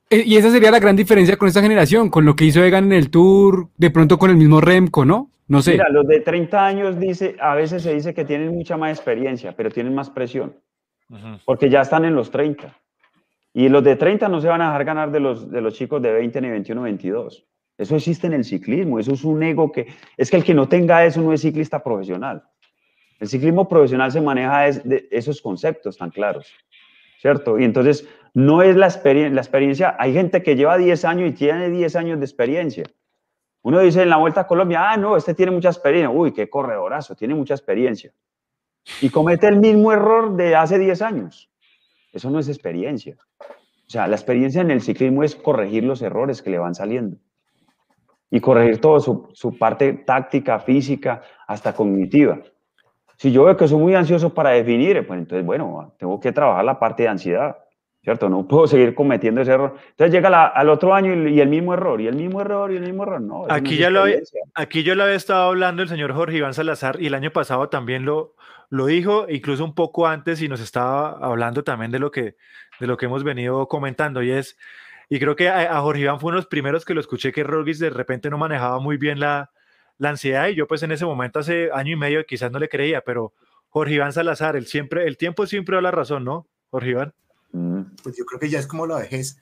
Eh, 0.09 0.23
y 0.25 0.37
esa 0.37 0.51
sería 0.51 0.71
la 0.71 0.79
gran 0.79 0.95
diferencia 0.95 1.37
con 1.37 1.47
esta 1.47 1.61
generación, 1.61 2.09
con 2.09 2.25
lo 2.25 2.35
que 2.35 2.45
hizo 2.45 2.63
Egan 2.63 2.85
en 2.85 2.93
el 2.93 3.09
Tour, 3.09 3.69
de 3.77 3.91
pronto 3.91 4.17
con 4.17 4.29
el 4.29 4.37
mismo 4.37 4.61
Remco, 4.61 5.05
¿no? 5.05 5.31
No 5.47 5.61
sé. 5.61 5.73
Mira, 5.73 5.89
los 5.89 6.07
de 6.07 6.19
30 6.21 6.65
años 6.65 6.99
dice, 6.99 7.35
a 7.39 7.55
veces 7.55 7.83
se 7.83 7.93
dice 7.93 8.13
que 8.13 8.25
tienen 8.25 8.53
mucha 8.53 8.77
más 8.77 8.91
experiencia, 8.91 9.53
pero 9.55 9.69
tienen 9.69 9.95
más 9.95 10.09
presión, 10.09 10.55
porque 11.45 11.69
ya 11.69 11.81
están 11.81 12.05
en 12.05 12.15
los 12.15 12.31
30. 12.31 12.75
Y 13.53 13.69
los 13.69 13.83
de 13.83 13.95
30 13.95 14.29
no 14.29 14.39
se 14.39 14.47
van 14.47 14.61
a 14.61 14.67
dejar 14.67 14.85
ganar 14.85 15.11
de 15.11 15.19
los, 15.19 15.49
de 15.49 15.61
los 15.61 15.73
chicos 15.73 16.01
de 16.01 16.11
20, 16.11 16.41
ni 16.41 16.49
21, 16.49 16.81
22. 16.81 17.45
Eso 17.77 17.95
existe 17.95 18.27
en 18.27 18.33
el 18.33 18.43
ciclismo, 18.43 18.99
eso 18.99 19.13
es 19.13 19.23
un 19.23 19.41
ego 19.43 19.71
que... 19.71 19.87
Es 20.15 20.29
que 20.29 20.37
el 20.37 20.43
que 20.43 20.53
no 20.53 20.67
tenga 20.67 21.05
eso 21.05 21.21
no 21.21 21.33
es 21.33 21.41
ciclista 21.41 21.83
profesional. 21.83 22.43
El 23.19 23.27
ciclismo 23.27 23.67
profesional 23.67 24.11
se 24.11 24.21
maneja 24.21 24.71
de 24.83 25.07
esos 25.11 25.41
conceptos 25.41 25.97
tan 25.97 26.11
claros, 26.11 26.51
¿cierto? 27.19 27.57
Y 27.57 27.63
entonces 27.63 28.07
no 28.33 28.61
es 28.61 28.75
la, 28.75 28.85
experiencia, 28.85 29.33
la 29.33 29.41
experiencia, 29.41 29.95
hay 29.97 30.13
gente 30.13 30.43
que 30.43 30.55
lleva 30.55 30.77
10 30.77 31.05
años 31.05 31.29
y 31.29 31.33
tiene 31.33 31.71
10 31.71 31.95
años 31.95 32.19
de 32.19 32.25
experiencia. 32.25 32.83
Uno 33.63 33.79
dice 33.79 34.03
en 34.03 34.09
la 34.09 34.17
Vuelta 34.17 34.41
a 34.41 34.47
Colombia, 34.47 34.91
ah, 34.91 34.97
no, 34.97 35.17
este 35.17 35.33
tiene 35.33 35.51
mucha 35.51 35.69
experiencia, 35.69 36.09
uy, 36.09 36.31
qué 36.31 36.47
corredorazo, 36.47 37.15
tiene 37.15 37.33
mucha 37.33 37.55
experiencia. 37.55 38.13
Y 39.01 39.09
comete 39.09 39.47
el 39.47 39.57
mismo 39.57 39.91
error 39.91 40.35
de 40.35 40.55
hace 40.55 40.79
10 40.79 41.01
años. 41.01 41.49
Eso 42.13 42.29
no 42.29 42.39
es 42.39 42.47
experiencia. 42.47 43.17
O 43.39 43.89
sea, 43.89 44.07
la 44.07 44.15
experiencia 44.15 44.61
en 44.61 44.71
el 44.71 44.81
ciclismo 44.81 45.23
es 45.23 45.35
corregir 45.35 45.83
los 45.83 46.01
errores 46.01 46.41
que 46.41 46.49
le 46.49 46.57
van 46.57 46.75
saliendo 46.75 47.17
y 48.29 48.39
corregir 48.39 48.81
todo 48.81 48.99
su, 48.99 49.29
su, 49.33 49.57
parte 49.57 49.93
táctica, 49.93 50.59
física, 50.59 51.21
hasta 51.47 51.73
cognitiva. 51.73 52.39
Si 53.17 53.31
yo 53.31 53.45
veo 53.45 53.57
que 53.57 53.67
soy 53.67 53.79
muy 53.79 53.95
ansioso 53.95 54.33
para 54.33 54.51
definir, 54.51 55.05
pues 55.07 55.19
entonces, 55.19 55.45
bueno, 55.45 55.93
tengo 55.97 56.19
que 56.19 56.31
trabajar 56.31 56.65
la 56.65 56.77
parte 56.77 57.03
de 57.03 57.09
ansiedad, 57.09 57.57
¿cierto? 58.03 58.29
No 58.29 58.47
puedo 58.47 58.67
seguir 58.67 58.93
cometiendo 58.93 59.41
ese 59.41 59.53
error. 59.53 59.75
Entonces 59.89 60.13
llega 60.13 60.47
al 60.47 60.69
otro 60.69 60.93
año 60.93 61.13
y, 61.27 61.39
el 61.39 61.49
mismo 61.49 61.73
error, 61.73 61.99
y 62.01 62.07
el 62.07 62.15
mismo 62.15 62.41
error, 62.41 62.71
y 62.71 62.75
el 62.75 62.83
mismo 62.83 63.03
error. 63.03 63.21
No, 63.21 63.45
aquí, 63.49 63.77
ya 63.77 63.89
lo 63.89 64.03
aquí 64.53 64.83
yo 64.83 64.93
lo 64.93 65.03
había 65.03 65.15
estado 65.15 65.47
hablando 65.47 65.81
el 65.81 65.89
señor 65.89 66.13
Jorge 66.13 66.37
Iván 66.37 66.53
Salazar, 66.53 67.01
y 67.01 67.07
el 67.07 67.15
año 67.15 67.31
pasado 67.31 67.69
también 67.69 68.05
lo, 68.05 68.35
lo 68.69 68.85
dijo, 68.85 69.27
incluso 69.29 69.63
un 69.63 69.73
poco 69.73 70.07
antes, 70.07 70.41
y 70.41 70.47
nos 70.47 70.59
estaba 70.59 71.11
hablando 71.11 71.63
también 71.63 71.91
de 71.91 71.99
lo 71.99 72.11
que 72.11 72.35
de 72.79 72.87
lo 72.87 72.97
que 72.97 73.05
hemos 73.05 73.23
venido 73.23 73.67
comentando 73.67 74.21
y 74.21 74.31
es, 74.31 74.57
y 75.09 75.19
creo 75.19 75.35
que 75.35 75.49
a, 75.49 75.79
Jorge 75.81 76.01
Iván 76.01 76.19
fue 76.19 76.29
uno 76.29 76.35
de 76.35 76.41
los 76.41 76.47
primeros 76.47 76.85
que 76.85 76.93
lo 76.93 77.01
escuché 77.01 77.31
que 77.31 77.43
Roglic 77.43 77.77
de 77.77 77.89
repente 77.89 78.29
no 78.29 78.37
manejaba 78.37 78.79
muy 78.79 78.97
bien 78.97 79.19
la, 79.19 79.51
la 79.97 80.09
ansiedad 80.09 80.47
y 80.47 80.55
yo 80.55 80.67
pues 80.67 80.83
en 80.83 80.91
ese 80.91 81.05
momento 81.05 81.39
hace 81.39 81.69
año 81.73 81.93
y 81.93 81.95
medio 81.95 82.25
quizás 82.25 82.51
no 82.51 82.59
le 82.59 82.69
creía, 82.69 83.01
pero 83.01 83.33
Jorge 83.69 83.95
Iván 83.95 84.13
Salazar, 84.13 84.55
el, 84.55 84.67
siempre, 84.67 85.07
el 85.07 85.17
tiempo 85.17 85.45
siempre 85.45 85.75
da 85.75 85.81
la 85.81 85.91
razón, 85.91 86.23
¿no, 86.23 86.47
Jorge 86.69 86.89
Iván? 86.89 87.13
Mm. 87.51 87.81
Pues 88.03 88.17
yo 88.17 88.25
creo 88.25 88.39
que 88.39 88.49
ya 88.49 88.59
es 88.59 88.67
como 88.67 88.85
la 88.85 88.97
vejez. 88.97 89.41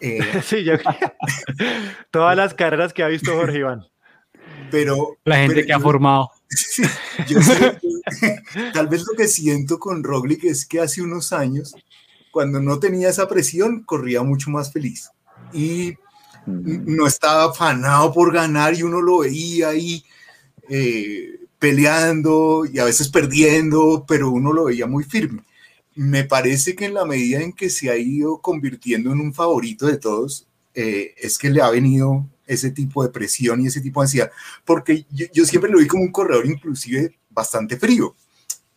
Eh, 0.00 0.20
sí, 0.42 0.64
yo 0.64 0.74
todas 2.10 2.36
las 2.36 2.54
carreras 2.54 2.92
que 2.92 3.02
ha 3.02 3.08
visto 3.08 3.34
Jorge 3.34 3.58
Iván. 3.58 3.86
Pero 4.70 5.16
la 5.24 5.36
gente 5.36 5.64
que 5.64 5.72
ha 5.72 5.80
formado. 5.80 6.30
tal 8.72 8.88
vez 8.88 9.04
lo 9.06 9.16
que 9.16 9.28
siento 9.28 9.78
con 9.78 10.02
Roglic 10.02 10.44
es 10.44 10.66
que 10.66 10.80
hace 10.80 11.02
unos 11.02 11.32
años, 11.32 11.74
cuando 12.30 12.60
no 12.60 12.78
tenía 12.78 13.08
esa 13.08 13.28
presión, 13.28 13.82
corría 13.84 14.22
mucho 14.22 14.50
más 14.50 14.72
feliz. 14.72 15.10
Y 15.52 15.96
no 16.46 17.06
estaba 17.06 17.50
afanado 17.50 18.12
por 18.12 18.32
ganar 18.32 18.74
y 18.74 18.82
uno 18.82 19.00
lo 19.00 19.18
veía 19.18 19.70
ahí 19.70 20.04
eh, 20.68 21.40
peleando 21.58 22.64
y 22.70 22.78
a 22.78 22.84
veces 22.84 23.08
perdiendo, 23.08 24.04
pero 24.06 24.30
uno 24.30 24.52
lo 24.52 24.64
veía 24.64 24.86
muy 24.86 25.04
firme. 25.04 25.42
Me 25.94 26.24
parece 26.24 26.76
que 26.76 26.84
en 26.84 26.94
la 26.94 27.04
medida 27.04 27.40
en 27.40 27.52
que 27.52 27.70
se 27.70 27.90
ha 27.90 27.96
ido 27.96 28.38
convirtiendo 28.40 29.12
en 29.12 29.20
un 29.20 29.32
favorito 29.34 29.86
de 29.86 29.96
todos, 29.96 30.46
eh, 30.74 31.14
es 31.16 31.38
que 31.38 31.50
le 31.50 31.62
ha 31.62 31.70
venido 31.70 32.26
ese 32.46 32.70
tipo 32.70 33.02
de 33.02 33.10
presión 33.10 33.60
y 33.60 33.66
ese 33.66 33.80
tipo 33.80 34.00
de 34.00 34.04
ansiedad, 34.04 34.30
porque 34.64 35.06
yo, 35.10 35.44
siempre 35.44 35.70
lo 35.70 35.78
vi 35.78 35.86
como 35.86 36.02
un 36.02 36.12
corredor 36.12 36.46
inclusive 36.46 37.16
bastante 37.30 37.76
frío. 37.76 38.14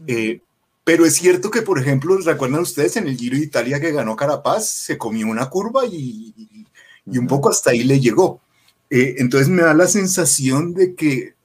Eh, 0.08 0.42
pero 0.84 1.06
es 1.06 1.16
cierto 1.16 1.52
que, 1.52 1.62
por 1.62 1.80
ejemplo, 1.80 2.18
¿recuerdan 2.18 2.62
ustedes 2.62 2.98
en 2.98 3.08
el 3.08 3.18
Giro 3.18 3.38
de 3.38 3.44
Italia 3.44 3.80
que 3.80 3.92
ganó 3.92 4.16
Carapaz? 4.16 4.68
Se 4.68 4.98
comió 4.98 5.28
una 5.28 5.50
curva 5.50 5.86
y, 5.86 6.34
y 7.06 7.18
un 7.18 7.28
poco 7.28 7.50
hasta 7.50 7.72
ahí 7.72 7.84
le 7.84 8.00
llegó. 8.00 8.42
Eh, 8.90 9.16
entonces 9.20 9.50
me 9.50 9.62
da 9.62 9.74
la 9.74 9.88
sensación 9.88 10.74
de 10.74 10.96
que, 10.96 11.36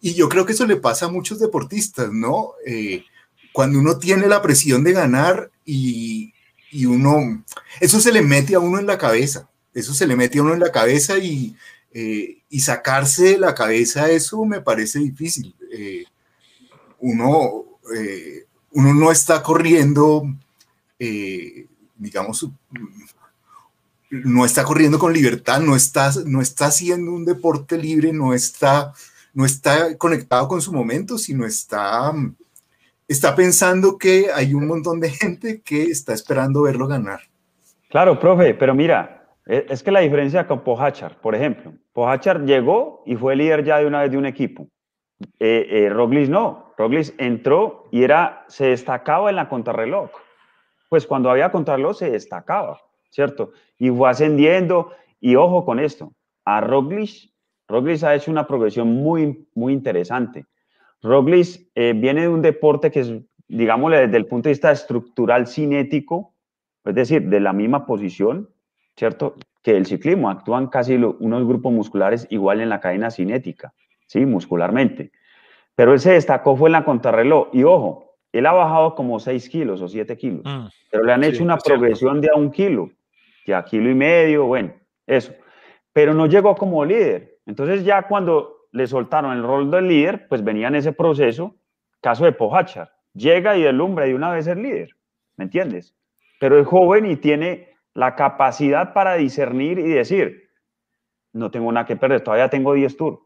y 0.00 0.14
yo 0.14 0.28
creo 0.28 0.44
que 0.44 0.52
eso 0.52 0.66
le 0.66 0.76
pasa 0.76 1.06
a 1.06 1.10
muchos 1.10 1.38
deportistas, 1.38 2.12
¿no? 2.12 2.52
cuando 3.52 3.78
uno 3.78 3.98
tiene 3.98 4.26
la 4.26 4.42
presión 4.42 4.84
de 4.84 4.92
ganar 4.92 5.50
y, 5.64 6.34
y, 6.70 6.84
uno, 6.84 7.42
eso 7.80 8.00
se 8.00 8.12
le 8.12 8.20
mete 8.20 8.54
a 8.54 8.60
uno 8.60 8.78
en 8.78 8.86
la 8.86 8.98
cabeza, 8.98 9.48
eso 9.76 9.92
se 9.92 10.06
le 10.06 10.16
mete 10.16 10.38
a 10.38 10.42
uno 10.42 10.54
en 10.54 10.60
la 10.60 10.72
cabeza 10.72 11.18
y, 11.18 11.54
eh, 11.92 12.38
y 12.48 12.60
sacarse 12.60 13.24
de 13.24 13.38
la 13.38 13.54
cabeza 13.54 14.10
eso 14.10 14.42
me 14.46 14.62
parece 14.62 15.00
difícil. 15.00 15.54
Eh, 15.70 16.04
uno, 16.98 17.78
eh, 17.94 18.46
uno 18.72 18.94
no 18.94 19.12
está 19.12 19.42
corriendo, 19.42 20.24
digamos, 21.94 22.48
no 24.10 24.46
está 24.46 24.64
corriendo 24.64 24.98
con 24.98 25.12
libertad, 25.12 25.60
no 25.60 25.76
está, 25.76 26.10
no 26.24 26.40
está 26.40 26.66
haciendo 26.66 27.12
un 27.12 27.26
deporte 27.26 27.76
libre, 27.76 28.14
no 28.14 28.32
está, 28.32 28.94
no 29.34 29.44
está 29.44 29.94
conectado 29.98 30.48
con 30.48 30.62
su 30.62 30.72
momento, 30.72 31.18
sino 31.18 31.44
está 31.44 32.14
está 33.08 33.36
pensando 33.36 33.98
que 33.98 34.30
hay 34.34 34.54
un 34.54 34.66
montón 34.66 35.00
de 35.00 35.10
gente 35.10 35.60
que 35.60 35.84
está 35.84 36.14
esperando 36.14 36.62
verlo 36.62 36.88
ganar. 36.88 37.20
Claro, 37.88 38.18
profe, 38.18 38.54
pero 38.54 38.74
mira, 38.74 39.15
es 39.46 39.82
que 39.82 39.92
la 39.92 40.00
diferencia 40.00 40.46
con 40.46 40.64
Pohachar, 40.64 41.20
por 41.20 41.34
ejemplo, 41.34 41.72
Pohachar 41.92 42.44
llegó 42.44 43.02
y 43.06 43.14
fue 43.14 43.36
líder 43.36 43.64
ya 43.64 43.78
de 43.78 43.86
una 43.86 44.02
vez 44.02 44.10
de 44.10 44.18
un 44.18 44.26
equipo. 44.26 44.68
Eh, 45.38 45.66
eh, 45.70 45.88
Roglic 45.88 46.28
no, 46.28 46.74
Roglic 46.76 47.14
entró 47.18 47.88
y 47.90 48.02
era, 48.02 48.44
se 48.48 48.66
destacaba 48.68 49.30
en 49.30 49.36
la 49.36 49.48
contrarreloj. 49.48 50.10
Pues 50.88 51.06
cuando 51.06 51.30
había 51.30 51.50
contrarreloj 51.50 51.96
se 51.96 52.10
destacaba, 52.10 52.80
¿cierto? 53.10 53.52
Y 53.78 53.88
fue 53.90 54.10
ascendiendo, 54.10 54.92
y 55.20 55.36
ojo 55.36 55.64
con 55.64 55.78
esto, 55.78 56.12
a 56.44 56.60
Roglic, 56.60 57.30
Roglic 57.68 58.02
ha 58.02 58.14
hecho 58.14 58.30
una 58.30 58.46
progresión 58.46 58.88
muy, 58.88 59.48
muy 59.54 59.72
interesante. 59.72 60.44
Roglic 61.02 61.68
eh, 61.74 61.92
viene 61.94 62.22
de 62.22 62.28
un 62.28 62.42
deporte 62.42 62.90
que 62.90 63.00
es, 63.00 63.12
digámosle, 63.48 64.02
desde 64.02 64.16
el 64.16 64.26
punto 64.26 64.48
de 64.48 64.54
vista 64.54 64.70
estructural 64.70 65.46
cinético, 65.46 66.34
es 66.84 66.94
decir, 66.94 67.28
de 67.28 67.40
la 67.40 67.52
misma 67.52 67.86
posición, 67.86 68.48
¿cierto? 68.96 69.36
Que 69.62 69.76
el 69.76 69.86
ciclismo, 69.86 70.30
actúan 70.30 70.68
casi 70.68 70.94
unos 70.94 71.46
grupos 71.46 71.72
musculares 71.72 72.26
igual 72.30 72.60
en 72.60 72.68
la 72.68 72.80
cadena 72.80 73.10
cinética, 73.10 73.72
¿sí? 74.06 74.24
Muscularmente. 74.24 75.12
Pero 75.74 75.92
él 75.92 76.00
se 76.00 76.12
destacó 76.12 76.56
fue 76.56 76.68
en 76.68 76.72
la 76.72 76.84
contrarreloj. 76.84 77.48
Y 77.52 77.64
ojo, 77.64 78.16
él 78.32 78.46
ha 78.46 78.52
bajado 78.52 78.94
como 78.94 79.18
6 79.18 79.48
kilos 79.48 79.80
o 79.82 79.88
7 79.88 80.16
kilos, 80.16 80.42
mm. 80.44 80.66
pero 80.90 81.04
le 81.04 81.12
han 81.12 81.24
hecho 81.24 81.42
una 81.42 81.58
progresión 81.58 82.20
de 82.20 82.30
a 82.34 82.38
un 82.38 82.50
kilo, 82.50 82.90
de 83.46 83.54
a 83.54 83.64
kilo 83.64 83.90
y 83.90 83.94
medio, 83.94 84.46
bueno, 84.46 84.72
eso. 85.06 85.32
Pero 85.92 86.14
no 86.14 86.26
llegó 86.26 86.54
como 86.54 86.84
líder. 86.84 87.38
Entonces 87.46 87.84
ya 87.84 88.02
cuando 88.02 88.68
le 88.72 88.86
soltaron 88.86 89.32
el 89.32 89.42
rol 89.42 89.70
del 89.70 89.88
líder, 89.88 90.28
pues 90.28 90.42
venía 90.44 90.68
en 90.68 90.74
ese 90.74 90.92
proceso, 90.92 91.54
caso 92.00 92.24
de 92.24 92.32
Pohachar, 92.32 92.92
llega 93.14 93.56
y 93.56 93.62
deslumbra 93.62 94.04
de 94.04 94.14
una 94.14 94.30
vez 94.30 94.46
el 94.46 94.62
líder, 94.62 94.90
¿me 95.36 95.44
entiendes? 95.44 95.94
Pero 96.38 96.58
es 96.60 96.66
joven 96.66 97.06
y 97.06 97.16
tiene 97.16 97.65
la 97.96 98.14
capacidad 98.14 98.92
para 98.92 99.14
discernir 99.14 99.78
y 99.78 99.88
decir, 99.88 100.50
no 101.32 101.50
tengo 101.50 101.72
nada 101.72 101.86
que 101.86 101.96
perder, 101.96 102.22
todavía 102.22 102.50
tengo 102.50 102.74
10 102.74 102.96
tours. 102.96 103.18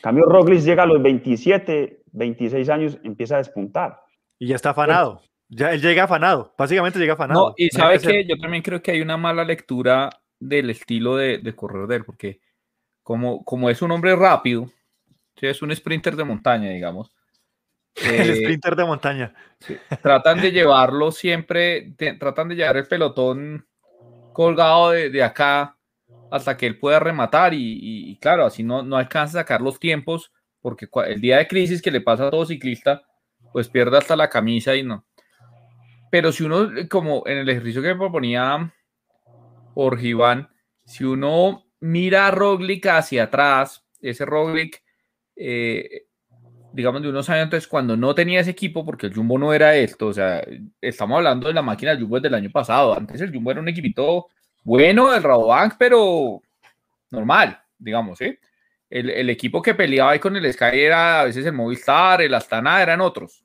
cambio, 0.00 0.24
Roglic 0.26 0.60
llega 0.60 0.84
a 0.84 0.86
los 0.86 1.02
27, 1.02 2.04
26 2.12 2.68
años, 2.68 2.98
empieza 3.02 3.34
a 3.34 3.38
despuntar. 3.38 4.00
Y 4.38 4.48
ya 4.48 4.56
está 4.56 4.70
afanado. 4.70 5.20
Ya 5.48 5.72
él 5.72 5.82
llega 5.82 6.04
afanado, 6.04 6.54
básicamente 6.56 6.98
llega 6.98 7.14
afanado. 7.14 7.48
No, 7.48 7.54
y 7.56 7.68
sabe 7.70 7.98
que 7.98 8.24
yo 8.24 8.36
también 8.38 8.62
creo 8.62 8.82
que 8.82 8.92
hay 8.92 9.00
una 9.00 9.16
mala 9.16 9.44
lectura 9.44 10.10
del 10.40 10.70
estilo 10.70 11.16
de, 11.16 11.38
de 11.38 11.54
correr 11.54 11.86
de 11.86 11.96
él, 11.96 12.04
porque 12.04 12.40
como, 13.02 13.44
como 13.44 13.68
es 13.68 13.82
un 13.82 13.90
hombre 13.90 14.16
rápido, 14.16 14.70
es 15.40 15.62
un 15.62 15.74
sprinter 15.74 16.16
de 16.16 16.24
montaña, 16.24 16.70
digamos. 16.70 17.12
el 17.96 18.30
eh, 18.30 18.36
sprinter 18.36 18.76
de 18.76 18.84
montaña. 18.84 19.34
tratan 20.02 20.40
de 20.40 20.52
llevarlo 20.52 21.12
siempre, 21.12 21.94
tratan 22.18 22.48
de 22.48 22.56
llevar 22.56 22.76
el 22.76 22.86
pelotón 22.86 23.66
colgado 24.34 24.90
de, 24.90 25.22
acá 25.22 25.78
hasta 26.30 26.58
que 26.58 26.66
él 26.66 26.78
pueda 26.78 27.00
rematar 27.00 27.54
y, 27.54 28.18
claro, 28.20 28.44
así 28.44 28.62
no, 28.62 28.82
no 28.82 28.96
alcanza 28.98 29.38
a 29.38 29.42
sacar 29.42 29.62
los 29.62 29.80
tiempos 29.80 30.32
porque 30.60 30.88
el 31.06 31.20
día 31.20 31.38
de 31.38 31.48
crisis 31.48 31.80
que 31.80 31.90
le 31.90 32.00
pasa 32.00 32.26
a 32.26 32.30
todo 32.30 32.44
ciclista, 32.44 33.02
pues 33.52 33.68
pierde 33.68 33.98
hasta 33.98 34.16
la 34.16 34.28
camisa 34.28 34.74
y 34.74 34.82
no. 34.82 35.06
Pero 36.10 36.32
si 36.32 36.44
uno, 36.44 36.68
como 36.90 37.22
en 37.26 37.38
el 37.38 37.48
ejercicio 37.48 37.82
que 37.82 37.88
me 37.88 37.96
proponía 37.96 38.72
Jorge 39.74 40.08
Iván, 40.08 40.48
si 40.84 41.04
uno 41.04 41.66
mira 41.80 42.28
a 42.28 42.30
Roglic 42.30 42.86
hacia 42.86 43.24
atrás, 43.24 43.84
ese 44.00 44.24
Roglic 44.24 44.82
eh, 45.36 46.03
digamos, 46.74 47.02
de 47.02 47.08
unos 47.08 47.30
años 47.30 47.44
antes, 47.44 47.68
cuando 47.68 47.96
no 47.96 48.14
tenía 48.14 48.40
ese 48.40 48.50
equipo, 48.50 48.84
porque 48.84 49.06
el 49.06 49.14
Jumbo 49.14 49.38
no 49.38 49.54
era 49.54 49.76
esto, 49.76 50.08
o 50.08 50.12
sea, 50.12 50.44
estamos 50.80 51.18
hablando 51.18 51.46
de 51.46 51.54
la 51.54 51.62
máquina 51.62 51.96
Jumbo 51.96 52.18
del 52.18 52.34
año 52.34 52.50
pasado. 52.50 52.96
Antes 52.96 53.20
el 53.20 53.32
Jumbo 53.32 53.52
era 53.52 53.60
un 53.60 53.68
equipito 53.68 54.26
bueno 54.64 55.12
del 55.12 55.22
Rabobank, 55.22 55.74
pero 55.78 56.42
normal, 57.10 57.60
digamos, 57.78 58.18
¿sí? 58.18 58.36
El, 58.90 59.10
el, 59.10 59.30
equipo 59.30 59.62
que 59.62 59.74
peleaba 59.74 60.12
ahí 60.12 60.18
con 60.18 60.36
el 60.36 60.52
Sky 60.52 60.64
era 60.72 61.20
a 61.20 61.24
veces 61.24 61.46
el 61.46 61.52
Movistar, 61.52 62.22
el 62.22 62.34
Astana, 62.34 62.82
eran 62.82 63.00
otros. 63.00 63.44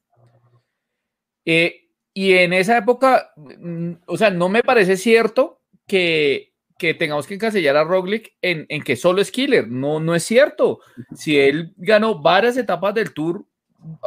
Eh, 1.46 1.90
y 2.14 2.34
en 2.34 2.54
esa 2.54 2.78
época, 2.78 3.32
mm, 3.36 3.92
o 4.08 4.18
sea, 4.18 4.30
no 4.32 4.50
me 4.50 4.64
parece 4.64 4.98
cierto 4.98 5.62
que 5.88 6.49
que 6.80 6.94
tengamos 6.94 7.28
que 7.28 7.36
encasillar 7.36 7.76
a 7.76 7.84
Roglic 7.84 8.34
en, 8.42 8.66
en, 8.70 8.82
que 8.82 8.96
solo 8.96 9.22
es 9.22 9.30
killer. 9.32 9.68
No, 9.68 10.00
no 10.00 10.16
es 10.16 10.24
cierto. 10.24 10.80
Si 11.14 11.38
él 11.38 11.74
ganó 11.76 12.20
varias 12.20 12.56
etapas 12.58 12.96
del 12.96 13.14
Tour 13.14 13.46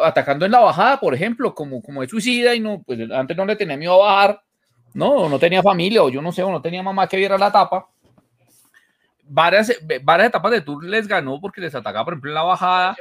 atacando 0.03 0.47
en 0.47 0.53
la 0.53 0.61
bajada, 0.61 0.99
por 0.99 1.15
ejemplo, 1.15 1.55
como, 1.55 1.83
como 1.83 2.03
es 2.03 2.11
suicida 2.11 2.55
y 2.55 2.61
no, 2.61 2.83
pues 2.83 2.99
antes 3.13 3.37
no 3.37 3.45
le 3.45 3.57
tenía 3.57 3.77
miedo 3.77 4.03
a 4.03 4.13
bajar, 4.13 4.43
no, 4.95 5.29
no 5.29 5.39
tenía 5.39 5.63
familia 5.63 6.03
o 6.03 6.09
yo 6.09 6.23
no 6.23 6.33
sé, 6.33 6.43
o 6.43 6.51
no 6.51 6.63
tenía 6.63 6.83
mamá 6.83 7.07
que 7.07 7.19
viera 7.19 7.37
la 7.37 7.49
etapa. 7.49 7.87
Varias, 9.25 9.79
varias 10.03 10.29
etapas 10.29 10.51
del 10.51 10.65
Tour 10.65 10.85
les 10.85 11.07
ganó 11.07 11.41
porque 11.41 11.61
les 11.61 11.75
atacaba, 11.75 12.07
por 12.07 12.15
ejemplo, 12.15 12.31
en 12.31 12.35
la 12.35 12.43
bajada, 12.43 12.97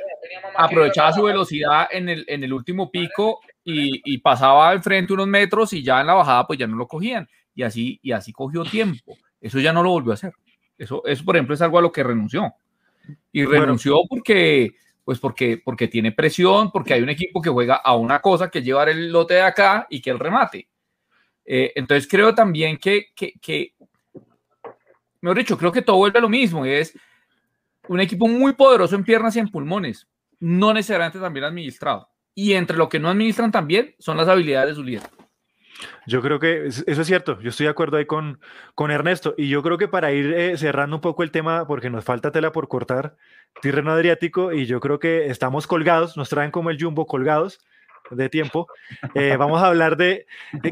aprovechaba 0.55 1.13
su 1.13 1.23
velocidad 1.23 1.87
en 1.89 2.09
el, 2.09 2.25
en 2.27 2.43
el 2.43 2.51
último 2.51 2.91
pico 2.91 3.39
y, 3.63 4.01
y 4.03 4.17
pasaba 4.17 4.69
al 4.69 4.83
frente 4.83 5.13
unos 5.13 5.27
metros 5.27 5.71
y 5.71 5.81
ya 5.81 6.01
en 6.01 6.07
la 6.07 6.13
bajada 6.13 6.45
pues 6.45 6.59
ya 6.59 6.67
no 6.67 6.75
lo 6.75 6.87
cogían. 6.87 7.27
Y 7.55 7.63
así, 7.63 7.99
y 8.03 8.11
así 8.11 8.33
cogió 8.33 8.63
tiempo. 8.63 9.15
Eso 9.41 9.59
ya 9.59 9.73
no 9.73 9.83
lo 9.83 9.89
volvió 9.89 10.11
a 10.11 10.13
hacer. 10.13 10.33
Eso, 10.77 11.03
eso 11.05 11.25
por 11.25 11.35
ejemplo, 11.35 11.55
es 11.55 11.61
algo 11.61 11.79
a 11.79 11.81
lo 11.81 11.91
que 11.91 12.03
renunció. 12.03 12.53
Y 13.31 13.43
renunció 13.45 14.01
porque, 14.07 14.75
pues 15.03 15.19
porque, 15.19 15.61
porque 15.63 15.87
tiene 15.87 16.11
presión, 16.11 16.71
porque 16.71 16.93
hay 16.93 17.01
un 17.01 17.09
equipo 17.09 17.41
que 17.41 17.49
juega 17.49 17.75
a 17.75 17.95
una 17.95 18.19
cosa 18.19 18.49
que 18.49 18.61
llevar 18.61 18.89
el 18.89 19.11
lote 19.11 19.33
de 19.33 19.41
acá 19.41 19.87
y 19.89 20.01
que 20.01 20.11
el 20.11 20.19
remate. 20.19 20.69
Eh, 21.43 21.73
entonces 21.75 22.07
creo 22.07 22.33
también 22.35 22.77
que, 22.77 23.07
que, 23.15 23.33
que, 23.41 23.73
mejor 25.21 25.37
dicho, 25.37 25.57
creo 25.57 25.71
que 25.71 25.81
todo 25.81 25.97
vuelve 25.97 26.19
a 26.19 26.21
lo 26.21 26.29
mismo. 26.29 26.65
Es 26.65 26.97
un 27.87 27.99
equipo 27.99 28.27
muy 28.27 28.53
poderoso 28.53 28.95
en 28.95 29.03
piernas 29.03 29.35
y 29.35 29.39
en 29.39 29.49
pulmones, 29.49 30.07
no 30.39 30.73
necesariamente 30.73 31.19
también 31.19 31.45
administrado. 31.45 32.09
Y 32.33 32.53
entre 32.53 32.77
lo 32.77 32.87
que 32.87 32.99
no 32.99 33.09
administran 33.09 33.51
también 33.51 33.95
son 33.99 34.17
las 34.17 34.27
habilidades 34.27 34.69
de 34.69 34.75
su 34.75 34.83
líder. 34.83 35.03
Yo 36.05 36.21
creo 36.21 36.39
que 36.39 36.67
eso 36.67 36.83
es 36.85 37.07
cierto, 37.07 37.39
yo 37.41 37.49
estoy 37.49 37.65
de 37.65 37.71
acuerdo 37.71 37.97
ahí 37.97 38.05
con, 38.05 38.39
con 38.75 38.91
Ernesto 38.91 39.33
y 39.37 39.49
yo 39.49 39.63
creo 39.63 39.77
que 39.77 39.87
para 39.87 40.11
ir 40.11 40.33
eh, 40.33 40.57
cerrando 40.57 40.97
un 40.97 41.01
poco 41.01 41.23
el 41.23 41.31
tema, 41.31 41.65
porque 41.67 41.89
nos 41.89 42.03
falta 42.03 42.31
tela 42.31 42.51
por 42.51 42.67
cortar, 42.67 43.15
Tirreno 43.61 43.91
Adriático 43.91 44.53
y 44.53 44.65
yo 44.65 44.79
creo 44.79 44.99
que 44.99 45.27
estamos 45.27 45.67
colgados, 45.67 46.17
nos 46.17 46.29
traen 46.29 46.51
como 46.51 46.69
el 46.69 46.81
jumbo 46.81 47.05
colgados 47.05 47.59
de 48.09 48.29
tiempo, 48.29 48.67
eh, 49.15 49.37
vamos 49.37 49.61
a 49.61 49.67
hablar 49.67 49.97
de, 49.97 50.25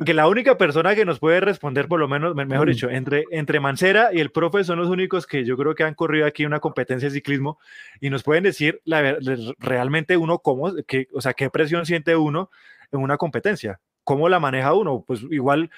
que 0.05 0.13
la 0.13 0.27
única 0.27 0.57
persona 0.57 0.95
que 0.95 1.05
nos 1.05 1.19
puede 1.19 1.39
responder, 1.39 1.87
por 1.87 1.99
lo 1.99 2.07
menos, 2.07 2.35
mejor 2.35 2.67
dicho, 2.67 2.89
entre, 2.89 3.23
entre 3.31 3.59
Mancera 3.59 4.09
y 4.11 4.19
el 4.19 4.31
profe 4.31 4.63
son 4.63 4.79
los 4.79 4.89
únicos 4.89 5.25
que 5.25 5.45
yo 5.45 5.55
creo 5.57 5.75
que 5.75 5.83
han 5.83 5.93
corrido 5.93 6.25
aquí 6.25 6.45
una 6.45 6.59
competencia 6.59 7.07
de 7.07 7.13
ciclismo 7.13 7.59
y 8.01 8.09
nos 8.09 8.23
pueden 8.23 8.43
decir 8.43 8.81
la, 8.83 9.17
realmente 9.59 10.17
uno 10.17 10.39
cómo, 10.39 10.73
que, 10.87 11.07
o 11.13 11.21
sea, 11.21 11.33
qué 11.33 11.49
presión 11.49 11.85
siente 11.85 12.15
uno 12.15 12.49
en 12.91 12.99
una 12.99 13.17
competencia, 13.17 13.79
cómo 14.09 14.27
la 14.27 14.39
maneja 14.39 14.73
uno. 14.73 15.03
Pues 15.05 15.21
igual 15.29 15.69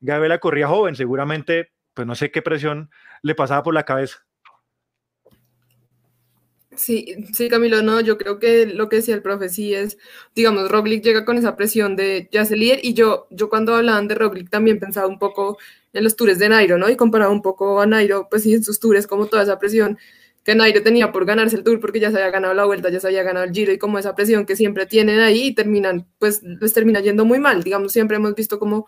Gabriela 0.00 0.40
corría 0.40 0.66
joven, 0.66 0.96
seguramente, 0.96 1.70
pues 1.94 2.04
no 2.04 2.16
sé 2.16 2.32
qué 2.32 2.42
presión 2.42 2.90
le 3.22 3.36
pasaba 3.36 3.62
por 3.62 3.74
la 3.74 3.84
cabeza. 3.84 4.26
Sí, 6.74 7.14
sí, 7.32 7.48
Camilo, 7.48 7.82
no, 7.82 8.00
yo 8.00 8.18
creo 8.18 8.40
que 8.40 8.66
lo 8.66 8.88
que 8.88 8.96
decía 8.96 9.14
el 9.14 9.22
profe 9.22 9.48
sí 9.48 9.72
es, 9.72 9.98
digamos, 10.34 10.68
Roglic 10.68 11.04
llega 11.04 11.24
con 11.24 11.38
esa 11.38 11.54
presión 11.54 11.94
de 11.94 12.28
ya 12.32 12.44
ser 12.44 12.58
líder 12.58 12.80
y 12.82 12.92
yo, 12.92 13.28
yo 13.30 13.48
cuando 13.48 13.76
hablaban 13.76 14.08
de 14.08 14.16
Roglic 14.16 14.50
también 14.50 14.80
pensaba 14.80 15.06
un 15.06 15.20
poco 15.20 15.56
en 15.92 16.02
los 16.02 16.16
tours 16.16 16.40
de 16.40 16.48
Nairo, 16.48 16.78
¿no? 16.78 16.90
Y 16.90 16.96
comparaba 16.96 17.30
un 17.30 17.40
poco 17.40 17.80
a 17.80 17.86
Nairo, 17.86 18.26
pues 18.28 18.42
sí, 18.42 18.52
en 18.52 18.64
sus 18.64 18.80
tours, 18.80 19.06
como 19.06 19.26
toda 19.26 19.44
esa 19.44 19.60
presión 19.60 19.96
que 20.46 20.54
Nairo 20.54 20.80
tenía 20.80 21.10
por 21.10 21.26
ganarse 21.26 21.56
el 21.56 21.64
tour 21.64 21.80
porque 21.80 21.98
ya 21.98 22.12
se 22.12 22.18
había 22.18 22.30
ganado 22.30 22.54
la 22.54 22.64
vuelta, 22.64 22.88
ya 22.88 23.00
se 23.00 23.08
había 23.08 23.24
ganado 23.24 23.44
el 23.44 23.52
giro 23.52 23.72
y 23.72 23.78
como 23.78 23.98
esa 23.98 24.14
presión 24.14 24.46
que 24.46 24.54
siempre 24.54 24.86
tienen 24.86 25.18
ahí 25.18 25.48
y 25.48 25.54
terminan, 25.56 26.06
pues 26.20 26.40
les 26.44 26.72
termina 26.72 27.00
yendo 27.00 27.24
muy 27.24 27.40
mal, 27.40 27.64
digamos, 27.64 27.92
siempre 27.92 28.16
hemos 28.16 28.32
visto 28.36 28.60
como 28.60 28.86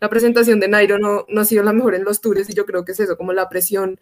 la 0.00 0.10
presentación 0.10 0.60
de 0.60 0.68
Nairo 0.68 0.98
no, 0.98 1.24
no 1.30 1.40
ha 1.40 1.46
sido 1.46 1.62
la 1.62 1.72
mejor 1.72 1.94
en 1.94 2.04
los 2.04 2.20
tours 2.20 2.50
y 2.50 2.52
yo 2.52 2.66
creo 2.66 2.84
que 2.84 2.92
es 2.92 3.00
eso, 3.00 3.16
como 3.16 3.32
la 3.32 3.48
presión 3.48 3.98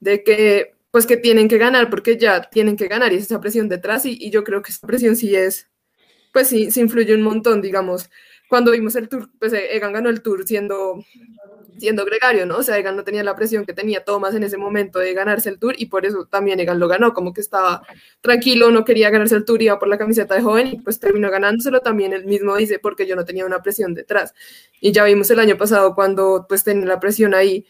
de 0.00 0.24
que 0.24 0.74
pues 0.90 1.06
que 1.06 1.18
tienen 1.18 1.46
que 1.46 1.58
ganar 1.58 1.90
porque 1.90 2.16
ya 2.16 2.48
tienen 2.48 2.74
que 2.78 2.88
ganar 2.88 3.12
y 3.12 3.16
es 3.16 3.24
esa 3.24 3.38
presión 3.38 3.68
detrás 3.68 4.06
y, 4.06 4.30
yo 4.30 4.42
creo 4.42 4.62
que 4.62 4.72
esa 4.72 4.86
presión 4.86 5.14
sí 5.14 5.36
es, 5.36 5.68
pues 6.32 6.48
sí, 6.48 6.70
sí 6.70 6.80
influye 6.80 7.14
un 7.14 7.22
montón, 7.22 7.60
digamos. 7.60 8.08
Cuando 8.48 8.70
vimos 8.72 8.96
el 8.96 9.10
tour, 9.10 9.28
pues 9.38 9.52
Egan 9.52 9.92
ganó 9.92 10.08
el 10.08 10.22
tour 10.22 10.46
siendo, 10.46 11.04
siendo 11.78 12.04
gregario, 12.04 12.46
¿no? 12.46 12.58
O 12.58 12.62
sea, 12.62 12.78
Egan 12.78 12.96
no 12.96 13.04
tenía 13.04 13.22
la 13.22 13.36
presión 13.36 13.64
que 13.64 13.72
tenía 13.72 14.04
Thomas 14.04 14.34
en 14.34 14.42
ese 14.42 14.56
momento 14.56 14.98
de 14.98 15.12
ganarse 15.14 15.48
el 15.48 15.58
tour 15.58 15.74
y 15.78 15.86
por 15.86 16.06
eso 16.06 16.26
también 16.26 16.60
Egan 16.60 16.78
lo 16.78 16.88
ganó, 16.88 17.12
como 17.12 17.32
que 17.32 17.40
estaba 17.40 17.82
tranquilo, 18.20 18.70
no 18.70 18.84
quería 18.84 19.10
ganarse 19.10 19.36
el 19.36 19.44
tour, 19.44 19.62
iba 19.62 19.78
por 19.78 19.88
la 19.88 19.98
camiseta 19.98 20.34
de 20.34 20.42
joven 20.42 20.66
y 20.68 20.78
pues 20.80 21.00
terminó 21.00 21.30
ganándoselo 21.30 21.80
también 21.80 22.12
él 22.12 22.24
mismo 22.26 22.56
dice 22.56 22.78
porque 22.78 23.06
yo 23.06 23.16
no 23.16 23.24
tenía 23.24 23.46
una 23.46 23.62
presión 23.62 23.94
detrás. 23.94 24.34
Y 24.80 24.92
ya 24.92 25.04
vimos 25.04 25.30
el 25.30 25.40
año 25.40 25.56
pasado 25.56 25.94
cuando 25.94 26.46
pues 26.48 26.64
tenía 26.64 26.86
la 26.86 27.00
presión 27.00 27.34
ahí 27.34 27.66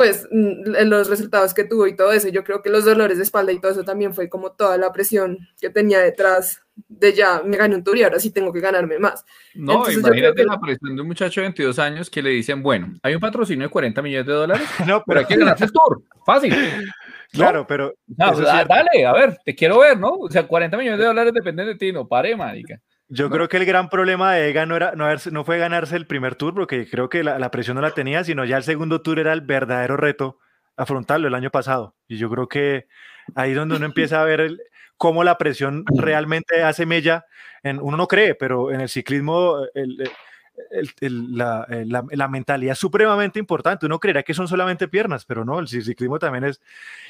pues 0.00 0.26
mm, 0.30 0.86
los 0.86 1.10
resultados 1.10 1.52
que 1.52 1.64
tuvo 1.64 1.86
y 1.86 1.94
todo 1.94 2.12
eso. 2.12 2.28
Yo 2.28 2.42
creo 2.42 2.62
que 2.62 2.70
los 2.70 2.86
dolores 2.86 3.18
de 3.18 3.24
espalda 3.24 3.52
y 3.52 3.60
todo 3.60 3.72
eso 3.72 3.84
también 3.84 4.14
fue 4.14 4.30
como 4.30 4.52
toda 4.52 4.78
la 4.78 4.94
presión 4.94 5.46
que 5.60 5.68
tenía 5.68 6.00
detrás 6.00 6.62
de 6.88 7.12
ya 7.12 7.42
me 7.44 7.56
gané 7.56 7.76
un 7.76 7.84
tour 7.84 7.96
y 7.96 8.02
ahora 8.02 8.18
sí 8.18 8.30
tengo 8.30 8.52
que 8.52 8.60
ganarme 8.60 8.98
más. 8.98 9.24
No, 9.54 9.90
imagínate 9.90 10.44
la 10.44 10.60
presión 10.60 10.96
de 10.96 11.02
un 11.02 11.08
muchacho 11.08 11.40
de 11.40 11.46
22 11.46 11.78
años 11.78 12.10
que 12.10 12.22
le 12.22 12.30
dicen, 12.30 12.62
bueno, 12.62 12.94
hay 13.02 13.14
un 13.14 13.20
patrocinio 13.20 13.66
de 13.66 13.70
40 13.70 14.02
millones 14.02 14.26
de 14.26 14.32
dólares, 14.32 14.68
no, 14.86 15.02
pero 15.06 15.20
hay 15.20 15.26
que 15.26 15.36
ganarse 15.36 15.64
el 15.64 15.72
tour, 15.72 16.02
fácil. 16.24 16.54
Claro, 17.32 17.64
pero... 17.64 17.94
dale, 18.08 19.06
a 19.06 19.12
ver, 19.12 19.38
te 19.44 19.54
quiero 19.54 19.78
ver, 19.78 19.96
¿no? 19.96 20.08
O 20.08 20.28
sea, 20.28 20.48
40 20.48 20.76
millones 20.76 20.98
de 20.98 21.06
dólares 21.06 21.32
dependen 21.32 21.68
de 21.68 21.76
ti, 21.76 21.92
no 21.92 22.08
pare, 22.08 22.34
marica. 22.34 22.80
Yo 23.12 23.28
creo 23.28 23.48
que 23.48 23.56
el 23.56 23.64
gran 23.64 23.88
problema 23.88 24.34
de 24.34 24.48
Egan 24.48 24.68
no, 24.68 24.76
era, 24.76 24.92
no, 24.96 25.06
no 25.32 25.44
fue 25.44 25.58
ganarse 25.58 25.96
el 25.96 26.06
primer 26.06 26.36
tour, 26.36 26.54
porque 26.54 26.88
creo 26.88 27.08
que 27.08 27.24
la, 27.24 27.50
presión 27.50 27.74
no 27.74 27.82
la 27.82 27.90
tenía, 27.90 28.22
sino 28.22 28.44
ya 28.44 28.56
el 28.56 28.62
segundo 28.62 29.00
tour 29.00 29.18
era 29.18 29.32
el 29.32 29.40
verdadero 29.40 29.96
reto 29.96 30.38
afrontarlo 30.76 31.26
el 31.26 31.34
año 31.34 31.50
pasado. 31.50 31.96
Y 32.06 32.18
yo 32.18 32.30
creo 32.30 32.48
que 32.48 32.86
ahí 33.34 33.50
es 33.50 33.56
donde 33.56 33.76
uno 33.76 33.86
empieza 33.86 34.20
a 34.20 34.24
ver 34.24 34.56
cómo 35.00 35.24
la 35.24 35.38
presión 35.38 35.84
realmente 35.86 36.62
hace 36.62 36.84
mella. 36.84 37.24
En, 37.62 37.80
uno 37.80 37.96
no 37.96 38.06
cree, 38.06 38.34
pero 38.34 38.70
en 38.70 38.82
el 38.82 38.90
ciclismo 38.90 39.56
el, 39.74 39.96
la, 41.38 41.66
la, 42.12 42.28
mentalidad 42.28 42.72
es 42.72 42.78
supremamente 42.78 43.38
importante. 43.38 43.86
Uno 43.86 43.98
creerá 43.98 44.22
que 44.22 44.34
son 44.34 44.46
solamente 44.46 44.88
piernas, 44.88 45.24
pero 45.24 45.42
no, 45.42 45.58
el 45.58 45.68
ciclismo 45.68 46.18
también 46.18 46.44
es. 46.44 46.60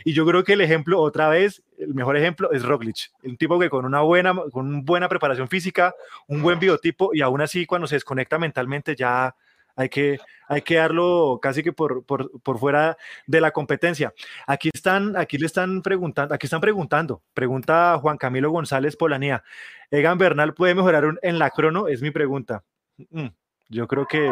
Y 0.04 0.12
yo 0.12 0.24
creo 0.24 0.44
que 0.44 0.52
el 0.52 0.60
ejemplo, 0.60 1.00
otra 1.00 1.28
vez, 1.28 1.64
el 1.78 1.92
mejor 1.92 2.16
ejemplo 2.16 2.52
es 2.52 2.62
Roglic, 2.62 3.10
un 3.24 3.36
tipo 3.36 3.58
que 3.58 3.68
con 3.68 3.84
una 3.84 4.02
buena, 4.02 4.36
con 4.52 4.68
una 4.68 4.82
buena 4.84 5.08
preparación 5.08 5.48
física, 5.48 5.92
un 6.28 6.42
buen 6.42 6.60
biotipo 6.60 7.10
y 7.12 7.22
aún 7.22 7.40
así 7.40 7.66
cuando 7.66 7.88
se 7.88 7.96
desconecta 7.96 8.38
mentalmente 8.38 8.94
ya 8.94 9.34
hay 9.76 9.88
que, 9.88 10.18
hay 10.48 10.62
que 10.62 10.76
darlo 10.76 11.38
casi 11.40 11.62
que 11.62 11.72
por, 11.72 12.04
por, 12.04 12.40
por, 12.42 12.58
fuera 12.58 12.96
de 13.26 13.40
la 13.40 13.50
competencia. 13.50 14.12
Aquí 14.46 14.70
están, 14.72 15.16
aquí 15.16 15.38
le 15.38 15.46
están 15.46 15.82
preguntando, 15.82 16.34
aquí 16.34 16.46
están 16.46 16.60
preguntando, 16.60 17.22
pregunta 17.34 17.98
Juan 18.00 18.16
Camilo 18.16 18.50
González 18.50 18.96
Polanía, 18.96 19.42
¿Egan 19.90 20.18
Bernal 20.18 20.54
puede 20.54 20.74
mejorar 20.74 21.18
en 21.22 21.38
la 21.38 21.50
crono? 21.50 21.88
Es 21.88 22.00
mi 22.00 22.10
pregunta. 22.10 22.62
Mm. 23.10 23.26
Yo 23.68 23.86
creo 23.86 24.06
que, 24.06 24.28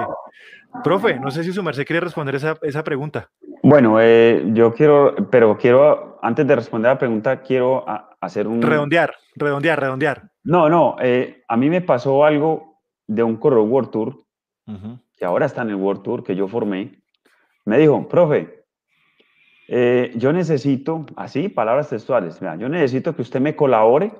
profe, 0.83 1.19
no 1.21 1.31
sé 1.31 1.45
si 1.45 1.53
su 1.53 1.63
merced 1.63 1.85
quiere 1.85 2.01
responder 2.01 2.35
esa, 2.35 2.57
esa 2.63 2.83
pregunta. 2.83 3.31
Bueno, 3.63 4.01
eh, 4.01 4.43
yo 4.53 4.75
quiero, 4.75 5.15
pero 5.31 5.57
quiero, 5.57 6.19
antes 6.23 6.45
de 6.47 6.57
responder 6.57 6.91
la 6.91 6.99
pregunta, 6.99 7.41
quiero 7.41 7.85
hacer 8.21 8.49
un... 8.49 8.61
Redondear, 8.61 9.15
redondear, 9.37 9.81
redondear. 9.81 10.31
No, 10.43 10.69
no, 10.69 10.97
eh, 11.01 11.45
a 11.47 11.57
mí 11.57 11.71
me 11.71 11.83
pasó 11.83 12.25
algo 12.25 12.81
de 13.07 13.23
un 13.23 13.37
corredor 13.37 13.69
World 13.69 13.91
Tour, 13.91 14.19
que 15.19 15.25
ahora 15.25 15.47
está 15.47 15.63
en 15.63 15.71
el 15.71 15.77
World 15.77 16.03
Tour, 16.03 16.25
que 16.25 16.37
yo 16.37 16.49
formé. 16.49 17.03
Me 17.65 17.79
dijo, 17.79 18.09
profe, 18.09 18.65
eh, 19.69 20.13
yo 20.17 20.33
necesito, 20.33 21.05
así, 21.17 21.49
palabras 21.49 21.91
textuales, 21.91 22.41
yo 22.41 22.69
necesito 22.69 23.15
que 23.15 23.23
usted 23.23 23.41
me 23.41 23.57
colabore, 23.57 24.13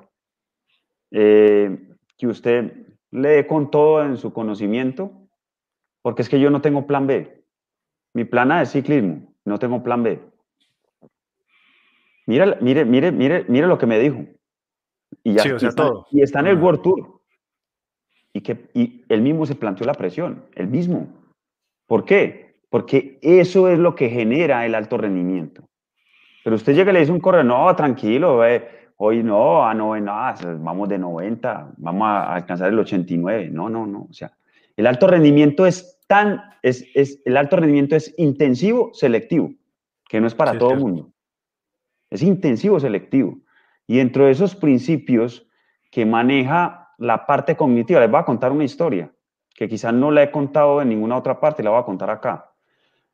que 1.09 2.27
usted 2.27 2.85
lee 3.11 3.47
con 3.47 3.71
todo 3.71 4.03
en 4.03 4.17
su 4.17 4.31
conocimiento, 4.31 5.11
porque 6.01 6.21
es 6.21 6.29
que 6.29 6.39
yo 6.39 6.49
no 6.49 6.61
tengo 6.61 6.85
plan 6.85 7.07
B. 7.07 7.43
Mi 8.13 8.25
plan 8.25 8.51
A 8.51 8.61
es 8.61 8.71
ciclismo, 8.71 9.33
no 9.45 9.57
tengo 9.59 9.83
plan 9.83 10.03
B. 10.03 10.19
Mira, 12.27 12.57
mire, 12.61 12.85
mire, 12.85 13.11
mire, 13.11 13.45
mire 13.47 13.67
lo 13.67 13.77
que 13.77 13.87
me 13.87 13.97
dijo. 13.99 14.23
Y 15.23 15.33
ya 15.33 15.43
está, 15.43 15.71
todo. 15.71 16.05
Y 16.11 16.21
está 16.21 16.41
en 16.41 16.47
el 16.47 16.57
World 16.57 16.81
Tour. 16.81 17.18
Y, 18.33 18.41
que, 18.41 18.69
y 18.73 19.03
él 19.09 19.21
mismo 19.21 19.45
se 19.45 19.55
planteó 19.55 19.85
la 19.85 19.93
presión, 19.93 20.45
el 20.55 20.67
mismo. 20.67 21.07
¿Por 21.87 22.05
qué? 22.05 22.55
Porque 22.69 23.17
eso 23.21 23.67
es 23.67 23.79
lo 23.79 23.95
que 23.95 24.09
genera 24.09 24.65
el 24.65 24.75
alto 24.75 24.97
rendimiento. 24.97 25.63
Pero 26.43 26.55
usted 26.55 26.75
llega 26.75 26.91
y 26.91 26.93
le 26.93 26.99
dice 26.99 27.11
un 27.11 27.19
corredor, 27.19 27.45
no, 27.45 27.75
tranquilo, 27.75 28.45
eh, 28.45 28.79
Hoy 29.01 29.23
no, 29.23 29.65
a 29.65 29.73
90, 29.73 30.57
vamos 30.59 30.89
de 30.89 30.97
90, 30.97 31.71
vamos 31.77 32.05
a 32.05 32.35
alcanzar 32.35 32.67
el 32.67 32.79
89. 32.79 33.49
No, 33.49 33.69
no, 33.69 33.87
no. 33.87 34.07
O 34.09 34.13
sea, 34.13 34.33
el 34.75 34.85
alto 34.87 35.07
rendimiento 35.07 35.65
es 35.65 35.97
tan, 36.05 36.43
es, 36.63 36.85
es 36.93 37.21
el 37.23 37.37
alto 37.37 37.55
rendimiento 37.55 37.95
es 37.95 38.13
intensivo, 38.17 38.91
selectivo, 38.93 39.53
que 40.09 40.19
no 40.19 40.27
es 40.27 40.35
para 40.35 40.57
todo 40.57 40.73
el 40.73 40.81
mundo. 40.81 41.13
Es 42.09 42.21
intensivo, 42.21 42.77
selectivo. 42.77 43.39
Y 43.87 43.99
dentro 43.99 44.25
de 44.25 44.31
esos 44.31 44.53
principios 44.53 45.47
que 45.91 46.05
maneja 46.05 46.78
la 46.99 47.25
parte 47.25 47.55
cognitiva, 47.55 47.99
les 47.99 48.11
voy 48.11 48.19
a 48.19 48.25
contar 48.25 48.51
una 48.51 48.63
historia 48.63 49.11
que 49.55 49.67
quizás 49.67 49.93
no 49.93 50.11
la 50.11 50.23
he 50.23 50.31
contado 50.31 50.81
en 50.81 50.89
ninguna 50.89 51.17
otra 51.17 51.39
parte, 51.39 51.63
la 51.63 51.71
voy 51.71 51.79
a 51.81 51.85
contar 51.85 52.09
acá. 52.09 52.51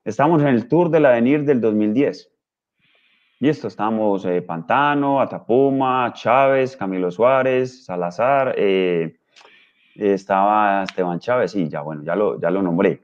Estamos 0.03 0.41
en 0.41 0.49
el 0.49 0.67
Tour 0.67 0.89
del 0.89 1.05
Avenir 1.05 1.43
del 1.43 1.59
2010. 1.59 2.31
Y 3.39 3.49
esto 3.49 3.67
estamos 3.67 4.25
eh, 4.25 4.41
Pantano, 4.41 5.19
Atapuma, 5.19 6.13
Chávez, 6.13 6.77
Camilo 6.77 7.11
Suárez, 7.11 7.85
Salazar, 7.85 8.53
eh, 8.57 9.17
estaba 9.95 10.83
Esteban 10.83 11.19
Chávez, 11.19 11.55
y 11.55 11.67
ya 11.67 11.81
bueno, 11.81 12.03
ya 12.03 12.15
lo, 12.15 12.39
ya 12.39 12.49
lo 12.49 12.61
nombré. 12.61 13.01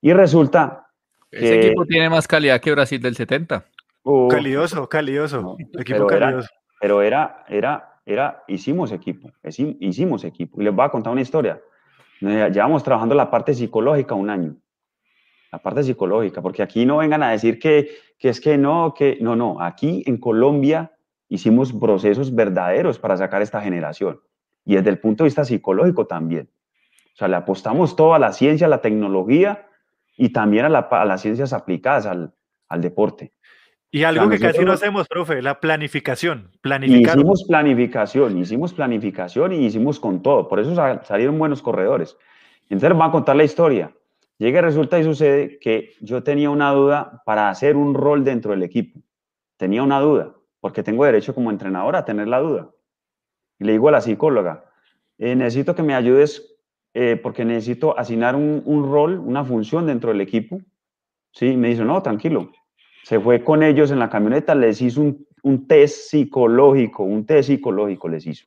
Y 0.00 0.12
resulta 0.12 0.86
Ese 1.30 1.60
equipo 1.60 1.86
tiene 1.86 2.10
más 2.10 2.28
calidad 2.28 2.60
que 2.60 2.72
Brasil 2.72 3.00
del 3.00 3.16
70. 3.16 3.64
calidoso, 4.28 4.88
calidoso. 4.88 5.56
equipo 5.78 6.06
pero 6.06 6.10
Era, 6.10 6.40
pero 6.80 7.02
era, 7.02 7.44
era, 7.48 7.91
era, 8.04 8.42
hicimos 8.48 8.92
equipo, 8.92 9.30
hicimos 9.80 10.24
equipo. 10.24 10.60
Y 10.60 10.64
les 10.64 10.74
voy 10.74 10.84
a 10.84 10.90
contar 10.90 11.12
una 11.12 11.22
historia. 11.22 11.60
Llevamos 12.20 12.82
trabajando 12.82 13.14
la 13.14 13.30
parte 13.30 13.54
psicológica 13.54 14.14
un 14.14 14.30
año 14.30 14.56
la 15.52 15.58
parte 15.58 15.82
psicológica, 15.82 16.40
porque 16.40 16.62
aquí 16.62 16.86
no 16.86 16.96
vengan 16.96 17.22
a 17.22 17.30
decir 17.30 17.58
que, 17.58 17.90
que 18.18 18.30
es 18.30 18.40
que 18.40 18.56
no, 18.56 18.94
que 18.94 19.18
no, 19.20 19.36
no, 19.36 19.60
aquí 19.60 20.02
en 20.06 20.16
Colombia 20.16 20.92
hicimos 21.28 21.74
procesos 21.74 22.34
verdaderos 22.34 22.98
para 22.98 23.18
sacar 23.18 23.42
esta 23.42 23.60
generación 23.60 24.20
y 24.64 24.76
desde 24.76 24.88
el 24.88 24.98
punto 24.98 25.24
de 25.24 25.26
vista 25.26 25.44
psicológico 25.44 26.06
también. 26.06 26.48
O 27.12 27.16
sea, 27.16 27.28
le 27.28 27.36
apostamos 27.36 27.94
todo 27.94 28.14
a 28.14 28.18
la 28.18 28.32
ciencia, 28.32 28.66
a 28.66 28.70
la 28.70 28.80
tecnología 28.80 29.68
y 30.16 30.30
también 30.30 30.64
a, 30.64 31.04
las 31.04 31.20
ciencias 31.20 31.52
aplicadas 31.52 32.06
al, 32.06 32.32
al 32.68 32.80
deporte. 32.80 33.32
Y 33.94 34.04
algo 34.04 34.30
que 34.30 34.38
casi 34.38 34.64
no 34.64 34.72
hacemos, 34.72 35.06
profe, 35.06 35.42
la 35.42 35.60
planificación. 35.60 36.50
Planificar. 36.62 37.14
Hicimos 37.14 37.44
planificación, 37.46 38.38
hicimos 38.38 38.72
planificación 38.72 39.52
y 39.52 39.66
hicimos 39.66 40.00
con 40.00 40.22
todo. 40.22 40.48
Por 40.48 40.60
eso 40.60 40.74
salieron 41.04 41.38
buenos 41.38 41.60
corredores. 41.60 42.16
Entonces, 42.70 42.98
van 42.98 43.10
a 43.10 43.12
contar 43.12 43.36
la 43.36 43.44
historia. 43.44 43.92
Llega, 44.38 44.62
resulta 44.62 44.98
y 44.98 45.04
sucede 45.04 45.58
que 45.58 45.90
yo 46.00 46.22
tenía 46.22 46.48
una 46.48 46.72
duda 46.72 47.22
para 47.26 47.50
hacer 47.50 47.76
un 47.76 47.92
rol 47.92 48.24
dentro 48.24 48.52
del 48.52 48.62
equipo. 48.62 48.98
Tenía 49.58 49.82
una 49.82 50.00
duda, 50.00 50.32
porque 50.60 50.82
tengo 50.82 51.04
derecho 51.04 51.34
como 51.34 51.50
entrenador 51.50 51.94
a 51.94 52.06
tener 52.06 52.28
la 52.28 52.40
duda. 52.40 52.70
Y 53.58 53.64
le 53.64 53.72
digo 53.72 53.88
a 53.88 53.92
la 53.92 54.00
psicóloga, 54.00 54.64
eh, 55.18 55.36
necesito 55.36 55.74
que 55.74 55.82
me 55.82 55.94
ayudes 55.94 56.56
eh, 56.94 57.20
porque 57.22 57.44
necesito 57.44 57.96
asignar 57.98 58.36
un, 58.36 58.62
un, 58.64 58.90
rol, 58.90 59.18
una 59.18 59.44
función 59.44 59.86
dentro 59.86 60.10
del 60.10 60.22
equipo. 60.22 60.62
Sí, 61.30 61.58
me 61.58 61.68
dice, 61.68 61.84
no, 61.84 62.02
tranquilo. 62.02 62.50
Se 63.02 63.20
fue 63.20 63.42
con 63.42 63.62
ellos 63.62 63.90
en 63.90 63.98
la 63.98 64.08
camioneta, 64.08 64.54
les 64.54 64.80
hizo 64.80 65.00
un, 65.00 65.26
un 65.42 65.66
test 65.66 66.10
psicológico, 66.10 67.02
un 67.02 67.26
test 67.26 67.48
psicológico 67.48 68.08
les 68.08 68.26
hizo. 68.26 68.46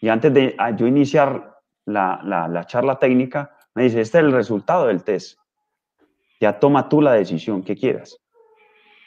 Y 0.00 0.08
antes 0.08 0.32
de 0.32 0.54
ah, 0.58 0.70
yo 0.70 0.86
iniciar 0.86 1.58
la, 1.86 2.20
la, 2.22 2.48
la 2.48 2.64
charla 2.64 2.98
técnica, 2.98 3.56
me 3.74 3.84
dice, 3.84 4.00
este 4.00 4.18
es 4.18 4.24
el 4.24 4.32
resultado 4.32 4.86
del 4.86 5.04
test. 5.04 5.38
Ya 6.40 6.58
toma 6.58 6.88
tú 6.88 7.00
la 7.00 7.12
decisión 7.12 7.62
que 7.62 7.76
quieras. 7.76 8.18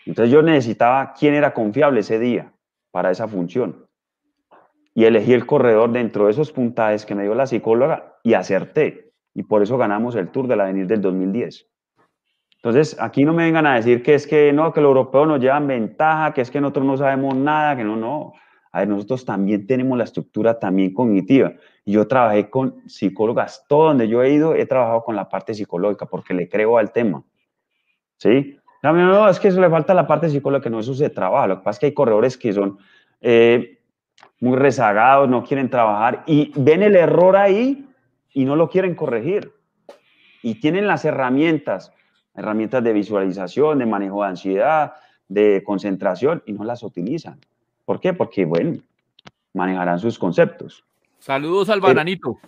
Entonces 0.05 0.33
yo 0.33 0.41
necesitaba 0.41 1.13
quién 1.13 1.35
era 1.35 1.53
confiable 1.53 1.99
ese 1.99 2.17
día 2.17 2.51
para 2.91 3.11
esa 3.11 3.27
función. 3.27 3.87
Y 4.95 5.05
elegí 5.05 5.33
el 5.33 5.45
corredor 5.45 5.91
dentro 5.91 6.25
de 6.25 6.31
esos 6.31 6.51
puntajes 6.51 7.05
que 7.05 7.15
me 7.15 7.23
dio 7.23 7.35
la 7.35 7.45
psicóloga 7.45 8.17
y 8.23 8.33
acerté. 8.33 9.13
Y 9.35 9.43
por 9.43 9.61
eso 9.61 9.77
ganamos 9.77 10.15
el 10.15 10.29
Tour 10.29 10.47
de 10.47 10.55
la 10.55 10.63
Avenida 10.63 10.87
del 10.87 11.01
2010. 11.01 11.67
Entonces, 12.61 12.97
aquí 12.99 13.23
no 13.23 13.33
me 13.33 13.43
vengan 13.43 13.65
a 13.65 13.75
decir 13.75 14.03
que 14.03 14.13
es 14.15 14.27
que 14.27 14.51
no, 14.51 14.73
que 14.73 14.81
los 14.81 14.89
europeos 14.89 15.27
nos 15.27 15.39
llevan 15.39 15.65
ventaja, 15.65 16.33
que 16.33 16.41
es 16.41 16.51
que 16.51 16.59
nosotros 16.59 16.85
no 16.85 16.97
sabemos 16.97 17.35
nada, 17.35 17.77
que 17.77 17.85
no, 17.85 17.95
no. 17.95 18.33
A 18.71 18.79
ver, 18.79 18.89
nosotros 18.89 19.23
también 19.23 19.65
tenemos 19.65 19.97
la 19.97 20.03
estructura 20.03 20.59
también 20.59 20.93
cognitiva. 20.93 21.53
Yo 21.85 22.05
trabajé 22.07 22.49
con 22.49 22.87
psicólogas, 22.87 23.65
todo 23.67 23.85
donde 23.87 24.09
yo 24.09 24.21
he 24.21 24.31
ido, 24.31 24.55
he 24.55 24.65
trabajado 24.65 25.03
con 25.03 25.15
la 25.15 25.29
parte 25.29 25.53
psicológica 25.53 26.05
porque 26.05 26.33
le 26.33 26.49
creo 26.49 26.77
al 26.77 26.91
tema. 26.91 27.23
¿Sí? 28.17 28.57
No, 28.83 28.93
no, 28.93 29.29
es 29.29 29.39
que 29.39 29.47
eso 29.47 29.61
le 29.61 29.69
falta 29.69 29.93
la 29.93 30.05
parte 30.05 30.29
psicológica, 30.29 30.69
no, 30.69 30.81
eso 30.81 30.93
se 30.93 31.09
trabaja. 31.09 31.47
Lo 31.47 31.59
que 31.59 31.63
pasa 31.63 31.77
es 31.77 31.79
que 31.79 31.85
hay 31.87 31.93
corredores 31.93 32.37
que 32.37 32.51
son 32.51 32.77
eh, 33.21 33.79
muy 34.39 34.57
rezagados, 34.57 35.29
no 35.29 35.43
quieren 35.43 35.69
trabajar 35.69 36.23
y 36.27 36.51
ven 36.55 36.83
el 36.83 36.95
error 36.95 37.37
ahí 37.37 37.87
y 38.33 38.45
no 38.45 38.55
lo 38.55 38.69
quieren 38.69 38.95
corregir. 38.95 39.53
Y 40.41 40.55
tienen 40.55 40.87
las 40.87 41.05
herramientas, 41.05 41.93
herramientas 42.39 42.83
de 42.83 42.93
visualización, 42.93 43.79
de 43.79 43.85
manejo 43.85 44.23
de 44.23 44.29
ansiedad, 44.29 44.93
de 45.27 45.61
concentración 45.65 46.41
y 46.45 46.53
no 46.53 46.63
las 46.63 46.83
utilizan. 46.83 47.37
¿Por 47.85 47.99
qué? 47.99 48.13
Porque, 48.13 48.45
bueno, 48.45 48.79
manejarán 49.53 49.99
sus 49.99 50.17
conceptos. 50.17 50.83
Saludos 51.19 51.69
al 51.69 51.81
bananito. 51.81 52.37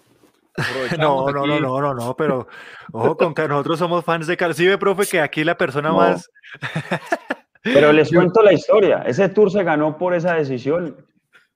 No, 1.00 1.32
no, 1.32 1.48
no, 1.48 1.62
no, 1.62 1.80
no, 1.80 1.94
no, 1.94 2.14
pero 2.18 2.46
ojo 2.92 3.16
con 3.16 3.34
que 3.34 3.48
nosotros 3.48 3.80
somos 3.80 4.04
fans 4.04 4.28
de 4.28 4.36
Carcibe, 4.36 4.78
profe, 4.78 5.06
que 5.10 5.22
aquí 5.22 5.46
la 5.46 5.58
persona 5.58 5.94
más. 5.94 6.30
pero 7.64 7.94
les 7.94 8.12
cuento 8.12 8.42
la 8.42 8.52
historia. 8.52 9.02
Ese 9.08 9.30
tour 9.30 9.50
se 9.50 9.64
ganó 9.64 9.98
por 9.98 10.14
esa 10.14 10.34
decisión 10.34 10.98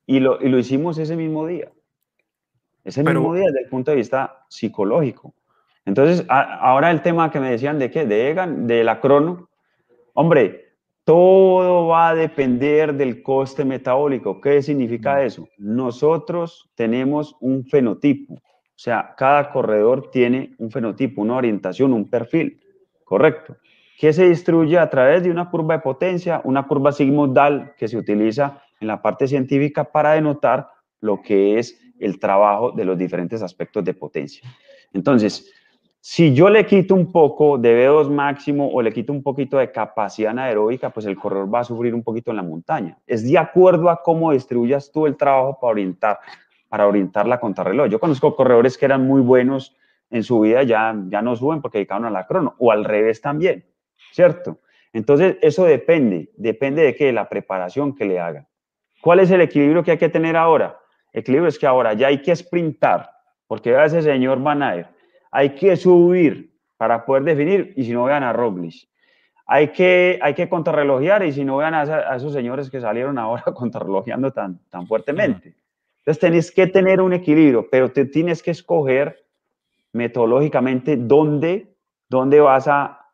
y 0.08 0.22
lo, 0.22 0.42
y 0.42 0.48
lo 0.48 0.58
hicimos 0.58 0.98
ese 0.98 1.18
mismo 1.18 1.46
día. 1.46 1.74
Ese 2.86 3.04
mismo 3.04 3.36
día 3.36 3.44
desde 3.48 3.64
el 3.64 3.70
punto 3.70 3.92
de 3.92 3.98
vista 3.98 4.46
psicológico. 4.48 5.34
Entonces, 5.86 6.26
ahora 6.30 6.90
el 6.92 7.02
tema 7.02 7.32
que 7.32 7.40
me 7.40 7.52
decían 7.52 7.78
de 7.78 7.92
qué, 7.92 8.06
de 8.06 8.32
Egan, 8.32 8.66
de 8.66 8.84
la 8.84 9.00
crono. 9.00 9.50
Hombre, 10.14 10.66
todo 11.04 11.88
va 11.88 12.10
a 12.10 12.16
depender 12.16 12.96
del 12.96 13.22
coste 13.22 13.64
metabólico. 13.64 14.42
¿Qué 14.42 14.64
significa 14.64 15.24
eso? 15.24 15.48
Nosotros 15.60 16.72
tenemos 16.74 17.36
un 17.40 17.64
fenotipo. 17.66 18.34
O 18.34 18.78
sea, 18.78 19.14
cada 19.16 19.52
corredor 19.52 20.10
tiene 20.10 20.56
un 20.58 20.72
fenotipo, 20.72 21.22
una 21.22 21.36
orientación, 21.36 21.94
un 21.94 22.10
perfil. 22.10 22.60
Correcto. 23.04 23.58
Que 24.00 24.12
se 24.12 24.28
distribuye 24.28 24.80
a 24.80 24.90
través 24.90 25.24
de 25.24 25.30
una 25.30 25.50
curva 25.52 25.76
de 25.76 25.82
potencia, 25.82 26.42
una 26.44 26.68
curva 26.68 26.92
sigmodal 26.92 27.76
que 27.78 27.88
se 27.88 27.98
utiliza 27.98 28.62
en 28.80 28.88
la 28.88 29.02
parte 29.02 29.28
científica 29.28 29.84
para 29.86 30.14
denotar 30.14 30.68
lo 31.00 31.22
que 31.22 31.60
es 31.60 31.80
el 32.00 32.20
trabajo 32.20 32.72
de 32.72 32.84
los 32.84 32.98
diferentes 32.98 33.44
aspectos 33.44 33.86
de 33.86 33.94
potencia. 33.94 34.50
Entonces, 34.92 35.54
si 36.08 36.36
yo 36.36 36.52
le 36.52 36.68
quito 36.68 36.94
un 36.94 37.12
poco 37.12 37.58
de 37.58 37.90
B2 37.90 38.12
máximo 38.12 38.70
o 38.72 38.80
le 38.84 38.94
quito 38.94 39.12
un 39.12 39.24
poquito 39.24 39.58
de 39.58 39.72
capacidad 39.72 40.30
anaeróbica, 40.30 40.92
pues 40.92 41.08
el 41.08 41.16
corredor 41.16 41.52
va 41.52 41.62
a 41.62 41.64
sufrir 41.64 41.96
un 41.96 42.04
poquito 42.04 42.30
en 42.30 42.38
la 42.38 42.44
montaña. 42.44 42.96
Es 43.08 43.28
de 43.28 43.36
acuerdo 43.40 43.90
a 43.90 44.04
cómo 44.04 44.32
distribuyas 44.32 44.92
tú 44.92 45.08
el 45.08 45.18
trabajo 45.18 45.58
para 45.60 45.72
orientar, 45.72 46.20
para 46.70 46.86
orientar 46.86 47.26
la 47.26 47.40
contrarreloj. 47.40 47.90
Yo 47.90 48.00
conozco 48.00 48.36
corredores 48.36 48.78
que 48.78 48.86
eran 48.86 49.08
muy 49.08 49.20
buenos 49.20 49.76
en 50.12 50.22
su 50.22 50.42
vida, 50.42 50.62
ya, 50.62 50.96
ya 51.08 51.24
no 51.24 51.36
suben 51.36 51.60
porque 51.60 51.80
dedicaron 51.80 52.06
a 52.06 52.12
la 52.12 52.28
crono, 52.28 52.54
o 52.60 52.72
al 52.72 52.86
revés 52.86 53.20
también, 53.20 53.66
¿cierto? 54.12 54.60
Entonces, 54.94 55.38
eso 55.42 55.66
depende, 55.66 56.30
depende 56.38 56.84
de 56.84 56.96
qué, 56.96 57.06
de 57.06 57.14
la 57.14 57.28
preparación 57.28 57.96
que 57.96 58.06
le 58.06 58.20
haga. 58.20 58.48
¿Cuál 59.02 59.22
es 59.22 59.32
el 59.32 59.42
equilibrio 59.42 59.84
que 59.84 59.90
hay 59.90 59.98
que 59.98 60.10
tener 60.10 60.38
ahora? 60.38 60.78
El 61.12 61.22
equilibrio 61.22 61.50
es 61.50 61.58
que 61.58 61.66
ahora 61.66 61.94
ya 61.94 62.10
hay 62.10 62.22
que 62.22 62.36
sprintar, 62.36 63.10
porque 63.48 63.72
vea 63.72 63.86
ese 63.86 64.04
señor 64.04 64.40
Manaer, 64.40 64.94
hay 65.36 65.50
que 65.50 65.76
subir 65.76 66.50
para 66.78 67.06
poder 67.06 67.24
definir, 67.24 67.74
y 67.76 67.84
si 67.84 67.92
no 67.92 68.06
vean 68.06 68.24
a 68.24 68.32
Roglic. 68.32 68.88
Hay 69.46 69.68
que, 69.74 70.18
hay 70.22 70.34
que 70.34 70.48
contrarrelojear, 70.48 71.26
y 71.26 71.34
si 71.34 71.44
no 71.44 71.58
vean 71.58 71.74
a, 71.74 71.82
a 71.82 72.16
esos 72.16 72.32
señores 72.32 72.70
que 72.70 72.80
salieron 72.80 73.18
ahora 73.18 73.44
contrarrelojeando 73.54 74.32
tan, 74.32 74.60
tan 74.70 74.88
fuertemente. 74.88 75.54
Entonces 75.98 76.22
tenés 76.22 76.52
que 76.52 76.68
tener 76.68 77.02
un 77.02 77.12
equilibrio, 77.12 77.68
pero 77.70 77.92
te 77.92 78.06
tienes 78.06 78.42
que 78.42 78.52
escoger 78.52 79.26
metodológicamente 79.92 80.96
dónde, 80.96 81.68
dónde 82.08 82.40
vas, 82.40 82.70
a, 82.70 83.06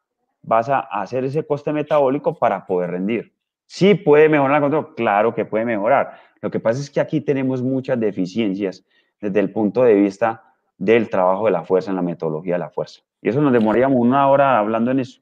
vas 0.43 0.69
a 0.69 0.79
hacer 0.79 1.23
ese 1.23 1.43
coste 1.43 1.73
metabólico 1.73 2.37
para 2.37 2.67
poder 2.67 2.91
rendir. 2.91 3.33
Sí 3.65 3.95
puede 3.95 4.29
mejorar 4.29 4.57
el 4.57 4.61
control, 4.61 4.93
claro 4.93 5.33
que 5.33 5.45
puede 5.45 5.65
mejorar. 5.65 6.19
Lo 6.39 6.51
que 6.51 6.59
pasa 6.59 6.81
es 6.81 6.91
que 6.91 6.99
aquí 6.99 7.19
tenemos 7.19 7.63
muchas 7.63 7.99
deficiencias 7.99 8.85
desde 9.19 9.39
el 9.39 9.51
punto 9.51 9.83
de 9.83 9.95
vista 9.95 10.50
del 10.81 11.09
trabajo 11.09 11.45
de 11.45 11.51
la 11.51 11.63
fuerza 11.63 11.91
en 11.91 11.95
la 11.95 12.01
metodología 12.01 12.53
de 12.53 12.59
la 12.59 12.71
fuerza. 12.71 13.01
Y 13.21 13.29
eso 13.29 13.39
nos 13.39 13.53
demoraríamos 13.53 13.99
una 13.99 14.27
hora 14.27 14.57
hablando 14.57 14.89
en 14.89 15.01
eso. 15.01 15.21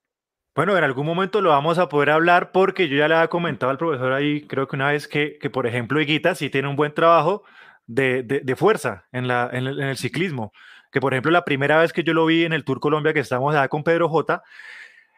Bueno, 0.56 0.78
en 0.78 0.86
algún 0.86 1.06
momento 1.06 1.42
lo 1.42 1.50
vamos 1.50 1.78
a 1.80 1.90
poder 1.90 2.12
hablar 2.12 2.54
porque 2.54 2.88
yo 2.88 2.96
ya 2.96 3.10
le 3.10 3.16
había 3.16 3.28
comentado 3.28 3.70
al 3.70 3.78
profesor 3.78 4.14
ahí, 4.14 4.48
creo 4.48 4.70
que 4.70 4.78
una 4.78 4.88
vez 4.88 5.10
que, 5.10 5.38
que 5.38 5.50
por 5.50 5.68
ejemplo, 5.68 6.00
Higuita 6.00 6.34
sí 6.34 6.50
tiene 6.50 6.70
un 6.70 6.78
buen 6.78 6.94
trabajo 6.94 7.44
de, 7.88 8.24
de, 8.24 8.56
fuerza 8.56 9.06
en, 9.12 9.28
la, 9.28 9.50
en 9.52 9.68
el, 9.68 9.98
ciclismo. 9.98 10.54
Que 10.94 11.02
por 11.02 11.14
ejemplo, 11.14 11.30
la 11.30 11.44
primera 11.44 11.78
vez 11.78 11.92
que 11.92 12.04
yo 12.04 12.14
lo 12.14 12.26
vi 12.26 12.46
en 12.46 12.54
el 12.54 12.64
Tour 12.64 12.80
Colombia, 12.80 13.14
que 13.14 13.20
estábamos 13.20 13.54
allá 13.54 13.68
con 13.68 13.84
Pedro 13.84 14.08
J, 14.08 14.42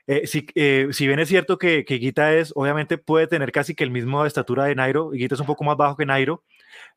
eh, 0.08 0.26
si, 0.26 0.48
eh, 0.56 0.88
si, 0.90 1.06
bien 1.06 1.20
es 1.20 1.30
cierto 1.30 1.60
que, 1.60 1.86
que 1.86 2.14
es, 2.40 2.52
obviamente 2.56 2.98
puede 2.98 3.28
tener 3.28 3.52
casi 3.52 3.76
que 3.76 3.84
el 3.84 3.92
mismo 3.92 4.26
estatura 4.26 4.66
de 4.66 4.74
Nairo, 4.74 5.14
y 5.14 5.20
Guita 5.20 5.36
es 5.36 5.42
un 5.42 5.46
poco 5.46 5.64
más 5.64 5.78
bajo 5.78 5.96
que 5.96 6.08
Nairo, 6.08 6.44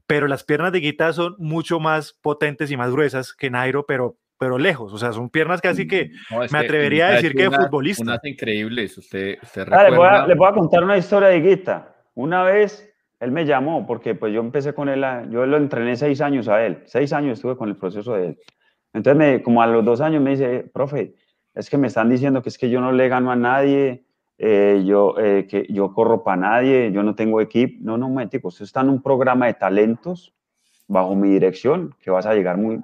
pero 0.06 0.28
las 0.28 0.44
piernas 0.44 0.72
de 0.72 0.80
Guita 0.80 1.12
son 1.12 1.34
mucho 1.38 1.80
más 1.80 2.12
potentes 2.20 2.70
y 2.70 2.76
más 2.76 2.90
gruesas 2.90 3.32
que 3.32 3.50
Nairo, 3.50 3.86
pero, 3.86 4.16
pero 4.38 4.58
lejos, 4.58 4.92
o 4.92 4.98
sea, 4.98 5.12
son 5.12 5.30
piernas 5.30 5.60
casi 5.60 5.86
que 5.86 6.10
no, 6.30 6.40
me 6.50 6.58
atrevería 6.58 7.08
a 7.08 7.10
decir 7.12 7.34
que 7.34 7.48
una, 7.48 7.62
futbolista. 7.62 8.02
Unas 8.02 8.24
increíbles, 8.24 8.96
usted, 8.98 9.38
usted 9.42 9.66
ah, 9.70 9.88
le, 9.88 9.96
voy 9.96 10.06
a, 10.06 10.26
le, 10.26 10.34
voy 10.34 10.48
a, 10.48 10.52
contar 10.52 10.84
una 10.84 10.98
historia 10.98 11.28
de 11.28 11.40
Guita. 11.40 11.94
Una 12.14 12.42
vez 12.42 12.90
él 13.20 13.30
me 13.30 13.46
llamó, 13.46 13.86
porque 13.86 14.14
pues 14.14 14.32
yo 14.32 14.40
empecé 14.40 14.74
con 14.74 14.88
él, 14.88 15.04
yo 15.30 15.46
lo 15.46 15.56
entrené 15.56 15.96
seis 15.96 16.20
años 16.20 16.48
a 16.48 16.64
él, 16.64 16.82
seis 16.84 17.12
años 17.12 17.38
estuve 17.38 17.56
con 17.56 17.68
el 17.68 17.76
proceso 17.76 18.14
de 18.14 18.26
él. 18.28 18.38
Entonces, 18.92 19.18
me, 19.18 19.42
como 19.42 19.62
a 19.62 19.66
los 19.66 19.84
dos 19.84 20.00
años 20.00 20.22
me 20.22 20.30
dice, 20.30 20.70
profe, 20.72 21.14
es 21.54 21.70
que 21.70 21.78
me 21.78 21.88
están 21.88 22.10
diciendo 22.10 22.42
que 22.42 22.48
es 22.48 22.58
que 22.58 22.70
yo 22.70 22.80
no 22.80 22.92
le 22.92 23.08
gano 23.08 23.30
a 23.30 23.36
nadie, 23.36 24.04
eh, 24.38 24.82
yo, 24.84 25.14
eh, 25.18 25.46
que 25.48 25.66
yo 25.68 25.92
corro 25.92 26.24
para 26.24 26.36
nadie, 26.36 26.90
yo 26.92 27.02
no 27.02 27.14
tengo 27.14 27.40
equipo. 27.40 27.78
No, 27.82 27.96
no, 27.96 28.08
momentico, 28.08 28.48
usted 28.48 28.64
está 28.64 28.80
en 28.80 28.90
un 28.90 29.02
programa 29.02 29.46
de 29.46 29.54
talentos 29.54 30.34
bajo 30.86 31.14
mi 31.14 31.30
dirección, 31.30 31.94
que 32.00 32.10
vas 32.10 32.26
a 32.26 32.34
llegar 32.34 32.56
muy, 32.56 32.80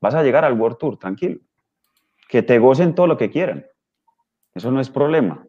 vas 0.00 0.14
a 0.14 0.22
llegar 0.22 0.44
al 0.44 0.58
World 0.58 0.78
Tour, 0.78 0.98
tranquilo. 0.98 1.40
Que 2.28 2.42
te 2.42 2.58
gocen 2.58 2.94
todo 2.94 3.06
lo 3.06 3.16
que 3.16 3.30
quieran. 3.30 3.66
Eso 4.54 4.70
no 4.70 4.80
es 4.80 4.90
problema. 4.90 5.46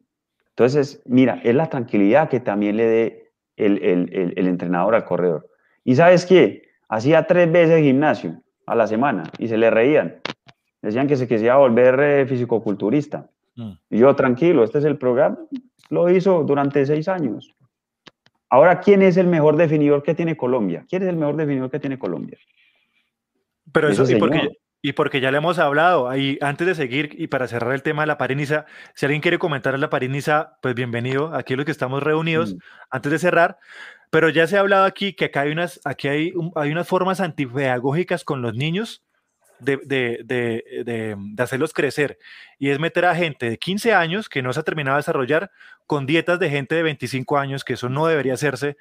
Entonces, 0.50 1.02
mira, 1.06 1.40
es 1.44 1.56
la 1.56 1.70
tranquilidad 1.70 2.30
que 2.30 2.40
también 2.40 2.78
le 2.78 2.86
dé 2.86 3.34
el, 3.56 3.84
el, 3.84 4.34
el, 4.36 4.48
entrenador 4.48 4.96
al 4.96 5.06
corredor. 5.06 5.50
¿Y 5.84 5.96
sabes 5.96 6.26
qué? 6.26 6.70
Hacía 6.90 7.26
tres 7.26 7.52
veces 7.52 7.82
gimnasio 7.82 8.42
a 8.66 8.76
la 8.76 8.88
semana 8.88 9.24
y 9.38 9.48
se 9.48 9.58
le 9.58 9.70
reían. 9.70 10.20
Decían 10.82 11.08
que 11.08 11.16
se 11.16 11.28
quería 11.28 11.56
volver 11.56 12.00
eh, 12.00 12.26
fisicoculturista. 12.28 13.31
Mm. 13.56 13.72
Y 13.90 14.00
yo, 14.00 14.16
tranquilo, 14.16 14.64
este 14.64 14.80
es 14.80 14.86
el 14.86 14.98
programa. 14.98 15.38
Lo 15.90 16.10
hizo 16.10 16.44
durante 16.44 16.86
seis 16.86 17.08
años. 17.08 17.54
Ahora, 18.50 18.80
¿quién 18.80 19.02
es 19.02 19.18
el 19.18 19.28
mejor 19.28 19.56
definidor 19.56 20.04
que 20.04 20.14
tiene 20.14 20.36
Colombia? 20.36 20.86
¿Quién 20.90 21.04
es 21.04 21.10
el 21.10 21.16
mejor 21.16 21.38
definidor 21.38 21.72
que 21.72 21.80
tiene 21.80 21.98
Colombia? 21.98 22.38
Pero 23.72 23.88
eso 23.88 24.06
sí, 24.06 24.16
porque, 24.16 24.50
y 24.82 24.92
porque 24.92 25.22
ya 25.22 25.32
le 25.32 25.38
hemos 25.38 25.58
hablado, 25.58 26.10
ahí 26.10 26.38
antes 26.42 26.68
de 26.68 26.76
seguir 26.76 27.16
y 27.18 27.28
para 27.28 27.48
cerrar 27.48 27.74
el 27.74 27.84
tema 27.84 28.02
de 28.02 28.08
la 28.08 28.18
Pariniza, 28.18 28.66
si 28.94 29.06
alguien 29.06 29.22
quiere 29.22 29.40
comentar 29.40 29.78
la 29.80 29.90
Pariniza, 29.90 30.58
pues 30.62 30.76
bienvenido, 30.76 31.34
aquí 31.34 31.56
los 31.56 31.66
que 31.66 31.72
estamos 31.72 32.04
reunidos, 32.04 32.56
mm. 32.56 32.58
antes 32.90 33.12
de 33.14 33.20
cerrar, 33.20 33.58
pero 34.10 34.28
ya 34.28 34.48
se 34.48 34.58
ha 34.58 34.60
hablado 34.60 34.84
aquí 34.84 35.14
que 35.14 35.26
acá 35.26 35.42
hay 35.42 35.52
unas, 35.52 35.80
aquí 35.86 36.10
hay, 36.10 36.34
hay 36.56 36.72
unas 36.72 36.88
formas 36.88 37.22
antipedagógicas 37.22 38.26
con 38.26 38.42
los 38.42 38.56
niños 38.56 39.04
de, 39.62 39.78
de, 39.78 40.22
de, 40.26 40.84
de, 40.84 41.44
hacerlos 41.44 41.74
crecer. 41.74 42.18
Y 42.58 42.70
es 42.70 42.80
meter 42.80 43.06
a 43.06 43.16
gente 43.16 43.50
de 43.50 43.58
15 43.58 43.94
años 43.94 44.30
que 44.30 44.42
no 44.42 44.52
se 44.54 44.60
ha 44.60 44.64
terminado 44.64 44.96
de 44.98 45.00
desarrollar 45.00 45.52
con 45.86 46.06
dietas 46.06 46.40
de 46.40 46.50
gente 46.50 46.76
de 46.76 46.84
25 46.84 47.38
años, 47.38 47.64
que 47.64 47.74
eso 47.74 47.90
no 47.90 48.08
debería 48.08 48.34
hacerse, 48.34 48.78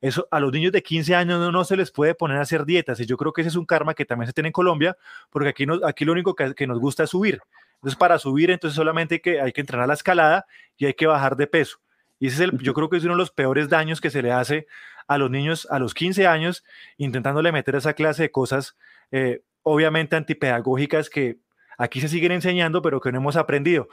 eso 0.00 0.28
a 0.30 0.40
los 0.40 0.52
niños 0.52 0.72
de 0.72 0.82
15 0.82 1.14
años 1.14 1.38
no, 1.38 1.50
no 1.50 1.64
se 1.64 1.76
les 1.76 1.90
puede 1.90 2.14
poner 2.14 2.38
a 2.38 2.42
hacer 2.42 2.64
dietas 2.64 3.00
y 3.00 3.06
yo 3.06 3.16
creo 3.16 3.32
que 3.32 3.40
ese 3.40 3.48
es 3.48 3.56
un 3.56 3.64
karma 3.64 3.94
que 3.94 4.04
también 4.04 4.26
se 4.26 4.32
tiene 4.32 4.48
en 4.48 4.52
Colombia, 4.52 4.96
porque 5.30 5.48
aquí, 5.48 5.66
no, 5.66 5.80
aquí 5.84 6.04
lo 6.04 6.12
único 6.12 6.34
que, 6.34 6.54
que 6.54 6.66
nos 6.66 6.78
gusta 6.78 7.04
es 7.04 7.10
subir. 7.10 7.40
Entonces, 7.76 7.98
para 7.98 8.18
subir, 8.18 8.50
entonces 8.50 8.76
solamente 8.76 9.16
hay 9.16 9.20
que, 9.20 9.40
hay 9.40 9.52
que 9.52 9.60
entrenar 9.60 9.88
la 9.88 9.94
escalada 9.94 10.46
y 10.76 10.86
hay 10.86 10.94
que 10.94 11.06
bajar 11.06 11.36
de 11.36 11.46
peso. 11.46 11.78
Y 12.18 12.28
ese 12.28 12.36
es 12.36 12.40
el, 12.52 12.58
yo 12.58 12.72
creo 12.72 12.88
que 12.88 12.96
es 12.96 13.04
uno 13.04 13.12
de 13.12 13.18
los 13.18 13.30
peores 13.30 13.68
daños 13.68 14.00
que 14.00 14.10
se 14.10 14.22
le 14.22 14.32
hace 14.32 14.66
a 15.06 15.18
los 15.18 15.30
niños 15.30 15.68
a 15.70 15.78
los 15.78 15.92
15 15.92 16.26
años, 16.26 16.64
intentándole 16.96 17.52
meter 17.52 17.74
esa 17.74 17.92
clase 17.92 18.22
de 18.22 18.30
cosas, 18.30 18.76
eh, 19.10 19.42
obviamente 19.64 20.14
antipedagógicas 20.14 21.10
que 21.10 21.38
aquí 21.76 22.00
se 22.00 22.08
siguen 22.08 22.32
enseñando, 22.32 22.80
pero 22.80 23.00
que 23.00 23.10
no 23.10 23.18
hemos 23.18 23.36
aprendido. 23.36 23.88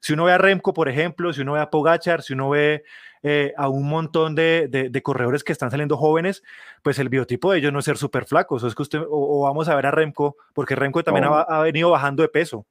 Si 0.00 0.12
uno 0.12 0.24
ve 0.24 0.32
a 0.32 0.38
Remco, 0.38 0.72
por 0.72 0.88
ejemplo, 0.88 1.32
si 1.32 1.40
uno 1.40 1.54
ve 1.54 1.60
a 1.60 1.70
Pogachar, 1.70 2.22
si 2.22 2.34
uno 2.34 2.50
ve 2.50 2.84
eh, 3.22 3.52
a 3.56 3.68
un 3.68 3.88
montón 3.88 4.34
de, 4.34 4.68
de, 4.70 4.88
de, 4.88 5.02
corredores 5.02 5.42
que 5.42 5.52
están 5.52 5.70
saliendo 5.70 5.96
jóvenes, 5.96 6.44
pues 6.82 6.98
el 7.00 7.08
biotipo 7.08 7.50
de 7.50 7.58
ellos 7.58 7.72
no 7.72 7.80
es 7.80 7.84
ser 7.84 7.96
súper 7.96 8.24
flacos. 8.24 8.62
O, 8.62 8.68
es 8.68 8.74
que 8.74 8.82
usted, 8.82 9.00
o, 9.00 9.06
o, 9.10 9.42
vamos 9.42 9.68
a 9.68 9.74
ver 9.74 9.86
a 9.86 9.90
Remco, 9.90 10.36
porque 10.54 10.76
Remco 10.76 11.02
también 11.02 11.24
ha, 11.24 11.40
ha, 11.40 11.62
venido 11.62 11.90
bajando 11.90 12.22
de 12.22 12.28
peso. 12.28 12.66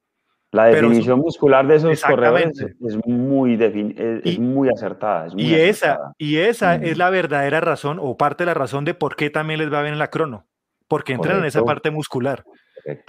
La 0.51 0.65
definición 0.65 1.17
Pero, 1.17 1.17
muscular 1.17 1.67
de 1.67 1.75
esos 1.75 2.01
corredores 2.01 2.61
es 2.61 3.05
muy, 3.05 3.61
es, 3.61 4.25
y, 4.25 4.39
muy 4.39 4.69
acertada. 4.69 5.27
Es 5.27 5.33
muy 5.33 5.43
y, 5.43 5.55
acertada. 5.55 5.95
Esa, 5.95 6.15
y 6.17 6.37
esa 6.37 6.77
mm. 6.77 6.83
es 6.85 6.97
la 6.97 7.09
verdadera 7.09 7.59
razón, 7.59 7.97
o 8.01 8.15
parte 8.15 8.43
de 8.43 8.45
la 8.45 8.53
razón 8.53 8.85
de 8.85 8.93
por 8.93 9.17
qué 9.17 9.29
también 9.29 9.59
les 9.59 9.73
va 9.73 9.81
bien 9.81 9.93
en 9.93 9.99
la 9.99 10.09
crono, 10.09 10.45
porque 10.87 11.13
entran 11.13 11.37
Correcto. 11.37 11.43
en 11.43 11.47
esa 11.47 11.63
parte 11.63 11.91
muscular. 11.91 12.43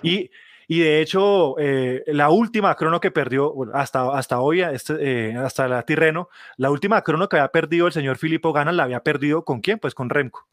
Y, 0.02 0.30
y, 0.68 0.80
de 0.80 1.00
hecho, 1.00 1.58
eh, 1.58 2.02
la 2.06 2.30
última 2.30 2.74
crono 2.74 3.00
que 3.00 3.10
perdió, 3.10 3.52
bueno, 3.52 3.72
hasta, 3.74 4.16
hasta 4.16 4.40
hoy, 4.40 4.62
este, 4.62 5.30
eh, 5.30 5.36
hasta 5.36 5.68
la 5.68 5.82
Tirreno, 5.82 6.28
la 6.56 6.70
última 6.70 7.02
crono 7.02 7.28
que 7.28 7.36
había 7.36 7.48
perdido 7.48 7.86
el 7.86 7.92
señor 7.92 8.16
Filippo 8.16 8.52
Gana 8.52 8.72
la 8.72 8.84
había 8.84 9.00
perdido 9.00 9.44
con 9.44 9.60
quién? 9.60 9.78
Pues 9.78 9.94
con 9.94 10.10
Remco. 10.10 10.48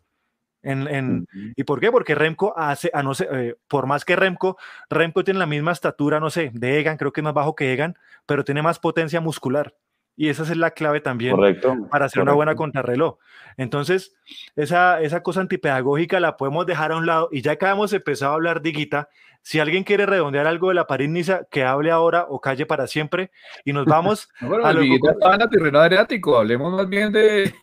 En, 0.62 0.88
en. 0.88 1.28
¿Y 1.58 1.66
por 1.66 1.82
qué? 1.82 1.92
Porque 1.92 2.16
Remco 2.16 2.54
hace, 2.58 2.90
a 2.94 3.04
no 3.04 3.14
sé, 3.14 3.28
eh, 3.32 3.56
por 3.68 3.86
más 3.86 4.06
que 4.06 4.16
Remco, 4.16 4.58
Remco 4.90 5.24
tiene 5.24 5.40
la 5.40 5.46
misma 5.46 5.74
estatura, 5.74 6.22
no 6.22 6.30
sé, 6.30 6.52
de 6.54 6.80
Egan, 6.80 6.96
creo 6.96 7.12
que 7.12 7.20
es 7.20 7.24
más 7.24 7.34
bajo 7.34 7.54
que 7.54 7.74
Egan, 7.74 7.98
pero 8.26 8.46
tiene 8.46 8.62
más 8.62 8.80
potencia 8.80 9.20
muscular. 9.20 9.76
Y 10.16 10.30
esa 10.30 10.44
es 10.44 10.56
la 10.56 10.72
clave 10.72 11.02
también 11.02 11.36
correcto, 11.36 11.76
para 11.90 12.06
hacer 12.06 12.20
correcto. 12.20 12.22
una 12.22 12.34
buena 12.34 12.56
contrarreloj. 12.56 13.18
Entonces, 13.58 14.16
esa, 14.56 15.02
esa 15.02 15.24
cosa 15.24 15.42
antipedagógica 15.42 16.20
la 16.20 16.38
podemos 16.38 16.66
dejar 16.66 16.92
a 16.92 16.98
un 16.98 17.06
lado. 17.06 17.30
Y 17.32 17.42
ya 17.42 17.56
que 17.56 17.66
hemos 17.66 17.94
empezado 17.94 18.32
a 18.32 18.36
hablar 18.36 18.62
de 18.62 18.72
Guita, 18.72 19.10
si 19.42 19.60
alguien 19.60 19.84
quiere 19.84 20.06
redondear 20.06 20.48
algo 20.48 20.70
de 20.70 20.76
la 20.76 20.88
París-Niza, 20.88 21.48
que 21.50 21.64
hable 21.64 21.92
ahora 21.92 22.26
o 22.30 22.40
calle 22.40 22.66
para 22.66 22.88
siempre. 22.88 23.32
Y 23.66 23.74
nos 23.74 23.86
vamos 23.88 24.30
bueno, 24.42 24.66
a 24.66 24.74
lo 24.74 24.82
que... 24.82 24.96
estaba 24.96 25.34
en 25.34 25.40
la 25.40 25.50
terreno 25.50 25.80
adriático, 25.80 26.38
hablemos 26.38 26.74
más 26.74 26.88
bien 26.88 27.12
de, 27.12 27.54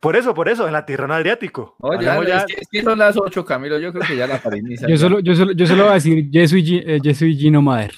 por 0.00 0.16
eso, 0.16 0.32
por 0.32 0.48
eso, 0.48 0.66
en 0.66 0.72
la 0.72 0.86
Tirreno 0.86 1.12
Adriático. 1.12 1.76
No, 1.78 2.00
ya, 2.00 2.24
ya... 2.24 2.38
Es, 2.38 2.44
que, 2.46 2.60
es, 2.62 2.68
que, 2.72 2.82
son 2.82 2.98
las 2.98 3.18
8, 3.18 3.44
Camilo. 3.44 3.78
Yo 3.78 3.92
creo 3.92 4.06
que 4.06 4.16
ya 4.16 4.26
la 4.26 4.38
París 4.38 4.80
yo, 4.88 4.96
solo, 4.96 5.20
yo, 5.20 5.34
solo, 5.34 5.52
yo 5.52 5.66
solo 5.66 5.82
voy 5.82 5.90
a 5.90 5.94
decir, 5.94 6.30
yo 6.30 6.48
soy, 6.48 6.82
eh, 6.86 6.98
yo 7.02 7.14
soy 7.14 7.36
Gino 7.36 7.60
Mader. 7.60 7.92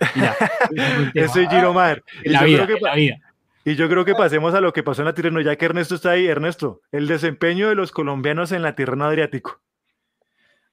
yo 1.14 1.28
soy 1.28 1.46
Gino 1.48 1.74
Mader. 1.74 2.02
La 2.24 2.44
vida, 2.44 2.66
que, 2.66 2.80
la 2.80 2.94
vida. 2.94 3.16
Y 3.64 3.76
yo 3.76 3.88
creo 3.88 4.04
que 4.04 4.14
pasemos 4.14 4.54
a 4.54 4.60
lo 4.60 4.72
que 4.72 4.82
pasó 4.82 5.02
en 5.02 5.06
la 5.06 5.14
Tirreno, 5.14 5.40
ya 5.40 5.56
que 5.56 5.66
Ernesto 5.66 5.94
está 5.94 6.10
ahí. 6.12 6.26
Ernesto, 6.26 6.80
el 6.90 7.06
desempeño 7.06 7.68
de 7.68 7.74
los 7.74 7.92
colombianos 7.92 8.50
en 8.52 8.62
la 8.62 8.74
Tirreno 8.74 9.04
Adriático. 9.04 9.60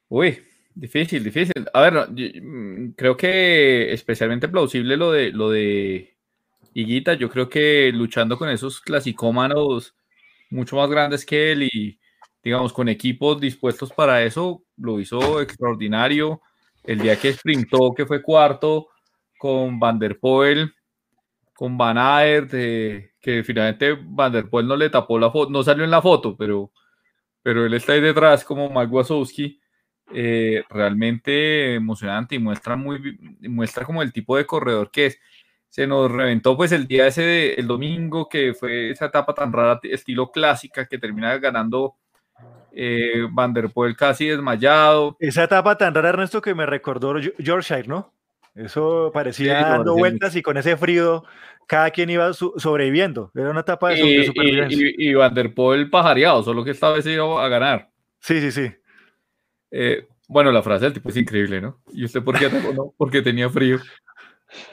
Uy, 0.07 0.39
difícil, 0.73 1.23
difícil. 1.23 1.53
A 1.73 1.81
ver, 1.81 2.09
mm, 2.41 2.93
creo 2.93 3.15
que 3.15 3.93
especialmente 3.93 4.47
plausible 4.47 4.97
lo 4.97 5.11
de, 5.11 5.31
lo 5.31 5.51
de 5.51 6.15
Higuita. 6.73 7.13
Yo 7.13 7.29
creo 7.29 7.47
que 7.47 7.91
luchando 7.93 8.37
con 8.37 8.49
esos 8.49 8.81
clasicómanos 8.81 9.95
mucho 10.49 10.77
más 10.77 10.89
grandes 10.89 11.25
que 11.25 11.51
él 11.51 11.63
y, 11.71 11.99
digamos, 12.43 12.73
con 12.73 12.89
equipos 12.89 13.39
dispuestos 13.39 13.93
para 13.93 14.23
eso, 14.23 14.63
lo 14.77 14.99
hizo 14.99 15.41
extraordinario. 15.41 16.41
El 16.83 16.99
día 16.99 17.19
que 17.19 17.33
sprintó, 17.33 17.93
que 17.95 18.07
fue 18.07 18.23
cuarto, 18.23 18.87
con 19.37 19.79
Van 19.79 19.99
der 19.99 20.19
Poel, 20.19 20.73
con 21.59 21.77
Van 21.77 21.97
Aert, 21.97 22.51
eh, 22.53 23.15
que 23.19 23.43
finalmente 23.43 23.97
Van 24.01 24.31
der 24.31 24.49
Poel 24.49 24.65
no 24.65 24.77
le 24.77 24.89
tapó 24.89 25.19
la 25.19 25.29
foto, 25.29 25.51
no 25.51 25.61
salió 25.61 25.83
en 25.83 25.91
la 25.91 26.01
foto, 26.01 26.37
pero, 26.37 26.71
pero 27.43 27.65
él 27.65 27.73
está 27.73 27.91
ahí 27.91 27.99
detrás 27.99 28.45
como 28.45 28.69
Mike 28.69 28.89
Wazowski. 28.89 29.59
Eh, 30.13 30.63
realmente 30.69 31.75
emocionante 31.75 32.35
y 32.35 32.39
muestra 32.39 32.77
muy 32.77 33.19
muestra 33.41 33.83
como 33.83 34.01
el 34.01 34.11
tipo 34.11 34.37
de 34.37 34.45
corredor 34.45 34.89
que 34.89 35.07
es 35.07 35.19
se 35.67 35.85
nos 35.85 36.11
reventó 36.11 36.57
pues 36.57 36.71
el 36.71 36.87
día 36.87 37.05
ese 37.05 37.53
el 37.59 37.67
domingo 37.67 38.27
que 38.27 38.55
fue 38.55 38.89
esa 38.89 39.05
etapa 39.05 39.35
tan 39.35 39.53
rara 39.53 39.79
estilo 39.83 40.31
clásica 40.31 40.87
que 40.87 40.97
termina 40.97 41.37
ganando 41.37 41.97
eh, 42.71 43.27
Van 43.29 43.53
der 43.53 43.69
Poel 43.69 43.95
casi 43.95 44.29
desmayado 44.29 45.15
esa 45.19 45.43
etapa 45.43 45.77
tan 45.77 45.93
rara 45.93 46.09
Ernesto 46.09 46.41
que 46.41 46.55
me 46.55 46.65
recordó 46.65 47.19
Yorkshire 47.19 47.87
no 47.87 48.11
eso 48.65 49.11
parecía 49.13 49.57
sí, 49.59 49.63
dando 49.63 49.95
vueltas 49.95 50.35
y 50.35 50.41
con 50.41 50.57
ese 50.57 50.77
frío 50.77 51.23
cada 51.67 51.91
quien 51.91 52.09
iba 52.09 52.33
su 52.33 52.53
sobreviviendo 52.57 53.31
era 53.35 53.51
una 53.51 53.61
etapa 53.61 53.89
de, 53.89 53.99
y, 53.99 54.17
de 54.17 54.25
supervivencia 54.25 54.77
y, 54.77 54.95
y, 54.97 55.09
y, 55.09 55.13
Van 55.13 55.33
der 55.33 55.53
Poel 55.53 55.89
pajareado 55.89 56.43
solo 56.43 56.63
que 56.63 56.71
esta 56.71 56.91
vez 56.91 57.05
iba 57.05 57.43
a 57.43 57.47
ganar 57.47 57.89
sí 58.19 58.39
sí 58.41 58.51
sí 58.51 58.71
eh, 59.71 60.07
bueno 60.27 60.51
la 60.51 60.63
frase 60.63 60.85
del 60.85 60.93
tipo 60.93 61.09
es 61.09 61.17
increíble 61.17 61.61
no 61.61 61.81
y 61.93 62.05
usted 62.05 62.23
por 62.23 62.37
qué 62.37 62.45
atacó 62.47 62.73
no 62.73 62.93
porque 62.97 63.21
tenía 63.21 63.49
frío 63.49 63.79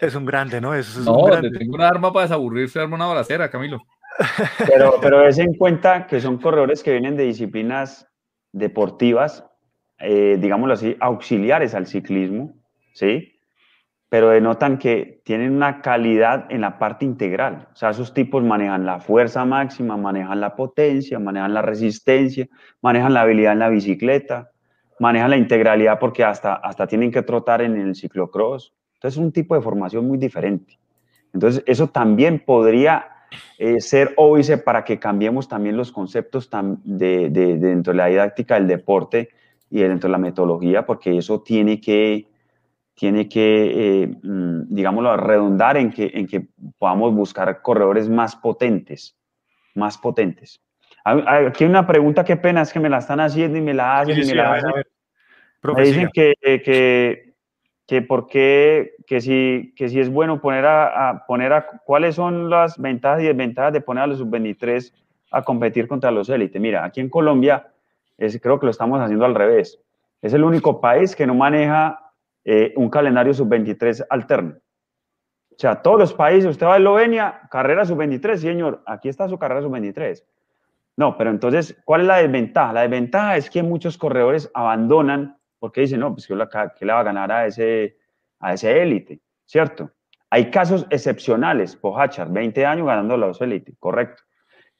es 0.00 0.14
un 0.14 0.24
grande, 0.24 0.60
¿no? 0.60 0.74
Es, 0.74 0.96
es 0.96 1.04
no, 1.04 1.18
un 1.18 1.30
grande. 1.30 1.50
tengo 1.50 1.74
una 1.74 1.88
arma 1.88 2.12
para 2.12 2.24
desaburrirse, 2.24 2.80
arma 2.80 2.96
una 2.96 3.06
balacera, 3.06 3.50
Camilo. 3.50 3.82
Pero, 4.66 4.98
pero 5.02 5.28
es 5.28 5.36
en 5.36 5.52
cuenta 5.52 6.06
que 6.06 6.22
son 6.22 6.38
corredores 6.38 6.82
que 6.82 6.90
vienen 6.90 7.18
de 7.18 7.24
disciplinas 7.24 8.08
deportivas, 8.50 9.44
eh, 9.98 10.38
digámoslo 10.40 10.72
así, 10.72 10.96
auxiliares 11.00 11.74
al 11.74 11.86
ciclismo, 11.86 12.54
¿sí? 12.94 13.35
Pero 14.08 14.30
denotan 14.30 14.78
que 14.78 15.20
tienen 15.24 15.52
una 15.52 15.82
calidad 15.82 16.46
en 16.50 16.60
la 16.60 16.78
parte 16.78 17.04
integral. 17.04 17.68
O 17.72 17.76
sea, 17.76 17.90
esos 17.90 18.14
tipos 18.14 18.42
manejan 18.42 18.86
la 18.86 19.00
fuerza 19.00 19.44
máxima, 19.44 19.96
manejan 19.96 20.40
la 20.40 20.54
potencia, 20.54 21.18
manejan 21.18 21.54
la 21.54 21.62
resistencia, 21.62 22.46
manejan 22.80 23.14
la 23.14 23.22
habilidad 23.22 23.52
en 23.52 23.58
la 23.58 23.68
bicicleta, 23.68 24.50
manejan 25.00 25.30
la 25.30 25.36
integralidad 25.36 25.98
porque 25.98 26.24
hasta, 26.24 26.54
hasta 26.54 26.86
tienen 26.86 27.10
que 27.10 27.22
trotar 27.22 27.62
en 27.62 27.76
el 27.76 27.94
ciclocross. 27.94 28.72
Entonces 28.94 29.18
es 29.18 29.24
un 29.24 29.32
tipo 29.32 29.54
de 29.54 29.60
formación 29.60 30.06
muy 30.06 30.18
diferente. 30.18 30.78
Entonces 31.32 31.62
eso 31.66 31.88
también 31.88 32.42
podría 32.44 33.08
eh, 33.58 33.80
ser 33.80 34.14
óbice 34.16 34.58
para 34.58 34.84
que 34.84 34.98
cambiemos 34.98 35.48
también 35.48 35.76
los 35.76 35.92
conceptos 35.92 36.48
de, 36.84 37.30
de, 37.30 37.30
de, 37.30 37.58
dentro 37.58 37.92
de 37.92 37.96
la 37.96 38.06
didáctica 38.06 38.54
del 38.54 38.68
deporte 38.68 39.30
y 39.70 39.80
dentro 39.80 40.08
de 40.08 40.12
la 40.12 40.18
metodología, 40.18 40.86
porque 40.86 41.16
eso 41.16 41.40
tiene 41.42 41.80
que, 41.80 42.28
tiene 42.96 43.28
que 43.28 44.02
eh, 44.02 44.16
digámoslo, 44.22 45.16
redundar 45.16 45.76
en 45.76 45.92
que, 45.92 46.10
en 46.12 46.26
que 46.26 46.48
podamos 46.78 47.14
buscar 47.14 47.62
corredores 47.62 48.08
más 48.08 48.34
potentes, 48.34 49.16
más 49.74 49.96
potentes. 49.96 50.60
Aquí 51.04 51.62
hay 51.62 51.70
una 51.70 51.86
pregunta, 51.86 52.24
qué 52.24 52.36
pena, 52.36 52.62
es 52.62 52.72
que 52.72 52.80
me 52.80 52.88
la 52.88 52.98
están 52.98 53.20
haciendo 53.20 53.56
y 53.56 53.60
me 53.60 53.74
la 53.74 54.00
hacen 54.00 54.16
sí, 54.16 54.20
y 54.22 54.24
me 54.24 54.30
sí, 54.30 54.34
la 54.34 54.54
hacen. 54.54 54.70
Me 55.62 55.82
dicen 55.84 56.10
que, 56.12 56.34
que 56.42 57.26
que 57.86 58.02
por 58.02 58.26
qué, 58.26 58.94
que 59.06 59.20
si, 59.20 59.72
que 59.76 59.88
si 59.88 60.00
es 60.00 60.10
bueno 60.10 60.40
poner 60.40 60.66
a, 60.66 61.10
a, 61.10 61.26
poner 61.26 61.52
a, 61.52 61.66
cuáles 61.84 62.16
son 62.16 62.50
las 62.50 62.78
ventajas 62.78 63.22
y 63.22 63.26
desventajas 63.26 63.72
de 63.72 63.80
poner 63.80 64.04
a 64.04 64.06
los 64.08 64.18
sub-23 64.18 64.92
a 65.30 65.42
competir 65.42 65.86
contra 65.86 66.10
los 66.10 66.28
élites. 66.28 66.60
Mira, 66.60 66.84
aquí 66.84 67.00
en 67.00 67.08
Colombia, 67.08 67.68
es, 68.18 68.40
creo 68.40 68.58
que 68.58 68.66
lo 68.66 68.70
estamos 68.70 69.00
haciendo 69.00 69.24
al 69.24 69.34
revés. 69.34 69.80
Es 70.20 70.32
el 70.32 70.42
único 70.42 70.80
país 70.80 71.14
que 71.14 71.26
no 71.26 71.34
maneja 71.34 72.05
eh, 72.48 72.72
un 72.76 72.88
calendario 72.88 73.34
sub-23 73.34 74.06
alterno. 74.08 74.54
O 75.50 75.58
sea, 75.58 75.82
todos 75.82 75.98
los 75.98 76.14
países, 76.14 76.48
usted 76.48 76.64
va 76.64 76.74
a 76.74 76.76
Eslovenia, 76.76 77.40
carrera 77.50 77.84
sub-23, 77.84 78.36
señor, 78.36 78.84
aquí 78.86 79.08
está 79.08 79.28
su 79.28 79.36
carrera 79.36 79.62
sub-23. 79.62 80.22
No, 80.96 81.18
pero 81.18 81.30
entonces, 81.30 81.76
¿cuál 81.84 82.02
es 82.02 82.06
la 82.06 82.18
desventaja? 82.18 82.72
La 82.72 82.82
desventaja 82.82 83.36
es 83.36 83.50
que 83.50 83.64
muchos 83.64 83.98
corredores 83.98 84.48
abandonan 84.54 85.36
porque 85.58 85.80
dicen, 85.80 85.98
no, 85.98 86.12
pues 86.12 86.28
que 86.28 86.36
le 86.36 86.92
va 86.92 87.00
a 87.00 87.02
ganar 87.02 87.32
a 87.32 87.46
ese, 87.46 87.96
a 88.38 88.52
ese 88.52 88.80
élite, 88.80 89.20
¿cierto? 89.44 89.90
Hay 90.30 90.48
casos 90.48 90.86
excepcionales, 90.90 91.74
Pojachar, 91.74 92.30
20 92.30 92.64
años 92.64 92.86
ganando 92.86 93.16
la 93.16 93.32
élite, 93.40 93.74
correcto. 93.80 94.22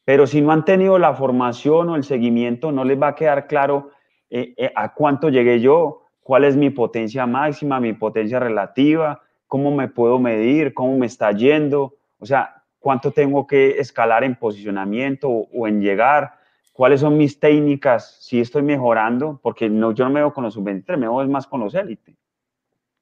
Pero 0.05 0.29
si 0.29 0.41
no 0.41 0.53
han 0.53 0.65
tenido 0.65 1.01
la 1.01 1.15
formación 1.15 1.89
o 1.89 1.97
el 1.97 2.05
seguimiento, 2.05 2.71
no 2.71 2.85
les 2.85 3.01
va 3.03 3.09
a 3.09 3.15
quedar 3.17 3.49
claro 3.49 3.91
eh, 4.31 4.55
eh, 4.57 4.73
a 4.77 4.95
cuánto 4.95 5.31
llegué 5.31 5.59
yo, 5.59 6.06
cuál 6.27 6.43
es 6.43 6.57
mi 6.57 6.71
potencia 6.71 7.25
máxima, 7.25 7.79
mi 7.79 7.93
potencia 7.93 8.41
relativa, 8.41 9.23
cómo 9.47 9.71
me 9.71 9.87
puedo 9.87 10.19
medir, 10.19 10.75
cómo 10.75 10.99
me 10.99 11.07
está 11.07 11.31
yendo, 11.31 11.95
o 12.19 12.27
sea, 12.27 12.65
cuánto 12.81 13.13
tengo 13.13 13.47
que 13.47 13.79
escalar 13.79 14.25
en 14.25 14.35
posicionamiento 14.35 15.29
o, 15.31 15.47
o 15.55 15.69
en 15.69 15.81
llegar, 15.81 16.33
cuáles 16.73 17.03
son 17.03 17.17
mis 17.17 17.39
técnicas, 17.39 18.19
si 18.23 18.41
estoy 18.41 18.63
mejorando, 18.63 19.39
porque 19.41 19.71
no, 19.71 19.93
yo 19.93 20.05
no 20.05 20.11
me 20.11 20.19
veo 20.19 20.35
con 20.35 20.43
los 20.43 20.55
sub-23, 20.55 20.97
me 20.97 21.09
veo 21.09 21.29
más 21.29 21.47
con 21.47 21.61
los 21.61 21.77
élite. 21.77 22.17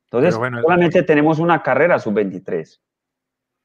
Entonces, 0.05 0.37
bueno, 0.37 0.61
solamente 0.61 0.99
es... 0.99 1.07
tenemos 1.07 1.39
una 1.39 1.63
carrera 1.63 1.99
sub-23. 1.99 2.79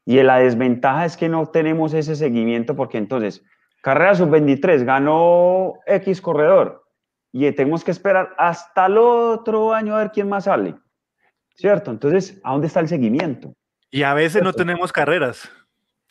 Y 0.06 0.24
la 0.24 0.38
desventaja 0.38 1.04
es 1.04 1.18
que 1.18 1.28
no 1.28 1.48
tenemos 1.48 1.94
ese 1.94 2.16
seguimiento, 2.16 2.78
porque 2.78 2.98
entonces 2.98 3.44
carrera 3.82 4.16
sub-23, 4.16 4.86
ganó 4.86 5.74
X 5.86 6.22
corredor 6.22 6.86
y 7.32 7.52
tenemos 7.52 7.84
que 7.84 7.92
esperar 7.92 8.34
hasta 8.38 8.86
el 8.86 8.98
otro 8.98 9.74
año 9.74 9.96
a 9.96 10.00
ver 10.00 10.12
quién 10.12 10.30
más 10.30 10.46
sale. 10.46 10.76
¿Cierto? 11.56 11.92
Entonces, 11.92 12.40
¿a 12.44 12.52
dónde 12.52 12.68
está 12.68 12.80
el 12.80 12.88
seguimiento? 12.88 13.54
Y 13.92 14.04
a 14.04 14.14
veces 14.14 14.42
no 14.44 14.54
tenemos 14.54 14.92
carreras. 14.92 15.52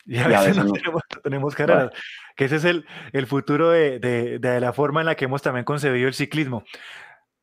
Y 0.05 0.17
a, 0.17 0.27
veces, 0.27 0.57
no, 0.57 0.71
Tenemos, 1.23 1.55
carreras. 1.55 1.91
Que 2.35 2.45
ese 2.45 2.55
es 2.55 2.65
el, 2.65 2.85
el 3.13 3.27
futuro 3.27 3.69
de, 3.69 3.99
de, 3.99 4.39
de, 4.39 4.59
la 4.59 4.73
forma 4.73 5.01
en 5.01 5.05
la 5.05 5.15
que 5.15 5.25
hemos 5.25 5.41
también 5.41 5.65
concebido 5.65 6.07
el 6.07 6.13
ciclismo. 6.13 6.63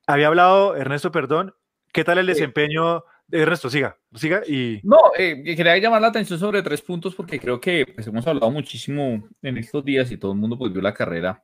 Había 0.06 0.28
hablado, 0.28 0.76
Ernesto, 0.76 1.12
perdón, 1.12 1.54
¿qué 1.92 2.04
tal 2.04 2.18
el 2.18 2.26
desempeño? 2.26 3.04
Ernesto, 3.30 3.68
siga, 3.68 3.98
siga 4.14 4.42
y... 4.46 4.80
No, 4.84 4.98
eh, 5.18 5.42
quería 5.56 5.76
llamar 5.78 6.00
la 6.00 6.08
atención 6.08 6.38
sobre 6.38 6.62
tres 6.62 6.80
puntos 6.80 7.14
porque 7.14 7.40
creo 7.40 7.60
que 7.60 7.84
pues, 7.92 8.06
hemos 8.06 8.26
hablado 8.26 8.50
muchísimo 8.52 9.28
en 9.42 9.58
estos 9.58 9.84
días 9.84 10.10
y 10.12 10.16
todo 10.16 10.32
el 10.32 10.38
mundo 10.38 10.56
pues, 10.56 10.72
vio 10.72 10.80
la 10.80 10.94
carrera, 10.94 11.42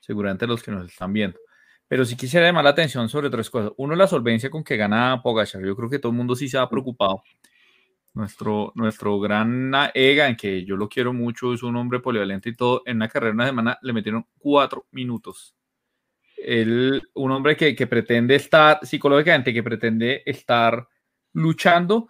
seguramente 0.00 0.46
los 0.46 0.62
que 0.62 0.70
nos 0.70 0.86
están 0.88 1.12
viendo. 1.12 1.38
Pero 1.88 2.04
sí 2.04 2.16
quisiera 2.16 2.46
llamar 2.46 2.64
la 2.64 2.70
atención 2.70 3.08
sobre 3.08 3.30
tres 3.30 3.48
cosas. 3.50 3.72
Uno, 3.78 3.96
la 3.96 4.06
solvencia 4.06 4.50
con 4.50 4.62
que 4.62 4.76
gana 4.76 5.20
Pogachar. 5.22 5.64
Yo 5.64 5.74
creo 5.74 5.88
que 5.88 5.98
todo 5.98 6.12
el 6.12 6.18
mundo 6.18 6.36
sí 6.36 6.48
se 6.48 6.58
ha 6.58 6.68
preocupado. 6.68 7.22
Nuestro, 8.14 8.72
nuestro 8.74 9.18
gran 9.20 9.72
Ega, 9.94 10.28
en 10.28 10.36
que 10.36 10.64
yo 10.64 10.76
lo 10.76 10.88
quiero 10.88 11.12
mucho, 11.12 11.54
es 11.54 11.62
un 11.62 11.76
hombre 11.76 12.00
polivalente 12.00 12.50
y 12.50 12.56
todo. 12.56 12.82
En 12.84 12.96
una 12.96 13.08
carrera, 13.08 13.32
una 13.32 13.46
semana, 13.46 13.78
le 13.82 13.92
metieron 13.92 14.26
cuatro 14.38 14.86
minutos. 14.90 15.54
Él, 16.36 17.02
un 17.14 17.32
hombre 17.32 17.56
que, 17.56 17.74
que 17.74 17.86
pretende 17.86 18.34
estar, 18.34 18.84
psicológicamente, 18.84 19.52
que 19.52 19.62
pretende 19.62 20.22
estar 20.26 20.86
luchando. 21.32 22.08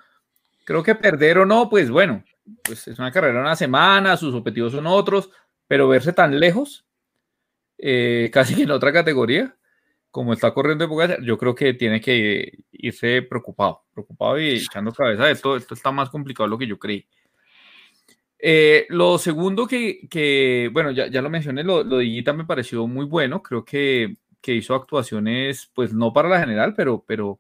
Creo 0.65 0.83
que 0.83 0.95
perder 0.95 1.39
o 1.39 1.47
no, 1.47 1.69
pues 1.69 1.91
bueno, 1.91 2.25
pues 2.63 2.89
es 2.89 2.99
una 2.99 3.13
carrera 3.13 3.41
una 3.41 3.57
semana, 3.57 4.17
sus 4.17 4.35
objetivos 4.35 4.73
son 4.73 4.87
otros, 4.87 5.31
pero 5.67 5.89
verse 5.89 6.13
tan 6.13 6.39
lejos, 6.39 6.87
eh, 7.79 8.31
casi 8.33 8.55
que 8.55 8.63
en 8.63 8.71
otra 8.71 8.93
categoría, 8.93 9.57
como 10.19 10.33
está 10.33 10.53
corriendo 10.53 10.89
de 10.89 11.19
yo 11.23 11.39
creo 11.39 11.55
que 11.55 11.75
tiene 11.75 12.01
que 12.01 12.65
irse 12.73 13.23
preocupado, 13.23 13.85
preocupado 13.95 14.37
y 14.41 14.57
echando 14.57 14.91
cabeza. 14.91 15.31
Esto, 15.31 15.55
esto 15.57 15.75
está 15.75 15.93
más 15.93 16.11
complicado 16.11 16.49
de 16.49 16.51
lo 16.51 16.59
que 16.59 16.67
yo 16.67 16.77
creí. 16.77 17.07
Eh, 18.37 18.85
lo 18.89 19.17
segundo 19.19 19.69
que, 19.69 20.71
bueno, 20.73 20.91
ya, 20.91 21.07
ya, 21.07 21.23
lo 21.23 21.31
mencioné, 21.31 21.63
lo, 21.63 21.85
lo 21.85 21.99
de 21.99 22.25
me 22.35 22.45
pareció 22.45 22.89
muy 22.89 23.05
bueno. 23.05 23.45
Creo 23.45 23.65
que, 23.65 24.17
que, 24.41 24.57
hizo 24.57 24.75
actuaciones, 24.75 25.71
pues 25.73 25.95
no 25.95 26.13
para 26.13 26.29
la 26.29 26.41
general, 26.41 26.75
pero, 26.75 27.05
pero 27.07 27.39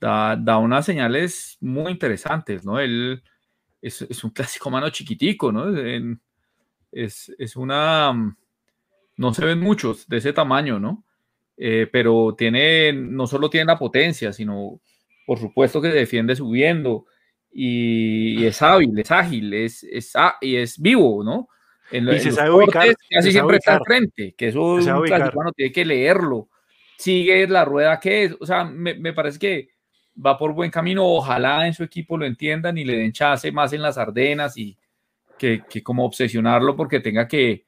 da, 0.00 0.36
da 0.36 0.56
unas 0.56 0.86
señales 0.86 1.58
muy 1.60 1.92
interesantes, 1.92 2.64
¿no? 2.64 2.80
Él 2.80 3.22
es, 3.82 4.00
es 4.00 4.24
un 4.24 4.30
clásico 4.30 4.70
mano 4.70 4.88
chiquitico, 4.88 5.52
¿no? 5.52 5.66
es, 6.92 7.30
es 7.38 7.56
una... 7.56 8.34
No 9.18 9.34
se 9.34 9.44
ven 9.44 9.60
muchos 9.60 10.08
de 10.08 10.16
ese 10.16 10.32
tamaño, 10.32 10.80
¿no? 10.80 11.05
Eh, 11.58 11.88
pero 11.90 12.34
tiene, 12.36 12.92
no 12.92 13.26
solo 13.26 13.48
tiene 13.48 13.66
la 13.66 13.78
potencia, 13.78 14.32
sino 14.32 14.80
por 15.26 15.38
supuesto 15.38 15.80
que 15.80 15.88
defiende 15.88 16.36
subiendo 16.36 17.06
y, 17.50 18.44
es 18.44 18.60
hábil, 18.60 18.98
es 18.98 19.10
ágil, 19.10 19.54
es, 19.54 19.82
es, 19.84 20.12
y 20.42 20.56
es 20.56 20.78
vivo, 20.78 21.24
¿no? 21.24 21.48
En, 21.90 22.06
y 22.08 22.18
se 22.18 22.32
sabe 22.32 22.50
ubicar. 22.50 22.94
Casi 23.10 23.32
siempre 23.32 23.56
está 23.56 23.76
al 23.76 23.84
frente, 23.84 24.34
que 24.36 24.48
eso 24.48 24.74
un 24.74 25.02
clásico 25.04 25.52
tiene 25.54 25.72
que 25.72 25.84
leerlo, 25.84 26.50
sigue 26.98 27.46
la 27.48 27.64
rueda 27.64 27.98
que 27.98 28.24
es, 28.24 28.36
o 28.38 28.44
sea, 28.44 28.64
me, 28.64 28.94
me, 28.94 29.14
parece 29.14 29.38
que 29.38 29.68
va 30.24 30.36
por 30.36 30.52
buen 30.52 30.70
camino, 30.70 31.06
ojalá 31.06 31.66
en 31.66 31.72
su 31.72 31.82
equipo 31.82 32.18
lo 32.18 32.26
entiendan 32.26 32.76
y 32.76 32.84
le 32.84 32.98
den 32.98 33.12
chance 33.12 33.50
más 33.52 33.72
en 33.72 33.82
las 33.82 33.96
Ardenas 33.96 34.56
y 34.58 34.76
que, 35.38 35.62
que 35.68 35.82
como 35.82 36.04
obsesionarlo 36.04 36.76
porque 36.76 37.00
tenga 37.00 37.26
que, 37.26 37.64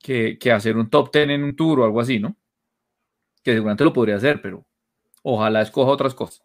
que, 0.00 0.38
que 0.38 0.52
hacer 0.52 0.76
un 0.76 0.88
top 0.88 1.10
ten 1.10 1.30
en 1.30 1.42
un 1.42 1.56
tour 1.56 1.80
o 1.80 1.84
algo 1.84 2.00
así, 2.00 2.20
¿no? 2.20 2.36
Que 3.48 3.54
seguramente 3.54 3.84
lo 3.84 3.94
podría 3.94 4.16
hacer, 4.16 4.42
pero 4.42 4.66
ojalá 5.22 5.62
escoja 5.62 5.90
otras 5.90 6.14
cosas. 6.14 6.42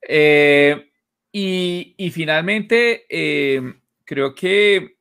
Eh, 0.00 0.90
y, 1.30 1.94
y, 1.98 2.10
finalmente, 2.10 3.04
eh, 3.10 3.74
creo 4.04 4.34
que, 4.34 4.96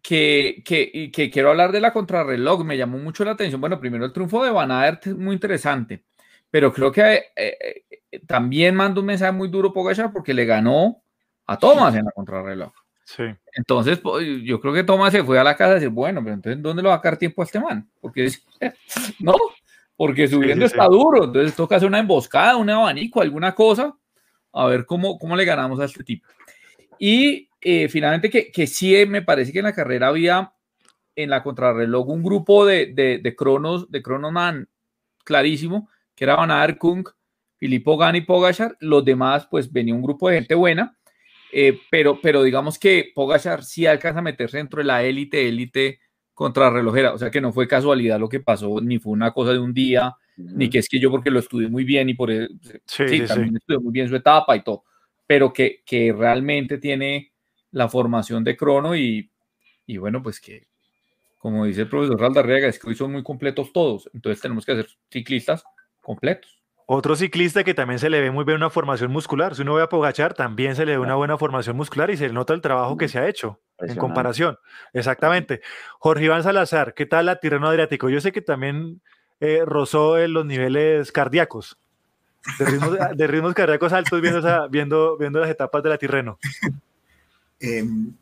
que, 0.00 0.62
que, 0.64 1.10
que, 1.12 1.30
quiero 1.30 1.50
hablar 1.50 1.72
de 1.72 1.80
la 1.80 1.92
contrarreloj. 1.92 2.64
Me 2.64 2.76
llamó 2.76 2.98
mucho 2.98 3.24
la 3.24 3.32
atención. 3.32 3.60
Bueno, 3.60 3.80
primero 3.80 4.04
el 4.04 4.12
triunfo 4.12 4.44
de 4.44 4.50
Van 4.50 4.70
Aert 4.70 5.08
es 5.08 5.16
muy 5.16 5.34
interesante, 5.34 6.04
pero 6.48 6.72
creo 6.72 6.92
que 6.92 7.32
eh, 7.34 7.84
también 8.28 8.76
manda 8.76 9.00
un 9.00 9.06
mensaje 9.06 9.32
muy 9.32 9.48
duro 9.48 9.72
Pogachar 9.72 10.12
porque 10.12 10.34
le 10.34 10.44
ganó 10.44 11.02
a 11.46 11.58
Thomas 11.58 11.96
en 11.96 12.04
la 12.04 12.12
contrarreloj. 12.12 12.72
Entonces, 13.54 13.98
pues, 13.98 14.26
yo 14.42 14.60
creo 14.60 14.72
que 14.72 14.84
Tomás 14.84 15.12
se 15.12 15.24
fue 15.24 15.38
a 15.38 15.44
la 15.44 15.56
casa 15.56 15.72
y 15.72 15.74
decir, 15.74 15.88
bueno, 15.88 16.22
pero 16.22 16.34
entonces, 16.34 16.62
¿dónde 16.62 16.82
le 16.82 16.88
va 16.88 16.94
a 16.94 16.98
sacar 16.98 17.16
tiempo 17.16 17.42
a 17.42 17.44
este 17.44 17.60
man? 17.60 17.88
Porque, 18.00 18.30
no, 19.20 19.34
porque 19.96 20.28
subiendo 20.28 20.64
está 20.64 20.86
duro, 20.86 21.24
entonces 21.24 21.54
toca 21.54 21.76
hacer 21.76 21.88
una 21.88 21.98
emboscada, 21.98 22.56
un 22.56 22.70
abanico, 22.70 23.20
alguna 23.20 23.54
cosa, 23.54 23.96
a 24.52 24.66
ver 24.66 24.86
cómo, 24.86 25.18
cómo 25.18 25.36
le 25.36 25.44
ganamos 25.44 25.80
a 25.80 25.84
este 25.84 26.04
tipo. 26.04 26.28
Y 26.98 27.48
eh, 27.60 27.88
finalmente, 27.88 28.30
que, 28.30 28.50
que 28.50 28.66
sí 28.66 28.94
me 29.06 29.22
parece 29.22 29.52
que 29.52 29.58
en 29.58 29.66
la 29.66 29.74
carrera 29.74 30.08
había 30.08 30.52
en 31.16 31.30
la 31.30 31.42
contrarreloj 31.42 32.08
un 32.08 32.22
grupo 32.22 32.64
de, 32.64 32.92
de, 32.94 33.18
de 33.18 33.36
cronos, 33.36 33.90
de 33.90 34.02
cronoman 34.02 34.68
clarísimo, 35.24 35.88
que 36.14 36.24
era 36.24 36.36
Van 36.36 36.50
Aert, 36.50 36.78
Kung, 36.78 37.06
Filippo 37.56 37.96
Gani, 37.98 38.22
Pogachar, 38.22 38.76
los 38.80 39.04
demás, 39.04 39.46
pues 39.50 39.70
venía 39.70 39.94
un 39.94 40.02
grupo 40.02 40.28
de 40.28 40.36
gente 40.36 40.54
buena, 40.54 40.96
eh, 41.52 41.80
pero, 41.90 42.20
pero 42.20 42.42
digamos 42.42 42.78
que 42.78 43.12
Pogachar 43.14 43.64
sí 43.64 43.86
alcanza 43.86 44.20
a 44.20 44.22
meterse 44.22 44.58
dentro 44.58 44.78
de 44.78 44.84
la 44.84 45.02
élite, 45.02 45.48
élite 45.48 46.00
contra 46.34 46.70
relojera. 46.70 47.12
O 47.12 47.18
sea 47.18 47.30
que 47.30 47.40
no 47.40 47.52
fue 47.52 47.68
casualidad 47.68 48.18
lo 48.18 48.28
que 48.28 48.40
pasó, 48.40 48.80
ni 48.80 48.98
fue 48.98 49.12
una 49.12 49.32
cosa 49.32 49.52
de 49.52 49.58
un 49.58 49.74
día, 49.74 50.14
ni 50.36 50.70
que 50.70 50.78
es 50.78 50.88
que 50.88 50.98
yo 50.98 51.10
porque 51.10 51.30
lo 51.30 51.38
estudié 51.38 51.68
muy 51.68 51.84
bien 51.84 52.08
y 52.08 52.14
por 52.14 52.30
eso, 52.30 52.48
sí, 52.86 53.22
también 53.26 53.56
estudié 53.56 53.78
muy 53.78 53.92
bien 53.92 54.08
su 54.08 54.16
etapa 54.16 54.56
y 54.56 54.62
todo, 54.62 54.84
pero 55.26 55.52
que, 55.52 55.82
que 55.84 56.12
realmente 56.12 56.78
tiene 56.78 57.32
la 57.72 57.88
formación 57.88 58.42
de 58.42 58.56
crono 58.56 58.96
y, 58.96 59.30
y 59.86 59.98
bueno, 59.98 60.22
pues 60.22 60.40
que, 60.40 60.68
como 61.36 61.66
dice 61.66 61.82
el 61.82 61.88
profesor 61.88 62.24
Aldarriaga, 62.24 62.68
es 62.68 62.78
que 62.78 62.88
hoy 62.88 62.94
son 62.94 63.12
muy 63.12 63.22
completos 63.22 63.72
todos, 63.72 64.08
entonces 64.14 64.40
tenemos 64.40 64.64
que 64.64 64.76
ser 64.76 64.88
ciclistas 65.10 65.62
completos. 66.00 66.59
Otro 66.92 67.14
ciclista 67.14 67.62
que 67.62 67.72
también 67.72 68.00
se 68.00 68.10
le 68.10 68.20
ve 68.20 68.32
muy 68.32 68.44
bien 68.44 68.56
una 68.56 68.68
formación 68.68 69.12
muscular. 69.12 69.54
Si 69.54 69.62
uno 69.62 69.74
ve 69.74 69.82
a 69.84 69.88
Pogachar, 69.88 70.34
también 70.34 70.74
se 70.74 70.84
le 70.84 70.90
ve 70.90 70.98
una 70.98 71.14
buena 71.14 71.38
formación 71.38 71.76
muscular 71.76 72.10
y 72.10 72.16
se 72.16 72.30
nota 72.30 72.52
el 72.52 72.60
trabajo 72.60 72.96
que 72.96 73.06
se 73.06 73.20
ha 73.20 73.28
hecho 73.28 73.60
en 73.78 73.94
comparación. 73.94 74.58
Exactamente. 74.92 75.60
Jorge 76.00 76.24
Iván 76.24 76.42
Salazar, 76.42 76.92
¿qué 76.94 77.06
tal 77.06 77.26
la 77.26 77.36
Tirreno 77.36 77.68
Adriático? 77.68 78.08
Yo 78.08 78.20
sé 78.20 78.32
que 78.32 78.42
también 78.42 79.00
eh, 79.38 79.62
rozó 79.64 80.18
en 80.18 80.32
los 80.32 80.44
niveles 80.44 81.12
cardíacos, 81.12 81.78
de 82.58 83.26
ritmos, 83.28 83.54
cardíacos 83.54 83.92
altos 83.92 84.20
viendo, 84.20 84.68
viendo, 84.68 85.16
viendo 85.16 85.38
las 85.38 85.50
etapas 85.50 85.84
de 85.84 85.90
la 85.90 85.96
Tirreno. 85.96 86.40
Em, 87.60 88.14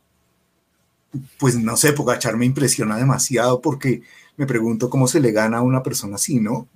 pues 1.39 1.57
no 1.57 1.75
sé, 1.79 1.95
Pogachar 1.95 2.37
me 2.37 2.45
impresiona 2.45 2.99
demasiado 2.99 3.63
porque 3.63 4.03
me 4.39 4.47
pregunto 4.47 4.89
cómo 4.89 5.09
se 5.09 5.19
le 5.19 5.33
gana 5.33 5.59
a 5.59 5.63
una 5.63 5.83
persona 5.83 6.15
así, 6.15 6.39
¿no? 6.39 6.69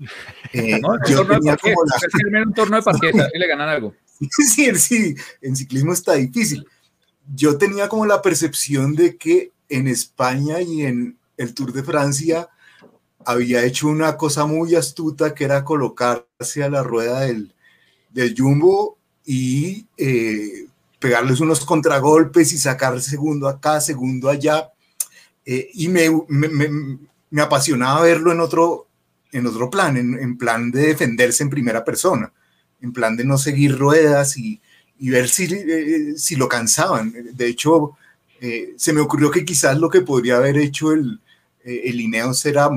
Eh, 0.53 0.81
yo 1.09 1.25
tenía 1.25 1.57
como 1.57 1.77
la... 1.85 2.43
un 2.45 2.53
torno 2.53 2.77
de 2.77 2.83
parqueta 2.83 3.29
y 3.35 3.39
le 3.39 3.47
ganan 3.47 3.69
algo. 3.69 3.95
sí, 4.31 4.75
sí, 4.75 5.15
en 5.41 5.55
ciclismo 5.55 5.93
está 5.93 6.15
difícil. 6.15 6.67
Yo 7.33 7.57
tenía 7.57 7.89
como 7.89 8.05
la 8.05 8.21
percepción 8.21 8.97
de 8.97 9.17
que 9.17 9.53
en 9.69 9.87
España 9.87 10.61
y 10.61 10.83
en 10.83 11.17
el 11.37 11.55
Tour 11.55 11.73
de 11.73 11.85
Francia 11.85 12.49
había 13.25 13.65
hecho 13.65 13.87
una 13.87 14.17
cosa 14.17 14.45
muy 14.45 14.75
astuta 14.75 15.33
que 15.33 15.45
era 15.45 15.65
colocarse 15.65 16.65
a 16.65 16.69
la 16.69 16.83
rueda 16.83 17.21
del, 17.21 17.55
del 18.11 18.35
jumbo 18.37 18.99
y 19.25 19.87
eh, 19.97 20.67
pegarles 20.99 21.39
unos 21.39 21.65
contragolpes 21.65 22.53
y 22.53 22.59
sacar 22.59 23.01
segundo 23.01 23.47
acá, 23.47 23.81
segundo 23.81 24.29
allá. 24.29 24.73
Eh, 25.47 25.71
y 25.75 25.87
me, 25.87 26.09
me, 26.29 26.49
me 26.49 26.99
apasionaba 27.41 28.03
verlo 28.03 28.33
en 28.33 28.41
otro, 28.41 28.89
en 29.33 29.47
otro 29.47 29.71
plan, 29.71 29.97
en, 29.97 30.37
plan 30.37 30.71
de 30.71 30.89
defenderse 30.89 31.43
en 31.43 31.51
primera 31.51 31.85
persona, 31.85 32.33
en 32.81 32.93
plan 32.93 33.17
de 33.17 33.25
no 33.25 33.39
seguir 33.39 33.79
ruedas 33.79 34.37
y, 34.37 34.61
ver 34.99 35.29
si, 35.29 35.45
eh, 35.45 36.13
si 36.17 36.37
lo 36.37 36.49
cansaban. 36.49 37.15
De 37.33 37.47
hecho, 37.47 37.97
eh, 38.41 38.75
se 38.77 38.93
me 38.93 39.01
ocurrió 39.01 39.31
que 39.31 39.45
quizás 39.45 39.79
lo 39.79 39.89
que 39.89 40.03
podría 40.03 40.37
haber 40.37 40.59
hecho 40.59 40.93
el, 40.93 41.21
eh, 41.65 41.91
Ineos 41.93 42.45
era 42.45 42.69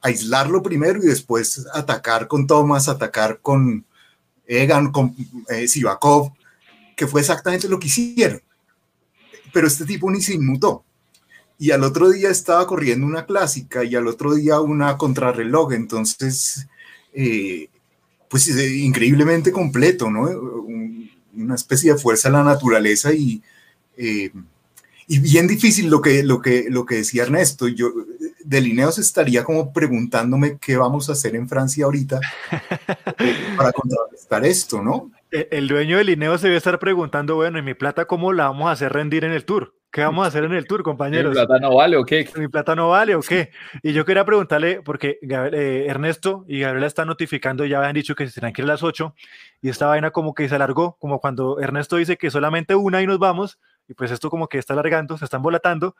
aislarlo 0.00 0.62
primero 0.62 0.98
y 1.02 1.06
después 1.06 1.66
atacar 1.74 2.26
con 2.26 2.46
Thomas, 2.46 2.88
atacar 2.88 3.40
con 3.40 3.84
Egan, 4.46 4.90
con 4.90 5.14
Sivakov, 5.66 6.32
que 6.96 7.06
fue 7.06 7.20
exactamente 7.20 7.68
lo 7.68 7.78
que 7.78 7.86
hicieron. 7.86 8.42
Pero 9.52 9.66
este 9.66 9.84
tipo 9.84 10.10
ni 10.10 10.20
se 10.20 10.34
inmutó 10.34 10.84
y 11.62 11.70
al 11.70 11.84
otro 11.84 12.10
día 12.10 12.28
estaba 12.28 12.66
corriendo 12.66 13.06
una 13.06 13.24
clásica 13.24 13.84
y 13.84 13.94
al 13.94 14.08
otro 14.08 14.34
día 14.34 14.60
una 14.60 14.96
contrarreloj, 14.96 15.74
entonces, 15.74 16.66
eh, 17.14 17.68
pues 18.28 18.48
increíblemente 18.48 19.52
completo, 19.52 20.10
¿no? 20.10 20.22
una 21.32 21.54
especie 21.54 21.92
de 21.92 22.00
fuerza 22.00 22.28
de 22.30 22.32
la 22.32 22.42
naturaleza 22.42 23.12
y, 23.12 23.40
eh, 23.96 24.32
y 25.06 25.18
bien 25.20 25.46
difícil 25.46 25.88
lo 25.88 26.02
que, 26.02 26.24
lo 26.24 26.42
que, 26.42 26.66
lo 26.68 26.84
que 26.84 26.96
decía 26.96 27.22
Ernesto. 27.22 27.68
Yo 27.68 27.92
de 28.42 28.60
Lineos 28.60 28.98
estaría 28.98 29.44
como 29.44 29.72
preguntándome 29.72 30.58
qué 30.60 30.76
vamos 30.76 31.08
a 31.08 31.12
hacer 31.12 31.36
en 31.36 31.48
Francia 31.48 31.84
ahorita 31.84 32.18
para 33.56 33.70
contrarrestar 33.70 34.44
esto, 34.44 34.82
¿no? 34.82 35.12
El, 35.32 35.48
el 35.50 35.68
dueño 35.68 35.96
de 35.96 36.04
Lineos 36.04 36.40
se 36.40 36.46
debe 36.46 36.58
estar 36.58 36.78
preguntando, 36.78 37.34
bueno, 37.34 37.58
¿y 37.58 37.62
mi 37.62 37.74
plata 37.74 38.04
cómo 38.04 38.32
la 38.32 38.44
vamos 38.44 38.68
a 38.68 38.72
hacer 38.72 38.92
rendir 38.92 39.24
en 39.24 39.32
el 39.32 39.44
tour? 39.44 39.74
¿Qué 39.92 40.00
vamos 40.00 40.24
a 40.24 40.28
hacer 40.28 40.44
en 40.44 40.54
el 40.54 40.66
tour, 40.66 40.82
compañeros? 40.82 41.34
¿Mi 41.34 41.44
plata 41.44 41.58
no 41.58 41.74
vale 41.74 41.98
o 41.98 42.04
qué? 42.06 42.26
¿Mi 42.36 42.48
plata 42.48 42.74
no 42.74 42.88
vale 42.88 43.14
o 43.14 43.20
qué? 43.20 43.50
Y 43.82 43.92
yo 43.92 44.06
quería 44.06 44.24
preguntarle, 44.24 44.80
porque 44.80 45.18
eh, 45.20 45.84
Ernesto 45.86 46.46
y 46.48 46.60
Gabriela 46.60 46.86
están 46.86 47.08
notificando, 47.08 47.66
ya 47.66 47.76
habían 47.76 47.92
dicho 47.92 48.14
que 48.14 48.26
se 48.26 48.32
tenían 48.32 48.54
que 48.54 48.62
ir 48.62 48.64
a 48.64 48.72
las 48.72 48.82
8, 48.82 49.14
y 49.60 49.68
esta 49.68 49.86
vaina 49.86 50.10
como 50.10 50.32
que 50.32 50.48
se 50.48 50.54
alargó, 50.54 50.96
como 50.98 51.20
cuando 51.20 51.60
Ernesto 51.60 51.96
dice 51.96 52.16
que 52.16 52.30
solamente 52.30 52.74
una 52.74 53.02
y 53.02 53.06
nos 53.06 53.18
vamos, 53.18 53.58
y 53.86 53.92
pues 53.92 54.10
esto 54.10 54.30
como 54.30 54.48
que 54.48 54.56
está 54.56 54.72
alargando, 54.72 55.18
se 55.18 55.26
están 55.26 55.42
volatando. 55.42 55.94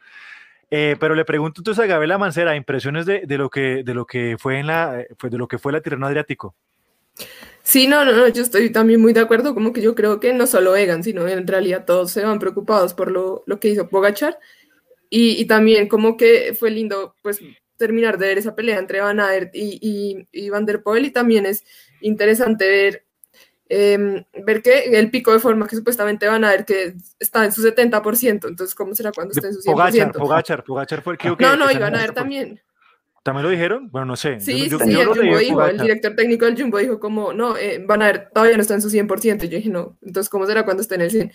Eh, 0.71 0.97
pero 0.99 1.15
le 1.15 1.27
pregunto 1.27 1.61
entonces 1.61 1.85
a 1.85 1.87
Gabriela 1.87 2.17
Mancera, 2.17 2.57
impresiones 2.57 3.05
de, 3.05 3.27
de, 3.27 3.37
lo 3.37 3.51
que 3.51 3.83
de 3.85 3.93
lo 3.93 4.07
que 4.07 4.37
fue 4.39 4.59
en 4.59 4.69
la 4.69 5.05
pues 5.19 5.31
de 5.31 5.37
lo 5.37 5.47
que 5.47 5.59
fue 5.59 5.71
la 5.71 5.83
Tirana 5.83 6.07
Adriático. 6.07 6.55
Sí, 7.63 7.87
no, 7.87 8.05
no, 8.05 8.13
no, 8.13 8.29
yo 8.29 8.43
estoy 8.43 8.71
también 8.71 9.01
muy 9.01 9.13
de 9.13 9.21
acuerdo, 9.21 9.55
como 9.55 9.73
que 9.73 9.81
yo 9.81 9.95
creo 9.95 10.19
que 10.19 10.35
no 10.35 10.47
solo 10.47 10.75
Egan, 10.75 11.05
sino 11.05 11.29
en 11.29 11.47
realidad 11.47 11.85
todos 11.85 12.11
se 12.11 12.25
van 12.25 12.39
preocupados 12.39 12.93
por 12.93 13.11
lo, 13.11 13.45
lo 13.47 13.61
que 13.61 13.69
hizo 13.69 13.89
Pogachar 13.89 14.39
y, 15.09 15.41
y, 15.41 15.45
también 15.45 15.89
como 15.89 16.17
que 16.17 16.55
fue 16.59 16.71
lindo 16.71 17.15
pues 17.23 17.39
terminar 17.77 18.19
de 18.19 18.29
ver 18.29 18.39
esa 18.39 18.55
pelea 18.55 18.79
entre 18.79 19.01
Van 19.01 19.21
Aert 19.21 19.55
y, 19.55 19.79
y, 19.81 20.27
y 20.33 20.51
Van 20.51 20.67
der 20.67 20.83
Poel 20.83 21.07
y 21.07 21.11
también 21.11 21.47
es 21.47 21.65
interesante 22.01 22.69
ver 22.69 23.05
eh, 23.75 24.27
ver 24.45 24.61
que 24.61 24.99
el 24.99 25.11
pico 25.11 25.33
de 25.33 25.39
forma 25.39 25.67
que 25.67 25.77
supuestamente 25.77 26.27
van 26.27 26.45
a 26.45 26.51
ver 26.51 26.67
que 26.67 26.95
está 27.19 27.45
en 27.45 27.53
su 27.53 27.63
70%, 27.63 28.49
entonces 28.49 28.75
¿cómo 28.75 28.95
será 28.95 29.13
cuando 29.13 29.33
esté 29.33 29.47
en 29.47 29.55
su 29.55 29.61
100%? 29.61 29.65
Pogachar, 29.73 30.13
Pogachar, 30.13 30.65
Pogachar 30.65 31.03
fue 31.03 31.15
el 31.15 31.19
que... 31.19 31.29
No, 31.39 31.57
no, 31.57 31.71
y 31.71 31.79
van 31.79 31.95
a 31.95 32.01
ver 32.01 32.13
también. 32.13 32.61
¿También 33.23 33.45
lo 33.45 33.51
dijeron? 33.51 33.89
Bueno, 33.91 34.07
no 34.07 34.17
sé. 34.17 34.41
Sí, 34.41 34.69
yo, 34.69 34.79
sí, 34.81 34.91
yo, 34.91 35.01
yo 35.05 35.13
el 35.13 35.19
Jumbo 35.19 35.39
dijo, 35.39 35.65
el 35.65 35.79
director 35.79 36.17
técnico 36.17 36.45
del 36.45 36.61
Jumbo 36.61 36.79
dijo 36.79 36.99
como, 36.99 37.33
no, 37.33 37.57
eh, 37.57 37.83
Van 37.87 38.03
a 38.03 38.07
ver, 38.07 38.29
todavía 38.35 38.57
no 38.57 38.63
está 38.63 38.75
en 38.75 38.83
su 38.83 38.91
100%. 38.91 39.45
Y 39.45 39.49
yo 39.49 39.57
dije, 39.59 39.71
no, 39.71 39.97
entonces, 40.03 40.29
¿cómo 40.29 40.45
será 40.47 40.65
cuando 40.65 40.83
esté 40.83 40.97
en 40.97 41.03
el 41.03 41.11
100? 41.11 41.33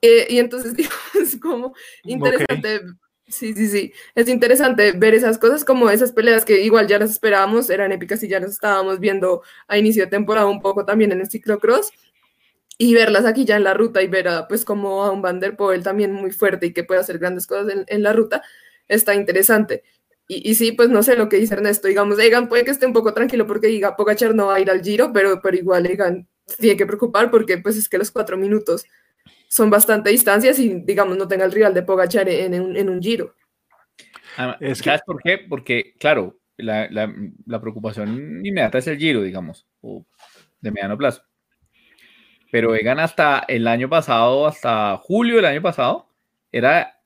Eh, 0.00 0.26
y 0.30 0.38
entonces, 0.38 0.74
digo, 0.76 0.90
es 1.20 1.36
como 1.36 1.74
interesante, 2.04 2.76
okay. 2.76 2.88
sí, 3.28 3.52
sí, 3.52 3.68
sí, 3.68 3.92
es 4.14 4.28
interesante 4.28 4.92
ver 4.92 5.14
esas 5.14 5.36
cosas 5.36 5.62
como 5.64 5.90
esas 5.90 6.12
peleas 6.12 6.46
que 6.46 6.62
igual 6.62 6.86
ya 6.86 6.98
las 6.98 7.10
esperábamos, 7.10 7.68
eran 7.68 7.92
épicas 7.92 8.22
y 8.22 8.28
ya 8.28 8.40
las 8.40 8.52
estábamos 8.52 8.98
viendo 8.98 9.42
a 9.68 9.76
inicio 9.76 10.04
de 10.04 10.10
temporada 10.10 10.46
un 10.46 10.62
poco 10.62 10.86
también 10.86 11.12
en 11.12 11.20
el 11.20 11.30
ciclocross. 11.30 11.92
Y 12.78 12.94
verlas 12.94 13.26
aquí 13.26 13.44
ya 13.44 13.56
en 13.56 13.64
la 13.64 13.74
ruta 13.74 14.02
y 14.02 14.06
ver 14.06 14.26
a, 14.26 14.48
pues 14.48 14.64
como 14.64 15.04
a 15.04 15.10
un 15.10 15.20
Van 15.20 15.38
der 15.38 15.54
Poel 15.54 15.82
también 15.82 16.14
muy 16.14 16.30
fuerte 16.30 16.64
y 16.64 16.72
que 16.72 16.82
puede 16.82 17.00
hacer 17.00 17.18
grandes 17.18 17.46
cosas 17.46 17.70
en, 17.70 17.84
en 17.88 18.02
la 18.02 18.14
ruta, 18.14 18.42
está 18.88 19.14
interesante. 19.14 19.82
Y, 20.32 20.48
y, 20.48 20.54
sí, 20.54 20.70
pues 20.70 20.88
no 20.90 21.02
sé 21.02 21.16
lo 21.16 21.28
que 21.28 21.38
dice 21.38 21.54
Ernesto, 21.54 21.88
digamos, 21.88 22.16
Egan 22.20 22.48
puede 22.48 22.64
que 22.64 22.70
esté 22.70 22.86
un 22.86 22.92
poco 22.92 23.12
tranquilo 23.12 23.48
porque 23.48 23.66
diga, 23.66 23.96
Pogachar 23.96 24.32
no 24.32 24.46
va 24.46 24.54
a 24.54 24.60
ir 24.60 24.70
al 24.70 24.80
Giro, 24.80 25.12
pero, 25.12 25.40
pero 25.42 25.56
igual 25.56 25.86
Egan 25.86 26.28
tiene 26.56 26.76
que 26.76 26.86
preocupar 26.86 27.32
porque 27.32 27.58
pues 27.58 27.76
es 27.76 27.88
que 27.88 27.98
los 27.98 28.12
cuatro 28.12 28.36
minutos 28.36 28.84
son 29.48 29.70
bastante 29.70 30.10
distancias 30.10 30.60
y 30.60 30.82
digamos 30.82 31.18
no 31.18 31.26
tenga 31.26 31.44
el 31.44 31.50
rival 31.50 31.74
de 31.74 31.82
Pogachar 31.82 32.28
en, 32.28 32.54
en, 32.54 32.76
en 32.76 32.88
un 32.88 33.02
Giro. 33.02 33.34
Ah, 34.36 34.56
es 34.60 34.78
que... 34.78 34.90
¿Sabes 34.90 35.02
por 35.04 35.20
qué? 35.20 35.38
Porque, 35.48 35.94
claro, 35.98 36.38
la, 36.58 36.88
la, 36.88 37.12
la, 37.46 37.60
preocupación 37.60 38.46
inmediata 38.46 38.78
es 38.78 38.86
el 38.86 38.98
Giro, 38.98 39.22
digamos, 39.22 39.66
o 39.80 40.06
de 40.60 40.70
mediano 40.70 40.96
plazo. 40.96 41.24
Pero 42.52 42.76
Egan 42.76 43.00
hasta 43.00 43.40
el 43.48 43.66
año 43.66 43.88
pasado, 43.88 44.46
hasta 44.46 44.96
julio 44.98 45.34
del 45.34 45.46
año 45.46 45.60
pasado, 45.60 46.06
era, 46.52 47.02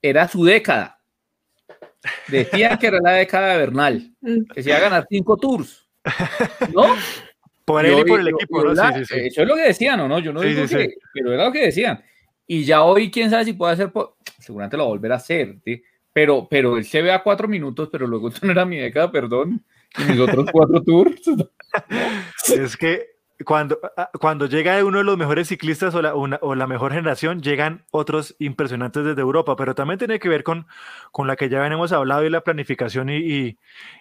era 0.00 0.28
su 0.28 0.44
década 0.44 1.01
Decían 2.28 2.78
que 2.78 2.86
era 2.88 3.00
la 3.00 3.12
década 3.12 3.52
de 3.52 3.58
Bernal, 3.58 4.12
que 4.54 4.62
se 4.62 4.70
iba 4.70 4.78
a 4.78 4.82
ganar 4.82 5.06
cinco 5.08 5.36
tours. 5.36 5.88
¿No? 6.74 6.96
Por 7.64 7.86
él 7.86 7.98
y, 7.98 8.00
y 8.00 8.04
por 8.04 8.20
el 8.20 8.28
equipo, 8.28 8.64
¿no? 8.64 8.74
Sí, 8.74 8.82
sí, 8.98 9.04
sí. 9.04 9.20
Eso 9.26 9.42
es 9.42 9.48
lo 9.48 9.54
que 9.54 9.62
decían, 9.62 10.00
¿o 10.00 10.08
no? 10.08 10.18
Yo 10.18 10.32
no 10.32 10.40
digo 10.40 10.66
que, 10.66 10.94
pero 11.14 11.32
era 11.32 11.44
lo 11.44 11.52
que 11.52 11.66
decían. 11.66 12.02
Y 12.46 12.64
ya 12.64 12.82
hoy, 12.82 13.10
quién 13.10 13.30
sabe 13.30 13.44
si 13.44 13.52
puede 13.52 13.74
hacer, 13.74 13.92
seguramente 14.38 14.76
lo 14.76 14.84
va 14.84 14.88
a 14.88 14.92
volver 14.92 15.12
a 15.12 15.16
hacer, 15.16 15.56
pero, 16.12 16.48
pero 16.50 16.76
él 16.76 16.84
se 16.84 17.02
ve 17.02 17.12
a 17.12 17.22
cuatro 17.22 17.48
minutos, 17.48 17.88
pero 17.90 18.06
luego 18.06 18.28
esto 18.28 18.40
no 18.46 18.52
era 18.52 18.64
mi 18.64 18.78
década, 18.78 19.10
perdón, 19.10 19.64
y 19.98 20.10
mis 20.10 20.20
otros 20.20 20.46
cuatro 20.52 20.82
tours. 20.82 21.22
es 22.54 22.76
que 22.76 23.11
cuando, 23.44 23.78
cuando 24.20 24.46
llega 24.46 24.84
uno 24.84 24.98
de 24.98 25.04
los 25.04 25.16
mejores 25.16 25.48
ciclistas 25.48 25.94
o 25.94 26.02
la, 26.02 26.14
una, 26.14 26.38
o 26.42 26.54
la, 26.54 26.66
mejor 26.66 26.92
generación, 26.92 27.40
llegan 27.40 27.84
otros 27.90 28.36
impresionantes 28.38 29.04
desde 29.04 29.20
Europa, 29.20 29.56
pero 29.56 29.74
también 29.74 29.98
tiene 29.98 30.18
que 30.18 30.28
ver 30.28 30.42
con, 30.42 30.66
con 31.10 31.26
la 31.26 31.36
que 31.36 31.48
ya 31.48 31.64
hemos 31.66 31.92
hablado 31.92 32.24
y 32.24 32.30
la 32.30 32.42
planificación 32.42 33.08
y, 33.08 33.16
y, 33.16 33.58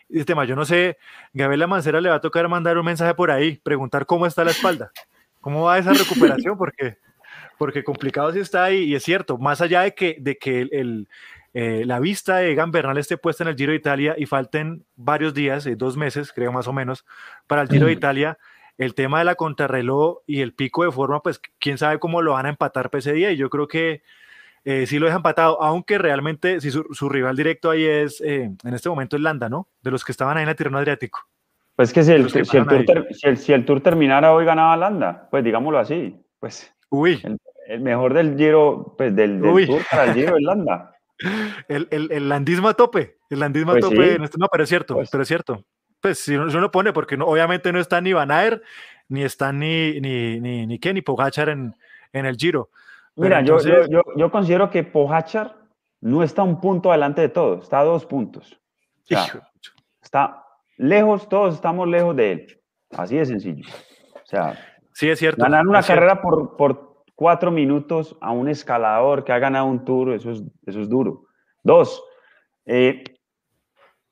y 0.09 0.19
el 0.19 0.25
tema. 0.25 0.45
Yo 0.45 0.55
no 0.55 0.65
sé, 0.65 0.97
Gabriela 1.33 1.67
Mancera 1.67 2.01
le 2.01 2.09
va 2.09 2.15
a 2.15 2.21
tocar 2.21 2.47
mandar 2.47 2.77
un 2.77 2.85
mensaje 2.85 3.13
por 3.13 3.31
ahí, 3.31 3.57
preguntar 3.57 4.05
cómo 4.05 4.25
está 4.25 4.43
la 4.43 4.51
espalda, 4.51 4.91
cómo 5.39 5.63
va 5.63 5.77
esa 5.77 5.93
recuperación, 5.93 6.57
porque, 6.57 6.97
porque 7.57 7.83
complicado 7.83 8.31
sí 8.31 8.39
está 8.39 8.65
ahí, 8.65 8.83
y 8.83 8.95
es 8.95 9.03
cierto, 9.03 9.37
más 9.37 9.61
allá 9.61 9.81
de 9.81 9.93
que, 9.93 10.17
de 10.19 10.37
que 10.37 10.61
el, 10.61 10.69
el 10.73 11.07
eh, 11.53 11.83
la 11.85 11.99
vista 11.99 12.37
de 12.37 12.51
Egan 12.51 12.71
Bernal 12.71 12.97
esté 12.97 13.17
puesta 13.17 13.43
en 13.43 13.49
el 13.49 13.57
Giro 13.57 13.71
de 13.71 13.77
Italia 13.77 14.15
y 14.17 14.25
falten 14.25 14.85
varios 14.95 15.33
días, 15.33 15.65
eh, 15.65 15.75
dos 15.75 15.97
meses, 15.97 16.31
creo 16.31 16.51
más 16.51 16.67
o 16.67 16.73
menos, 16.73 17.05
para 17.45 17.61
el 17.61 17.67
Giro 17.67 17.87
de 17.87 17.93
Italia 17.93 18.37
el 18.77 18.95
tema 18.95 19.19
de 19.19 19.25
la 19.25 19.35
contrarreloj 19.35 20.19
y 20.25 20.41
el 20.41 20.53
pico 20.53 20.83
de 20.83 20.91
forma, 20.91 21.21
pues 21.21 21.41
quién 21.59 21.77
sabe 21.77 21.99
cómo 21.99 22.21
lo 22.21 22.33
van 22.33 22.45
a 22.45 22.49
empatar 22.49 22.89
para 22.89 22.99
ese 22.99 23.13
día. 23.13 23.31
Y 23.31 23.37
yo 23.37 23.49
creo 23.49 23.67
que 23.67 24.01
eh, 24.63 24.85
sí 24.85 24.99
lo 24.99 25.05
deja 25.05 25.17
empatado, 25.17 25.61
aunque 25.61 25.97
realmente 25.97 26.61
si 26.61 26.71
su, 26.71 26.85
su 26.91 27.09
rival 27.09 27.35
directo 27.35 27.69
ahí 27.69 27.83
es, 27.83 28.21
eh, 28.21 28.51
en 28.63 28.73
este 28.73 28.89
momento 28.89 29.15
es 29.15 29.21
Landa, 29.21 29.49
¿no? 29.49 29.67
De 29.81 29.91
los 29.91 30.05
que 30.05 30.11
estaban 30.11 30.37
ahí 30.37 30.43
en 30.43 30.49
la 30.49 30.55
Tirana 30.55 30.79
Adriático. 30.79 31.19
Pues 31.75 31.93
que 31.93 32.03
si 32.03 32.11
el, 32.11 32.31
que 32.31 32.45
si, 32.45 32.57
el 32.57 32.67
tour 32.67 32.85
ter, 32.85 33.07
si, 33.11 33.27
el, 33.27 33.37
si 33.37 33.53
el, 33.53 33.65
tour 33.65 33.81
terminara 33.81 34.33
hoy 34.33 34.45
ganaba 34.45 34.77
Landa, 34.77 35.27
pues 35.31 35.43
digámoslo 35.43 35.79
así. 35.79 36.15
Pues 36.39 36.71
Uy. 36.89 37.21
El, 37.23 37.37
el 37.67 37.81
mejor 37.81 38.13
del 38.13 38.37
Giro, 38.37 38.93
pues 38.97 39.15
del, 39.15 39.41
del 39.41 39.67
tour 39.67 39.81
para 39.89 40.05
el 40.05 40.13
Giro 40.13 40.37
es 40.37 40.43
Landa. 40.43 40.95
El, 41.67 41.87
el, 41.91 42.11
el, 42.11 42.29
landismo 42.29 42.67
a 42.67 42.73
tope, 42.73 43.17
el 43.29 43.39
landismo 43.39 43.73
pues 43.73 43.85
a 43.85 43.89
tope, 43.89 44.15
sí. 44.15 44.23
este, 44.23 44.37
no, 44.39 44.47
pero 44.51 44.63
es 44.63 44.69
cierto, 44.69 44.95
pues, 44.95 45.07
pero 45.11 45.21
es 45.21 45.27
cierto 45.27 45.63
pues 46.01 46.19
si 46.19 46.35
uno, 46.35 46.49
si 46.49 46.57
uno 46.57 46.71
pone, 46.71 46.93
porque 46.93 47.17
no, 47.17 47.25
obviamente 47.25 47.71
no 47.71 47.79
está 47.79 48.01
ni 48.01 48.13
Van 48.13 48.31
ni 49.07 49.23
está 49.23 49.51
ni, 49.51 49.99
ni, 49.99 50.39
ni, 50.39 50.65
ni, 50.65 50.79
¿qué? 50.79 50.93
ni 50.93 51.01
Pogachar 51.01 51.49
en, 51.49 51.75
en 52.13 52.25
el 52.25 52.37
Giro. 52.37 52.69
Mira, 53.15 53.39
entonces... 53.39 53.87
yo, 53.89 54.03
yo, 54.05 54.15
yo, 54.15 54.31
considero 54.31 54.69
que 54.69 54.83
Pogachar 54.83 55.55
no 55.99 56.23
está 56.23 56.43
un 56.43 56.59
punto 56.59 56.89
adelante 56.89 57.21
de 57.21 57.29
todos, 57.29 57.63
está 57.63 57.79
a 57.79 57.83
dos 57.83 58.05
puntos. 58.05 58.59
O 59.03 59.07
sea, 59.07 59.49
está 60.01 60.43
lejos, 60.77 61.27
todos 61.27 61.55
estamos 61.55 61.87
lejos 61.87 62.15
de 62.15 62.31
él. 62.31 62.61
Así 62.91 63.17
de 63.17 63.25
sencillo. 63.25 63.69
O 64.15 64.25
sea, 64.25 64.57
sí, 64.93 65.09
es 65.09 65.19
cierto. 65.19 65.41
Ganar 65.43 65.67
una 65.67 65.83
carrera 65.83 66.13
cierto. 66.13 66.21
por, 66.21 66.57
por 66.57 67.03
cuatro 67.15 67.51
minutos 67.51 68.17
a 68.21 68.31
un 68.31 68.49
escalador 68.49 69.23
que 69.23 69.31
ha 69.31 69.39
ganado 69.39 69.65
un 69.65 69.85
tour, 69.85 70.13
eso 70.13 70.31
es, 70.31 70.41
eso 70.65 70.81
es 70.81 70.89
duro. 70.89 71.25
Dos, 71.63 72.03
eh, 72.65 73.03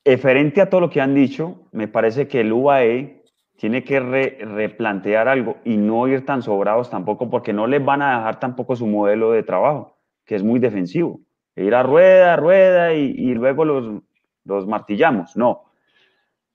Referente 0.06 0.62
a 0.62 0.70
todo 0.70 0.82
lo 0.82 0.89
que 0.89 1.02
han 1.02 1.14
dicho, 1.14 1.68
me 1.72 1.88
parece 1.88 2.28
que 2.28 2.41
el 2.41 2.54
UAE 2.54 3.24
tiene 3.58 3.84
que 3.84 4.00
re, 4.00 4.38
replantear 4.39 5.28
algo 5.28 5.58
y 5.66 5.76
no 5.76 6.08
ir 6.08 6.26
tan 6.26 6.41
sobrados 6.41 6.89
tampoco, 6.89 7.30
porque 7.30 7.52
no 7.52 7.68
les 7.68 7.84
van 7.84 8.02
a 8.02 8.18
dejar 8.18 8.39
tampoco 8.39 8.76
su 8.76 8.88
modelo 8.88 9.32
de 9.32 9.43
trabajo, 9.43 9.97
que 10.26 10.36
es 10.36 10.43
muy 10.43 10.60
defensivo. 10.60 11.20
Ir 11.56 11.76
a 11.76 11.84
rueda, 11.84 12.38
rueda 12.38 12.93
y, 12.93 13.34
luego 13.34 13.66
los, 13.66 14.02
los, 14.45 14.66
martillamos. 14.66 15.36
No. 15.36 15.66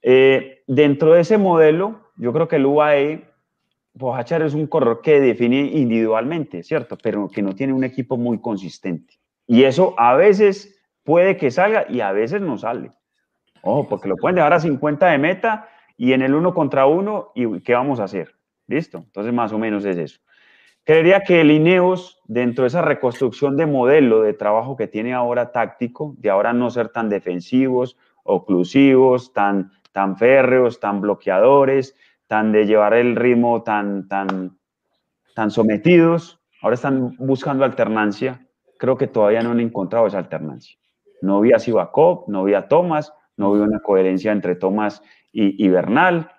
Eh, 0.01 0.63
dentro 0.67 1.13
de 1.13 1.21
ese 1.21 1.37
modelo, 1.37 2.01
yo 2.17 2.33
creo 2.33 2.49
que 2.49 2.57
el 2.57 2.65
UAE, 2.65 3.25
Pojachar 3.99 4.43
es 4.43 4.55
un 4.55 4.67
corredor 4.67 5.03
que 5.03 5.21
define 5.21 5.61
individualmente, 5.61 6.63
¿cierto? 6.63 6.97
Pero 7.01 7.29
que 7.29 7.43
no 7.43 7.55
tiene 7.55 7.75
un 7.75 7.85
equipo 7.85 8.17
muy 8.17 8.41
consistente. 8.41 9.15
Y 9.47 9.65
eso 9.65 9.95
a 9.99 10.15
veces 10.15 10.83
puede 11.05 11.37
que 11.37 11.51
salga 11.51 11.87
y 11.89 12.01
a 12.01 12.13
veces 12.13 12.41
no 12.41 12.57
sale. 12.57 12.91
Ojo, 13.65 13.89
porque 13.89 14.09
lo 14.09 14.17
pueden 14.17 14.37
dejar 14.37 14.53
a 14.53 14.61
50 14.61 15.07
de 15.07 15.19
meta 15.19 15.69
y 15.97 16.13
en 16.13 16.23
el 16.23 16.35
uno 16.35 16.53
contra 16.53 16.87
uno, 16.87 17.33
¿y 17.35 17.61
qué 17.61 17.75
vamos 17.75 17.99
a 18.01 18.05
hacer? 18.05 18.35
¿Listo? 18.67 18.99
Entonces, 18.99 19.33
más 19.33 19.53
o 19.53 19.59
menos 19.59 19.85
es 19.85 19.97
eso. 19.97 20.21
Creería 20.85 21.21
que 21.21 21.41
el 21.41 21.51
Ineos, 21.51 22.21
dentro 22.27 22.65
de 22.65 22.69
esa 22.69 22.83
reconstrucción 22.83 23.57
de 23.57 23.65
modelo 23.65 24.21
de 24.21 24.35
trabajo 24.35 24.77
que 24.77 24.87
tiene 24.87 25.15
ahora 25.15 25.51
táctico, 25.51 26.15
de 26.19 26.29
ahora 26.29 26.53
no 26.53 26.71
ser 26.71 26.91
tan 26.91 27.09
defensivos, 27.09 27.97
oclusivos, 28.23 29.33
tan, 29.33 29.73
tan 29.93 30.19
férreos, 30.19 30.81
tan 30.81 31.01
bloqueadores, 31.01 31.97
tan 32.27 32.53
de 32.53 32.67
llevar 32.67 32.93
el 32.93 33.17
ritmo 33.17 33.63
tan, 33.63 34.09
tan, 34.09 34.59
tan 35.35 35.51
sometidos, 35.51 36.39
ahora 36.61 36.75
están 36.75 37.17
buscando 37.17 37.65
alternancia. 37.65 38.47
Creo 38.79 38.99
que 38.99 39.07
todavía 39.07 39.41
no 39.41 39.53
han 39.53 39.61
encontrado 39.61 40.07
esa 40.07 40.19
alternancia. 40.19 40.77
No 41.23 41.41
vi 41.41 41.53
a 41.53 41.59
Sivakov, 41.59 42.25
no 42.29 42.45
vi 42.45 42.53
a 42.53 42.69
Thomas, 42.69 43.15
no 43.37 43.53
veo 43.53 43.65
una 43.65 43.81
coherencia 43.81 44.33
entre 44.33 44.55
Tomás 44.55 45.03
y, 45.33 45.65
y, 45.65 45.69
Bernal. 45.69 46.31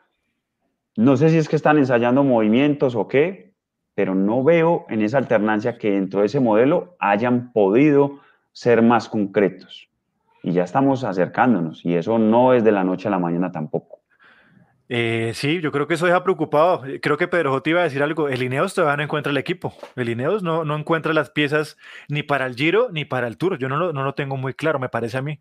No 0.95 1.17
sé 1.17 1.29
si 1.29 1.37
es 1.37 1.49
que 1.49 1.55
están 1.55 1.77
ensayando 1.77 2.23
movimientos 2.23 2.95
o 2.95 3.07
qué, 3.07 3.53
pero 3.95 4.15
no 4.15 4.43
veo 4.43 4.85
en 4.89 5.01
esa 5.01 5.17
alternancia 5.17 5.77
que 5.77 5.91
dentro 5.91 6.19
de 6.21 6.27
ese 6.27 6.39
modelo 6.39 6.95
hayan 6.99 7.51
podido 7.51 8.19
ser 8.51 8.81
más 8.81 9.09
concretos. 9.09 9.89
Y 10.43 10.51
ya 10.51 10.63
estamos 10.63 11.03
acercándonos 11.03 11.83
y 11.85 11.95
eso 11.95 12.19
no 12.19 12.53
es 12.53 12.63
de 12.63 12.71
la 12.71 12.83
noche 12.83 13.07
a 13.07 13.11
la 13.11 13.19
mañana 13.19 13.51
tampoco. 13.51 14.01
Eh, 14.87 15.31
sí, 15.33 15.59
yo 15.61 15.71
creo 15.71 15.87
que 15.87 15.95
eso 15.95 16.05
deja 16.05 16.23
preocupado. 16.23 16.83
Creo 17.01 17.17
que 17.17 17.27
Pedro 17.27 17.51
J. 17.51 17.69
iba 17.71 17.81
a 17.81 17.85
decir 17.85 18.03
algo. 18.03 18.29
El 18.29 18.43
Ineos 18.43 18.75
todavía 18.75 18.97
no 18.97 19.03
encuentra 19.03 19.31
el 19.31 19.37
equipo. 19.37 19.73
El 19.95 20.09
Ineos 20.09 20.43
no, 20.43 20.63
no 20.63 20.77
encuentra 20.77 21.13
las 21.13 21.31
piezas 21.31 21.77
ni 22.07 22.21
para 22.21 22.45
el 22.45 22.55
Giro 22.55 22.89
ni 22.91 23.05
para 23.05 23.27
el 23.27 23.37
Tour. 23.37 23.57
Yo 23.57 23.67
no 23.67 23.77
lo, 23.77 23.93
no 23.93 24.03
lo 24.03 24.13
tengo 24.13 24.37
muy 24.37 24.53
claro, 24.53 24.77
me 24.77 24.89
parece 24.89 25.17
a 25.17 25.21
mí. 25.21 25.39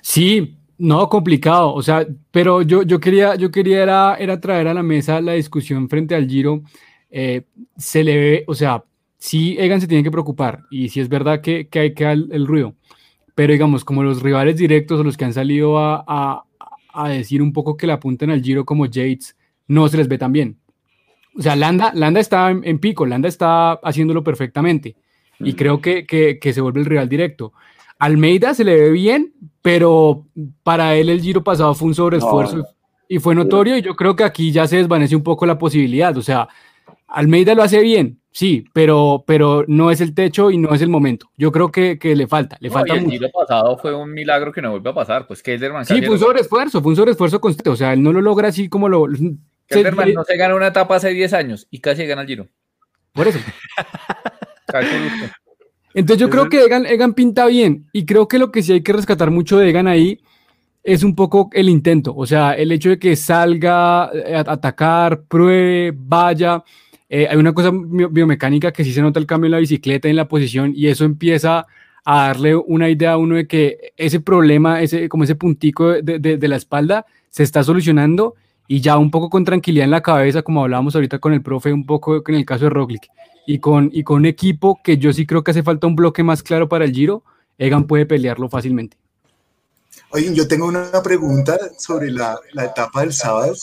Sí, 0.00 0.56
no, 0.78 1.08
complicado. 1.08 1.74
O 1.74 1.82
sea, 1.82 2.06
pero 2.30 2.62
yo, 2.62 2.82
yo 2.82 3.00
quería, 3.00 3.34
yo 3.36 3.50
quería 3.50 3.82
era, 3.82 4.16
era 4.16 4.40
traer 4.40 4.68
a 4.68 4.74
la 4.74 4.82
mesa 4.82 5.20
la 5.20 5.32
discusión 5.32 5.88
frente 5.88 6.14
al 6.14 6.28
Giro. 6.28 6.62
Eh, 7.10 7.42
se 7.76 8.04
le 8.04 8.16
ve, 8.16 8.44
o 8.46 8.54
sea, 8.54 8.84
sí, 9.18 9.56
Egan 9.58 9.80
se 9.80 9.86
tiene 9.86 10.02
que 10.04 10.10
preocupar 10.10 10.64
y 10.70 10.88
sí 10.88 11.00
es 11.00 11.08
verdad 11.08 11.40
que, 11.40 11.68
que 11.68 11.78
hay 11.78 11.94
que 11.94 12.04
el, 12.04 12.28
el 12.32 12.46
ruido. 12.46 12.74
Pero 13.34 13.52
digamos, 13.52 13.84
como 13.84 14.02
los 14.02 14.22
rivales 14.22 14.56
directos 14.56 15.00
o 15.00 15.04
los 15.04 15.16
que 15.16 15.24
han 15.24 15.32
salido 15.32 15.78
a, 15.78 16.04
a, 16.06 16.44
a 16.92 17.08
decir 17.08 17.42
un 17.42 17.52
poco 17.52 17.76
que 17.76 17.86
le 17.86 17.92
apunten 17.92 18.30
al 18.30 18.42
Giro 18.42 18.64
como 18.64 18.86
Yates, 18.86 19.36
no 19.68 19.88
se 19.88 19.96
les 19.98 20.08
ve 20.08 20.18
tan 20.18 20.32
bien. 20.32 20.58
O 21.38 21.42
sea, 21.42 21.54
Landa, 21.54 21.92
Landa 21.94 22.20
está 22.20 22.50
en, 22.50 22.62
en 22.64 22.78
pico, 22.78 23.04
Landa 23.04 23.28
está 23.28 23.72
haciéndolo 23.72 24.24
perfectamente 24.24 24.96
y 25.38 25.52
creo 25.52 25.82
que, 25.82 26.06
que, 26.06 26.38
que 26.38 26.52
se 26.54 26.62
vuelve 26.62 26.80
el 26.80 26.86
rival 26.86 27.08
directo. 27.08 27.52
Almeida 27.98 28.52
se 28.54 28.64
le 28.64 28.74
ve 28.76 28.90
bien, 28.90 29.32
pero 29.62 30.26
para 30.62 30.94
él 30.96 31.08
el 31.10 31.20
giro 31.20 31.42
pasado 31.42 31.74
fue 31.74 31.88
un 31.88 31.94
sobreesfuerzo 31.94 32.56
No. 32.58 32.64
y 33.08 33.18
fue 33.18 33.34
notorio 33.34 33.76
y 33.78 33.82
yo 33.82 33.96
creo 33.96 34.14
que 34.14 34.24
aquí 34.24 34.52
ya 34.52 34.66
se 34.66 34.76
desvanece 34.76 35.16
un 35.16 35.22
poco 35.22 35.46
la 35.46 35.58
posibilidad. 35.58 36.16
O 36.16 36.22
sea, 36.22 36.48
Almeida 37.08 37.54
lo 37.54 37.62
hace 37.62 37.80
bien, 37.80 38.20
sí, 38.32 38.64
pero, 38.72 39.24
pero 39.26 39.64
no 39.66 39.90
es 39.90 40.00
el 40.00 40.14
techo 40.14 40.50
y 40.50 40.58
no 40.58 40.74
es 40.74 40.82
el 40.82 40.88
momento. 40.90 41.30
Yo 41.38 41.50
creo 41.52 41.70
que, 41.72 41.98
que 41.98 42.14
le 42.14 42.26
falta, 42.26 42.56
le 42.60 42.68
No, 42.68 42.74
falta 42.74 42.94
y 42.94 42.98
el 42.98 43.04
mucho. 43.04 43.12
Giro 43.16 43.28
pasado 43.30 43.78
fue 43.78 43.94
un 43.94 44.12
milagro 44.12 44.52
que 44.52 44.60
no 44.60 44.72
vuelve 44.72 44.90
a 44.90 44.94
pasar. 44.94 45.26
Pues 45.26 45.42
Kelderman, 45.42 45.84
Sí, 45.86 45.94
casi 45.94 46.04
fue 46.06 46.14
un 46.16 46.20
sobreesfuerzo, 46.20 46.82
fue 46.82 46.90
un 46.90 46.96
sobreesfuerzo 46.96 47.40
constante. 47.40 47.70
O 47.70 47.76
sea, 47.76 47.92
él 47.94 48.02
no 48.02 48.12
lo 48.12 48.20
logra 48.20 48.48
así 48.48 48.68
como 48.68 48.88
lo... 48.88 49.06
se- 49.68 49.90
no 50.12 50.24
se 50.24 50.36
gana 50.36 50.54
una 50.54 50.66
etapa 50.68 50.96
hace 50.96 51.10
10 51.10 51.32
años 51.32 51.66
y 51.70 51.80
casi 51.80 52.04
gana 52.06 52.22
el 52.22 52.28
Giro. 52.28 52.46
por 53.12 53.26
eso. 53.26 53.38
Entonces 55.96 56.20
yo 56.20 56.30
creo 56.30 56.48
que 56.48 56.62
Egan, 56.64 56.86
Egan 56.86 57.14
pinta 57.14 57.46
bien 57.46 57.86
y 57.92 58.04
creo 58.04 58.28
que 58.28 58.38
lo 58.38 58.52
que 58.52 58.62
sí 58.62 58.72
hay 58.72 58.82
que 58.82 58.92
rescatar 58.92 59.30
mucho 59.30 59.58
de 59.58 59.68
Egan 59.70 59.88
ahí 59.88 60.20
es 60.84 61.02
un 61.02 61.14
poco 61.16 61.50
el 61.52 61.68
intento, 61.68 62.14
o 62.14 62.26
sea, 62.26 62.52
el 62.52 62.70
hecho 62.70 62.90
de 62.90 62.98
que 62.98 63.16
salga 63.16 64.08
eh, 64.14 64.36
a 64.36 64.40
atacar, 64.40 65.22
pruebe, 65.22 65.92
vaya. 65.96 66.62
Eh, 67.08 67.26
hay 67.28 67.36
una 67.36 67.52
cosa 67.52 67.70
bio- 67.72 68.08
biomecánica 68.10 68.70
que 68.72 68.84
sí 68.84 68.92
se 68.92 69.00
nota 69.02 69.18
el 69.18 69.26
cambio 69.26 69.46
en 69.46 69.52
la 69.52 69.58
bicicleta, 69.58 70.08
en 70.08 70.16
la 70.16 70.28
posición 70.28 70.72
y 70.76 70.86
eso 70.86 71.04
empieza 71.04 71.66
a 72.04 72.26
darle 72.28 72.54
una 72.54 72.88
idea 72.88 73.12
a 73.12 73.16
uno 73.16 73.34
de 73.36 73.46
que 73.48 73.92
ese 73.96 74.20
problema, 74.20 74.80
ese, 74.82 75.08
como 75.08 75.24
ese 75.24 75.34
puntico 75.34 75.88
de, 76.02 76.18
de- 76.20 76.36
de 76.36 76.48
la 76.48 76.56
espalda 76.56 77.04
se 77.30 77.42
está 77.42 77.64
solucionando 77.64 78.34
y 78.68 78.80
ya 78.80 78.98
un 78.98 79.10
poco 79.10 79.30
con 79.30 79.44
tranquilidad 79.44 79.84
en 79.84 79.90
la 79.90 80.02
cabeza, 80.02 80.42
como 80.42 80.62
hablábamos 80.62 80.94
ahorita 80.94 81.18
con 81.18 81.32
el 81.32 81.42
profe, 81.42 81.72
un 81.72 81.86
poco 81.86 82.22
en 82.26 82.34
el 82.34 82.44
caso 82.44 82.64
de 82.64 82.70
Roglic 82.70 83.08
y 83.46 83.58
con, 83.58 83.90
y 83.92 84.02
con 84.02 84.16
un 84.18 84.26
equipo 84.26 84.80
que 84.82 84.98
yo 84.98 85.12
sí 85.12 85.24
creo 85.26 85.44
que 85.44 85.52
hace 85.52 85.62
falta 85.62 85.86
un 85.86 85.94
bloque 85.96 86.22
más 86.22 86.42
claro 86.42 86.68
para 86.68 86.84
el 86.84 86.92
Giro, 86.92 87.22
Egan 87.58 87.86
puede 87.86 88.06
pelearlo 88.06 88.48
fácilmente. 88.48 88.96
Oye, 90.10 90.34
yo 90.34 90.46
tengo 90.46 90.66
una 90.66 90.90
pregunta 91.02 91.56
sobre 91.78 92.10
la, 92.10 92.38
la 92.52 92.64
etapa 92.66 93.00
del 93.00 93.12
sábado. 93.12 93.54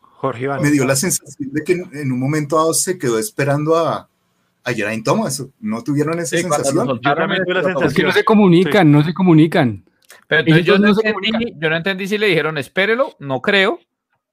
Jorge 0.00 0.44
Iván. 0.44 0.62
Me 0.62 0.70
dio 0.70 0.84
la 0.84 0.96
sensación 0.96 1.50
de 1.52 1.62
que 1.62 1.72
en, 1.72 1.90
en 1.92 2.12
un 2.12 2.18
momento 2.18 2.56
dado 2.56 2.74
se 2.74 2.98
quedó 2.98 3.18
esperando 3.18 3.76
a, 3.76 4.08
a 4.64 4.72
Geraint 4.72 5.04
Thomas. 5.04 5.44
¿No 5.60 5.82
tuvieron 5.82 6.18
esa 6.18 6.36
Sí, 6.36 6.42
sensación? 6.42 6.86
soltaron, 6.86 7.28
también 7.28 7.44
tuve 7.44 7.54
la 7.54 7.62
sensación. 7.62 7.88
Es 7.88 7.94
que 7.94 8.02
no 8.02 8.12
se 8.12 8.24
comunican, 8.24 8.90
no 8.90 9.04
se 9.04 9.14
comunican. 9.14 9.84
Pero 10.26 10.40
entonces 10.40 10.64
yo, 10.66 10.78
no 10.78 10.88
entendí, 10.88 11.12
comunican. 11.12 11.60
yo 11.60 11.70
no 11.70 11.76
entendí 11.76 12.08
si 12.08 12.18
le 12.18 12.26
dijeron 12.26 12.58
espérelo, 12.58 13.14
no 13.18 13.40
creo, 13.40 13.78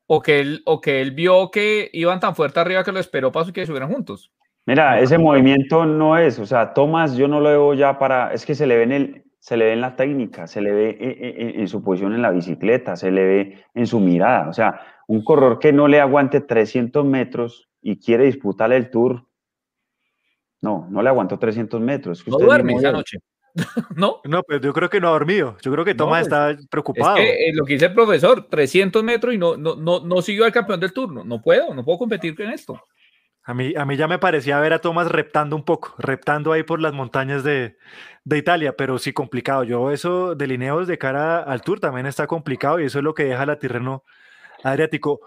o 0.07 0.21
que 0.21 0.39
él, 0.39 0.61
o 0.65 0.81
que 0.81 1.01
él 1.01 1.11
vio 1.11 1.49
que 1.51 1.89
iban 1.93 2.19
tan 2.19 2.35
fuerte 2.35 2.59
arriba 2.59 2.83
que 2.83 2.91
lo 2.91 2.99
esperó 2.99 3.31
para 3.31 3.51
que 3.51 3.65
subieran 3.65 3.91
juntos. 3.91 4.31
Mira, 4.67 4.99
ese 4.99 5.17
movimiento 5.17 5.85
no 5.85 6.17
es, 6.17 6.39
o 6.39 6.45
sea, 6.45 6.73
Tomás 6.73 7.15
yo 7.15 7.27
no 7.27 7.39
lo 7.39 7.49
veo 7.49 7.73
ya 7.75 7.99
para, 7.99 8.33
es 8.33 8.45
que 8.45 8.55
se 8.55 8.65
le 8.65 8.77
ve 8.77 8.83
en 8.83 8.91
el, 8.91 9.23
se 9.39 9.57
le 9.57 9.65
ve 9.65 9.73
en 9.73 9.81
la 9.81 9.95
técnica, 9.95 10.47
se 10.47 10.59
le 10.61 10.71
ve 10.71 10.97
en, 10.99 11.49
en- 11.49 11.59
en 11.61 11.67
su 11.67 11.83
posición 11.83 12.13
en 12.13 12.23
la 12.23 12.31
bicicleta, 12.31 12.95
se 12.95 13.11
le 13.11 13.23
ve 13.25 13.63
en 13.75 13.85
su 13.85 13.99
mirada, 13.99 14.49
o 14.49 14.53
sea, 14.53 14.81
un 15.07 15.23
corredor 15.23 15.59
que 15.59 15.71
no 15.71 15.87
le 15.87 15.99
aguante 16.01 16.41
300 16.41 17.05
metros 17.05 17.69
y 17.79 17.99
quiere 17.99 18.25
disputar 18.25 18.73
el 18.73 18.89
Tour, 18.89 19.27
no, 20.61 20.87
no 20.89 21.03
le 21.03 21.09
aguantó 21.09 21.37
300 21.37 21.79
metros. 21.79 22.17
es 22.19 22.23
que 22.23 22.31
No 22.31 22.39
duerme 22.39 22.73
esa 22.73 22.91
noche. 22.91 23.19
¿No? 23.95 24.19
No, 24.25 24.43
pues 24.43 24.61
yo 24.61 24.73
creo 24.73 24.89
que 24.89 24.99
no 24.99 25.07
ha 25.07 25.11
dormido. 25.11 25.57
Yo 25.61 25.71
creo 25.71 25.85
que 25.85 25.93
No, 25.93 26.05
Tomás 26.05 26.27
pues, 26.27 26.33
está 26.33 26.67
preocupado. 26.69 27.17
Es 27.17 27.23
que 27.23 27.49
eh, 27.49 27.53
lo 27.53 27.65
que 27.65 27.73
dice 27.73 27.85
el 27.85 27.93
profesor, 27.93 28.47
300 28.49 29.03
metros 29.03 29.33
y 29.33 29.37
no, 29.37 29.55
no, 29.57 29.75
no, 29.75 30.01
no 30.01 30.21
siguió 30.21 30.45
al 30.45 30.51
campeón 30.51 30.79
del 30.79 30.93
turno. 30.93 31.23
No 31.23 31.41
puedo, 31.41 31.73
no 31.73 31.83
puedo 31.83 31.97
competir 31.97 32.35
con 32.35 32.49
esto. 32.49 32.81
A 33.43 33.53
mí, 33.53 33.73
a 33.77 33.85
mí 33.85 33.95
ya 33.95 34.07
me 34.07 34.17
parecía 34.17 34.59
ver 34.59 34.73
a 34.73 34.79
Tomás 34.79 35.11
reptando 35.11 35.55
un 35.55 35.63
poco, 35.63 35.93
reptando 35.99 36.51
ahí 36.51 36.63
por 36.63 36.81
las 36.81 36.93
montañas 36.93 37.43
de, 37.43 37.77
de 38.23 38.37
Italia, 38.39 38.75
pero 38.75 38.97
sí 38.97 39.13
complicado. 39.13 39.63
Yo 39.63 39.91
eso 39.91 40.33
de 40.33 40.47
lineos 40.47 40.87
de 40.87 40.97
cara 40.97 41.43
al 41.43 41.61
Tour 41.61 41.79
también 41.79 42.07
está 42.07 42.25
complicado 42.25 42.79
y 42.79 42.85
eso 42.85 42.97
es 42.97 43.03
lo 43.03 43.13
que 43.13 43.25
deja 43.25 43.45
la 43.45 43.59
Tirreno 43.59 44.03
Adriático. 44.63 45.21